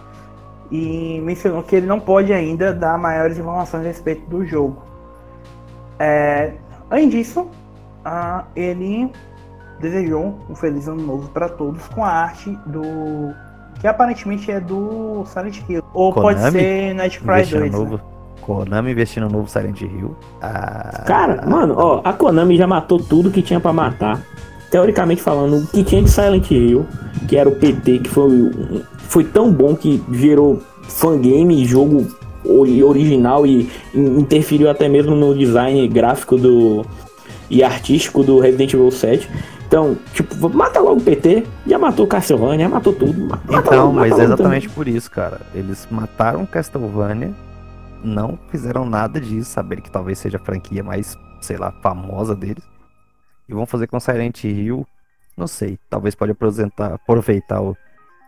e 0.71 1.19
mencionou 1.21 1.63
que 1.63 1.75
ele 1.75 1.87
não 1.87 1.99
pode 1.99 2.31
ainda 2.31 2.71
dar 2.71 2.95
maiores 2.95 3.39
informações 3.39 3.83
a 3.83 3.87
respeito 3.87 4.29
do 4.29 4.45
jogo. 4.45 4.83
É, 5.97 6.53
além 6.91 7.09
disso, 7.09 7.41
uh, 7.41 8.43
ele 8.55 9.11
desejou 9.79 10.39
um 10.47 10.55
feliz 10.55 10.87
ano 10.87 11.01
novo 11.01 11.27
para 11.29 11.49
todos 11.49 11.87
com 11.87 12.05
a 12.05 12.09
arte 12.09 12.55
do 12.67 13.33
que 13.79 13.87
aparentemente 13.87 14.51
é 14.51 14.59
do 14.59 15.25
Silent 15.25 15.59
Hill. 15.67 15.83
Ou 15.91 16.13
Konami 16.13 16.35
pode 16.35 16.51
ser 16.51 16.93
Nightcry 16.93 17.45
2. 17.45 17.71
Novo. 17.71 17.95
Né? 17.95 18.03
Konami 18.41 18.91
investindo 18.91 19.23
no 19.23 19.37
novo 19.37 19.49
Silent 19.49 19.81
Hill. 19.81 20.15
Ah, 20.39 21.03
Cara, 21.07 21.45
mano, 21.47 21.73
ó, 21.77 22.01
a 22.03 22.13
Konami 22.13 22.55
já 22.57 22.67
matou 22.67 22.99
tudo 22.99 23.31
que 23.31 23.41
tinha 23.41 23.59
para 23.59 23.73
matar. 23.73 24.21
Teoricamente 24.73 25.21
falando, 25.21 25.57
o 25.57 25.67
que 25.67 25.83
tinha 25.83 26.01
de 26.01 26.09
Silent 26.09 26.49
Hill, 26.49 26.83
que 27.27 27.37
era 27.37 27.47
o 27.47 27.55
PT, 27.55 27.99
que 27.99 28.09
foi, 28.09 28.51
foi 28.97 29.23
tão 29.23 29.51
bom 29.51 29.75
que 29.75 30.03
gerou 30.11 30.63
fangame, 30.81 31.63
jogo 31.63 32.07
original 32.43 33.45
e 33.45 33.69
interferiu 33.93 34.71
até 34.71 34.89
mesmo 34.89 35.13
no 35.13 35.37
design 35.37 35.87
gráfico 35.87 36.39
do 36.39 36.83
e 37.51 37.63
artístico 37.63 38.23
do 38.23 38.39
Resident 38.39 38.73
Evil 38.73 38.89
7. 38.89 39.29
Então, 39.67 39.95
tipo, 40.11 40.49
mata 40.49 40.79
logo 40.79 41.01
o 41.01 41.03
PT, 41.03 41.45
já 41.67 41.77
matou 41.77 42.07
Castlevania, 42.07 42.65
já 42.65 42.69
matou 42.69 42.93
tudo. 42.93 43.27
Mata 43.27 43.43
então, 43.59 43.85
logo, 43.85 43.93
mas 43.93 44.17
é 44.17 44.23
exatamente 44.23 44.69
por 44.69 44.87
isso, 44.87 45.11
cara. 45.11 45.41
Eles 45.53 45.87
mataram 45.91 46.47
Castlevania, 46.47 47.31
não 48.03 48.39
fizeram 48.49 48.89
nada 48.89 49.21
disso, 49.21 49.51
saber 49.51 49.81
que 49.81 49.91
talvez 49.91 50.17
seja 50.17 50.37
a 50.37 50.39
franquia 50.39 50.83
mais, 50.83 51.15
sei 51.39 51.57
lá, 51.57 51.71
famosa 51.79 52.35
deles. 52.35 52.72
E 53.47 53.53
vão 53.53 53.65
fazer 53.65 53.87
com 53.87 53.99
Silent 53.99 54.43
Hill, 54.43 54.85
não 55.37 55.47
sei, 55.47 55.77
talvez 55.89 56.15
pode 56.15 56.31
aproveitar, 56.31 56.93
aproveitar 56.93 57.61
o, 57.61 57.75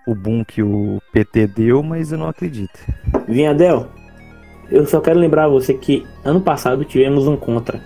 o 0.07 0.15
boom 0.15 0.43
que 0.43 0.61
o 0.61 1.01
PT 1.13 1.47
deu, 1.47 1.81
mas 1.81 2.11
eu 2.11 2.17
não 2.17 2.27
acredito. 2.27 2.77
Vinhadel, 3.27 3.87
eu 4.69 4.85
só 4.85 4.99
quero 4.99 5.19
lembrar 5.19 5.47
você 5.47 5.73
que 5.73 6.05
ano 6.23 6.41
passado 6.41 6.83
tivemos 6.83 7.27
um 7.27 7.37
contra 7.37 7.81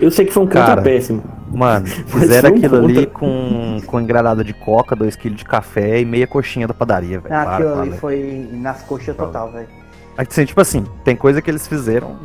eu 0.00 0.10
sei 0.12 0.26
que 0.26 0.32
foi 0.32 0.44
um 0.44 0.46
contra 0.46 0.64
Cara, 0.64 0.82
péssimo. 0.82 1.22
Mano, 1.50 1.86
fizeram 2.06 2.50
aquilo 2.50 2.80
um 2.80 2.84
ali 2.84 3.06
com, 3.06 3.78
com 3.84 4.00
engradada 4.00 4.44
de 4.44 4.54
coca, 4.54 4.96
2kg 4.96 5.34
de 5.34 5.44
café 5.44 6.00
e 6.00 6.04
meia 6.04 6.26
coxinha 6.26 6.68
da 6.68 6.74
padaria, 6.74 7.18
velho. 7.18 7.34
Ah, 7.34 7.56
aquilo 7.56 7.80
ali 7.80 7.92
foi 7.92 8.48
nas 8.52 8.82
coxas 8.82 9.16
total, 9.16 9.50
velho. 9.50 9.68
Assim, 10.16 10.44
tipo 10.44 10.60
assim, 10.60 10.84
tem 11.04 11.16
coisa 11.16 11.42
que 11.42 11.50
eles 11.50 11.66
fizeram, 11.66 12.16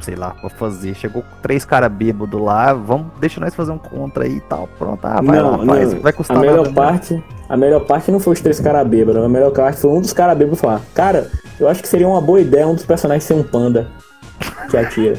sei 0.00 0.16
lá, 0.16 0.30
pra 0.30 0.50
fazer. 0.50 0.94
Chegou 0.94 1.24
três 1.42 1.64
caras 1.64 1.90
bêbados 1.90 2.40
lá, 2.40 2.72
vamos, 2.72 3.08
deixa 3.20 3.40
nós 3.40 3.54
fazer 3.54 3.72
um 3.72 3.78
contra 3.78 4.24
aí 4.24 4.36
e 4.36 4.40
tal. 4.40 4.68
Pronto, 4.78 5.04
ah, 5.04 5.20
vai 5.22 5.38
não, 5.38 5.56
lá, 5.56 5.66
faz, 5.66 5.94
vai 5.94 6.12
custar 6.12 6.36
a 6.36 6.40
melhor 6.40 6.56
nada, 6.58 6.72
parte, 6.72 7.14
né? 7.14 7.22
A 7.48 7.56
melhor 7.56 7.80
parte 7.80 8.10
não 8.10 8.20
foi 8.20 8.34
os 8.34 8.40
três 8.40 8.60
caras 8.60 8.86
bêbados, 8.86 9.22
a 9.22 9.28
melhor 9.28 9.50
parte 9.50 9.80
foi 9.80 9.90
um 9.90 10.00
dos 10.00 10.12
caras 10.12 10.36
bêbados 10.36 10.60
falar, 10.60 10.80
cara, 10.94 11.30
eu 11.58 11.68
acho 11.68 11.82
que 11.82 11.88
seria 11.88 12.08
uma 12.08 12.20
boa 12.20 12.40
ideia 12.40 12.66
um 12.66 12.74
dos 12.74 12.84
personagens 12.84 13.24
ser 13.24 13.34
um 13.34 13.42
panda 13.42 13.88
que 14.70 14.76
atira. 14.76 15.16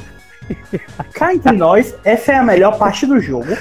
Cá 1.13 1.33
entre 1.33 1.51
nós, 1.51 1.95
essa 2.03 2.33
é 2.33 2.37
a 2.37 2.43
melhor 2.43 2.77
parte 2.77 3.05
do 3.05 3.19
jogo. 3.19 3.55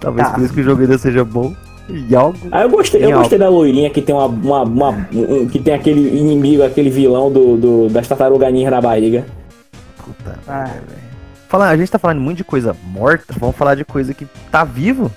Talvez 0.00 0.28
tá. 0.28 0.34
por 0.34 0.42
isso 0.42 0.54
que 0.54 0.60
o 0.60 0.64
jogo 0.64 0.82
ainda 0.82 0.98
seja 0.98 1.24
bom. 1.24 1.54
E 1.88 2.14
algo. 2.16 2.38
Ah, 2.50 2.62
eu 2.62 2.70
gostei, 2.70 3.04
eu 3.04 3.12
gostei 3.12 3.38
da 3.38 3.48
loirinha 3.48 3.90
que 3.90 4.00
tem 4.00 4.14
uma, 4.14 4.26
uma, 4.26 4.62
uma 4.62 5.08
um, 5.12 5.46
que 5.46 5.58
tem 5.58 5.74
aquele 5.74 6.18
inimigo, 6.18 6.62
aquele 6.62 6.88
vilão 6.88 7.30
do, 7.30 7.56
do 7.56 7.88
das 7.90 8.08
tartarugas 8.08 8.52
na 8.52 8.80
barriga. 8.80 9.26
Puta 10.04 10.38
ah. 10.46 10.70
Falar, 11.48 11.68
a 11.68 11.76
gente 11.76 11.90
tá 11.90 11.98
falando 11.98 12.20
muito 12.20 12.38
de 12.38 12.44
coisa 12.44 12.76
morta, 12.84 13.34
vamos 13.38 13.56
falar 13.56 13.74
de 13.74 13.84
coisa 13.84 14.12
que 14.12 14.26
tá 14.50 14.64
vivo, 14.64 15.10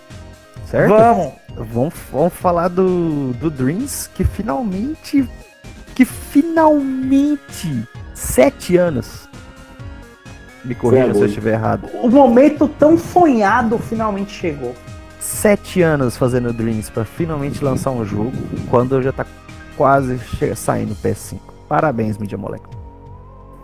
certo? 0.65 0.89
Vamos! 0.89 1.33
Vamos, 1.57 1.95
vamos 2.11 2.33
falar 2.33 2.67
do, 2.67 3.33
do 3.33 3.49
Dreams, 3.49 4.09
que 4.13 4.23
finalmente. 4.23 5.27
Que 5.95 6.05
finalmente. 6.05 7.87
Sete 8.13 8.77
anos 8.77 9.27
me 10.63 10.75
corrija 10.75 11.13
se 11.13 11.19
eu 11.19 11.25
estiver 11.25 11.53
errado. 11.53 11.87
O 11.93 12.09
momento 12.09 12.67
tão 12.67 12.97
sonhado 12.97 13.79
finalmente 13.79 14.31
chegou. 14.31 14.75
Sete 15.19 15.81
anos 15.81 16.15
fazendo 16.17 16.53
Dreams 16.53 16.89
para 16.89 17.05
finalmente 17.05 17.63
lançar 17.63 17.91
um 17.91 18.05
jogo, 18.05 18.33
quando 18.69 19.01
já 19.01 19.11
tá 19.11 19.25
quase 19.75 20.19
saindo 20.55 20.95
PS5. 20.95 21.39
Parabéns, 21.67 22.17
Media 22.17 22.37
Molecule. 22.37 22.76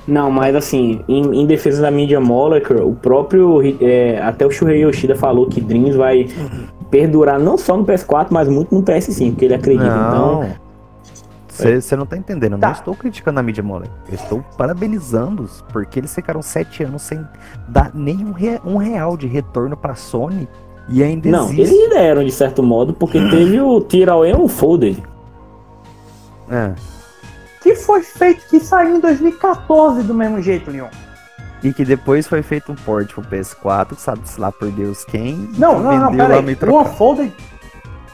Não, 0.07 0.29
mas 0.29 0.55
assim, 0.55 1.01
em, 1.07 1.41
em, 1.41 1.45
defesa 1.45 1.81
da 1.81 1.89
Media 1.89 2.19
Molecule, 2.19 2.81
o 2.81 2.93
próprio. 2.93 3.61
É, 3.81 4.21
até 4.21 4.45
o 4.45 4.51
Shuhei 4.51 4.83
Yoshida 4.83 5.15
falou 5.15 5.47
que 5.47 5.61
Dreams 5.61 5.95
vai 5.95 6.27
perdurar 6.91 7.39
não 7.39 7.57
só 7.57 7.77
no 7.77 7.85
PS4, 7.85 8.27
mas 8.29 8.49
muito 8.49 8.75
no 8.75 8.83
PS5, 8.83 9.31
porque 9.31 9.45
ele 9.45 9.55
acredita. 9.55 9.85
Não. 9.85 10.43
Então, 10.43 11.81
você 11.81 11.95
não 11.95 12.05
tá 12.05 12.17
entendendo, 12.17 12.53
eu 12.53 12.59
tá. 12.59 12.67
não 12.67 12.73
estou 12.73 12.95
criticando 12.95 13.39
a 13.39 13.43
mídia 13.43 13.63
mole. 13.63 13.87
Eu 14.09 14.15
estou 14.15 14.43
parabenizando-os, 14.57 15.63
porque 15.71 15.99
eles 15.99 16.13
ficaram 16.13 16.41
sete 16.41 16.83
anos 16.83 17.03
sem 17.03 17.23
dar 17.67 17.91
nenhum 17.93 18.31
re, 18.31 18.59
um 18.65 18.77
real 18.77 19.15
de 19.15 19.27
retorno 19.27 19.77
pra 19.77 19.93
Sony 19.93 20.47
e 20.89 21.03
ainda 21.03 21.29
Não, 21.29 21.45
existe. 21.45 21.75
eles 21.75 21.89
deram 21.89 22.23
de 22.23 22.31
certo 22.31 22.61
modo, 22.61 22.93
porque 22.93 23.19
teve 23.29 23.61
o 23.61 23.79
Tearaway 23.79 24.33
Unfolded. 24.33 25.01
É. 26.49 26.73
Que 27.73 27.79
foi 27.79 28.03
feito, 28.03 28.47
que 28.49 28.59
saiu 28.59 28.97
em 28.97 28.99
2014 28.99 30.03
do 30.03 30.13
mesmo 30.13 30.41
jeito, 30.41 30.69
Leon. 30.69 30.89
E 31.63 31.73
que 31.73 31.83
depois 31.83 32.27
foi 32.27 32.43
feito 32.43 32.71
um 32.71 32.75
port 32.75 33.11
pro 33.13 33.23
PS4, 33.23 33.95
sabe-se 33.97 34.39
lá 34.39 34.51
por 34.51 34.69
Deus 34.69 35.03
quem. 35.05 35.49
Não, 35.57 35.79
não, 35.79 35.97
não, 35.97 36.15
pera 36.15 36.39
aí. 36.39 36.57
O 36.69 36.81
Unfolded 36.81 37.33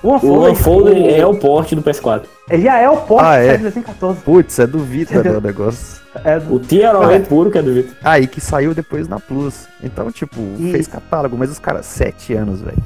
o 0.01 0.49
Unfolded, 0.49 1.13
é 1.13 1.25
o 1.25 1.35
porte 1.35 1.75
do 1.75 1.81
PS4. 1.81 2.23
Ele 2.49 2.63
já 2.63 2.77
é 2.77 2.89
o 2.89 2.97
porte 2.97 3.25
ah, 3.25 3.35
é. 3.35 3.57
de 3.57 3.63
2014. 3.63 4.21
Putz, 4.21 4.59
é 4.59 4.65
do 4.65 4.79
Vita 4.79 5.21
né, 5.21 5.31
o 5.31 5.41
negócio. 5.41 6.01
É 6.23 6.39
do... 6.39 6.55
O 6.55 6.61
ah, 7.03 7.13
é 7.13 7.19
puro 7.19 7.51
que 7.51 7.57
é 7.57 7.61
do 7.61 7.73
Vita. 7.73 7.95
Aí 8.03 8.25
que 8.25 8.39
saiu 8.39 8.73
depois 8.73 9.07
na 9.07 9.19
Plus. 9.19 9.67
Então, 9.83 10.09
tipo, 10.09 10.39
e... 10.57 10.71
fez 10.71 10.87
catálogo, 10.87 11.37
mas 11.37 11.51
os 11.51 11.59
caras, 11.59 11.85
sete 11.85 12.33
anos, 12.33 12.61
velho. 12.61 12.81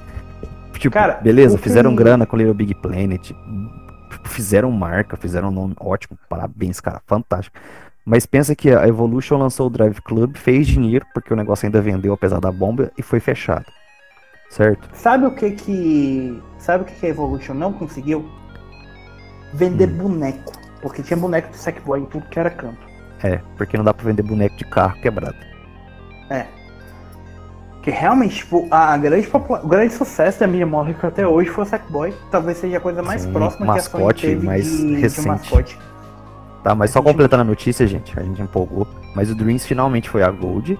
Tipo, 0.73 0.93
cara, 0.93 1.19
beleza, 1.21 1.57
fizeram 1.57 1.91
que... 1.91 1.97
grana 1.97 2.25
com 2.25 2.35
Little 2.35 2.53
Big 2.53 2.73
Planet. 2.75 3.31
Fizeram 4.23 4.71
marca, 4.71 5.17
fizeram 5.17 5.49
um 5.49 5.51
nome 5.51 5.75
ótimo. 5.79 6.17
Parabéns, 6.29 6.79
cara, 6.79 7.01
fantástico. 7.05 7.57
Mas 8.05 8.25
pensa 8.25 8.55
que 8.55 8.69
a 8.69 8.87
Evolution 8.87 9.37
lançou 9.37 9.67
o 9.67 9.69
Drive 9.69 10.01
Club, 10.01 10.35
fez 10.35 10.67
dinheiro, 10.67 11.05
porque 11.13 11.33
o 11.33 11.37
negócio 11.37 11.65
ainda 11.65 11.81
vendeu 11.81 12.13
apesar 12.13 12.39
da 12.39 12.51
bomba, 12.51 12.91
e 12.97 13.01
foi 13.01 13.19
fechado. 13.19 13.65
Certo? 14.49 14.87
Sabe 14.93 15.25
o 15.25 15.33
que 15.33 15.51
que. 15.51 16.41
Sabe 16.57 16.83
o 16.83 16.85
que, 16.85 16.93
que 16.93 17.05
a 17.05 17.09
Evolution 17.09 17.53
não 17.53 17.73
conseguiu? 17.73 18.29
Vender 19.53 19.89
hum. 19.89 19.97
boneco. 19.97 20.51
Porque 20.81 21.01
tinha 21.01 21.17
boneco 21.17 21.49
de 21.49 21.57
Sackboy 21.57 22.01
em 22.01 22.05
tudo 22.05 22.27
que 22.27 22.37
era 22.37 22.49
canto. 22.49 22.85
É, 23.23 23.37
porque 23.57 23.77
não 23.77 23.85
dá 23.85 23.93
pra 23.93 24.05
vender 24.05 24.21
boneco 24.21 24.55
de 24.57 24.65
carro 24.65 24.99
quebrado. 25.01 25.37
É. 26.29 26.45
Que 27.83 27.91
realmente, 27.91 28.37
tipo, 28.37 28.65
a 28.71 28.95
grande 28.95 29.29
o 29.33 29.67
grande 29.67 29.93
sucesso 29.93 30.39
da 30.39 30.47
Miriam 30.47 30.67
Morrick 30.67 31.05
até 31.05 31.27
hoje 31.27 31.49
foi 31.49 31.65
o 31.65 31.67
Sackboy. 31.67 32.13
Talvez 32.31 32.57
seja 32.57 32.77
a 32.77 32.79
coisa 32.79 33.03
mais 33.03 33.23
Sim, 33.23 33.33
próxima 33.33 33.65
mascote, 33.65 34.21
que 34.21 34.27
a 34.27 34.35
Sony 34.35 34.45
mais 34.45 34.65
de, 34.65 34.95
recente. 34.95 35.21
de 35.21 35.27
mascote. 35.27 35.79
Tá, 36.63 36.73
mas 36.73 36.91
só 36.91 37.01
completando 37.01 37.41
a 37.41 37.45
notícia, 37.45 37.85
gente, 37.85 38.17
a 38.17 38.23
gente 38.23 38.41
empolgou. 38.41 38.87
Mas 39.13 39.29
o 39.29 39.35
Dreams 39.35 39.65
finalmente 39.65 40.09
foi 40.09 40.23
a 40.23 40.31
Gold. 40.31 40.79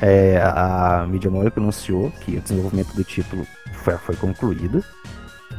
É, 0.00 0.40
a 0.40 1.04
Media 1.08 1.28
Molecule 1.28 1.64
anunciou 1.64 2.12
que 2.20 2.36
o 2.36 2.40
desenvolvimento 2.40 2.94
do 2.94 3.02
título 3.02 3.44
foi, 3.82 3.96
foi 3.98 4.14
concluído. 4.14 4.84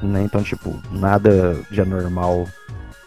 Né? 0.01 0.23
Então, 0.23 0.41
tipo, 0.41 0.73
nada 0.89 1.57
de 1.69 1.81
anormal 1.81 2.47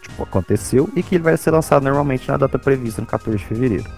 tipo, 0.03 0.21
aconteceu 0.21 0.87
e 0.95 1.01
que 1.01 1.15
ele 1.15 1.23
vai 1.23 1.35
ser 1.35 1.49
lançado 1.49 1.81
normalmente 1.81 2.29
na 2.29 2.37
data 2.37 2.59
prevista, 2.59 3.01
no 3.01 3.07
14 3.07 3.39
de 3.39 3.45
fevereiro. 3.45 3.89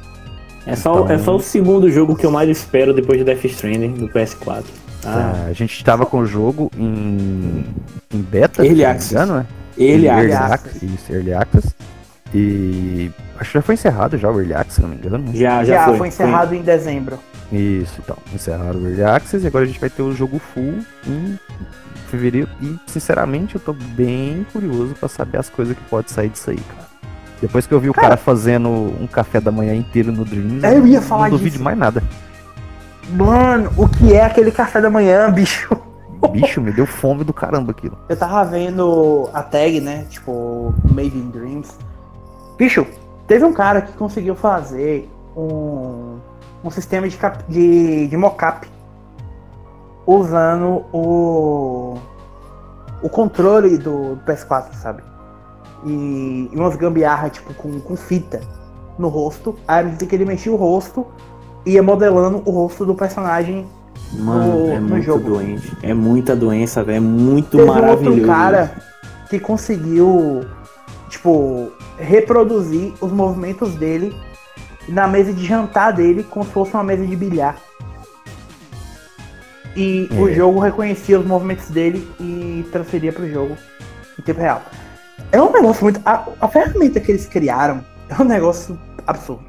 É 0.65 0.75
só, 0.75 1.01
Então- 1.01 1.11
é 1.11 1.17
só 1.17 1.35
o 1.35 1.39
segundo 1.41 1.89
jogo 1.91 2.15
que 2.15 2.25
eu 2.25 2.31
mais 2.31 2.49
espero 2.49 2.93
depois 2.93 3.17
de 3.19 3.25
Death 3.25 3.43
Stranding 3.45 3.93
do 3.93 4.07
PS4. 4.09 4.63
Ah, 5.05 5.43
É, 5.47 5.49
a 5.49 5.53
gente 5.53 5.83
tava 5.83 6.05
com 6.05 6.19
o 6.19 6.25
jogo 6.25 6.71
em, 6.77 7.65
em 8.13 8.21
beta, 8.21 8.63
Early 8.65 8.69
se 8.69 8.69
não 8.69 8.75
me 8.75 8.85
access. 8.85 9.13
engano, 9.13 9.33
né? 9.39 9.45
ele 9.77 10.07
Early 10.07 10.31
acha. 10.33 10.53
access. 10.53 10.85
Isso, 10.85 11.11
Early 11.13 11.33
Access. 11.33 11.75
E 12.33 13.11
acho 13.37 13.51
que 13.51 13.57
já 13.57 13.61
foi 13.61 13.75
encerrado 13.75 14.17
já 14.17 14.29
o 14.29 14.39
Early 14.39 14.53
Access, 14.53 14.75
se 14.75 14.81
não 14.81 14.89
me 14.89 14.95
engano. 14.95 15.17
né? 15.19 15.31
Já, 15.35 15.63
já, 15.63 15.73
Já, 15.75 15.85
foi. 15.87 15.97
foi 15.97 16.07
encerrado 16.07 16.55
em 16.55 16.61
dezembro. 16.61 17.19
Isso, 17.51 17.93
então. 18.03 18.17
Encerraram 18.33 18.79
o 18.79 18.87
Early 18.87 19.03
Access 19.03 19.43
e 19.43 19.47
agora 19.47 19.65
a 19.65 19.67
gente 19.67 19.79
vai 19.79 19.89
ter 19.89 20.01
o 20.01 20.13
jogo 20.13 20.39
full 20.39 20.75
em 21.05 21.37
fevereiro. 22.09 22.47
E, 22.61 22.75
sinceramente, 22.87 23.55
eu 23.55 23.61
tô 23.61 23.73
bem 23.73 24.45
curioso 24.53 24.95
pra 24.99 25.09
saber 25.09 25.37
as 25.37 25.49
coisas 25.49 25.75
que 25.77 25.83
pode 25.89 26.11
sair 26.11 26.29
disso 26.29 26.49
aí, 26.49 26.57
cara. 26.57 26.82
Depois 27.43 27.67
que 27.67 27.73
eu 27.73 27.79
vi 27.79 27.89
o 27.89 27.93
Cara- 27.93 28.07
cara 28.07 28.17
fazendo 28.17 28.69
um 28.69 29.05
café 29.05 29.41
da 29.41 29.51
manhã 29.51 29.75
inteiro 29.75 30.13
no 30.13 30.23
Dreams, 30.23 30.63
Eu 30.63 30.87
ia 30.87 31.01
não 31.01 31.05
falar 31.07 31.29
duvido 31.29 31.43
disso. 31.49 31.57
de 31.57 31.63
mais 31.63 31.77
nada. 31.77 32.01
Mano, 33.09 33.69
o 33.75 33.85
que 33.89 34.13
é 34.13 34.23
aquele 34.23 34.49
café 34.49 34.79
da 34.79 34.89
manhã, 34.89 35.29
bicho? 35.33 35.69
Bicho, 36.31 36.61
me 36.61 36.71
deu 36.71 36.85
fome 36.85 37.25
do 37.25 37.33
caramba 37.33 37.71
aquilo. 37.71 37.97
Eu 38.07 38.15
tava 38.15 38.45
vendo 38.45 39.29
a 39.33 39.43
tag, 39.43 39.81
né? 39.81 40.05
Tipo, 40.09 40.73
Made 40.89 41.17
in 41.17 41.29
Dreams. 41.31 41.77
Bicho, 42.57 42.87
teve 43.27 43.43
um 43.43 43.51
cara 43.51 43.81
que 43.81 43.91
conseguiu 43.91 44.35
fazer 44.35 45.09
um, 45.35 46.19
um 46.63 46.69
sistema 46.71 47.09
de, 47.09 47.17
cap- 47.17 47.43
de, 47.49 48.07
de 48.07 48.15
mocap 48.15 48.65
usando 50.07 50.85
o, 50.93 51.97
o 53.01 53.09
controle 53.09 53.77
do 53.77 54.17
PS4, 54.25 54.73
sabe? 54.75 55.03
E, 55.85 56.49
e 56.51 56.55
umas 56.55 56.75
gambiarra, 56.75 57.29
tipo, 57.29 57.53
com, 57.53 57.79
com 57.79 57.95
fita 57.95 58.41
no 58.97 59.07
rosto. 59.09 59.55
Aí 59.67 59.85
ele 59.87 59.97
que 59.97 60.15
ele 60.15 60.25
mexia 60.25 60.51
o 60.51 60.55
rosto 60.55 61.05
e 61.65 61.71
ia 61.71 61.83
modelando 61.83 62.41
o 62.45 62.51
rosto 62.51 62.85
do 62.85 62.93
personagem 62.95 63.65
Mano, 64.13 64.67
no- 64.67 64.71
é 64.73 64.79
muito 64.79 65.01
jogo. 65.05 65.29
doente. 65.31 65.71
É 65.81 65.93
muita 65.93 66.35
doença, 66.35 66.83
velho. 66.83 66.97
É 66.97 66.99
muito 66.99 67.57
Teve 67.57 67.65
maravilhoso. 67.69 68.09
outro 68.11 68.25
cara 68.27 68.71
que 69.29 69.39
conseguiu, 69.39 70.45
tipo, 71.09 71.71
reproduzir 71.97 72.93
os 73.01 73.11
movimentos 73.11 73.73
dele 73.75 74.15
na 74.87 75.07
mesa 75.07 75.33
de 75.33 75.45
jantar 75.45 75.91
dele 75.93 76.23
como 76.23 76.45
se 76.45 76.51
fosse 76.51 76.73
uma 76.73 76.83
mesa 76.83 77.05
de 77.05 77.15
bilhar. 77.15 77.55
E 79.75 80.07
o 80.19 80.27
É. 80.29 80.33
jogo 80.33 80.59
reconhecia 80.59 81.19
os 81.19 81.25
movimentos 81.25 81.67
dele 81.69 82.07
e 82.19 82.63
transferia 82.71 83.11
pro 83.11 83.27
jogo 83.29 83.57
em 84.19 84.21
tempo 84.21 84.39
real. 84.39 84.61
É 85.33 85.41
um 85.41 85.51
negócio 85.51 85.83
muito. 85.83 85.99
A, 86.05 86.25
a 86.39 86.47
ferramenta 86.47 86.99
que 86.99 87.11
eles 87.11 87.25
criaram 87.25 87.83
é 88.07 88.21
um 88.21 88.25
negócio 88.25 88.79
absurdo. 89.05 89.43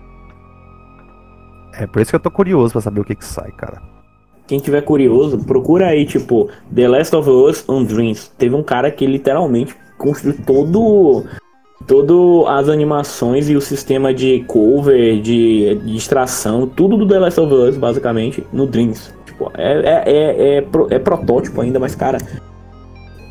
É 1.74 1.86
por 1.86 2.00
isso 2.00 2.10
que 2.10 2.16
eu 2.16 2.20
tô 2.20 2.30
curioso 2.30 2.72
pra 2.72 2.80
saber 2.80 3.00
o 3.00 3.04
que 3.04 3.14
que 3.14 3.24
sai, 3.24 3.52
cara. 3.52 3.80
Quem 4.46 4.58
tiver 4.58 4.80
curioso, 4.82 5.38
procura 5.44 5.88
aí, 5.88 6.04
tipo, 6.04 6.48
The 6.74 6.88
Last 6.88 7.14
of 7.16 7.28
Us 7.28 7.68
on 7.68 7.84
Dreams. 7.84 8.28
Teve 8.38 8.54
um 8.54 8.62
cara 8.62 8.90
que 8.90 9.06
literalmente 9.06 9.76
construiu 9.98 10.36
todo. 10.44 11.24
Todo 11.86 12.46
as 12.48 12.70
animações 12.70 13.50
e 13.50 13.56
o 13.56 13.60
sistema 13.60 14.14
de 14.14 14.42
cover, 14.44 15.20
de, 15.20 15.74
de 15.84 15.96
extração, 15.96 16.66
tudo 16.66 16.96
do 16.96 17.06
The 17.06 17.18
Last 17.18 17.38
of 17.40 17.52
Us, 17.52 17.76
basicamente, 17.76 18.46
no 18.50 18.66
Dreams. 18.66 19.12
Tipo, 19.26 19.50
é, 19.54 19.72
é, 19.80 20.02
é, 20.06 20.56
é, 20.56 20.60
pro- 20.62 20.86
é 20.90 20.98
protótipo 20.98 21.60
ainda, 21.60 21.78
mas, 21.78 21.94
cara, 21.94 22.16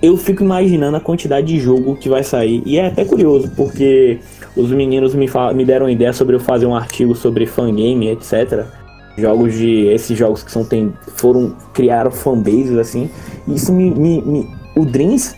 eu 0.03 0.17
fico 0.17 0.43
imaginando 0.43 0.97
a 0.97 0.99
quantidade 0.99 1.47
de 1.47 1.59
jogo 1.59 1.95
que 1.95 2.09
vai 2.09 2.23
sair. 2.23 2.61
E 2.65 2.77
é 2.77 2.87
até 2.87 3.05
curioso, 3.05 3.49
porque 3.55 4.19
os 4.55 4.69
meninos 4.69 5.15
me, 5.15 5.27
me 5.55 5.65
deram 5.65 5.89
ideia 5.89 6.11
sobre 6.11 6.35
eu 6.35 6.41
fazer 6.41 6.65
um 6.65 6.75
artigo 6.75 7.15
sobre 7.15 7.45
fangame, 7.47 8.09
etc 8.09 8.65
jogos 9.17 9.53
de 9.53 9.85
esses 9.87 10.17
jogos 10.17 10.43
que 10.43 10.51
são 10.51 10.65
tem 10.65 10.91
foram 11.15 11.55
criaram 11.73 12.11
fanbases 12.11 12.77
assim. 12.77 13.09
Isso 13.47 13.71
me, 13.71 13.91
me, 13.91 14.21
me- 14.21 14.49
o 14.75 14.85
Dreams 14.85 15.35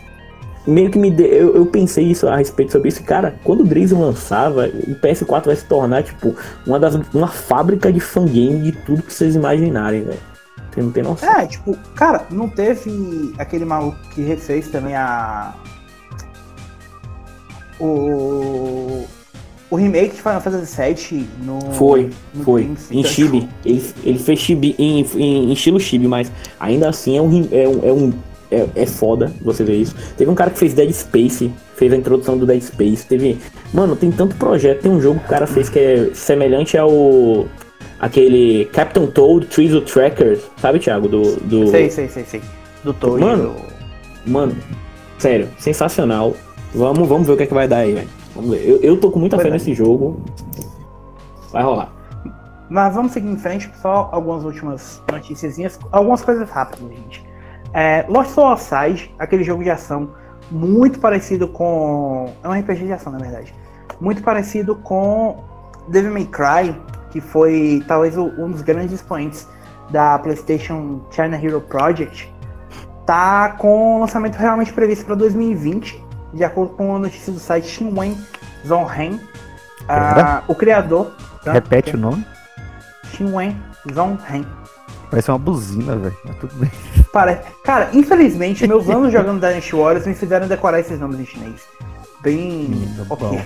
meio 0.65 0.89
que 0.89 0.97
me 0.97 1.11
deu 1.11 1.27
eu, 1.27 1.55
eu 1.57 1.65
pensei 1.65 2.05
isso 2.05 2.27
a 2.27 2.37
respeito 2.37 2.71
sobre 2.71 2.89
isso. 2.89 3.03
Cara 3.03 3.35
quando 3.43 3.61
o 3.61 3.65
Dreams 3.65 3.91
lançava 3.93 4.67
o 4.67 4.95
PS4 4.95 5.45
vai 5.45 5.55
se 5.55 5.65
tornar 5.65 6.03
tipo 6.03 6.33
uma 6.65 6.79
das 6.79 6.95
uma 7.13 7.27
fábrica 7.27 7.91
de 7.91 7.99
fangame 7.99 8.61
de 8.61 8.71
tudo 8.71 9.03
que 9.03 9.13
vocês 9.13 9.35
imaginarem 9.35 10.03
velho 10.03 10.34
você 10.76 10.81
não 10.81 10.91
tem 10.91 11.03
noção 11.03 11.30
É, 11.30 11.47
tipo, 11.47 11.77
cara, 11.95 12.26
não 12.30 12.49
teve 12.49 13.34
aquele 13.38 13.64
maluco 13.64 13.97
que 14.14 14.22
refez 14.22 14.68
também 14.68 14.95
a. 14.95 15.53
O. 17.80 19.06
O 19.68 19.77
remake 19.77 20.15
de 20.15 20.22
Final 20.22 20.41
Fantasy 20.41 20.93
VII 21.11 21.30
no. 21.43 21.60
foi 21.73 22.11
no 22.34 22.43
foi 22.43 22.64
Dreams. 22.64 22.91
em 22.91 22.99
Então, 22.99 23.11
chibi 23.11 23.41
tipo, 23.41 23.53
ele, 23.65 23.93
ele 24.03 24.19
fez 24.19 24.39
chibi 24.39 24.76
em, 24.77 25.02
em, 25.02 25.49
em 25.49 25.53
estilo 25.53 25.80
chibi 25.80 26.07
mas 26.07 26.31
ainda 26.60 26.88
assim 26.88 27.18
é 27.18 27.22
um 27.22 27.49
é 27.52 27.68
um, 27.68 27.89
é 27.89 27.91
um 27.91 28.14
é, 28.52 28.68
é 28.76 28.85
foda 28.85 29.31
você 29.41 29.64
ver 29.64 29.76
isso. 29.76 29.95
Teve 30.18 30.30
um 30.30 30.35
cara 30.35 30.52
que 30.52 30.60
fez 30.60 30.73
Dead 30.73 30.91
Space, 30.91 31.52
fez 31.76 31.91
a 31.91 31.95
introdução 31.95 32.38
do 32.38 32.45
Dead 32.45 32.61
Space. 32.61 33.06
Teve. 33.06 33.39
Mano, 33.73 33.95
tem 33.95 34.11
tanto 34.11 34.35
projeto. 34.35 34.81
Tem 34.81 34.91
um 34.91 35.02
jogo 35.02 35.19
que 35.19 35.26
o 35.26 35.30
cara 35.30 35.47
fez 35.47 35.68
que 35.68 35.80
é 35.80 36.10
semelhante 36.14 36.77
ao. 36.77 37.47
Aquele 37.99 38.65
Captain 38.65 39.07
Toad 39.07 39.47
Treasure 39.47 39.85
Trackers, 39.85 40.49
sabe, 40.57 40.80
Thiago? 40.80 41.07
Do. 41.07 41.35
do... 41.38 41.67
Sei, 41.67 41.89
sei, 41.89 42.07
sei, 42.07 42.23
sei. 42.26 42.41
Do 42.84 42.93
Toad. 42.93 43.23
Mano. 43.23 43.55
Mano, 44.26 44.55
sério, 45.17 45.49
sensacional. 45.57 46.34
Vamos, 46.73 47.07
vamos 47.07 47.27
ver 47.27 47.34
o 47.34 47.38
que 47.38 47.43
é 47.43 47.47
que 47.47 47.53
vai 47.53 47.67
dar 47.67 47.77
aí, 47.77 47.93
velho. 47.93 48.09
Vamos 48.35 48.51
ver. 48.51 48.67
Eu, 48.67 48.77
eu 48.81 48.97
tô 48.97 49.11
com 49.11 49.19
muita 49.19 49.38
Pois 49.38 49.43
fé 49.43 49.49
é. 49.49 49.53
nesse 49.53 49.73
jogo. 49.73 50.22
Vai 51.51 51.63
rolar. 51.63 51.93
Mas 52.69 52.93
vamos 52.95 53.11
seguir 53.11 53.30
em 53.30 53.38
frente, 53.38 53.72
só 53.81 54.09
algumas 54.11 54.43
últimas 54.43 55.01
noticiazinhas, 55.11 55.80
algumas 55.91 56.23
coisas 56.23 56.49
rápidas, 56.49 56.89
gente. 56.89 57.23
É, 57.73 58.05
Lost 58.09 58.31
Soul 58.31 58.57
Side, 58.57 59.13
aquele 59.19 59.43
jogo 59.43 59.63
de 59.63 59.69
ação 59.69 60.09
muito 60.51 60.99
parecido 60.99 61.47
com. 61.47 62.31
É 62.43 62.49
um 62.49 62.59
RPG 62.59 62.85
de 62.85 62.93
ação, 62.93 63.11
na 63.11 63.19
verdade. 63.19 63.53
Muito 64.01 64.23
parecido 64.23 64.76
com 64.76 65.43
Devil 65.88 66.11
May 66.11 66.26
Cry, 66.26 66.76
que 67.15 67.21
foi 67.21 67.81
talvez 67.87 68.17
um 68.17 68.51
dos 68.51 68.61
grandes 68.61 68.95
expoentes 68.95 69.47
da 69.89 70.19
PlayStation 70.19 70.99
China 71.09 71.41
Hero 71.41 71.61
Project. 71.61 72.29
Tá 73.05 73.55
com 73.57 73.95
o 73.95 73.99
lançamento 74.01 74.35
realmente 74.35 74.73
previsto 74.73 75.05
para 75.05 75.15
2020, 75.15 76.03
de 76.33 76.43
acordo 76.43 76.73
com 76.73 76.93
a 76.93 76.99
notícia 76.99 77.31
do 77.31 77.39
site 77.39 77.67
Shinwen 77.67 78.17
Zonhen. 78.67 79.17
Ah, 79.87 80.43
o 80.45 80.53
criador. 80.53 81.15
tá? 81.41 81.53
Repete 81.53 81.95
o 81.95 81.97
nome. 81.97 82.27
Shinwen 83.13 83.55
Zonhen. 83.93 84.45
Parece 85.09 85.31
uma 85.31 85.39
buzina, 85.39 85.95
velho. 85.95 86.17
Mas 86.25 86.35
tudo 86.35 86.55
bem. 86.55 86.71
Parece. 87.13 87.43
Cara, 87.63 87.91
infelizmente, 87.93 88.67
meus 88.67 88.89
anos 88.89 89.13
jogando 89.13 89.39
Dynasty 89.39 89.73
Warriors 89.73 90.05
me 90.05 90.15
fizeram 90.15 90.49
decorar 90.49 90.81
esses 90.81 90.99
nomes 90.99 91.17
em 91.21 91.25
chinês. 91.25 91.61
Bem. 92.21 92.93
Ok. 93.09 93.25
bom. 93.25 93.41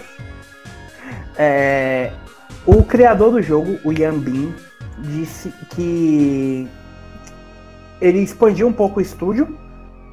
É, 1.37 2.11
o 2.77 2.83
criador 2.83 3.31
do 3.31 3.41
jogo, 3.41 3.79
o 3.83 3.91
Yan 3.91 4.19
Bin, 4.19 4.53
disse 4.99 5.51
que 5.71 6.67
ele 7.99 8.19
expandiu 8.19 8.67
um 8.67 8.73
pouco 8.73 8.99
o 8.99 9.01
estúdio, 9.01 9.57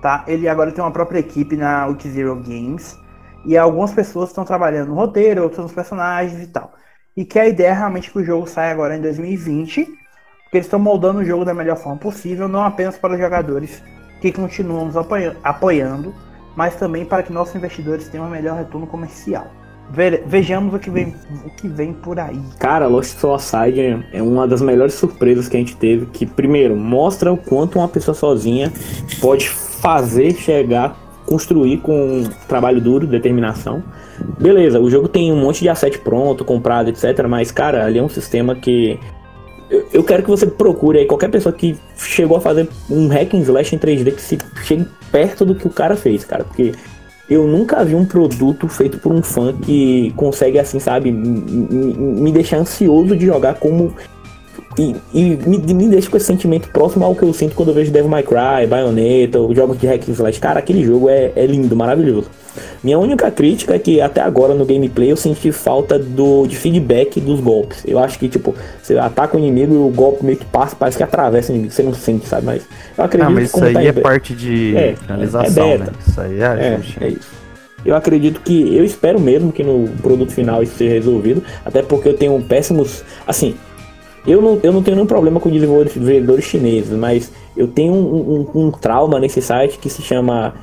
tá? 0.00 0.24
Ele 0.26 0.48
agora 0.48 0.72
tem 0.72 0.82
uma 0.82 0.90
própria 0.90 1.18
equipe 1.18 1.54
na 1.54 1.86
Ulti 1.86 2.08
Zero 2.08 2.34
Games 2.36 2.98
e 3.44 3.58
algumas 3.58 3.92
pessoas 3.92 4.30
estão 4.30 4.42
trabalhando 4.42 4.88
no 4.88 4.94
roteiro, 4.94 5.42
outros 5.42 5.60
nos 5.62 5.72
personagens 5.72 6.42
e 6.42 6.46
tal. 6.46 6.72
E 7.14 7.26
que 7.26 7.38
a 7.38 7.46
ideia 7.46 7.68
é 7.68 7.72
realmente 7.74 8.10
que 8.10 8.18
o 8.18 8.24
jogo 8.24 8.46
saia 8.46 8.72
agora 8.72 8.96
em 8.96 9.02
2020, 9.02 9.84
porque 9.84 10.56
eles 10.56 10.66
estão 10.66 10.78
moldando 10.78 11.18
o 11.18 11.24
jogo 11.24 11.44
da 11.44 11.52
melhor 11.52 11.76
forma 11.76 11.98
possível, 11.98 12.48
não 12.48 12.64
apenas 12.64 12.96
para 12.96 13.12
os 13.12 13.18
jogadores 13.18 13.82
que 14.22 14.32
continuam 14.32 14.86
nos 14.86 14.96
apoia- 14.96 15.36
apoiando, 15.44 16.14
mas 16.56 16.74
também 16.76 17.04
para 17.04 17.22
que 17.22 17.32
nossos 17.32 17.54
investidores 17.54 18.08
tenham 18.08 18.26
um 18.26 18.30
melhor 18.30 18.56
retorno 18.56 18.86
comercial. 18.86 19.46
Vejamos 20.26 20.74
o 20.74 20.78
que 20.78 20.90
vem, 20.90 21.14
o 21.46 21.50
que 21.56 21.66
vem 21.66 21.94
por 21.94 22.20
aí. 22.20 22.38
Cara, 22.58 22.86
Lost 22.86 23.18
Soul 23.18 23.34
Aside 23.34 24.04
é 24.12 24.22
uma 24.22 24.46
das 24.46 24.60
melhores 24.60 24.92
surpresas 24.92 25.48
que 25.48 25.56
a 25.56 25.60
gente 25.60 25.74
teve, 25.74 26.04
que 26.06 26.26
primeiro 26.26 26.76
mostra 26.76 27.32
o 27.32 27.36
quanto 27.36 27.78
uma 27.78 27.88
pessoa 27.88 28.14
sozinha 28.14 28.70
pode 29.22 29.48
fazer, 29.48 30.34
chegar, 30.34 30.94
construir 31.24 31.78
com 31.78 32.24
trabalho 32.46 32.78
duro, 32.78 33.06
determinação. 33.06 33.82
Beleza, 34.38 34.78
o 34.78 34.90
jogo 34.90 35.08
tem 35.08 35.32
um 35.32 35.40
monte 35.40 35.60
de 35.60 35.68
asset 35.70 35.98
pronto, 35.98 36.44
comprado, 36.44 36.90
etc, 36.90 37.26
mas 37.26 37.50
cara, 37.50 37.86
ali 37.86 37.98
é 37.98 38.02
um 38.02 38.08
sistema 38.08 38.54
que 38.54 39.00
eu- 39.70 39.86
eu 39.94 40.04
quero 40.04 40.22
que 40.22 40.28
você 40.28 40.46
procure 40.46 40.98
aí 40.98 41.06
qualquer 41.06 41.30
pessoa 41.30 41.52
que 41.54 41.74
chegou 41.96 42.36
a 42.36 42.40
fazer 42.40 42.68
um 42.90 43.08
hack 43.08 43.32
and 43.34 43.40
slash 43.40 43.74
em 43.74 43.78
3D 43.78 44.12
que 44.12 44.20
se 44.22 44.38
chegue 44.62 44.86
perto 45.10 45.44
do 45.44 45.54
que 45.54 45.66
o 45.66 45.70
cara 45.70 45.96
fez, 45.96 46.22
cara, 46.24 46.44
porque 46.44 46.72
eu 47.28 47.46
nunca 47.46 47.84
vi 47.84 47.94
um 47.94 48.04
produto 48.04 48.68
feito 48.68 48.98
por 48.98 49.12
um 49.12 49.22
fã 49.22 49.52
que 49.52 50.12
consegue, 50.16 50.58
assim, 50.58 50.78
sabe, 50.78 51.10
me 51.10 52.30
deixar 52.32 52.58
ansioso 52.58 53.16
de 53.16 53.26
jogar 53.26 53.54
como. 53.54 53.94
E, 54.78 54.94
e 55.14 55.36
me, 55.36 55.58
me, 55.58 55.88
deixa 55.88 56.10
com 56.10 56.16
esse 56.16 56.26
sentimento 56.26 56.68
próximo 56.68 57.04
ao 57.04 57.14
que 57.14 57.22
eu 57.22 57.32
sinto 57.32 57.54
quando 57.54 57.68
eu 57.68 57.74
vejo 57.74 57.90
Devil 57.90 58.10
May 58.10 58.22
Cry, 58.22 58.66
Bayonetta, 58.68 59.40
os 59.40 59.56
jogos 59.56 59.78
de 59.78 59.86
hack 59.86 60.08
and 60.08 60.12
slash. 60.12 60.38
Cara, 60.38 60.58
aquele 60.58 60.84
jogo 60.84 61.08
é, 61.08 61.32
é 61.34 61.46
lindo, 61.46 61.74
maravilhoso. 61.74 62.28
Minha 62.82 62.98
única 62.98 63.30
crítica 63.30 63.74
é 63.74 63.78
que 63.78 64.00
até 64.00 64.20
agora 64.20 64.54
no 64.54 64.64
gameplay 64.64 65.10
eu 65.10 65.16
senti 65.16 65.50
falta 65.50 65.98
do, 65.98 66.46
de 66.46 66.56
feedback 66.56 67.20
dos 67.20 67.40
golpes. 67.40 67.82
Eu 67.86 67.98
acho 67.98 68.18
que, 68.18 68.28
tipo, 68.28 68.54
você 68.82 68.98
ataca 68.98 69.36
o 69.36 69.40
inimigo 69.40 69.74
e 69.74 69.78
o 69.78 69.88
golpe 69.88 70.24
meio 70.24 70.38
que 70.38 70.44
passa, 70.44 70.76
parece 70.76 70.96
que 70.96 71.02
atravessa 71.02 71.52
o 71.52 71.54
inimigo, 71.54 71.72
você 71.72 71.82
não 71.82 71.94
sente, 71.94 72.26
sabe? 72.26 72.46
Mas 72.46 72.66
eu 72.96 73.04
acredito 73.04 73.28
ah, 73.28 73.30
mas 73.30 73.50
que 73.50 73.56
isso 73.56 73.64
aí 73.64 73.74
tá 73.74 73.82
é 73.82 73.92
parte 73.92 74.34
de 74.34 74.76
é, 74.76 74.94
finalização, 74.96 75.70
é 75.70 75.78
né? 75.78 75.86
Isso 76.06 76.20
aí 76.20 76.40
é, 76.40 76.44
é, 76.44 77.04
é 77.04 77.08
isso. 77.08 77.46
Eu 77.84 77.94
acredito 77.94 78.40
que, 78.40 78.76
eu 78.76 78.84
espero 78.84 79.20
mesmo 79.20 79.52
que 79.52 79.62
no 79.62 79.88
produto 80.02 80.32
final 80.32 80.62
isso 80.62 80.76
seja 80.76 80.92
resolvido, 80.92 81.42
até 81.64 81.82
porque 81.82 82.08
eu 82.08 82.14
tenho 82.14 82.40
péssimos, 82.42 83.04
assim, 83.26 83.54
eu 84.26 84.42
não, 84.42 84.58
eu 84.62 84.72
não 84.72 84.82
tenho 84.82 84.96
nenhum 84.96 85.06
problema 85.06 85.38
com 85.38 85.48
desenvolvedores 85.48 86.44
chineses, 86.44 86.96
mas 86.98 87.30
eu 87.56 87.68
tenho 87.68 87.92
um, 87.92 88.46
um, 88.54 88.66
um 88.66 88.70
trauma 88.70 89.18
nesse 89.20 89.40
site 89.40 89.78
que 89.78 89.88
se 89.88 90.02
chama. 90.02 90.54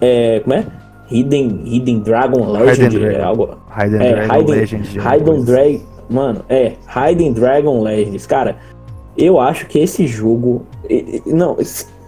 É, 0.00 0.40
como 0.40 0.54
é? 0.54 0.66
Hidden, 1.10 1.62
Hidden 1.64 2.00
Dragon 2.00 2.50
Legend. 2.50 2.96
Hidden 2.96 3.08
é, 3.08 3.22
algo, 3.22 3.48
Hidden 3.76 4.02
é, 4.02 4.14
Dragon 4.14 4.40
Hidden, 4.40 4.54
Legend. 4.54 4.98
Hidden 4.98 5.44
Dragon. 5.44 5.80
Mano, 6.08 6.44
é. 6.48 6.72
Hidden 6.88 7.32
Dragon 7.32 7.82
Legends. 7.82 8.26
Cara, 8.26 8.56
eu 9.16 9.38
acho 9.38 9.66
que 9.66 9.78
esse 9.78 10.06
jogo. 10.06 10.64
Não, 11.26 11.56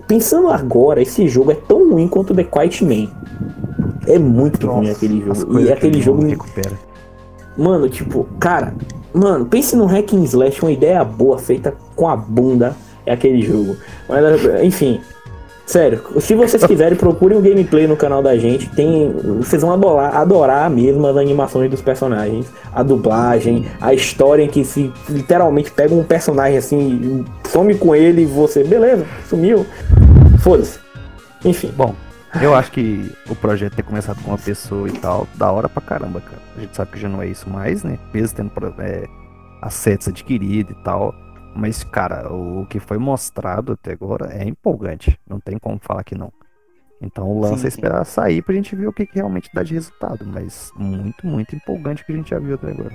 pensando 0.08 0.48
agora, 0.48 1.02
esse 1.02 1.28
jogo 1.28 1.52
é 1.52 1.54
tão 1.54 1.90
ruim 1.90 2.08
quanto 2.08 2.34
The 2.34 2.44
Quiet 2.44 2.84
Man. 2.84 3.08
É 4.06 4.18
muito 4.18 4.66
Nossa, 4.66 4.78
ruim 4.78 4.90
aquele 4.90 5.20
jogo. 5.20 5.60
E 5.60 5.72
aquele 5.72 6.00
jogo. 6.00 6.26
Recupera. 6.26 6.78
Mano, 7.56 7.88
tipo, 7.88 8.26
cara, 8.40 8.74
Mano, 9.14 9.44
pense 9.46 9.76
num 9.76 9.86
hack 9.86 10.12
and 10.14 10.24
slash, 10.24 10.62
uma 10.62 10.72
ideia 10.72 11.04
boa, 11.04 11.38
feita 11.38 11.74
com 11.94 12.08
a 12.08 12.16
bunda, 12.16 12.74
é 13.04 13.12
aquele 13.12 13.42
jogo. 13.42 13.76
Mas, 14.08 14.62
enfim, 14.62 15.00
sério, 15.66 16.02
se 16.20 16.34
vocês 16.34 16.64
quiserem, 16.64 16.96
procurem 16.96 17.36
o 17.36 17.40
um 17.40 17.42
gameplay 17.42 17.86
no 17.86 17.96
canal 17.96 18.22
da 18.22 18.36
gente. 18.36 18.68
Tem, 18.70 19.12
vocês 19.38 19.60
vão 19.60 19.72
adorar, 19.72 20.16
adorar 20.16 20.70
mesmo 20.70 21.06
as 21.06 21.16
animações 21.16 21.70
dos 21.70 21.82
personagens, 21.82 22.46
a 22.72 22.82
dublagem, 22.82 23.66
a 23.80 23.92
história 23.92 24.42
em 24.42 24.48
que 24.48 24.64
se 24.64 24.92
literalmente 25.08 25.70
pega 25.70 25.94
um 25.94 26.04
personagem 26.04 26.56
assim, 26.56 27.24
some 27.48 27.74
com 27.74 27.94
ele 27.94 28.22
e 28.22 28.26
você, 28.26 28.64
beleza, 28.64 29.04
sumiu. 29.28 29.66
Foda-se. 30.40 30.78
Enfim. 31.44 31.70
Bom, 31.76 31.94
eu 32.40 32.54
acho 32.54 32.70
que 32.72 33.12
o 33.28 33.34
projeto 33.34 33.76
ter 33.76 33.82
começado 33.82 34.22
com 34.22 34.30
uma 34.30 34.38
pessoa 34.38 34.88
e 34.88 34.92
tal, 34.92 35.26
da 35.34 35.50
hora 35.50 35.68
pra 35.68 35.82
caramba, 35.82 36.20
cara. 36.20 36.40
A 36.56 36.60
gente 36.60 36.74
sabe 36.76 36.92
que 36.92 37.00
já 37.00 37.08
não 37.08 37.20
é 37.20 37.28
isso 37.28 37.48
mais, 37.48 37.82
né? 37.84 37.98
Mesmo 38.12 38.36
tendo 38.36 38.74
é, 38.80 39.06
assets 39.60 40.08
adquiridos 40.08 40.76
e 40.76 40.82
tal. 40.82 41.14
Mas, 41.54 41.84
cara, 41.84 42.32
o 42.32 42.66
que 42.66 42.80
foi 42.80 42.96
mostrado 42.96 43.72
até 43.72 43.92
agora 43.92 44.32
é 44.32 44.48
empolgante. 44.48 45.18
Não 45.28 45.38
tem 45.38 45.58
como 45.58 45.78
falar 45.82 46.02
que 46.02 46.14
não. 46.14 46.32
Então 47.00 47.28
o 47.28 47.40
lance 47.40 47.60
sim, 47.60 47.64
é 47.66 47.68
esperar 47.68 48.06
sim. 48.06 48.12
sair 48.12 48.42
pra 48.42 48.54
gente 48.54 48.76
ver 48.76 48.86
o 48.86 48.92
que, 48.92 49.04
que, 49.04 49.16
realmente 49.16 49.50
dá 49.52 49.62
de 49.62 49.74
resultado. 49.74 50.24
Mas 50.24 50.72
muito, 50.76 51.26
muito 51.26 51.54
empolgante 51.54 52.02
o 52.02 52.06
que 52.06 52.12
a 52.12 52.16
gente 52.16 52.30
já 52.30 52.38
viu 52.38 52.54
até 52.54 52.70
agora. 52.70 52.92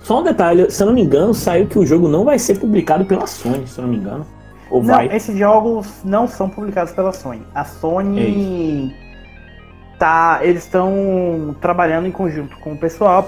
Só 0.00 0.20
um 0.20 0.24
detalhe, 0.24 0.70
se 0.70 0.82
eu 0.82 0.88
não 0.88 0.94
me 0.94 1.02
engano, 1.02 1.32
saiu 1.32 1.66
que 1.66 1.78
o 1.78 1.86
jogo 1.86 2.08
não 2.08 2.24
vai 2.24 2.38
ser 2.38 2.58
publicado 2.58 3.04
pela 3.04 3.26
Sony, 3.26 3.66
se 3.66 3.78
eu 3.78 3.82
não 3.82 3.90
me 3.90 3.98
engano. 3.98 4.26
Ou 4.74 4.82
não, 4.82 4.94
vai? 4.94 5.06
esses 5.14 5.38
jogos 5.38 6.02
não 6.04 6.26
são 6.26 6.50
publicados 6.50 6.92
pela 6.92 7.12
Sony. 7.12 7.46
A 7.54 7.64
Sony 7.64 8.92
é 8.92 9.98
tá, 10.00 10.40
eles 10.42 10.64
estão 10.64 11.54
trabalhando 11.60 12.08
em 12.08 12.10
conjunto 12.10 12.58
com 12.58 12.72
o 12.72 12.76
pessoal 12.76 13.22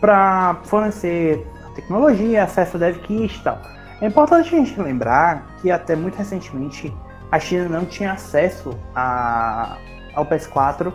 para 0.00 0.56
fornecer 0.64 1.46
tecnologia, 1.76 2.42
acesso 2.42 2.76
a 2.76 2.80
dev 2.80 2.98
kit 2.98 3.32
e 3.32 3.42
tal. 3.44 3.62
É 4.00 4.08
importante 4.08 4.52
a 4.52 4.58
gente 4.58 4.80
lembrar 4.80 5.46
que 5.60 5.70
até 5.70 5.94
muito 5.94 6.16
recentemente 6.16 6.92
a 7.30 7.38
China 7.38 7.68
não 7.68 7.84
tinha 7.84 8.14
acesso 8.14 8.76
a, 8.92 9.78
ao 10.16 10.26
PS4, 10.26 10.92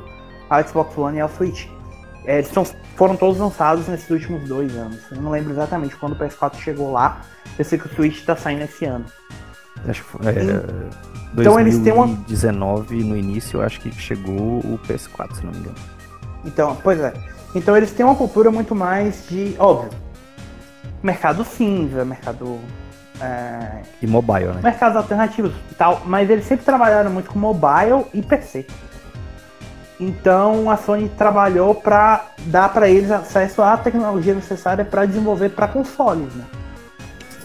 ao 0.50 0.68
Xbox 0.68 0.98
One 0.98 1.18
e 1.18 1.22
ao 1.22 1.30
Switch. 1.30 1.66
É, 2.26 2.40
eles 2.40 2.50
são, 2.50 2.66
foram 2.98 3.16
todos 3.16 3.40
lançados 3.40 3.88
nesses 3.88 4.10
últimos 4.10 4.50
dois 4.50 4.76
anos. 4.76 5.00
Eu 5.10 5.22
não 5.22 5.32
lembro 5.32 5.54
exatamente 5.54 5.96
quando 5.96 6.12
o 6.12 6.16
PS4 6.18 6.56
chegou 6.56 6.92
lá. 6.92 7.22
Eu 7.58 7.64
sei 7.64 7.80
que 7.80 7.88
o 7.88 7.96
Switch 7.96 8.18
está 8.18 8.36
saindo 8.36 8.64
esse 8.64 8.84
ano. 8.84 9.06
Acho 9.88 10.04
que 10.04 10.10
foi, 10.10 10.26
é, 10.28 10.32
então 11.34 11.54
2019, 11.54 11.62
eles 11.62 11.84
têm 11.84 11.94
uma... 11.94 13.08
no 13.10 13.18
início, 13.18 13.60
eu 13.60 13.66
acho 13.66 13.80
que 13.80 13.92
chegou 13.94 14.60
o 14.60 14.80
PS4, 14.88 15.36
se 15.36 15.46
não 15.46 15.52
me 15.52 15.60
engano. 15.60 15.76
Então, 16.46 16.78
pois 16.84 17.00
é. 17.00 17.14
Então 17.54 17.76
eles 17.76 17.92
têm 17.92 18.06
uma 18.06 18.16
cultura 18.16 18.52
muito 18.52 18.74
mais 18.76 19.26
de, 19.28 19.56
óbvio, 19.60 19.90
mercado 21.02 21.44
cinza, 21.44 22.04
mercado 22.06 22.60
é... 23.22 23.82
e 24.02 24.08
mobile, 24.08 24.48
né? 24.48 24.62
Mercados 24.64 24.98
alternativos 24.98 25.52
e 25.72 25.76
tal, 25.76 26.02
mas 26.06 26.30
eles 26.30 26.46
sempre 26.46 26.66
trabalharam 26.66 27.12
muito 27.12 27.30
com 27.30 27.40
mobile 27.40 28.06
e 28.14 28.22
PC. 28.22 28.66
Então 30.00 30.70
a 30.70 30.78
Sony 30.78 31.10
trabalhou 31.10 31.74
para 31.74 32.28
dar 32.46 32.70
para 32.70 32.88
eles 32.88 33.10
acesso 33.10 33.62
à 33.62 33.76
tecnologia 33.78 34.34
necessária 34.34 34.86
para 34.86 35.06
desenvolver 35.06 35.50
para 35.50 35.68
consoles, 35.68 36.34
né? 36.36 36.46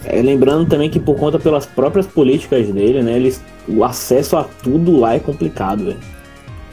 É, 0.05 0.21
lembrando 0.21 0.67
também 0.67 0.89
que 0.89 0.99
por 0.99 1.15
conta 1.15 1.39
pelas 1.39 1.65
próprias 1.65 2.05
políticas 2.05 2.67
dele, 2.69 3.01
né, 3.01 3.15
eles, 3.15 3.41
o 3.67 3.83
acesso 3.83 4.35
a 4.35 4.43
tudo 4.43 4.99
lá 4.99 5.15
é 5.15 5.19
complicado, 5.19 5.85
velho. 5.85 5.99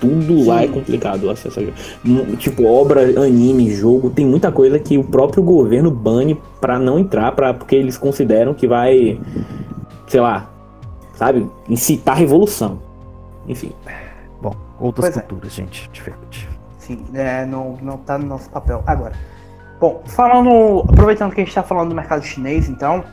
Tudo 0.00 0.38
Sim. 0.38 0.46
lá 0.46 0.62
é 0.62 0.66
complicado 0.66 1.24
o 1.24 1.30
acesso 1.30 1.60
a 1.60 2.36
Tipo, 2.36 2.64
obra, 2.64 3.02
anime, 3.22 3.70
jogo, 3.70 4.08
tem 4.08 4.24
muita 4.24 4.50
coisa 4.50 4.78
que 4.78 4.96
o 4.96 5.04
próprio 5.04 5.42
governo 5.42 5.90
bane 5.90 6.40
para 6.58 6.78
não 6.78 6.98
entrar, 6.98 7.32
pra, 7.32 7.52
porque 7.52 7.76
eles 7.76 7.98
consideram 7.98 8.54
que 8.54 8.66
vai, 8.66 9.20
sei 10.06 10.20
lá, 10.20 10.50
sabe, 11.14 11.46
incitar 11.68 12.16
revolução. 12.16 12.78
Enfim. 13.46 13.72
Bom, 14.40 14.56
outras 14.80 15.10
pois 15.10 15.16
é. 15.18 15.20
culturas, 15.20 15.52
é. 15.52 15.56
gente, 15.56 15.90
diferente. 15.92 16.48
Sim, 16.78 17.04
é, 17.12 17.44
não, 17.44 17.76
não 17.82 17.98
tá 17.98 18.16
no 18.16 18.26
nosso 18.26 18.48
papel. 18.48 18.82
Agora, 18.86 19.12
bom, 19.78 20.02
falando, 20.06 20.80
aproveitando 20.88 21.32
que 21.34 21.42
a 21.42 21.44
gente 21.44 21.54
tá 21.54 21.62
falando 21.62 21.90
do 21.90 21.94
mercado 21.94 22.24
chinês, 22.24 22.70
então, 22.70 23.04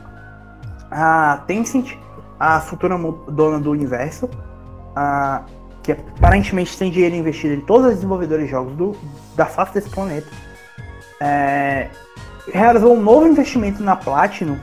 a 0.90 1.42
Tencent, 1.46 1.96
a 2.38 2.60
futura 2.60 2.96
dona 3.28 3.58
do 3.58 3.70
universo, 3.70 4.28
a, 4.94 5.42
que 5.82 5.92
aparentemente 5.92 6.76
tem 6.76 6.90
dinheiro 6.90 7.14
investido 7.14 7.54
em 7.54 7.60
todos 7.60 7.86
os 7.86 7.94
desenvolvedores 7.94 8.46
de 8.46 8.50
jogos 8.50 8.76
do, 8.76 8.96
da 9.34 9.46
face 9.46 9.74
desse 9.74 9.90
planeta, 9.90 10.28
é, 11.20 11.88
realizou 12.52 12.94
um 12.94 13.02
novo 13.02 13.26
investimento 13.26 13.82
na 13.82 13.96
Platinum, 13.96 14.58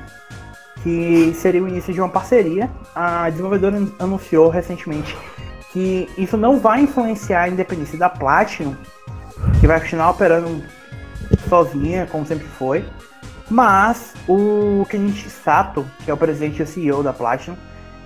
que 0.83 1.33
seria 1.33 1.63
o 1.63 1.67
início 1.67 1.93
de 1.93 1.99
uma 1.99 2.09
parceria. 2.09 2.69
A 2.93 3.29
desenvolvedora 3.29 3.77
anunciou 3.99 4.49
recentemente 4.49 5.17
que 5.71 6.09
isso 6.17 6.37
não 6.37 6.59
vai 6.59 6.81
influenciar 6.81 7.43
a 7.43 7.49
independência 7.49 7.97
da 7.97 8.09
Platinum, 8.09 8.75
que 9.59 9.67
vai 9.67 9.79
continuar 9.79 10.11
operando 10.11 10.63
sozinha, 11.49 12.07
como 12.11 12.25
sempre 12.25 12.45
foi. 12.45 12.85
Mas 13.49 14.13
o 14.27 14.85
Kenichi 14.89 15.29
Sato, 15.29 15.85
que 16.03 16.09
é 16.09 16.13
o 16.13 16.17
presidente 16.17 16.63
e 16.63 16.65
CEO 16.65 17.03
da 17.03 17.13
Platinum, 17.13 17.55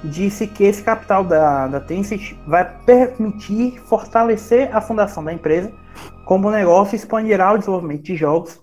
disse 0.03 0.47
que 0.47 0.63
esse 0.63 0.83
capital 0.83 1.23
da, 1.23 1.67
da 1.67 1.79
Tencent 1.79 2.35
vai 2.45 2.65
permitir 2.85 3.79
fortalecer 3.81 4.75
a 4.75 4.81
fundação 4.81 5.23
da 5.23 5.33
empresa 5.33 5.71
como 6.25 6.51
negócio 6.51 6.95
e 6.95 6.97
expandirá 6.97 7.53
o 7.53 7.57
desenvolvimento 7.57 8.03
de 8.03 8.15
jogos 8.15 8.61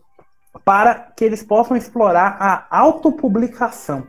para 0.65 0.95
que 0.95 1.25
eles 1.25 1.43
possam 1.43 1.77
explorar 1.77 2.37
a 2.41 2.67
autopublicação, 2.71 4.07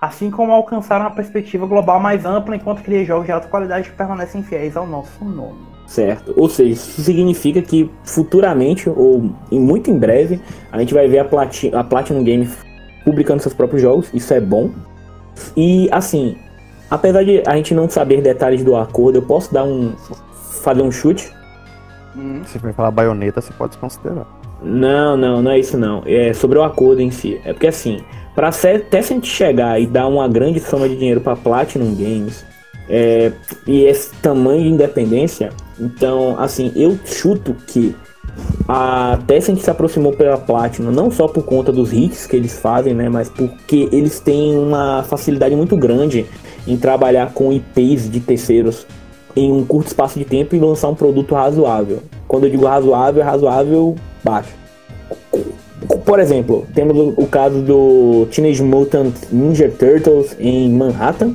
assim 0.00 0.30
como 0.30 0.52
alcançar 0.52 1.00
uma 1.00 1.10
perspectiva 1.10 1.66
global 1.66 1.98
mais 1.98 2.24
ampla 2.24 2.56
enquanto 2.56 2.82
cria 2.82 3.04
jogos 3.04 3.26
de 3.26 3.32
alta 3.32 3.48
qualidade 3.48 3.90
que 3.90 3.96
permanecem 3.96 4.42
fiéis 4.42 4.76
ao 4.76 4.86
nosso 4.86 5.24
nome. 5.24 5.79
Certo. 5.90 6.32
Ou 6.36 6.48
seja, 6.48 6.70
isso 6.70 7.02
significa 7.02 7.60
que 7.60 7.90
futuramente, 8.04 8.88
ou 8.88 9.28
muito 9.50 9.90
em 9.90 9.98
breve, 9.98 10.40
a 10.70 10.78
gente 10.78 10.94
vai 10.94 11.08
ver 11.08 11.18
a, 11.18 11.24
Plati 11.24 11.74
a 11.74 11.82
Platinum 11.82 12.22
Game 12.22 12.48
publicando 13.04 13.42
seus 13.42 13.52
próprios 13.52 13.82
jogos. 13.82 14.08
Isso 14.14 14.32
é 14.32 14.40
bom. 14.40 14.70
E 15.56 15.88
assim, 15.90 16.36
apesar 16.88 17.24
de 17.24 17.42
a 17.44 17.56
gente 17.56 17.74
não 17.74 17.90
saber 17.90 18.22
detalhes 18.22 18.62
do 18.62 18.76
acordo, 18.76 19.18
eu 19.18 19.22
posso 19.22 19.52
dar 19.52 19.64
um. 19.64 19.92
fazer 20.62 20.80
um 20.80 20.92
chute. 20.92 21.28
Hum. 22.16 22.42
Se 22.46 22.60
for 22.60 22.72
falar 22.72 22.92
baioneta, 22.92 23.40
você 23.40 23.52
pode 23.52 23.76
considerar. 23.76 24.28
Não, 24.62 25.16
não, 25.16 25.42
não 25.42 25.50
é 25.50 25.58
isso 25.58 25.76
não. 25.76 26.04
É 26.06 26.32
sobre 26.32 26.56
o 26.56 26.62
acordo 26.62 27.02
em 27.02 27.10
si. 27.10 27.40
É 27.44 27.52
porque 27.52 27.66
assim, 27.66 27.98
para 28.36 28.50
até 28.50 29.02
se 29.02 29.12
a 29.12 29.16
gente 29.16 29.26
chegar 29.26 29.80
e 29.80 29.88
dar 29.88 30.06
uma 30.06 30.28
grande 30.28 30.60
soma 30.60 30.88
de 30.88 30.94
dinheiro 30.94 31.20
para 31.20 31.34
Platinum 31.34 31.96
Games 31.96 32.48
é, 32.90 33.30
e 33.66 33.84
esse 33.84 34.10
tamanho 34.16 34.62
de 34.62 34.68
independência, 34.68 35.50
então, 35.78 36.38
assim, 36.38 36.72
eu 36.74 36.98
chuto 37.04 37.54
que 37.66 37.94
a 38.68 39.18
Tencent 39.26 39.58
se 39.58 39.70
aproximou 39.70 40.12
pela 40.12 40.36
Platinum 40.36 40.90
não 40.90 41.10
só 41.10 41.26
por 41.26 41.44
conta 41.44 41.72
dos 41.72 41.92
hits 41.92 42.26
que 42.26 42.36
eles 42.36 42.58
fazem, 42.58 42.94
né, 42.94 43.08
mas 43.08 43.28
porque 43.28 43.88
eles 43.92 44.20
têm 44.20 44.56
uma 44.56 45.04
facilidade 45.04 45.54
muito 45.54 45.76
grande 45.76 46.26
em 46.66 46.76
trabalhar 46.76 47.32
com 47.32 47.52
IPs 47.52 48.10
de 48.10 48.20
terceiros 48.20 48.86
em 49.36 49.52
um 49.52 49.64
curto 49.64 49.88
espaço 49.88 50.18
de 50.18 50.24
tempo 50.24 50.54
e 50.54 50.58
lançar 50.58 50.88
um 50.88 50.94
produto 50.94 51.34
razoável. 51.34 52.02
Quando 52.26 52.44
eu 52.44 52.50
digo 52.50 52.66
razoável, 52.66 53.22
é 53.22 53.24
razoável 53.24 53.94
baixo. 54.22 54.52
por 56.04 56.18
exemplo, 56.18 56.66
temos 56.74 56.96
o, 56.96 57.14
o 57.16 57.26
caso 57.26 57.62
do 57.62 58.26
Teenage 58.30 58.62
Mutant 58.62 59.14
Ninja 59.30 59.68
Turtles 59.68 60.36
em 60.38 60.70
Manhattan. 60.70 61.34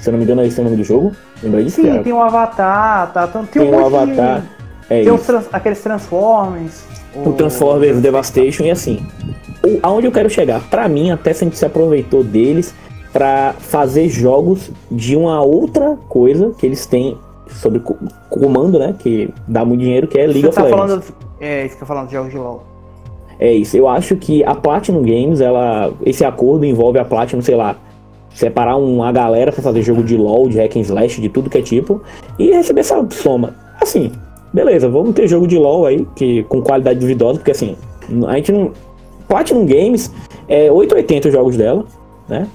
Se 0.00 0.08
eu 0.08 0.12
não 0.12 0.18
me 0.18 0.24
engano, 0.24 0.42
esse 0.42 0.58
é 0.58 0.62
o 0.62 0.64
nome 0.64 0.76
do 0.76 0.84
jogo. 0.84 1.12
Lembra 1.42 1.62
disso? 1.62 1.82
Sim, 1.82 2.02
tem 2.02 2.12
um 2.12 2.22
Avatar, 2.22 3.12
tá? 3.12 3.26
Tem, 3.26 3.44
Tem 3.46 3.62
um 3.62 3.74
um 3.74 3.88
de- 3.90 3.96
Avatar. 3.96 4.44
É 4.88 5.02
Tem 5.04 5.12
os 5.12 5.22
trans- 5.26 5.48
aqueles 5.52 5.80
Transformers. 5.80 6.84
O 7.14 7.32
Transformers 7.32 8.00
Devastation 8.00 8.64
e 8.64 8.70
assim. 8.70 9.06
O, 9.64 9.78
aonde 9.82 10.06
eu 10.06 10.12
quero 10.12 10.30
chegar? 10.30 10.60
Pra 10.70 10.88
mim, 10.88 11.10
até 11.10 11.32
se 11.32 11.44
a 11.44 11.46
gente 11.46 11.58
se 11.58 11.64
aproveitou 11.66 12.24
deles 12.24 12.74
pra 13.12 13.54
fazer 13.58 14.08
jogos 14.08 14.70
de 14.90 15.16
uma 15.16 15.42
outra 15.42 15.96
coisa 16.08 16.52
que 16.56 16.64
eles 16.64 16.86
têm 16.86 17.18
sobre 17.48 17.80
co- 17.80 17.96
comando, 18.28 18.78
né? 18.78 18.94
Que 18.98 19.28
dá 19.46 19.64
muito 19.64 19.80
dinheiro, 19.80 20.06
que 20.06 20.18
é 20.18 20.26
League 20.26 20.46
of 20.46 20.54
tá 20.56 20.62
Legends. 20.62 20.80
falando. 20.80 21.04
É, 21.40 21.66
isso 21.66 21.76
que 21.76 21.82
eu 21.82 21.86
falando 21.86 22.06
de 22.06 22.12
jogos 22.14 22.30
de 22.30 22.38
LOL. 22.38 22.62
É 23.38 23.52
isso. 23.52 23.76
Eu 23.76 23.88
acho 23.88 24.16
que 24.16 24.44
a 24.44 24.54
Platinum 24.54 25.02
Games, 25.02 25.40
ela, 25.40 25.92
esse 26.04 26.24
acordo 26.24 26.64
envolve 26.64 26.98
a 26.98 27.04
Platinum, 27.04 27.42
sei 27.42 27.56
lá, 27.56 27.76
separar 28.34 28.76
uma 28.76 29.10
galera 29.12 29.52
pra 29.52 29.62
fazer 29.62 29.82
jogo 29.82 30.02
de 30.02 30.16
LoL, 30.16 30.48
de 30.48 30.58
hack 30.58 30.76
and 30.76 30.80
slash, 30.80 31.20
de 31.20 31.28
tudo 31.28 31.50
que 31.50 31.58
é 31.58 31.62
tipo, 31.62 32.00
e 32.38 32.50
receber 32.52 32.80
essa 32.80 33.04
soma. 33.10 33.54
Assim, 33.80 34.12
beleza, 34.52 34.88
vamos 34.88 35.14
ter 35.14 35.26
jogo 35.28 35.46
de 35.46 35.58
LoL 35.58 35.86
aí, 35.86 36.06
que 36.16 36.42
com 36.44 36.62
qualidade 36.62 36.98
duvidosa, 37.00 37.38
porque 37.38 37.50
assim, 37.50 37.76
a 38.28 38.36
gente 38.36 38.52
não. 38.52 38.72
Platinum 39.28 39.64
Games 39.66 40.10
é 40.48 40.70
880 40.72 41.28
os 41.28 41.34
jogos 41.34 41.56
dela, 41.56 41.84
né? 42.28 42.48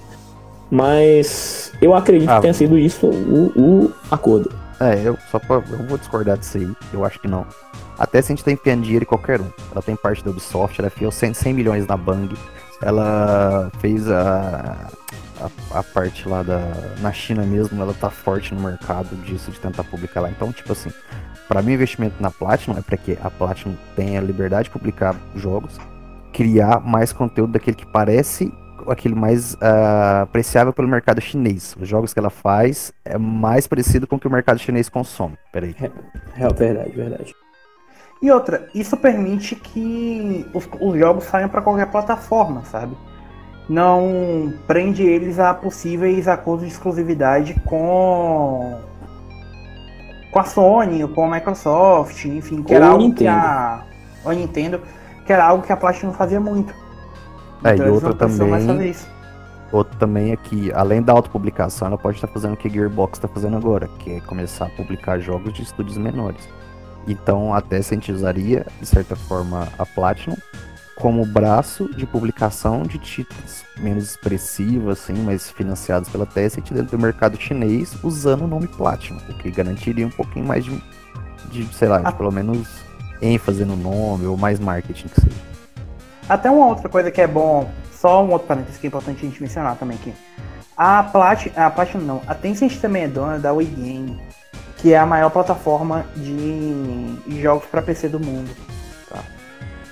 Mas 0.69 1.71
eu 1.81 1.93
acredito 1.93 2.29
Ah. 2.29 2.35
que 2.35 2.41
tenha 2.41 2.53
sido 2.53 2.77
isso 2.77 3.07
o, 3.07 3.51
o 3.55 3.91
acordo. 4.11 4.51
É, 4.79 4.99
eu 5.05 5.17
só 5.31 5.39
pra, 5.39 5.55
eu 5.71 5.87
vou 5.87 5.97
discordar 5.97 6.37
disso 6.37 6.57
aí, 6.57 6.67
eu 6.93 7.05
acho 7.05 7.19
que 7.19 7.27
não. 7.27 7.45
Até 7.97 8.21
se 8.21 8.31
a 8.31 8.35
gente 8.35 8.43
tá 8.43 8.51
empenhando 8.51 8.81
dinheiro 8.83 9.03
em 9.03 9.07
qualquer 9.07 9.39
um. 9.39 9.45
Ela 9.71 9.81
tem 9.81 9.95
parte 9.95 10.21
da 10.23 10.31
Ubisoft, 10.31 10.77
ela 10.81 10.87
enfiou 10.87 11.11
100, 11.11 11.33
100 11.33 11.53
milhões 11.53 11.87
na 11.87 11.95
Bang. 11.95 12.35
Ela 12.81 13.71
fez 13.79 14.09
a, 14.11 14.75
a, 15.39 15.79
a 15.79 15.83
parte 15.83 16.27
lá 16.27 16.43
da. 16.43 16.59
Na 17.01 17.11
China 17.11 17.43
mesmo, 17.43 17.81
ela 17.81 17.93
tá 17.93 18.09
forte 18.09 18.53
no 18.53 18.61
mercado 18.61 19.15
disso, 19.23 19.51
de 19.51 19.59
tentar 19.59 19.83
publicar 19.83 20.21
lá. 20.21 20.29
Então, 20.29 20.51
tipo 20.51 20.71
assim, 20.71 20.91
pra 21.47 21.61
mim 21.61 21.73
investimento 21.73 22.15
na 22.19 22.31
Platinum 22.31 22.77
é 22.77 22.81
pra 22.81 22.97
que 22.97 23.17
a 23.21 23.29
Platinum 23.29 23.75
tenha 23.95 24.21
liberdade 24.21 24.65
de 24.65 24.69
publicar 24.71 25.15
jogos, 25.35 25.79
criar 26.33 26.79
mais 26.79 27.11
conteúdo 27.11 27.53
daquele 27.53 27.75
que 27.75 27.85
parece 27.85 28.51
aquele 28.87 29.15
mais 29.15 29.57
ah, 29.61 30.21
apreciável 30.23 30.71
pelo 30.71 30.87
mercado 30.87 31.21
chinês. 31.21 31.75
Os 31.79 31.87
jogos 31.87 32.13
que 32.13 32.19
ela 32.19 32.29
faz 32.29 32.93
é 33.03 33.17
mais 33.17 33.67
parecido 33.67 34.05
com 34.05 34.15
o 34.15 34.19
que 34.19 34.27
o 34.27 34.31
mercado 34.31 34.59
chinês 34.59 34.89
consome. 34.89 35.37
Peraí. 35.51 35.75
É 36.37 36.47
verdade, 36.53 36.91
verdade. 36.91 37.35
E 38.21 38.31
outra, 38.31 38.67
isso 38.73 38.95
permite 38.97 39.55
que 39.55 40.45
os, 40.53 40.67
os 40.79 40.97
jogos 40.97 41.25
saiam 41.25 41.49
para 41.49 41.61
qualquer 41.61 41.89
plataforma, 41.91 42.63
sabe? 42.65 42.95
Não 43.67 44.53
prende 44.67 45.03
eles 45.03 45.39
a 45.39 45.53
possíveis 45.53 46.27
acordos 46.27 46.67
de 46.67 46.71
exclusividade 46.71 47.55
com 47.65 48.79
com 50.31 50.39
a 50.39 50.43
Sony 50.43 51.01
ou 51.01 51.09
com 51.09 51.25
a 51.25 51.35
Microsoft, 51.35 52.25
enfim, 52.25 52.61
que 52.61 52.73
Ou 52.73 52.77
era 52.77 52.87
algo 52.87 53.03
que 53.03 53.23
Nintendo. 53.23 53.29
a 53.31 53.85
ou 54.25 54.31
a 54.31 54.35
Nintendo, 54.35 54.81
que 55.25 55.31
era 55.31 55.45
algo 55.45 55.63
que 55.63 55.71
a 55.71 55.77
Platinum 55.77 56.11
fazia 56.11 56.39
muito. 56.39 56.73
É, 57.63 57.69
e 57.69 57.79
eles 57.79 58.03
outra 58.03 58.13
também-. 58.13 58.95
Outro 59.71 59.97
também 59.97 60.31
é 60.31 60.35
que, 60.35 60.71
além 60.73 61.01
da 61.01 61.13
autopublicação, 61.13 61.87
ela 61.87 61.97
pode 61.97 62.17
estar 62.17 62.27
fazendo 62.27 62.53
o 62.53 62.57
que 62.57 62.67
a 62.67 62.71
Gearbox 62.71 63.17
está 63.17 63.27
fazendo 63.27 63.57
agora, 63.57 63.89
que 63.99 64.13
é 64.13 64.19
começar 64.21 64.65
a 64.67 64.69
publicar 64.69 65.19
jogos 65.19 65.53
de 65.53 65.63
estúdios 65.63 65.97
menores. 65.97 66.47
Então, 67.07 67.53
até 67.53 67.81
se 67.81 67.93
a 67.93 67.97
gente 67.97 68.11
usaria, 68.11 68.65
de 68.79 68.85
certa 68.85 69.15
forma, 69.15 69.67
a 69.77 69.85
Platinum 69.85 70.37
como 70.95 71.25
braço 71.25 71.89
de 71.93 72.05
publicação 72.05 72.83
de 72.83 72.97
títulos 72.97 73.65
menos 73.77 74.05
expressivos, 74.05 74.99
assim, 74.99 75.13
mas 75.13 75.51
financiados 75.51 76.09
pela 76.09 76.25
Tencent 76.25 76.71
dentro 76.71 76.97
do 76.97 77.01
mercado 77.01 77.39
chinês, 77.39 77.95
usando 78.01 78.43
o 78.43 78.47
nome 78.47 78.67
Platinum, 78.67 79.19
o 79.29 79.33
que 79.33 79.51
garantiria 79.51 80.07
um 80.07 80.11
pouquinho 80.11 80.45
mais 80.45 80.63
de, 80.63 80.81
de 81.51 81.65
sei 81.75 81.89
lá, 81.89 81.99
de 81.99 82.13
pelo 82.15 82.31
menos 82.31 82.67
ênfase 83.21 83.65
no 83.65 83.75
nome 83.75 84.25
ou 84.25 84.37
mais 84.37 84.59
marketing 84.59 85.07
que 85.07 85.21
seja. 85.21 85.35
Até 86.27 86.49
uma 86.49 86.67
outra 86.67 86.87
coisa 86.87 87.11
que 87.11 87.21
é 87.21 87.27
bom, 87.27 87.69
só 87.93 88.23
um 88.23 88.31
outro 88.31 88.47
parênteses 88.47 88.79
que 88.79 88.87
é 88.87 88.89
importante 88.89 89.25
a 89.25 89.29
gente 89.29 89.41
mencionar 89.41 89.75
também 89.75 89.97
aqui. 89.97 90.13
A 90.77 91.03
Platinum, 91.03 91.53
a 91.55 91.69
Platinum 91.69 92.05
não, 92.05 92.21
a 92.27 92.33
Tencent 92.33 92.79
também 92.79 93.03
é 93.03 93.07
dona 93.07 93.37
da 93.37 93.53
Wii 93.53 93.67
Game, 93.67 94.21
que 94.77 94.93
é 94.93 94.97
a 94.97 95.05
maior 95.05 95.29
plataforma 95.29 96.05
de 96.15 97.41
jogos 97.41 97.65
para 97.65 97.81
PC 97.81 98.09
do 98.09 98.19
mundo. 98.19 98.49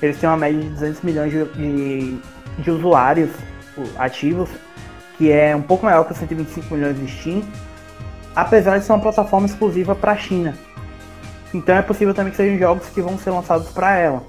Eles 0.03 0.19
têm 0.19 0.29
uma 0.29 0.35
média 0.35 0.59
de 0.59 0.69
200 0.69 1.01
milhões 1.01 1.31
de, 1.31 1.45
de, 1.53 2.19
de 2.59 2.71
usuários 2.71 3.31
ativos, 3.97 4.49
que 5.17 5.31
é 5.31 5.55
um 5.55 5.61
pouco 5.61 5.85
maior 5.85 6.03
que 6.03 6.11
os 6.11 6.17
125 6.17 6.75
milhões 6.75 6.97
do 6.99 7.07
Steam, 7.07 7.41
apesar 8.35 8.77
de 8.77 8.83
ser 8.83 8.91
uma 8.91 8.99
plataforma 8.99 9.45
exclusiva 9.45 9.95
para 9.95 10.11
a 10.11 10.17
China. 10.17 10.55
Então 11.53 11.73
é 11.73 11.81
possível 11.81 12.13
também 12.13 12.31
que 12.31 12.37
sejam 12.37 12.59
jogos 12.59 12.89
que 12.89 13.01
vão 13.01 13.17
ser 13.17 13.29
lançados 13.29 13.69
para 13.69 13.97
ela. 13.97 14.21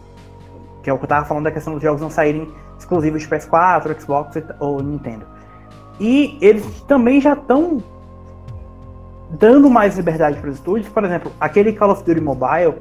Que 0.81 0.91
é 0.91 0.93
o 0.93 0.99
que 0.99 1.05
eu 1.05 1.09
tava 1.09 1.27
falando 1.27 1.45
da 1.45 1.51
questão 1.51 1.73
dos 1.73 1.83
jogos 1.83 2.01
não 2.01 2.11
saírem 2.11 2.49
exclusivos 2.79 3.23
de 3.23 3.29
PS4, 3.29 4.01
Xbox 4.01 4.43
ou 4.61 4.81
Nintendo. 4.81 5.27
E 5.99 6.39
eles 6.41 6.65
também 6.83 7.21
já 7.21 7.33
estão 7.33 7.83
dando 9.29 9.69
mais 9.69 9.97
liberdade 9.97 10.39
para 10.39 10.51
os 10.51 10.57
estúdios. 10.57 10.89
Por 10.89 11.03
exemplo, 11.03 11.33
aquele 11.41 11.73
Call 11.73 11.91
of 11.91 12.05
Duty 12.05 12.21
Mobile, 12.21 12.75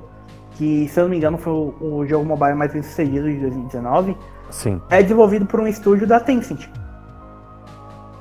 que 0.55 0.87
se 0.87 0.99
eu 0.99 1.03
não 1.03 1.11
me 1.11 1.17
engano 1.17 1.37
foi 1.37 1.53
o, 1.53 1.75
o 1.81 2.07
jogo 2.07 2.25
mobile 2.25 2.55
mais 2.55 2.71
bem 2.71 2.83
sucedido 2.83 3.29
de 3.29 3.39
2019, 3.39 4.17
Sim. 4.49 4.81
é 4.89 5.01
desenvolvido 5.01 5.45
por 5.45 5.59
um 5.59 5.67
estúdio 5.67 6.07
da 6.07 6.19
Tencent. 6.19 6.67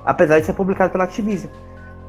Apesar 0.05 0.41
de 0.41 0.47
ser 0.47 0.53
publicado 0.55 0.91
pela 0.91 1.05
Activision. 1.05 1.51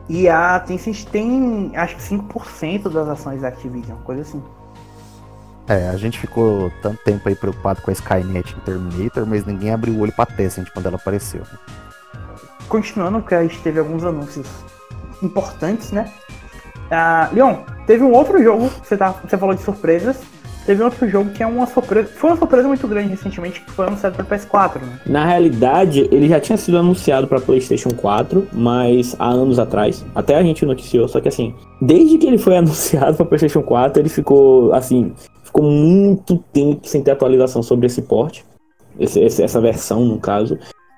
E 0.10 0.28
a 0.28 0.60
Tencent 0.60 1.06
tem 1.06 1.72
acho 1.76 1.96
que 1.96 2.02
5% 2.02 2.90
das 2.90 3.08
ações 3.08 3.42
da 3.42 3.50
Activision, 3.50 3.98
coisa 4.00 4.22
assim. 4.22 4.44
É, 5.68 5.90
a 5.90 5.96
gente 5.96 6.20
ficou 6.20 6.72
tanto 6.82 7.02
tempo 7.04 7.28
aí 7.30 7.36
preocupado 7.36 7.82
com 7.82 7.90
a 7.90 7.94
Skynet 7.94 8.54
em 8.54 8.60
Terminator, 8.62 9.26
mas 9.26 9.46
ninguém 9.46 9.72
abriu 9.72 9.94
o 9.94 10.00
olho 10.00 10.12
pra 10.12 10.26
Tencent 10.26 10.70
quando 10.74 10.88
ela 10.88 10.98
apareceu. 10.98 11.44
continuando, 12.68 13.20
porque 13.20 13.36
a 13.36 13.44
gente 13.44 13.60
teve 13.62 13.80
alguns 13.80 14.04
anúncios 14.04 14.48
importantes, 15.22 15.92
né? 15.92 16.12
Ah, 16.92 17.30
Leon, 17.34 17.56
teve 17.88 18.04
um 18.04 18.12
outro 18.12 18.42
jogo, 18.44 18.70
você, 18.84 18.96
tá, 18.98 19.12
você 19.28 19.38
falou 19.38 19.56
de 19.56 19.62
surpresas, 19.62 20.18
teve 20.66 20.84
outro 20.84 21.08
jogo 21.10 21.32
que 21.32 21.42
é 21.42 21.48
uma 21.48 21.66
surpresa, 21.66 22.08
foi 22.16 22.30
uma 22.30 22.38
surpresa 22.38 22.68
muito 22.68 22.88
grande 22.88 23.10
recentemente, 23.10 23.62
que 23.62 23.72
foi 23.72 23.88
anunciado 23.88 24.16
para 24.16 24.26
PS4, 24.38 24.80
né? 24.82 25.00
Na 25.06 25.26
realidade, 25.26 26.08
ele 26.12 26.28
já 26.30 26.40
tinha 26.40 26.58
sido 26.58 26.78
anunciado 26.78 27.28
para 27.28 27.40
PlayStation 27.42 27.90
4, 27.90 28.48
mas 28.54 29.16
há 29.20 29.28
anos 29.28 29.60
atrás. 29.60 30.06
Até 30.14 30.36
a 30.36 30.44
gente 30.44 30.66
noticiou, 30.66 31.08
só 31.08 31.20
que 31.20 31.28
assim, 31.28 31.54
desde 31.82 32.18
que 32.18 32.28
ele 32.28 32.38
foi 32.38 32.56
anunciado 32.58 33.16
para 33.18 33.26
PlayStation 33.26 33.62
4, 33.64 34.02
ele 34.02 34.10
ficou 34.10 34.72
assim, 34.74 35.14
ficou 35.44 35.64
muito 35.64 36.38
tempo 36.54 36.88
sem 36.88 37.02
ter 37.02 37.12
atualização 37.12 37.64
sobre 37.64 37.88
esse 37.88 38.02
porte, 38.04 38.46
esse- 39.00 39.42
essa 39.42 39.60
versão 39.60 40.06
no 40.06 40.20
caso. 40.20 40.58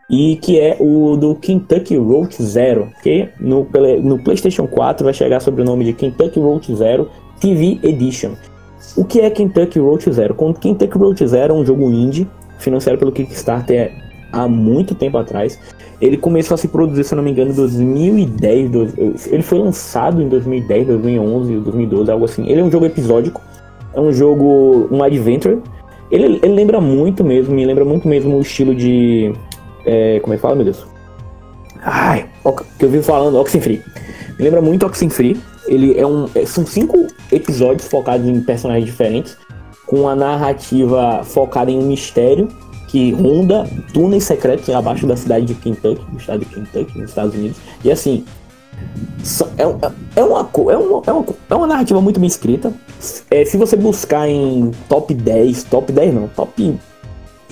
E 0.10 0.36
que 0.36 0.60
é 0.60 0.78
o 0.80 1.16
do 1.18 1.34
Kentucky 1.36 1.98
Road 1.98 2.36
Zero, 2.42 2.90
que 3.02 3.28
no, 3.40 3.68
no 4.04 4.24
PlayStation 4.24 4.68
4 4.68 5.04
vai 5.04 5.14
chegar 5.14 5.40
sob 5.40 5.62
o 5.62 5.66
nome 5.66 5.84
de 5.86 5.94
Kentucky 5.94 6.40
Road 6.40 6.76
Zero 6.76 7.10
TV 7.40 7.80
Edition. 7.82 8.34
O 8.96 9.04
que 9.04 9.20
é 9.22 9.30
Kentucky 9.32 9.80
Road 9.80 10.12
Zero? 10.12 10.36
Kentucky 10.62 10.98
Road 10.98 11.28
Zero 11.28 11.54
é 11.54 11.58
um 11.58 11.66
jogo 11.66 11.90
indie, 11.90 12.28
financiado 12.60 13.00
pelo 13.00 13.12
Kickstarter 13.12 13.92
há 14.32 14.48
muito 14.48 14.94
tempo 14.94 15.18
atrás. 15.18 15.60
Ele 16.00 16.18
começou 16.18 16.54
a 16.56 16.58
se 16.58 16.68
produzir, 16.68 17.04
se 17.04 17.14
eu 17.14 17.18
não 17.18 17.24
me 17.24 17.32
engano, 17.32 17.52
em 17.52 17.56
2010. 17.56 18.70
dois- 18.70 19.28
Ele 19.28 19.42
foi 19.42 19.58
lançado 19.60 20.22
em 20.22 20.28
2010, 20.30 20.86
2011, 20.88 21.56
2012, 21.62 22.12
algo 22.12 22.26
assim. 22.26 22.48
Ele 22.48 22.62
é 22.62 22.64
um 22.64 22.70
jogo 22.72 22.86
episódico, 22.86 23.42
é 23.94 24.00
um 24.00 24.12
jogo, 24.12 24.88
um 24.92 25.02
adventure. 25.02 25.60
Ele, 26.12 26.40
ele 26.44 26.54
lembra 26.54 26.80
muito 26.80 27.24
mesmo, 27.24 27.56
me 27.56 27.66
lembra 27.66 27.84
muito 27.84 28.08
mesmo 28.08 28.38
o 28.38 28.42
estilo 28.42 28.76
de. 28.76 29.34
É, 29.86 30.20
como 30.22 30.34
é 30.34 30.38
que 30.38 30.42
fala, 30.42 30.56
meu 30.56 30.66
Deus? 30.66 30.86
Ai, 31.82 32.28
que 32.80 32.86
eu 32.86 32.90
vivo 32.90 33.04
falando, 33.04 33.38
Oxenfree. 33.40 33.82
Me 34.38 34.44
lembra 34.46 34.62
muito 34.62 34.86
Oxenfree. 34.86 35.40
Ele 35.68 35.98
é 36.00 36.06
um. 36.06 36.28
é- 36.36 36.46
São 36.46 36.66
cinco 36.66 37.08
episódios 37.32 37.88
focados 37.88 38.28
em 38.28 38.40
personagens 38.42 38.86
diferentes, 38.86 39.38
com 39.86 40.02
uma 40.02 40.16
narrativa 40.16 41.22
focada 41.24 41.70
em 41.72 41.78
um 41.78 41.84
mistério 41.88 42.48
que 42.88 43.12
ronda 43.12 43.68
túneis 43.94 44.24
secretos 44.24 44.70
abaixo 44.70 45.06
da 45.08 45.16
cidade 45.18 45.46
de 45.46 45.56
Kentucky, 45.56 46.06
no 46.12 46.18
estado 46.18 46.40
de 46.40 46.46
Kentucky, 46.46 47.00
nos 47.00 47.10
Estados 47.10 47.34
Unidos. 47.36 47.58
E 47.84 47.92
assim, 47.92 48.24
é, 49.58 49.64
é, 50.20 50.24
uma, 50.24 50.44
co- 50.46 50.70
é, 50.72 50.78
uma, 50.78 51.02
é, 51.06 51.12
uma, 51.12 51.26
é 51.50 51.56
uma 51.56 51.68
narrativa 51.68 52.00
muito 52.02 52.20
bem 52.20 52.28
escrita. 52.28 52.72
É, 53.30 53.44
se 53.46 53.58
você 53.58 53.76
buscar 53.76 54.28
em 54.30 54.72
top 54.88 55.14
10, 55.14 55.64
top 55.66 55.92
10 55.92 56.14
não, 56.14 56.28
top. 56.30 56.78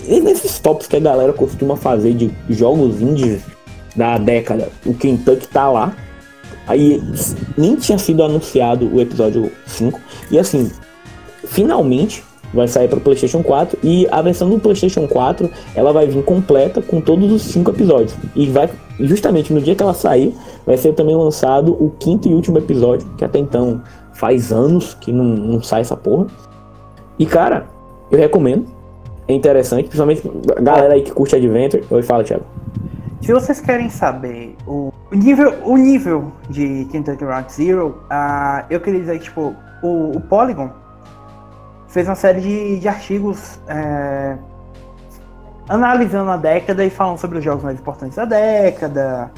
E 0.07 0.19
Nesses 0.19 0.59
tops 0.59 0.87
que 0.87 0.95
a 0.95 0.99
galera 0.99 1.33
costuma 1.33 1.75
fazer 1.75 2.13
de 2.13 2.31
jogos 2.49 3.01
indies 3.01 3.41
da 3.95 4.17
década, 4.17 4.69
o 4.85 4.93
Kentucky 4.93 5.47
tá 5.47 5.69
lá. 5.69 5.95
Aí 6.67 7.01
nem 7.57 7.75
tinha 7.75 7.97
sido 7.97 8.23
anunciado 8.23 8.89
o 8.93 9.01
episódio 9.01 9.51
5. 9.65 9.99
E 10.31 10.39
assim, 10.39 10.71
finalmente 11.45 12.23
vai 12.53 12.67
sair 12.67 12.87
para 12.87 12.99
o 12.99 13.01
PlayStation 13.01 13.41
4 13.41 13.79
e 13.83 14.07
a 14.11 14.21
versão 14.21 14.49
do 14.49 14.59
PlayStation 14.59 15.07
4 15.07 15.49
ela 15.75 15.91
vai 15.91 16.05
vir 16.07 16.23
completa 16.23 16.81
com 16.81 17.01
todos 17.01 17.31
os 17.31 17.41
cinco 17.41 17.71
episódios 17.71 18.15
e 18.35 18.45
vai 18.47 18.69
justamente 18.99 19.51
no 19.51 19.59
dia 19.59 19.73
que 19.73 19.81
ela 19.81 19.93
sair 19.93 20.35
vai 20.65 20.77
ser 20.77 20.93
também 20.93 21.15
lançado 21.15 21.73
o 21.73 21.89
quinto 21.89 22.29
e 22.29 22.33
último 22.33 22.59
episódio 22.59 23.07
que 23.17 23.25
até 23.25 23.39
então 23.39 23.81
faz 24.13 24.51
anos 24.51 24.93
que 24.93 25.11
não, 25.11 25.25
não 25.25 25.63
sai 25.63 25.81
essa 25.81 25.97
porra 25.97 26.27
e 27.17 27.25
cara 27.25 27.65
eu 28.11 28.19
recomendo 28.19 28.67
interessante 29.27 29.85
principalmente 29.85 30.29
a 30.57 30.61
galera 30.61 30.93
aí 30.93 31.01
que 31.01 31.11
curte 31.11 31.35
Adventure. 31.35 31.83
Oi 31.89 32.03
fala 32.03 32.23
Thiago. 32.23 32.45
Se 33.21 33.31
vocês 33.31 33.61
querem 33.61 33.89
saber 33.89 34.55
o 34.67 34.91
nível, 35.11 35.55
o 35.63 35.77
nível 35.77 36.33
de 36.49 36.85
Kentucky 36.91 37.23
Round 37.23 37.51
Zero, 37.53 38.03
uh, 38.11 38.65
eu 38.69 38.81
queria 38.81 38.99
dizer 38.99 39.17
que, 39.19 39.25
tipo, 39.25 39.55
o, 39.81 40.17
o 40.17 40.21
Polygon 40.21 40.69
fez 41.87 42.07
uma 42.07 42.15
série 42.15 42.41
de, 42.41 42.79
de 42.79 42.87
artigos 42.87 43.59
é, 43.67 44.35
analisando 45.69 46.31
a 46.31 46.37
década 46.37 46.83
e 46.83 46.89
falando 46.89 47.19
sobre 47.19 47.37
os 47.37 47.43
jogos 47.43 47.63
mais 47.63 47.79
importantes 47.79 48.15
da 48.15 48.25
década, 48.25 49.31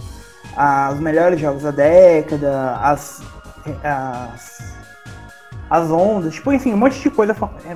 os 0.94 1.00
melhores 1.00 1.40
jogos 1.40 1.64
da 1.64 1.72
década, 1.72 2.78
as, 2.78 3.22
as, 3.84 4.78
as 5.70 5.92
ondas, 5.92 6.34
tipo, 6.34 6.52
enfim, 6.54 6.74
um 6.74 6.78
monte 6.78 7.00
de 7.02 7.10
coisa 7.10 7.36
é, 7.66 7.76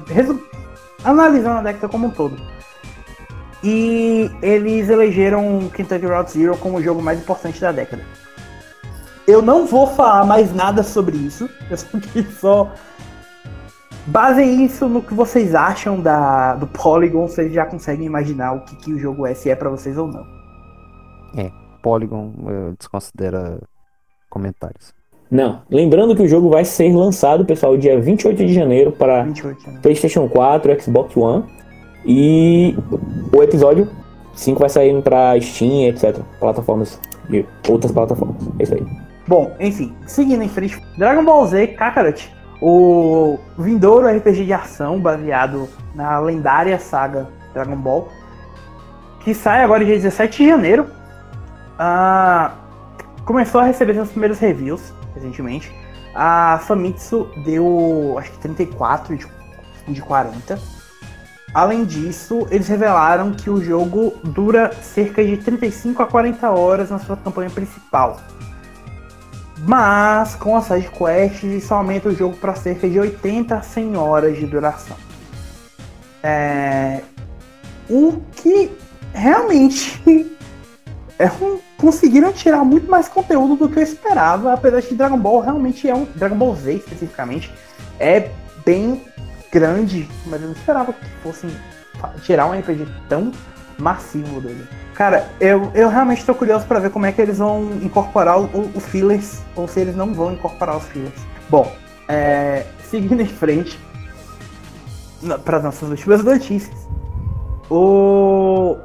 analisando 1.03 1.59
a 1.59 1.63
década 1.63 1.89
como 1.89 2.07
um 2.07 2.11
todo. 2.11 2.37
E 3.63 4.31
eles 4.41 4.89
elegeram 4.89 5.69
Kentucky 5.69 6.05
Route 6.05 6.31
Zero 6.31 6.57
como 6.57 6.77
o 6.77 6.81
jogo 6.81 7.01
mais 7.01 7.19
importante 7.19 7.59
da 7.59 7.71
década. 7.71 8.03
Eu 9.27 9.41
não 9.41 9.65
vou 9.65 9.85
falar 9.87 10.25
mais 10.25 10.53
nada 10.53 10.81
sobre 10.81 11.17
isso. 11.17 11.49
Eu 11.69 11.77
só 11.77 11.87
queria 11.99 12.31
só. 12.31 12.71
Isso 14.43 14.89
no 14.89 15.03
que 15.03 15.13
vocês 15.13 15.53
acham 15.53 16.01
da, 16.01 16.55
do 16.55 16.65
Polygon, 16.65 17.27
vocês 17.27 17.53
já 17.53 17.65
conseguem 17.65 18.07
imaginar 18.07 18.53
o 18.53 18.61
que, 18.61 18.75
que 18.75 18.93
o 18.93 18.97
jogo 18.97 19.31
se 19.35 19.51
é 19.51 19.55
pra 19.55 19.69
vocês 19.69 19.97
ou 19.99 20.07
não. 20.07 20.25
É, 21.37 21.51
Polygon 21.83 22.33
desconsidera 22.79 23.61
comentários. 24.27 24.98
Não, 25.31 25.61
lembrando 25.69 26.15
que 26.15 26.23
o 26.23 26.27
jogo 26.27 26.49
vai 26.49 26.65
ser 26.65 26.91
lançado, 26.91 27.45
pessoal, 27.45 27.77
dia 27.77 27.99
28 27.99 28.45
de 28.45 28.51
janeiro 28.51 28.91
para 28.91 29.23
28? 29.23 29.79
PlayStation 29.81 30.27
4, 30.27 30.81
Xbox 30.81 31.15
One 31.15 31.43
e 32.03 32.75
o 33.31 33.43
episódio 33.43 33.87
5 34.33 34.59
vai 34.59 34.69
sair 34.69 34.99
pra 35.03 35.39
Steam, 35.39 35.87
etc. 35.87 36.17
Plataformas 36.39 36.99
e 37.29 37.45
outras 37.67 37.91
plataformas. 37.91 38.37
É 38.57 38.63
isso 38.63 38.73
aí. 38.73 38.83
Bom, 39.27 39.55
enfim, 39.59 39.93
seguindo 40.07 40.41
em 40.41 40.49
frente, 40.49 40.81
Dragon 40.97 41.23
Ball 41.23 41.45
Z 41.45 41.67
Kakarot, 41.67 42.33
o 42.59 43.37
vindouro 43.55 44.07
RPG 44.07 44.45
de 44.45 44.53
ação 44.53 44.99
baseado 44.99 45.69
na 45.93 46.17
lendária 46.17 46.79
saga 46.79 47.27
Dragon 47.53 47.75
Ball, 47.75 48.07
que 49.23 49.35
sai 49.35 49.63
agora 49.63 49.85
dia 49.85 49.93
17 49.93 50.41
de 50.41 50.49
janeiro. 50.49 50.87
Ah, 51.77 52.55
começou 53.25 53.61
a 53.61 53.65
receber 53.65 53.93
seus 53.93 54.09
primeiros 54.09 54.39
reviews 54.39 54.97
recentemente. 55.19 55.71
A 56.15 56.59
Famitsu 56.63 57.29
deu 57.43 58.17
acho 58.17 58.31
que 58.31 58.39
34 58.39 59.15
de, 59.15 59.27
de 59.87 60.01
40 60.01 60.59
Além 61.53 61.83
disso, 61.83 62.45
eles 62.51 62.67
revelaram 62.67 63.31
que 63.31 63.49
o 63.49 63.63
jogo 63.63 64.13
dura 64.23 64.71
cerca 64.83 65.23
de 65.23 65.37
35 65.37 66.03
a 66.03 66.05
40 66.05 66.49
horas 66.51 66.91
na 66.91 66.99
sua 66.99 67.17
campanha 67.17 67.49
principal. 67.49 68.19
Mas 69.67 70.35
com 70.35 70.55
a 70.55 70.61
side 70.61 70.89
quest 70.89 71.43
isso 71.43 71.73
aumenta 71.73 72.09
o 72.09 72.15
jogo 72.15 72.35
para 72.37 72.55
cerca 72.55 72.87
de 72.87 72.99
80 72.99 73.55
a 73.55 73.61
100 73.61 73.97
horas 73.97 74.37
de 74.37 74.45
duração. 74.45 74.95
É... 76.21 77.01
O 77.89 78.21
que 78.35 78.71
realmente 79.11 80.01
é 81.17 81.25
um... 81.41 81.59
conseguiram 81.79 82.31
tirar 82.31 82.63
muito 82.63 82.91
mais 82.91 83.07
conteúdo 83.07 83.55
do 83.55 83.69
que 83.69 83.79
eu 83.79 83.83
esperava, 83.83 84.53
apesar 84.53 84.81
de 84.81 84.87
que 84.87 84.95
Dragon 84.95 85.17
Ball 85.17 85.39
realmente 85.39 85.89
é 85.89 85.95
um 85.95 86.05
Dragon 86.15 86.35
Ball 86.35 86.55
Z 86.55 86.73
especificamente 86.73 87.51
é 87.99 88.29
bem 88.65 89.01
grande, 89.51 90.07
mas 90.25 90.41
eu 90.41 90.47
não 90.47 90.55
esperava 90.55 90.93
que 90.93 91.05
fossem 91.23 91.49
tirar 92.23 92.45
um 92.45 92.57
RPG 92.57 92.85
tão 93.07 93.31
massivo 93.77 94.41
dele. 94.41 94.67
Cara, 94.93 95.29
eu, 95.39 95.71
eu 95.73 95.89
realmente 95.89 96.25
tô 96.25 96.35
curioso 96.35 96.65
para 96.65 96.79
ver 96.79 96.91
como 96.91 97.05
é 97.05 97.11
que 97.11 97.21
eles 97.21 97.37
vão 97.37 97.71
incorporar 97.81 98.39
o, 98.39 98.71
o, 98.75 98.79
fillers, 98.79 99.39
ou 99.55 99.67
se 99.67 99.79
eles 99.79 99.95
não 99.95 100.13
vão 100.13 100.33
incorporar 100.33 100.77
os 100.77 100.83
fillers. 100.85 101.13
Bom, 101.49 101.73
é, 102.07 102.65
seguindo 102.89 103.21
em 103.21 103.25
frente, 103.25 103.79
para 105.45 105.57
as 105.57 105.63
nossas 105.63 105.89
últimas 105.89 106.23
notícias, 106.23 106.75
o 107.69 108.77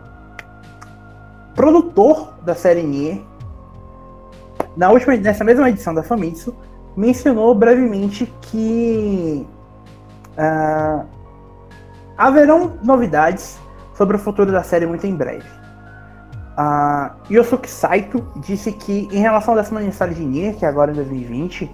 produtor 1.54 2.34
da 2.42 2.54
série 2.54 2.82
Nier, 2.82 3.20
na 4.76 4.90
última, 4.90 5.16
nessa 5.16 5.44
mesma 5.44 5.68
edição 5.68 5.94
da 5.94 6.02
Famitsu, 6.02 6.54
mencionou 6.96 7.54
brevemente 7.54 8.32
que 8.42 9.46
Uh, 10.34 11.06
haverão 12.16 12.78
novidades 12.82 13.58
sobre 13.94 14.16
o 14.16 14.18
futuro 14.18 14.50
da 14.50 14.62
série 14.62 14.86
muito 14.86 15.06
em 15.06 15.14
breve. 15.14 15.48
Uh, 16.58 17.32
Yosuke 17.32 17.70
Saito 17.70 18.24
disse 18.36 18.72
que, 18.72 19.08
em 19.12 19.20
relação 19.20 19.54
ao 19.54 19.60
décimo 19.60 19.78
aniversário 19.78 20.14
de 20.14 20.24
Nier, 20.24 20.56
que 20.56 20.64
é 20.64 20.68
agora 20.68 20.90
em 20.90 20.94
2020, 20.94 21.70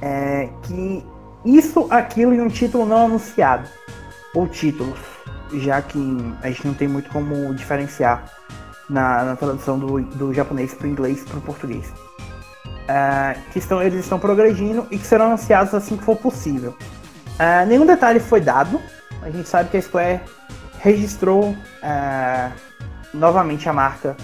é, 0.00 0.48
que 0.62 1.04
isso, 1.44 1.86
aquilo 1.90 2.34
e 2.34 2.40
um 2.40 2.48
título 2.48 2.86
não 2.86 3.06
anunciado, 3.06 3.68
ou 4.34 4.46
títulos, 4.46 4.98
já 5.52 5.80
que 5.82 5.98
a 6.42 6.48
gente 6.48 6.66
não 6.66 6.74
tem 6.74 6.88
muito 6.88 7.10
como 7.10 7.54
diferenciar 7.54 8.24
na, 8.88 9.24
na 9.24 9.36
tradução 9.36 9.78
do, 9.78 10.00
do 10.00 10.32
japonês 10.32 10.74
para 10.74 10.86
o 10.86 10.90
inglês 10.90 11.24
para 11.24 11.38
o 11.38 11.40
português. 11.40 11.92
Uh, 12.88 13.38
que 13.52 13.58
estão, 13.58 13.82
eles 13.82 14.00
estão 14.00 14.18
progredindo 14.18 14.86
e 14.90 14.98
que 14.98 15.06
serão 15.06 15.26
anunciados 15.26 15.74
assim 15.74 15.96
que 15.96 16.04
for 16.04 16.16
possível. 16.16 16.74
Uh, 17.34 17.66
nenhum 17.66 17.84
detalhe 17.84 18.18
foi 18.18 18.40
dado. 18.40 18.80
A 19.22 19.30
gente 19.30 19.48
sabe 19.48 19.68
que 19.68 19.76
a 19.76 19.82
Square 19.82 20.20
registrou 20.78 21.50
uh, 21.50 22.52
novamente 23.12 23.68
a 23.68 23.72
marca 23.72 24.16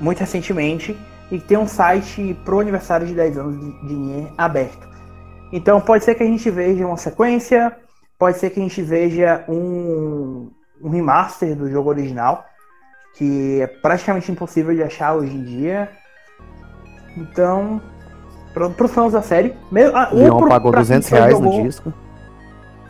muito 0.00 0.20
recentemente 0.20 0.96
e 1.30 1.40
tem 1.40 1.58
um 1.58 1.66
site 1.66 2.38
pro 2.44 2.60
aniversário 2.60 3.06
de 3.06 3.14
10 3.14 3.38
anos 3.38 3.60
de, 3.86 3.94
Nier 3.94 4.32
aberto. 4.36 4.88
Então 5.52 5.80
pode 5.80 6.04
ser 6.04 6.14
que 6.14 6.22
a 6.22 6.26
gente 6.26 6.48
veja 6.50 6.86
uma 6.86 6.96
sequência, 6.96 7.76
pode 8.18 8.38
ser 8.38 8.50
que 8.50 8.58
a 8.58 8.62
gente 8.62 8.82
veja 8.82 9.44
um, 9.48 10.50
um 10.82 10.90
remaster 10.90 11.54
do 11.54 11.70
jogo 11.70 11.88
original, 11.88 12.44
que 13.16 13.60
é 13.60 13.66
praticamente 13.66 14.30
impossível 14.30 14.74
de 14.74 14.82
achar 14.82 15.14
hoje 15.14 15.34
em 15.34 15.44
dia. 15.44 15.88
Então, 17.16 17.80
para 18.52 18.84
os 18.84 18.90
fãs 18.90 19.12
da 19.12 19.22
série, 19.22 19.54
mesmo, 19.70 19.96
ah, 19.96 20.08
o 20.12 20.16
Leon 20.16 20.48
pagou 20.48 20.72
200 20.72 21.08
reais 21.08 21.32
jogou, 21.32 21.58
no 21.58 21.62
disco. 21.62 21.92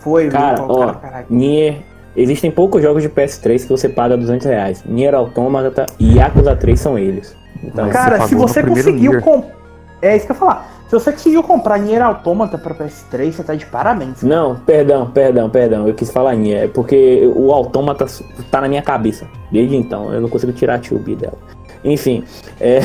Foi, 0.01 0.29
cara, 0.29 0.63
ó, 0.63 0.95
cara, 0.95 1.27
Nier, 1.29 1.83
existem 2.17 2.51
poucos 2.51 2.83
jogos 2.83 3.03
de 3.03 3.09
PS3 3.09 3.63
que 3.63 3.69
você 3.69 3.89
paga 3.89 4.17
200 4.17 4.47
reais. 4.47 4.85
Nier 4.85 5.15
Automata 5.15 5.87
e 5.99 6.17
Yakuza 6.17 6.57
3 6.57 6.81
são 6.81 6.99
eles. 6.99 7.37
Então, 7.63 7.91
cara, 7.91 8.27
se 8.27 8.35
você 8.35 8.63
conseguiu 8.63 9.21
comprar. 9.21 9.59
É 10.01 10.17
isso 10.17 10.27
que 10.27 10.33
eu 10.33 10.37
ia 10.37 10.41
falar. 10.41 10.78
Se 10.89 10.93
você 10.95 11.13
conseguiu 11.13 11.43
comprar 11.43 11.79
Nier 11.79 12.03
Automata 12.03 12.57
pra 12.57 12.75
PS3, 12.75 13.33
você 13.33 13.43
tá 13.43 13.55
de 13.55 13.67
parabéns. 13.67 14.23
Cara. 14.23 14.35
Não, 14.35 14.57
perdão, 14.57 15.11
perdão, 15.11 15.51
perdão. 15.51 15.87
Eu 15.87 15.93
quis 15.93 16.11
falar 16.11 16.35
Nier. 16.35 16.65
É 16.65 16.67
porque 16.67 17.31
o 17.37 17.53
Automata 17.53 18.07
tá 18.51 18.63
na 18.63 18.69
minha 18.69 18.81
cabeça. 18.81 19.29
Desde 19.53 19.77
então. 19.77 20.11
Eu 20.15 20.23
não 20.23 20.31
consigo 20.31 20.51
tirar 20.51 20.77
a 20.77 20.79
tube 20.79 21.15
dela. 21.15 21.37
Enfim. 21.85 22.25
É... 22.59 22.81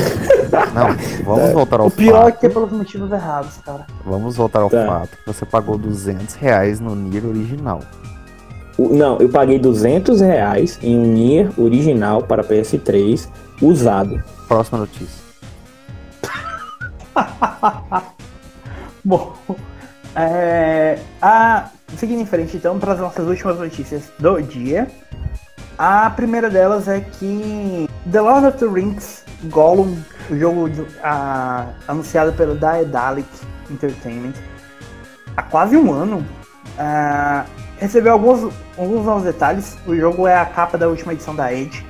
Não, 0.74 1.24
vamos 1.24 1.52
voltar 1.54 1.80
ao 1.80 1.88
fato. 1.88 1.94
O 1.94 1.96
pior 1.96 2.24
fato. 2.24 2.28
é 2.28 2.32
que 2.32 2.46
é 2.46 2.48
pelos 2.50 2.72
motivos 2.72 3.10
errados, 3.10 3.56
cara. 3.64 3.86
Vamos 4.04 4.36
voltar 4.36 4.60
ao 4.60 4.68
tá. 4.68 4.86
fato. 4.86 5.16
Você 5.26 5.46
pagou 5.46 5.78
200 5.78 6.34
reais 6.34 6.80
no 6.80 6.94
Nier 6.94 7.24
original. 7.24 7.80
O, 8.76 8.94
não, 8.94 9.16
eu 9.18 9.30
paguei 9.30 9.58
200 9.58 10.20
reais 10.20 10.78
em 10.82 10.98
um 10.98 11.06
Nier 11.06 11.48
original 11.56 12.22
para 12.22 12.44
PS3 12.44 13.28
usado. 13.62 14.22
Próxima 14.46 14.80
notícia. 14.80 15.23
Bom, 19.04 19.34
é, 20.16 20.98
a, 21.20 21.70
seguindo 21.96 22.22
em 22.22 22.26
frente 22.26 22.56
então 22.56 22.78
para 22.78 22.92
as 22.92 23.00
nossas 23.00 23.26
últimas 23.26 23.58
notícias 23.58 24.10
do 24.18 24.40
dia. 24.42 24.88
A 25.76 26.08
primeira 26.10 26.48
delas 26.48 26.86
é 26.86 27.00
que 27.00 27.88
The 28.10 28.20
Lord 28.20 28.46
of 28.46 28.58
the 28.58 28.66
Rings 28.66 29.24
Gollum, 29.44 29.96
o 30.30 30.36
jogo 30.36 30.70
a, 31.02 31.66
anunciado 31.88 32.32
pelo 32.32 32.54
Daedalic 32.54 33.28
Entertainment, 33.70 34.34
há 35.36 35.42
quase 35.42 35.76
um 35.76 35.92
ano, 35.92 36.24
a, 36.78 37.44
recebeu 37.78 38.12
alguns, 38.12 38.52
alguns 38.78 39.04
novos 39.04 39.24
detalhes. 39.24 39.76
O 39.86 39.94
jogo 39.96 40.26
é 40.26 40.36
a 40.36 40.46
capa 40.46 40.78
da 40.78 40.88
última 40.88 41.12
edição 41.12 41.34
da 41.34 41.52
Edge. 41.52 41.84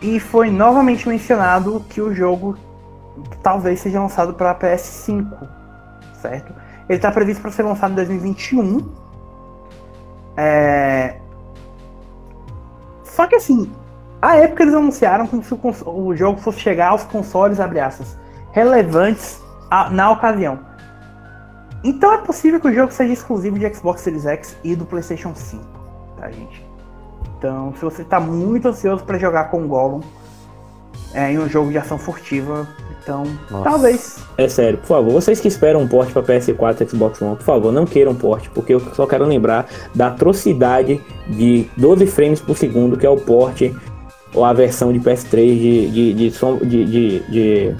E 0.00 0.18
foi 0.18 0.50
novamente 0.50 1.08
mencionado 1.08 1.84
que 1.88 2.00
o 2.00 2.14
jogo 2.14 2.58
talvez 3.42 3.80
seja 3.80 4.00
lançado 4.00 4.34
para 4.34 4.54
PS5, 4.54 5.26
certo? 6.20 6.52
Ele 6.88 6.98
está 6.98 7.10
previsto 7.10 7.40
para 7.40 7.50
ser 7.50 7.62
lançado 7.62 7.92
em 7.92 7.96
2021 7.96 8.92
É... 10.36 11.16
Só 13.04 13.26
que 13.26 13.36
assim, 13.36 13.70
a 14.20 14.36
época 14.36 14.64
eles 14.64 14.74
anunciaram 14.74 15.26
que 15.26 15.36
o, 15.36 15.90
o 15.90 16.16
jogo 16.16 16.40
fosse 16.40 16.58
chegar 16.58 16.88
aos 16.88 17.04
consoles, 17.04 17.60
abre 17.60 17.78
aspas, 17.80 18.18
relevantes 18.52 19.40
a- 19.70 19.88
na 19.90 20.10
ocasião. 20.10 20.58
Então 21.84 22.12
é 22.12 22.18
possível 22.18 22.58
que 22.60 22.66
o 22.68 22.72
jogo 22.74 22.90
seja 22.92 23.12
exclusivo 23.12 23.58
de 23.58 23.72
Xbox 23.72 24.00
Series 24.00 24.26
X 24.26 24.56
e 24.64 24.74
do 24.74 24.84
PlayStation 24.84 25.34
5, 25.34 25.62
tá, 26.16 26.30
gente? 26.30 26.66
Então, 27.38 27.74
se 27.76 27.84
você 27.84 28.02
tá 28.02 28.18
muito 28.18 28.68
ansioso 28.68 29.04
pra 29.04 29.18
jogar 29.18 29.44
com 29.50 29.64
o 29.64 29.68
Gollum 29.68 30.00
é, 31.14 31.32
em 31.32 31.38
um 31.38 31.48
jogo 31.48 31.70
de 31.70 31.78
ação 31.78 31.96
furtiva, 31.98 32.66
então 33.02 33.24
Nossa. 33.50 33.70
talvez. 33.70 34.16
É 34.36 34.48
sério, 34.48 34.78
por 34.78 34.86
favor, 34.88 35.12
vocês 35.12 35.40
que 35.40 35.48
esperam 35.48 35.80
um 35.80 35.88
porte 35.88 36.12
para 36.12 36.22
PS4 36.22 36.80
e 36.82 36.88
Xbox 36.90 37.22
One, 37.22 37.36
por 37.36 37.44
favor, 37.44 37.72
não 37.72 37.84
queiram 37.86 38.14
porte, 38.14 38.50
porque 38.50 38.74
eu 38.74 38.80
só 38.94 39.06
quero 39.06 39.24
lembrar 39.24 39.66
da 39.94 40.08
atrocidade 40.08 41.00
de 41.28 41.66
12 41.76 42.06
frames 42.06 42.40
por 42.40 42.56
segundo, 42.56 42.96
que 42.96 43.06
é 43.06 43.10
o 43.10 43.16
porte 43.16 43.74
ou 44.34 44.44
a 44.44 44.52
versão 44.52 44.92
de 44.92 44.98
PS3 44.98 45.30
de, 45.58 45.90
de, 45.90 46.12
de, 46.14 46.30
som- 46.32 46.58
de, 46.58 46.84
de, 46.84 47.20
de, 47.30 47.74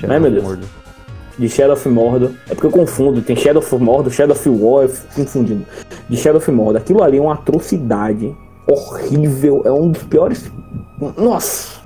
Shadow 0.00 0.14
Ai, 0.14 0.18
meu 0.20 0.30
Deus. 0.32 0.42
Mordor. 0.42 0.68
de 1.38 1.48
Shadow 1.48 1.74
of 1.74 1.88
Mordor. 1.88 2.30
É 2.50 2.54
porque 2.54 2.66
eu 2.66 2.70
confundo, 2.72 3.22
tem 3.22 3.36
Shadow 3.36 3.62
of 3.62 3.74
Mordor, 3.76 4.10
Shadow 4.12 4.34
of 4.34 4.48
War, 4.48 4.82
eu 4.84 4.88
fico 4.88 5.14
confundindo. 5.14 5.64
De 6.08 6.16
Shadow 6.16 6.38
of 6.38 6.50
Mordor, 6.50 6.80
aquilo 6.82 7.04
ali 7.04 7.18
é 7.18 7.20
uma 7.20 7.34
atrocidade 7.34 8.36
horrível, 8.66 9.62
é 9.64 9.70
um 9.70 9.90
dos 9.90 10.02
piores. 10.02 10.50
Nossa! 11.16 11.81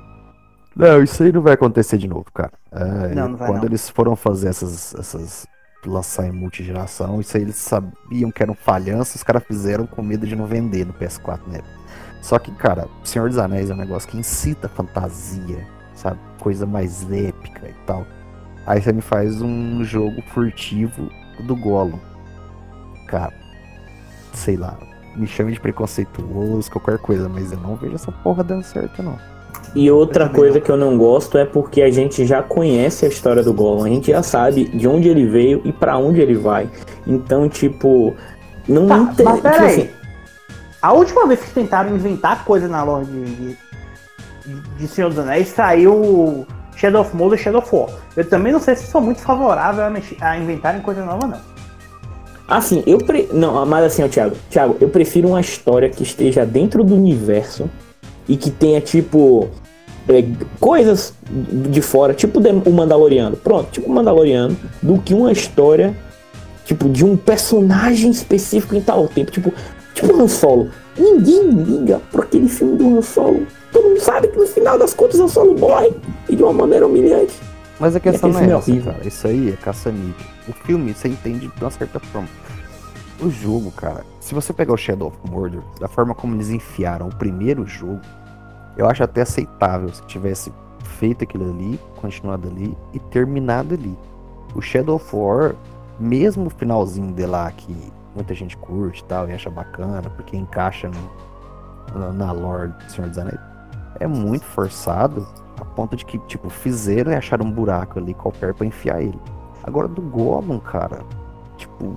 Não, 0.77 1.01
isso 1.01 1.23
aí 1.23 1.31
não 1.31 1.41
vai 1.41 1.53
acontecer 1.53 1.97
de 1.97 2.07
novo, 2.07 2.25
cara. 2.33 2.51
É, 2.71 3.15
Não, 3.15 3.29
não 3.29 3.37
vai 3.37 3.47
quando 3.49 3.63
não. 3.63 3.65
eles 3.65 3.89
foram 3.89 4.15
fazer 4.15 4.49
essas, 4.49 4.93
essas. 4.95 5.47
lançar 5.85 6.27
em 6.27 6.31
multigeração, 6.31 7.19
isso 7.19 7.35
aí 7.35 7.43
eles 7.43 7.55
sabiam 7.55 8.31
que 8.31 8.43
eram 8.43 8.53
falhanças, 8.53 9.15
os 9.15 9.23
caras 9.23 9.43
fizeram 9.43 9.87
com 9.87 10.01
medo 10.03 10.27
de 10.27 10.35
não 10.35 10.45
vender 10.45 10.85
no 10.85 10.93
PS4 10.93 11.39
né? 11.47 11.61
Só 12.21 12.37
que, 12.39 12.51
cara, 12.51 12.87
Senhor 13.03 13.29
dos 13.29 13.37
Anéis 13.37 13.69
é 13.69 13.73
um 13.73 13.77
negócio 13.77 14.09
que 14.09 14.17
incita 14.17 14.67
fantasia, 14.69 15.65
sabe? 15.95 16.19
Coisa 16.39 16.65
mais 16.65 17.09
épica 17.11 17.69
e 17.69 17.75
tal. 17.85 18.05
Aí 18.65 18.81
você 18.81 18.91
me 18.91 19.01
faz 19.01 19.41
um 19.41 19.83
jogo 19.83 20.21
furtivo 20.33 21.09
do 21.39 21.55
Gollum. 21.55 21.99
Cara, 23.07 23.33
sei 24.33 24.57
lá, 24.57 24.77
me 25.15 25.25
chame 25.25 25.53
de 25.53 25.59
preconceituoso, 25.59 26.69
qualquer 26.69 26.99
coisa, 26.99 27.29
mas 27.29 27.51
eu 27.51 27.59
não 27.59 27.75
vejo 27.75 27.95
essa 27.95 28.11
porra 28.11 28.43
dando 28.43 28.63
certo, 28.63 29.01
não. 29.01 29.17
E 29.79 29.91
outra 29.91 30.27
coisa 30.27 30.59
que 30.59 30.71
eu 30.71 30.75
não 30.77 30.97
gosto 30.97 31.37
é 31.37 31.45
porque 31.45 31.83
a 31.83 31.91
gente 31.91 32.25
já 32.25 32.41
conhece 32.41 33.05
a 33.05 33.09
história 33.09 33.43
do 33.43 33.53
Gollum, 33.53 33.83
a 33.83 33.89
gente 33.89 34.09
já 34.11 34.23
sabe 34.23 34.65
de 34.69 34.87
onde 34.87 35.07
ele 35.07 35.27
veio 35.27 35.61
e 35.63 35.71
pra 35.71 35.97
onde 35.97 36.19
ele 36.19 36.33
vai. 36.33 36.67
Então, 37.05 37.47
tipo, 37.47 38.15
não 38.67 38.87
Tá, 38.87 39.13
tem. 39.15 39.25
mas 39.25 39.35
tipo 39.35 39.41
peraí. 39.49 39.65
assim, 39.81 39.89
A 40.81 40.93
última 40.93 41.27
vez 41.27 41.39
que 41.41 41.51
tentaram 41.51 41.95
inventar 41.95 42.43
coisa 42.43 42.67
na 42.67 42.83
lore 42.83 43.05
de, 43.05 43.25
de, 43.35 43.57
de 44.79 44.87
Senhor 44.87 45.09
dos 45.09 45.19
Anéis 45.19 45.49
saiu 45.49 46.45
Shadow 46.75 47.01
of 47.01 47.15
Mordor 47.15 47.37
e 47.37 47.41
Shadow 47.41 47.61
of 47.61 47.75
War. 47.75 47.89
Eu 48.15 48.27
também 48.27 48.51
não 48.51 48.59
sei 48.59 48.75
se 48.75 48.87
sou 48.89 48.99
muito 48.99 49.21
favorável 49.21 49.83
a, 49.83 49.89
mexer- 49.91 50.17
a 50.21 50.37
inventarem 50.39 50.81
coisa 50.81 51.05
nova, 51.05 51.27
não. 51.27 51.39
Assim, 52.47 52.81
eu 52.87 52.97
pre... 52.97 53.29
Não, 53.31 53.63
mas 53.65 53.85
assim, 53.85 54.03
ó, 54.03 54.07
Thiago. 54.07 54.35
Thiago, 54.49 54.77
eu 54.81 54.89
prefiro 54.89 55.27
uma 55.27 55.41
história 55.41 55.87
que 55.89 56.01
esteja 56.01 56.45
dentro 56.47 56.83
do 56.83 56.95
universo 56.95 57.69
e 58.27 58.35
que 58.37 58.49
tenha, 58.49 58.79
tipo. 58.81 59.49
É, 60.09 60.23
coisas 60.59 61.13
de 61.69 61.81
fora, 61.81 62.13
tipo 62.13 62.39
o 62.39 62.73
Mandaloriano. 62.73 63.35
Pronto, 63.37 63.69
tipo 63.71 63.89
o 63.89 63.93
Mandaloriano, 63.93 64.55
do 64.81 64.99
que 64.99 65.13
uma 65.13 65.31
história, 65.31 65.95
tipo, 66.65 66.89
de 66.89 67.03
um 67.05 67.17
personagem 67.17 68.11
específico 68.11 68.75
em 68.75 68.81
tal 68.81 69.07
tempo. 69.07 69.31
Tipo, 69.31 69.53
tipo 69.93 70.15
Han 70.15 70.27
Solo. 70.27 70.69
Ninguém 70.97 71.49
liga 71.49 72.01
pro 72.11 72.23
aquele 72.23 72.47
filme 72.47 72.77
do 72.77 72.97
Han 72.97 73.01
Solo. 73.01 73.45
Todo 73.71 73.89
mundo 73.89 73.99
sabe 73.99 74.27
que 74.29 74.37
no 74.37 74.47
final 74.47 74.77
das 74.77 74.93
contas 74.93 75.19
Han 75.19 75.27
Solo 75.27 75.57
morre 75.57 75.91
e 76.29 76.35
de 76.35 76.43
uma 76.43 76.53
maneira 76.53 76.87
humilhante. 76.87 77.35
Mas 77.79 77.95
a 77.95 77.99
questão 77.99 78.31
não 78.31 78.39
é 78.39 78.43
é 78.43 78.45
essa, 78.47 78.55
horrível. 78.71 78.91
cara. 78.93 79.07
Isso 79.07 79.27
aí 79.27 79.49
é 79.49 79.51
caça-mídia. 79.53 80.25
O 80.47 80.53
filme 80.53 80.93
você 80.93 81.07
entende 81.07 81.47
de 81.47 81.61
uma 81.63 81.69
certa 81.69 81.99
forma. 81.99 82.27
O 83.19 83.29
jogo, 83.29 83.71
cara, 83.71 84.03
se 84.19 84.33
você 84.33 84.53
pegar 84.53 84.73
o 84.73 84.77
Shadow 84.77 85.07
of 85.09 85.17
Mordor, 85.31 85.61
da 85.79 85.87
forma 85.87 86.13
como 86.15 86.35
eles 86.35 86.49
enfiaram 86.49 87.07
o 87.07 87.15
primeiro 87.15 87.65
jogo, 87.65 87.99
eu 88.77 88.87
acho 88.87 89.03
até 89.03 89.21
aceitável 89.21 89.89
se 89.89 90.01
tivesse 90.03 90.53
feito 90.99 91.23
aquilo 91.23 91.49
ali, 91.49 91.79
continuado 91.99 92.47
ali 92.47 92.77
e 92.93 92.99
terminado 92.99 93.73
ali. 93.73 93.97
O 94.55 94.61
Shadow 94.61 94.95
of 94.95 95.15
War, 95.15 95.55
mesmo 95.99 96.47
o 96.47 96.49
finalzinho 96.49 97.13
de 97.13 97.25
lá 97.25 97.51
que 97.51 97.75
muita 98.15 98.33
gente 98.33 98.55
curte 98.57 99.01
e 99.01 99.05
tal 99.05 99.27
e 99.29 99.33
acha 99.33 99.49
bacana, 99.49 100.01
porque 100.15 100.35
encaixa 100.37 100.89
no- 100.89 102.13
na, 102.13 102.31
lore 102.31 102.69
do 102.69 102.91
Senhor 102.91 103.09
dos 103.09 103.17
Anéis, 103.17 103.39
é 103.99 104.07
muito 104.07 104.45
forçado 104.45 105.27
a 105.59 105.65
ponto 105.65 105.95
de 105.95 106.05
que, 106.05 106.17
tipo, 106.19 106.49
fizeram 106.49 107.11
e 107.11 107.15
acharam 107.15 107.45
um 107.45 107.51
buraco 107.51 107.97
ali 107.99 108.13
qualquer 108.13 108.53
pra 108.53 108.65
enfiar 108.65 109.01
ele. 109.01 109.19
Agora 109.63 109.87
do 109.87 110.01
Gollum, 110.01 110.59
cara, 110.59 110.99
tipo. 111.57 111.95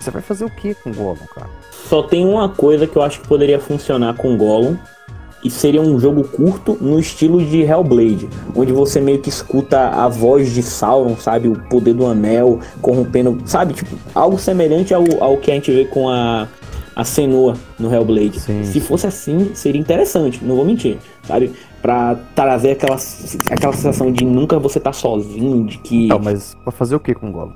Você 0.00 0.10
vai 0.10 0.22
fazer 0.22 0.44
o 0.44 0.50
que 0.50 0.74
com 0.74 0.90
o 0.90 0.94
Gollum, 0.94 1.26
cara? 1.34 1.50
Só 1.70 2.02
tem 2.02 2.24
uma 2.26 2.48
coisa 2.48 2.86
que 2.86 2.96
eu 2.96 3.02
acho 3.02 3.20
que 3.20 3.28
poderia 3.28 3.60
funcionar 3.60 4.14
com 4.16 4.36
Gollum. 4.36 4.76
E 5.44 5.50
seria 5.50 5.80
um 5.80 5.98
jogo 6.00 6.24
curto 6.24 6.76
no 6.80 6.98
estilo 6.98 7.44
de 7.44 7.60
Hellblade, 7.62 8.28
onde 8.54 8.72
você 8.72 9.00
meio 9.00 9.18
que 9.20 9.28
escuta 9.28 9.88
a 9.90 10.08
voz 10.08 10.52
de 10.52 10.62
Sauron, 10.62 11.16
sabe? 11.16 11.46
O 11.48 11.56
poder 11.68 11.94
do 11.94 12.06
anel 12.06 12.58
corrompendo, 12.80 13.38
sabe? 13.44 13.74
Tipo, 13.74 13.96
algo 14.14 14.38
semelhante 14.38 14.92
ao, 14.92 15.04
ao 15.20 15.36
que 15.36 15.50
a 15.50 15.54
gente 15.54 15.70
vê 15.70 15.84
com 15.84 16.08
a, 16.08 16.48
a 16.96 17.04
Senua 17.04 17.54
no 17.78 17.92
Hellblade. 17.94 18.40
Sim, 18.40 18.64
Se 18.64 18.80
fosse 18.80 19.06
assim, 19.06 19.50
seria 19.54 19.80
interessante, 19.80 20.42
não 20.42 20.56
vou 20.56 20.64
mentir, 20.64 20.98
sabe? 21.22 21.52
Pra 21.80 22.16
trazer 22.34 22.72
aquela, 22.72 22.96
aquela 23.50 23.72
sensação 23.72 24.10
de 24.10 24.24
nunca 24.24 24.58
você 24.58 24.80
tá 24.80 24.92
sozinho, 24.92 25.64
de 25.64 25.78
que. 25.78 26.08
Não, 26.08 26.18
mas 26.18 26.56
pra 26.64 26.72
fazer 26.72 26.96
o 26.96 27.00
que 27.00 27.14
com 27.14 27.28
o 27.28 27.32
Gollum? 27.32 27.52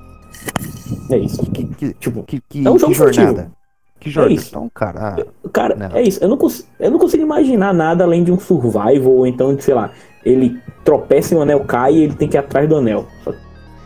É 1.10 1.18
isso. 1.18 1.42
Que, 1.50 1.64
que, 1.64 1.94
Tipo, 1.94 2.22
que, 2.22 2.40
que, 2.48 2.64
é 2.64 2.70
um 2.70 2.78
jogo 2.78 2.92
que 2.92 2.98
jornada? 2.98 3.26
furtivo. 3.26 3.59
Que 4.00 4.10
jornada? 4.10 4.34
isso. 4.34 4.48
Então, 4.50 4.68
cara, 4.74 5.16
ah, 5.18 5.48
Cara, 5.52 5.74
Não. 5.76 5.94
é 5.96 6.02
isso. 6.02 6.22
Eu 6.24 6.28
não, 6.28 6.36
cons- 6.36 6.66
eu 6.80 6.90
não 6.90 6.98
consigo 6.98 7.22
imaginar 7.22 7.72
nada 7.74 8.02
além 8.04 8.24
de 8.24 8.32
um 8.32 8.38
survival, 8.40 9.12
ou 9.12 9.26
então, 9.26 9.54
de, 9.54 9.62
sei 9.62 9.74
lá, 9.74 9.90
ele 10.24 10.58
tropeça 10.84 11.34
e 11.34 11.36
o 11.36 11.42
anel 11.42 11.60
cai 11.64 11.92
e 11.94 12.02
ele 12.04 12.14
tem 12.14 12.26
que 12.28 12.36
ir 12.36 12.40
atrás 12.40 12.68
do 12.68 12.76
anel. 12.76 13.06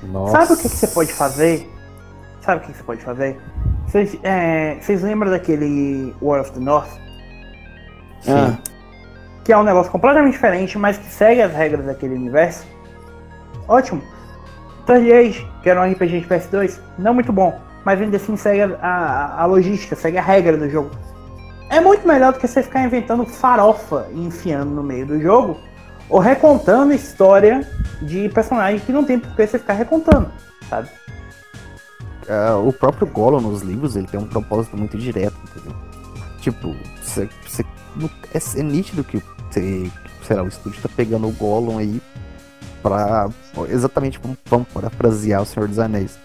Nossa. 0.05 0.33
Sabe 0.33 0.53
o 0.53 0.57
que, 0.57 0.63
que 0.69 0.77
você 0.77 0.87
pode 0.89 1.13
fazer? 1.13 1.69
Sabe 2.43 2.59
o 2.63 2.67
que, 2.67 2.73
que 2.73 2.79
você 2.79 2.85
pode 2.85 3.01
fazer? 3.03 3.39
Vocês 3.87 4.19
é, 4.23 4.77
vocês 4.81 5.03
lembram 5.03 5.31
daquele 5.31 6.15
War 6.23 6.41
of 6.41 6.53
the 6.53 6.61
North? 6.61 6.89
Sim. 8.21 8.33
Ah, 8.33 8.59
Que 9.45 9.53
é 9.53 9.59
um 9.59 9.63
negócio 9.63 9.91
completamente 9.93 10.33
diferente, 10.35 10.79
mas 10.79 10.97
que 10.99 11.07
segue 11.07 11.43
as 11.43 11.53
regras 11.53 11.85
daquele 11.87 12.15
universo? 12.15 12.67
Ótimo. 13.69 14.03
Third 14.87 15.11
Age, 15.13 15.47
que 15.63 15.71
era 15.71 15.81
um 15.81 15.91
RPG 15.91 16.21
de 16.21 16.27
PS2, 16.27 16.79
não 16.99 17.15
muito 17.15 17.33
bom, 17.33 17.59
mas 17.85 18.01
ainda 18.01 18.17
assim 18.17 18.37
segue 18.37 18.63
a, 18.63 18.79
a, 18.81 19.43
a 19.43 19.47
logística, 19.47 19.95
segue 19.95 20.19
a 20.19 20.23
regra 20.23 20.57
do 20.57 20.69
jogo. 20.69 20.91
É 21.71 21.81
muito 21.81 22.07
melhor 22.07 22.33
do 22.33 22.39
que 22.39 22.47
você 22.47 22.63
ficar 22.63 22.85
inventando 22.85 23.25
farofa 23.27 24.07
e 24.13 24.25
enfiando 24.25 24.71
no 24.71 24.83
meio 24.83 25.07
do 25.07 25.21
jogo, 25.21 25.59
ou 26.09 26.19
recontando 26.19 26.93
história 26.93 27.67
de 28.03 28.29
personagem 28.29 28.81
que 28.81 28.93
não 28.93 29.05
tem 29.05 29.19
por 29.19 29.35
que 29.35 29.47
você 29.47 29.59
ficar 29.59 29.75
recontando, 29.75 30.31
sabe? 30.69 30.89
Ah, 32.29 32.57
o 32.57 32.73
próprio 32.73 33.07
Gollum 33.07 33.41
nos 33.41 33.63
livros, 33.63 33.97
ele 33.97 34.07
tem 34.07 34.21
um 34.21 34.27
propósito 34.27 34.77
muito 34.77 34.97
direto, 34.97 35.37
entendeu? 35.43 35.77
Tipo, 36.41 36.75
é, 38.33 38.61
é 38.61 38.63
nítido 38.63 39.05
que 39.05 39.23
você, 39.51 39.91
sei 40.27 40.37
lá, 40.37 40.43
o 40.43 40.49
estúdio 40.49 40.83
tá 40.83 40.89
pegando 40.95 41.29
o 41.29 41.33
Gollum 41.33 41.79
aí 41.79 42.01
pra. 42.83 43.29
Exatamente, 43.69 44.19
vamos, 44.23 44.39
vamos 44.47 44.69
parafrasear 44.69 45.43
o 45.43 45.47
Senhor 45.47 45.69
dos 45.69 45.79
Anéis. 45.79 46.19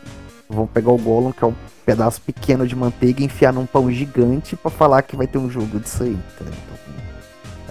Vamos 0.50 0.72
pegar 0.72 0.92
o 0.92 0.98
Gollum, 0.98 1.32
que 1.32 1.44
é 1.44 1.48
um 1.48 1.54
pedaço 1.86 2.20
pequeno 2.22 2.66
de 2.66 2.76
manteiga, 2.76 3.22
e 3.22 3.26
enfiar 3.26 3.54
num 3.54 3.68
pão 3.68 3.92
gigante 3.92 4.56
pra 4.56 4.72
falar 4.72 5.04
que 5.04 5.16
vai 5.16 5.28
ter 5.28 5.38
um 5.38 5.48
jogo 5.48 5.80
disso 5.80 6.02
aí, 6.02 6.10
entendeu? 6.10 6.54
Então, 6.66 6.96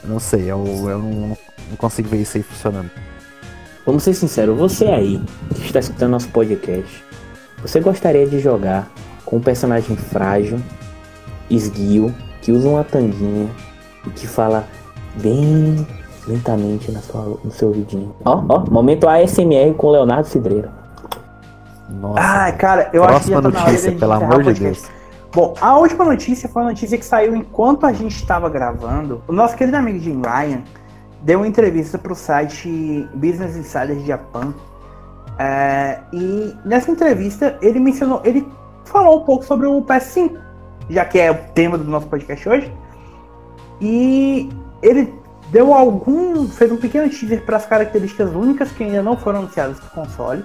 eu 0.05 0.11
não 0.11 0.21
sei, 0.21 0.43
eu, 0.43 0.65
eu 0.89 0.99
não, 0.99 1.37
não 1.71 1.77
consigo 1.77 2.09
ver 2.09 2.19
isso 2.19 2.37
aí 2.37 2.43
funcionando. 2.43 2.89
vamos 3.85 4.05
ser 4.05 4.15
sinceros, 4.15 4.57
você 4.57 4.87
aí 4.87 5.21
que 5.57 5.67
está 5.67 5.81
escutando 5.81 6.13
nosso 6.13 6.29
podcast, 6.29 7.05
você 7.61 7.81
gostaria 7.81 8.29
de 8.29 8.39
jogar 8.39 8.89
com 9.25 9.39
um 9.39 9.41
personagem 9.41 9.97
frágil, 9.97 10.61
esguio, 11.51 12.15
que 12.41 12.53
usa 12.53 12.69
uma 12.69 12.85
tanguinha 12.85 13.51
e 14.07 14.11
que 14.11 14.29
fala 14.29 14.65
bem 15.21 15.85
lentamente 16.29 16.93
na 16.93 17.01
sua, 17.01 17.41
no 17.43 17.51
seu 17.51 17.69
ouvidinho. 17.69 18.15
Ó, 18.25 18.45
ó, 18.49 18.71
momento 18.71 19.09
ASMR 19.09 19.75
com 19.77 19.91
Leonardo 19.91 20.29
Cidreira. 20.29 20.88
Nossa. 21.89 22.21
Ai, 22.21 22.57
cara, 22.57 22.91
eu 22.93 23.05
acho 23.05 23.25
que 23.25 23.31
já 23.31 23.37
tá 23.37 23.49
na 23.49 23.49
hora 23.49 23.67
notícia, 23.67 23.91
de 23.91 23.99
pelo 23.99 24.13
amor 24.13 24.39
de 24.39 24.45
podcast. 24.45 24.87
Deus. 24.87 24.99
Bom, 25.33 25.55
a 25.61 25.77
última 25.79 26.05
notícia 26.05 26.49
foi 26.49 26.63
uma 26.63 26.71
notícia 26.71 26.97
que 26.97 27.05
saiu 27.05 27.37
enquanto 27.37 27.87
a 27.87 27.93
gente 27.93 28.17
estava 28.17 28.49
gravando. 28.49 29.23
O 29.27 29.33
nosso 29.33 29.57
querido 29.57 29.77
amigo 29.77 29.99
Jim 29.99 30.23
Ryan 30.23 30.63
deu 31.23 31.41
uma 31.41 31.47
entrevista 31.47 31.99
para 31.99 32.13
o 32.13 32.17
site 32.17 33.09
Business 33.15 33.57
Insider 33.57 33.99
Japan. 34.01 34.55
É, 35.39 36.01
e 36.13 36.55
nessa 36.65 36.91
entrevista 36.91 37.59
ele 37.63 37.79
mencionou, 37.79 38.21
ele 38.25 38.47
falou 38.85 39.21
um 39.21 39.25
pouco 39.25 39.45
sobre 39.45 39.67
o 39.67 39.83
PS5. 39.83 40.37
já 40.91 41.05
que 41.05 41.19
é 41.19 41.31
o 41.31 41.35
tema 41.55 41.77
do 41.77 41.85
nosso 41.85 42.07
podcast 42.07 42.49
hoje. 42.49 42.73
E 43.81 44.49
ele 44.83 45.15
deu 45.51 45.75
algum. 45.75 46.49
fez 46.49 46.73
um 46.73 46.77
pequeno 46.77 47.09
teaser 47.09 47.45
para 47.45 47.59
as 47.59 47.67
características 47.67 48.31
únicas 48.31 48.73
que 48.73 48.85
ainda 48.85 49.03
não 49.03 49.17
foram 49.17 49.41
anunciadas 49.41 49.79
para 49.79 49.89
o 49.89 50.07
console. 50.07 50.45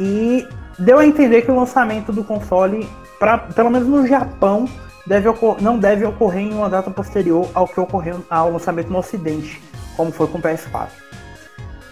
E 0.00 0.48
deu 0.78 0.98
a 0.98 1.06
entender 1.06 1.42
que 1.42 1.50
o 1.50 1.54
lançamento 1.54 2.10
do 2.10 2.24
console, 2.24 2.88
pra, 3.18 3.36
pelo 3.36 3.70
menos 3.70 3.86
no 3.86 4.06
Japão, 4.06 4.66
deve 5.06 5.28
não 5.60 5.78
deve 5.78 6.06
ocorrer 6.06 6.40
em 6.40 6.54
uma 6.54 6.70
data 6.70 6.90
posterior 6.90 7.46
ao 7.52 7.68
que 7.68 7.78
ocorreu 7.78 8.24
ao 8.30 8.50
lançamento 8.50 8.88
no 8.88 8.98
Ocidente, 8.98 9.60
como 9.96 10.10
foi 10.10 10.26
com 10.26 10.38
o 10.38 10.42
PS4. 10.42 10.88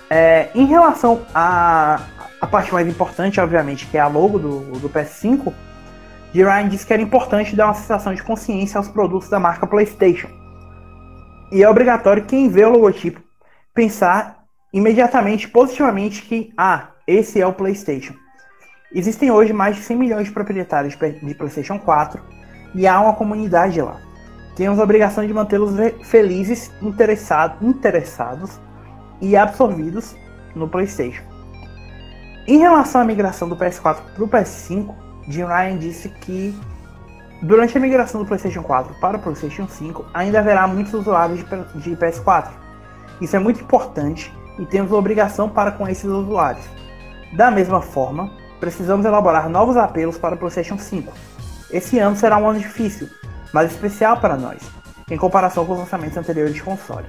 É, 0.09 0.48
em 0.55 0.64
relação 0.64 1.20
à 1.35 2.01
a, 2.40 2.47
parte 2.47 2.72
mais 2.72 2.89
importante, 2.89 3.39
obviamente, 3.39 3.86
que 3.86 3.98
é 3.98 4.01
a 4.01 4.09
logo 4.09 4.39
do, 4.39 4.60
do 4.78 4.89
PS5, 4.89 5.52
G. 6.32 6.44
Ryan 6.44 6.68
disse 6.68 6.86
que 6.86 6.93
era 6.94 7.02
importante 7.02 7.55
dar 7.55 7.66
uma 7.66 7.74
sensação 7.74 8.14
de 8.14 8.22
consciência 8.22 8.78
aos 8.78 8.89
produtos 8.89 9.28
da 9.28 9.39
marca 9.39 9.66
PlayStation. 9.66 10.28
E 11.52 11.62
é 11.62 11.68
obrigatório 11.68 12.24
quem 12.24 12.48
vê 12.48 12.64
o 12.64 12.70
logotipo 12.70 13.20
pensar 13.74 14.44
imediatamente 14.72 15.48
positivamente 15.48 16.22
que, 16.22 16.52
ah, 16.56 16.89
esse 17.09 17.40
é 17.40 17.47
o 17.47 17.55
PlayStation. 17.55 18.12
Existem 18.93 19.30
hoje 19.30 19.51
mais 19.51 19.76
de 19.76 19.82
100 19.82 19.97
milhões 19.97 20.26
de 20.26 20.30
proprietários 20.30 20.94
de 20.94 21.35
PlayStation 21.35 21.78
4 21.78 22.22
e 22.74 22.86
há 22.86 23.01
uma 23.01 23.14
comunidade 23.14 23.80
lá. 23.80 23.98
Temos 24.55 24.78
a 24.78 24.82
obrigação 24.82 25.26
de 25.26 25.32
mantê-los 25.32 25.74
felizes, 26.02 26.70
interessado, 26.82 27.66
interessados 27.66 28.60
e 29.22 29.35
absorvidos 29.39 30.14
no 30.55 30.68
PlayStation. 30.68 31.22
Em 32.47 32.59
relação 32.59 33.01
à 33.01 33.05
migração 33.05 33.48
do 33.48 33.56
PS4 33.56 34.02
para 34.14 34.24
o 34.24 34.28
PS5, 34.28 34.94
Jim 35.28 35.44
Ryan 35.44 35.78
disse 35.78 36.10
que 36.10 36.55
durante 37.43 37.78
a 37.78 37.80
migração 37.80 38.20
do 38.20 38.26
PlayStation 38.26 38.62
4 38.62 39.01
para 39.01 39.16
o 39.16 39.20
PlayStation 39.20 39.66
5 39.66 40.05
ainda 40.12 40.40
haverá 40.40 40.68
muitos 40.68 40.93
usuários 40.93 41.40
de 41.40 41.97
PS4. 41.97 42.51
Isso 43.18 43.35
é 43.35 43.39
muito 43.39 43.62
importante 43.62 44.30
e 44.59 44.66
temos 44.66 44.93
obrigação 44.93 45.48
para 45.48 45.70
com 45.70 45.89
esses 45.89 46.05
usuários. 46.05 46.68
Da 47.32 47.50
mesma 47.50 47.80
forma, 47.80 48.30
precisamos 48.59 49.05
elaborar 49.05 49.48
novos 49.48 49.76
apelos 49.76 50.16
para 50.16 50.34
o 50.34 50.38
PlayStation 50.38 50.78
5. 50.78 51.12
Esse 51.70 51.98
ano 51.98 52.16
será 52.16 52.38
um 52.38 52.48
ano 52.48 52.59
difícil, 52.59 53.09
mas 53.52 53.70
especial 53.70 54.18
para 54.18 54.36
nós, 54.36 54.62
em 55.10 55.16
comparação 55.16 55.66
com 55.66 55.72
os 55.72 55.78
lançamentos 55.78 56.16
anteriores 56.16 56.55
de 56.55 56.62
console. 56.62 57.06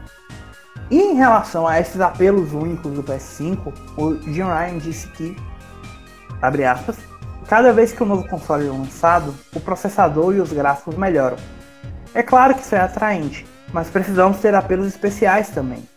E 0.91 0.99
em 0.99 1.15
relação 1.15 1.67
a 1.67 1.79
esses 1.79 2.01
apelos 2.01 2.51
únicos 2.51 2.91
do 2.93 3.03
PS5, 3.03 3.73
o 3.95 4.15
Jim 4.23 4.43
Ryan 4.43 4.77
disse 4.79 5.07
que, 5.09 5.35
abre 6.41 6.65
aspas, 6.65 6.97
cada 7.47 7.71
vez 7.71 7.91
que 7.91 8.03
um 8.03 8.07
novo 8.07 8.27
console 8.27 8.67
é 8.67 8.71
lançado, 8.71 9.33
o 9.55 9.59
processador 9.59 10.35
e 10.35 10.41
os 10.41 10.51
gráficos 10.51 10.95
melhoram. 10.95 11.37
É 12.13 12.23
claro 12.23 12.55
que 12.55 12.61
isso 12.61 12.75
é 12.75 12.81
atraente, 12.81 13.45
mas 13.71 13.89
precisamos 13.89 14.39
ter 14.39 14.53
apelos 14.55 14.87
especiais 14.87 15.49
também. 15.49 15.87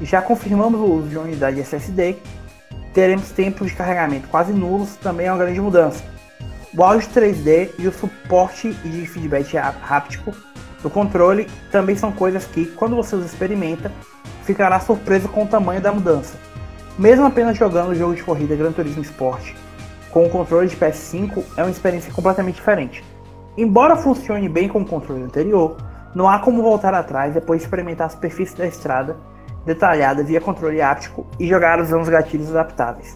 Já 0.00 0.22
confirmamos 0.22 0.80
o 0.80 0.84
uso 0.84 1.08
de 1.08 1.16
uma 1.16 1.24
unidade 1.24 1.60
SSD 1.60 2.16
teremos 2.98 3.30
tempos 3.30 3.68
de 3.68 3.76
carregamento 3.76 4.26
quase 4.26 4.52
nulos, 4.52 4.96
também 4.96 5.28
é 5.28 5.30
uma 5.30 5.38
grande 5.38 5.60
mudança. 5.60 6.02
O 6.76 6.82
áudio 6.82 7.08
3D 7.10 7.70
e 7.78 7.86
o 7.86 7.92
suporte 7.92 8.72
de 8.72 9.06
feedback 9.06 9.56
háptico 9.56 10.34
do 10.82 10.90
controle 10.90 11.46
também 11.70 11.94
são 11.94 12.10
coisas 12.10 12.44
que, 12.44 12.66
quando 12.66 12.96
você 12.96 13.14
os 13.14 13.24
experimenta, 13.24 13.92
ficará 14.42 14.80
surpreso 14.80 15.28
com 15.28 15.44
o 15.44 15.46
tamanho 15.46 15.80
da 15.80 15.92
mudança. 15.92 16.36
Mesmo 16.98 17.24
apenas 17.24 17.56
jogando 17.56 17.90
o 17.90 17.94
jogo 17.94 18.16
de 18.16 18.24
corrida 18.24 18.56
Gran 18.56 18.72
Turismo 18.72 19.02
Sport 19.02 19.52
com 20.10 20.26
o 20.26 20.28
controle 20.28 20.66
de 20.66 20.76
PS5 20.76 21.44
é 21.56 21.62
uma 21.62 21.70
experiência 21.70 22.12
completamente 22.12 22.56
diferente. 22.56 23.04
Embora 23.56 23.94
funcione 23.94 24.48
bem 24.48 24.66
com 24.66 24.80
o 24.80 24.84
controle 24.84 25.22
anterior, 25.22 25.76
não 26.16 26.28
há 26.28 26.40
como 26.40 26.62
voltar 26.62 26.94
atrás 26.94 27.32
depois 27.32 27.60
de 27.60 27.66
experimentar 27.66 28.08
a 28.08 28.10
superfície 28.10 28.56
da 28.56 28.66
estrada 28.66 29.16
detalhada 29.68 30.24
via 30.24 30.40
controle 30.40 30.80
áptico 30.80 31.26
e 31.38 31.46
jogar 31.46 31.80
usando 31.80 32.02
os 32.02 32.08
gatilhos 32.08 32.50
adaptáveis. 32.50 33.14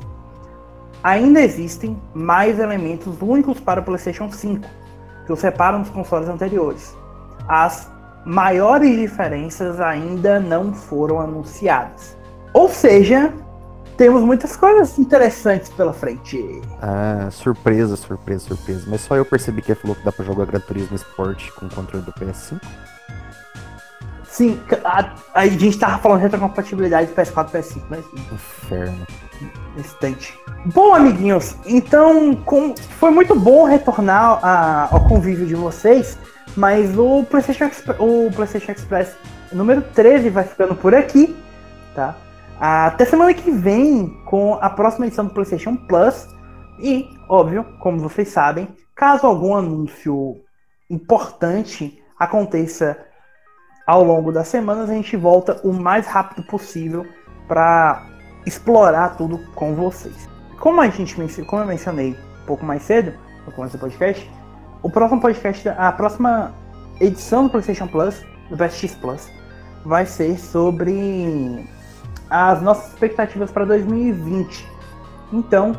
Ainda 1.03 1.41
existem 1.41 2.01
mais 2.15 2.61
elementos 2.61 3.21
únicos 3.21 3.59
para 3.59 3.81
o 3.81 3.83
PlayStation 3.83 4.31
5, 4.31 4.69
que 5.27 5.33
os 5.33 5.41
separam 5.41 5.81
dos 5.81 5.91
consoles 5.91 6.29
anteriores. 6.29 6.97
As 7.49 7.91
maiores 8.25 8.97
diferenças 8.97 9.81
ainda 9.81 10.39
não 10.39 10.73
foram 10.73 11.21
anunciadas. 11.21 12.17
Ou 12.53 12.69
seja, 12.69 13.33
temos 13.97 14.23
muitas 14.23 14.57
coisas 14.57 14.97
interessantes 14.99 15.71
pela 15.71 15.93
frente. 15.93 16.61
Ah, 16.81 17.29
surpresa, 17.33 17.97
surpresa, 17.97 18.47
surpresa. 18.47 18.85
Mas 18.87 19.01
só 19.01 19.17
eu 19.17 19.25
percebi 19.25 19.61
que 19.61 19.75
falou 19.75 19.97
que 19.97 20.05
dá 20.05 20.13
pra 20.13 20.25
jogar 20.25 20.47
Gran 20.47 20.61
Turismo 20.61 20.95
Sport 20.97 21.51
com 21.53 21.67
o 21.67 21.71
controle 21.71 22.05
do 22.05 22.13
PS5. 22.13 22.61
Sim, 24.33 24.59
a, 24.83 25.13
a 25.35 25.47
gente 25.47 25.79
tava 25.79 25.99
falando 25.99 26.21
de 26.21 26.23
retrocompatibilidade 26.23 27.13
PS4 27.13 27.51
e 27.51 27.59
PS5, 27.59 27.83
mas. 27.91 28.05
Inferno. 28.33 29.07
Instante. 29.77 30.39
Bom, 30.65 30.95
amiguinhos, 30.95 31.55
então 31.67 32.35
com, 32.37 32.75
foi 32.75 33.11
muito 33.11 33.39
bom 33.39 33.65
retornar 33.65 34.39
a, 34.43 34.89
ao 34.91 35.07
convívio 35.07 35.45
de 35.45 35.55
vocês, 35.55 36.17
mas 36.57 36.97
o 36.97 37.25
PlayStation, 37.25 37.71
o 37.99 38.31
PlayStation 38.35 38.73
Express 38.73 39.15
número 39.53 39.83
13 39.83 40.31
vai 40.31 40.45
ficando 40.45 40.75
por 40.75 40.95
aqui, 40.95 41.37
tá? 41.95 42.17
Até 42.59 43.05
semana 43.05 43.35
que 43.35 43.51
vem 43.51 44.09
com 44.25 44.55
a 44.63 44.71
próxima 44.71 45.07
edição 45.07 45.27
do 45.27 45.35
PlayStation 45.35 45.77
Plus. 45.77 46.29
E, 46.79 47.11
óbvio, 47.29 47.67
como 47.81 47.99
vocês 47.99 48.29
sabem, 48.29 48.67
caso 48.95 49.27
algum 49.27 49.55
anúncio 49.55 50.37
importante 50.89 52.03
aconteça 52.19 52.97
ao 53.87 54.05
longo 54.05 54.33
das 54.33 54.49
semanas 54.49 54.89
a 54.89 54.95
gente 54.95 55.17
volta 55.17 55.61
o 55.65 55.73
mais 55.73 56.07
rápido 56.07 56.43
possível 56.45 57.07
para 57.49 58.07
explorar 58.47 59.17
tudo 59.17 59.39
com 59.55 59.75
vocês. 59.75 60.29
Como 60.59 60.81
a 60.81 60.89
gente 60.89 61.15
como 61.45 61.63
eu 61.63 61.67
mencionei 61.67 62.17
um 62.43 62.47
pouco 62.47 62.65
mais 62.65 62.83
cedo 62.83 63.13
no 63.47 63.53
começo 63.53 63.77
do 63.77 63.81
podcast, 63.81 64.31
o 64.83 64.91
próximo 64.91 65.21
podcast, 65.21 65.69
a 65.69 65.93
próxima 65.93 66.55
edição 67.01 67.45
do 67.45 67.51
PlayStation 67.51 67.89
Plus, 67.89 68.25
do 68.49 68.57
PSX 68.57 68.95
Plus, 68.97 69.29
vai 69.85 70.07
ser 70.07 70.39
sobre 70.39 71.69
as 72.31 72.63
nossas 72.63 72.93
expectativas 72.93 73.51
para 73.51 73.65
2020. 73.65 74.67
Então, 75.33 75.73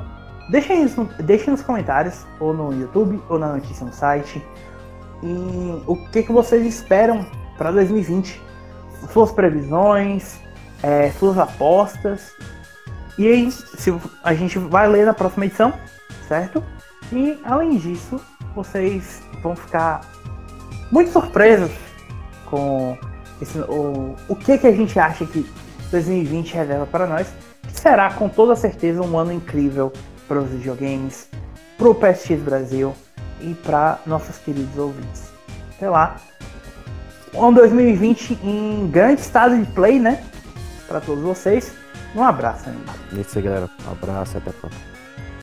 deixem, 0.49 0.85
deixem 1.19 1.51
nos 1.51 1.61
comentários, 1.61 2.25
ou 2.39 2.53
no 2.53 2.73
YouTube, 2.73 3.21
ou 3.29 3.39
na 3.39 3.53
notícia 3.53 3.85
no 3.85 3.93
site, 3.93 4.45
e 5.21 5.81
o 5.87 5.95
que, 6.11 6.23
que 6.23 6.31
vocês 6.31 6.65
esperam 6.65 7.25
para 7.57 7.71
2020. 7.71 8.41
Suas 9.11 9.31
previsões, 9.31 10.39
é, 10.81 11.11
suas 11.11 11.37
apostas. 11.37 12.33
E 13.17 13.27
aí, 13.27 13.51
se, 13.51 13.93
a 14.23 14.33
gente 14.33 14.57
vai 14.57 14.87
ler 14.87 15.05
na 15.05 15.13
próxima 15.13 15.45
edição, 15.45 15.73
certo? 16.27 16.63
E 17.11 17.39
além 17.43 17.77
disso, 17.77 18.19
vocês 18.55 19.21
vão 19.41 19.55
ficar 19.55 20.01
muito 20.91 21.11
surpresos 21.11 21.71
com 22.45 22.97
esse, 23.41 23.59
o, 23.59 24.15
o 24.27 24.35
que, 24.35 24.57
que 24.57 24.67
a 24.67 24.71
gente 24.71 24.97
acha 24.99 25.25
que 25.25 25.45
2020 25.93 26.53
reserva 26.55 26.85
para 26.87 27.05
nós. 27.05 27.27
Que 27.61 27.79
será 27.79 28.11
com 28.13 28.27
toda 28.27 28.55
certeza 28.55 29.01
um 29.01 29.17
ano 29.17 29.31
incrível 29.31 29.93
para 30.27 30.39
os 30.39 30.49
videogames, 30.49 31.29
para 31.77 31.89
o 31.89 31.95
PSX 31.95 32.41
Brasil 32.41 32.93
e 33.39 33.53
para 33.53 33.99
nossos 34.05 34.37
queridos 34.37 34.77
ouvintes. 34.77 35.31
Até 35.75 35.89
lá, 35.89 36.17
um 37.33 37.53
2020 37.53 38.39
em 38.43 38.87
grande 38.87 39.21
estado 39.21 39.57
de 39.57 39.65
play, 39.71 39.99
né? 39.99 40.23
Para 40.87 41.01
todos 41.01 41.23
vocês. 41.23 41.73
Um 42.15 42.23
abraço, 42.23 42.69
amigo. 42.69 42.83
É 43.15 43.21
isso 43.21 43.37
aí, 43.37 43.43
galera. 43.43 43.69
Um 43.87 43.91
abraço 43.91 44.35
e 44.35 44.37
até 44.37 44.49
a 44.51 44.53
próxima. 44.53 44.92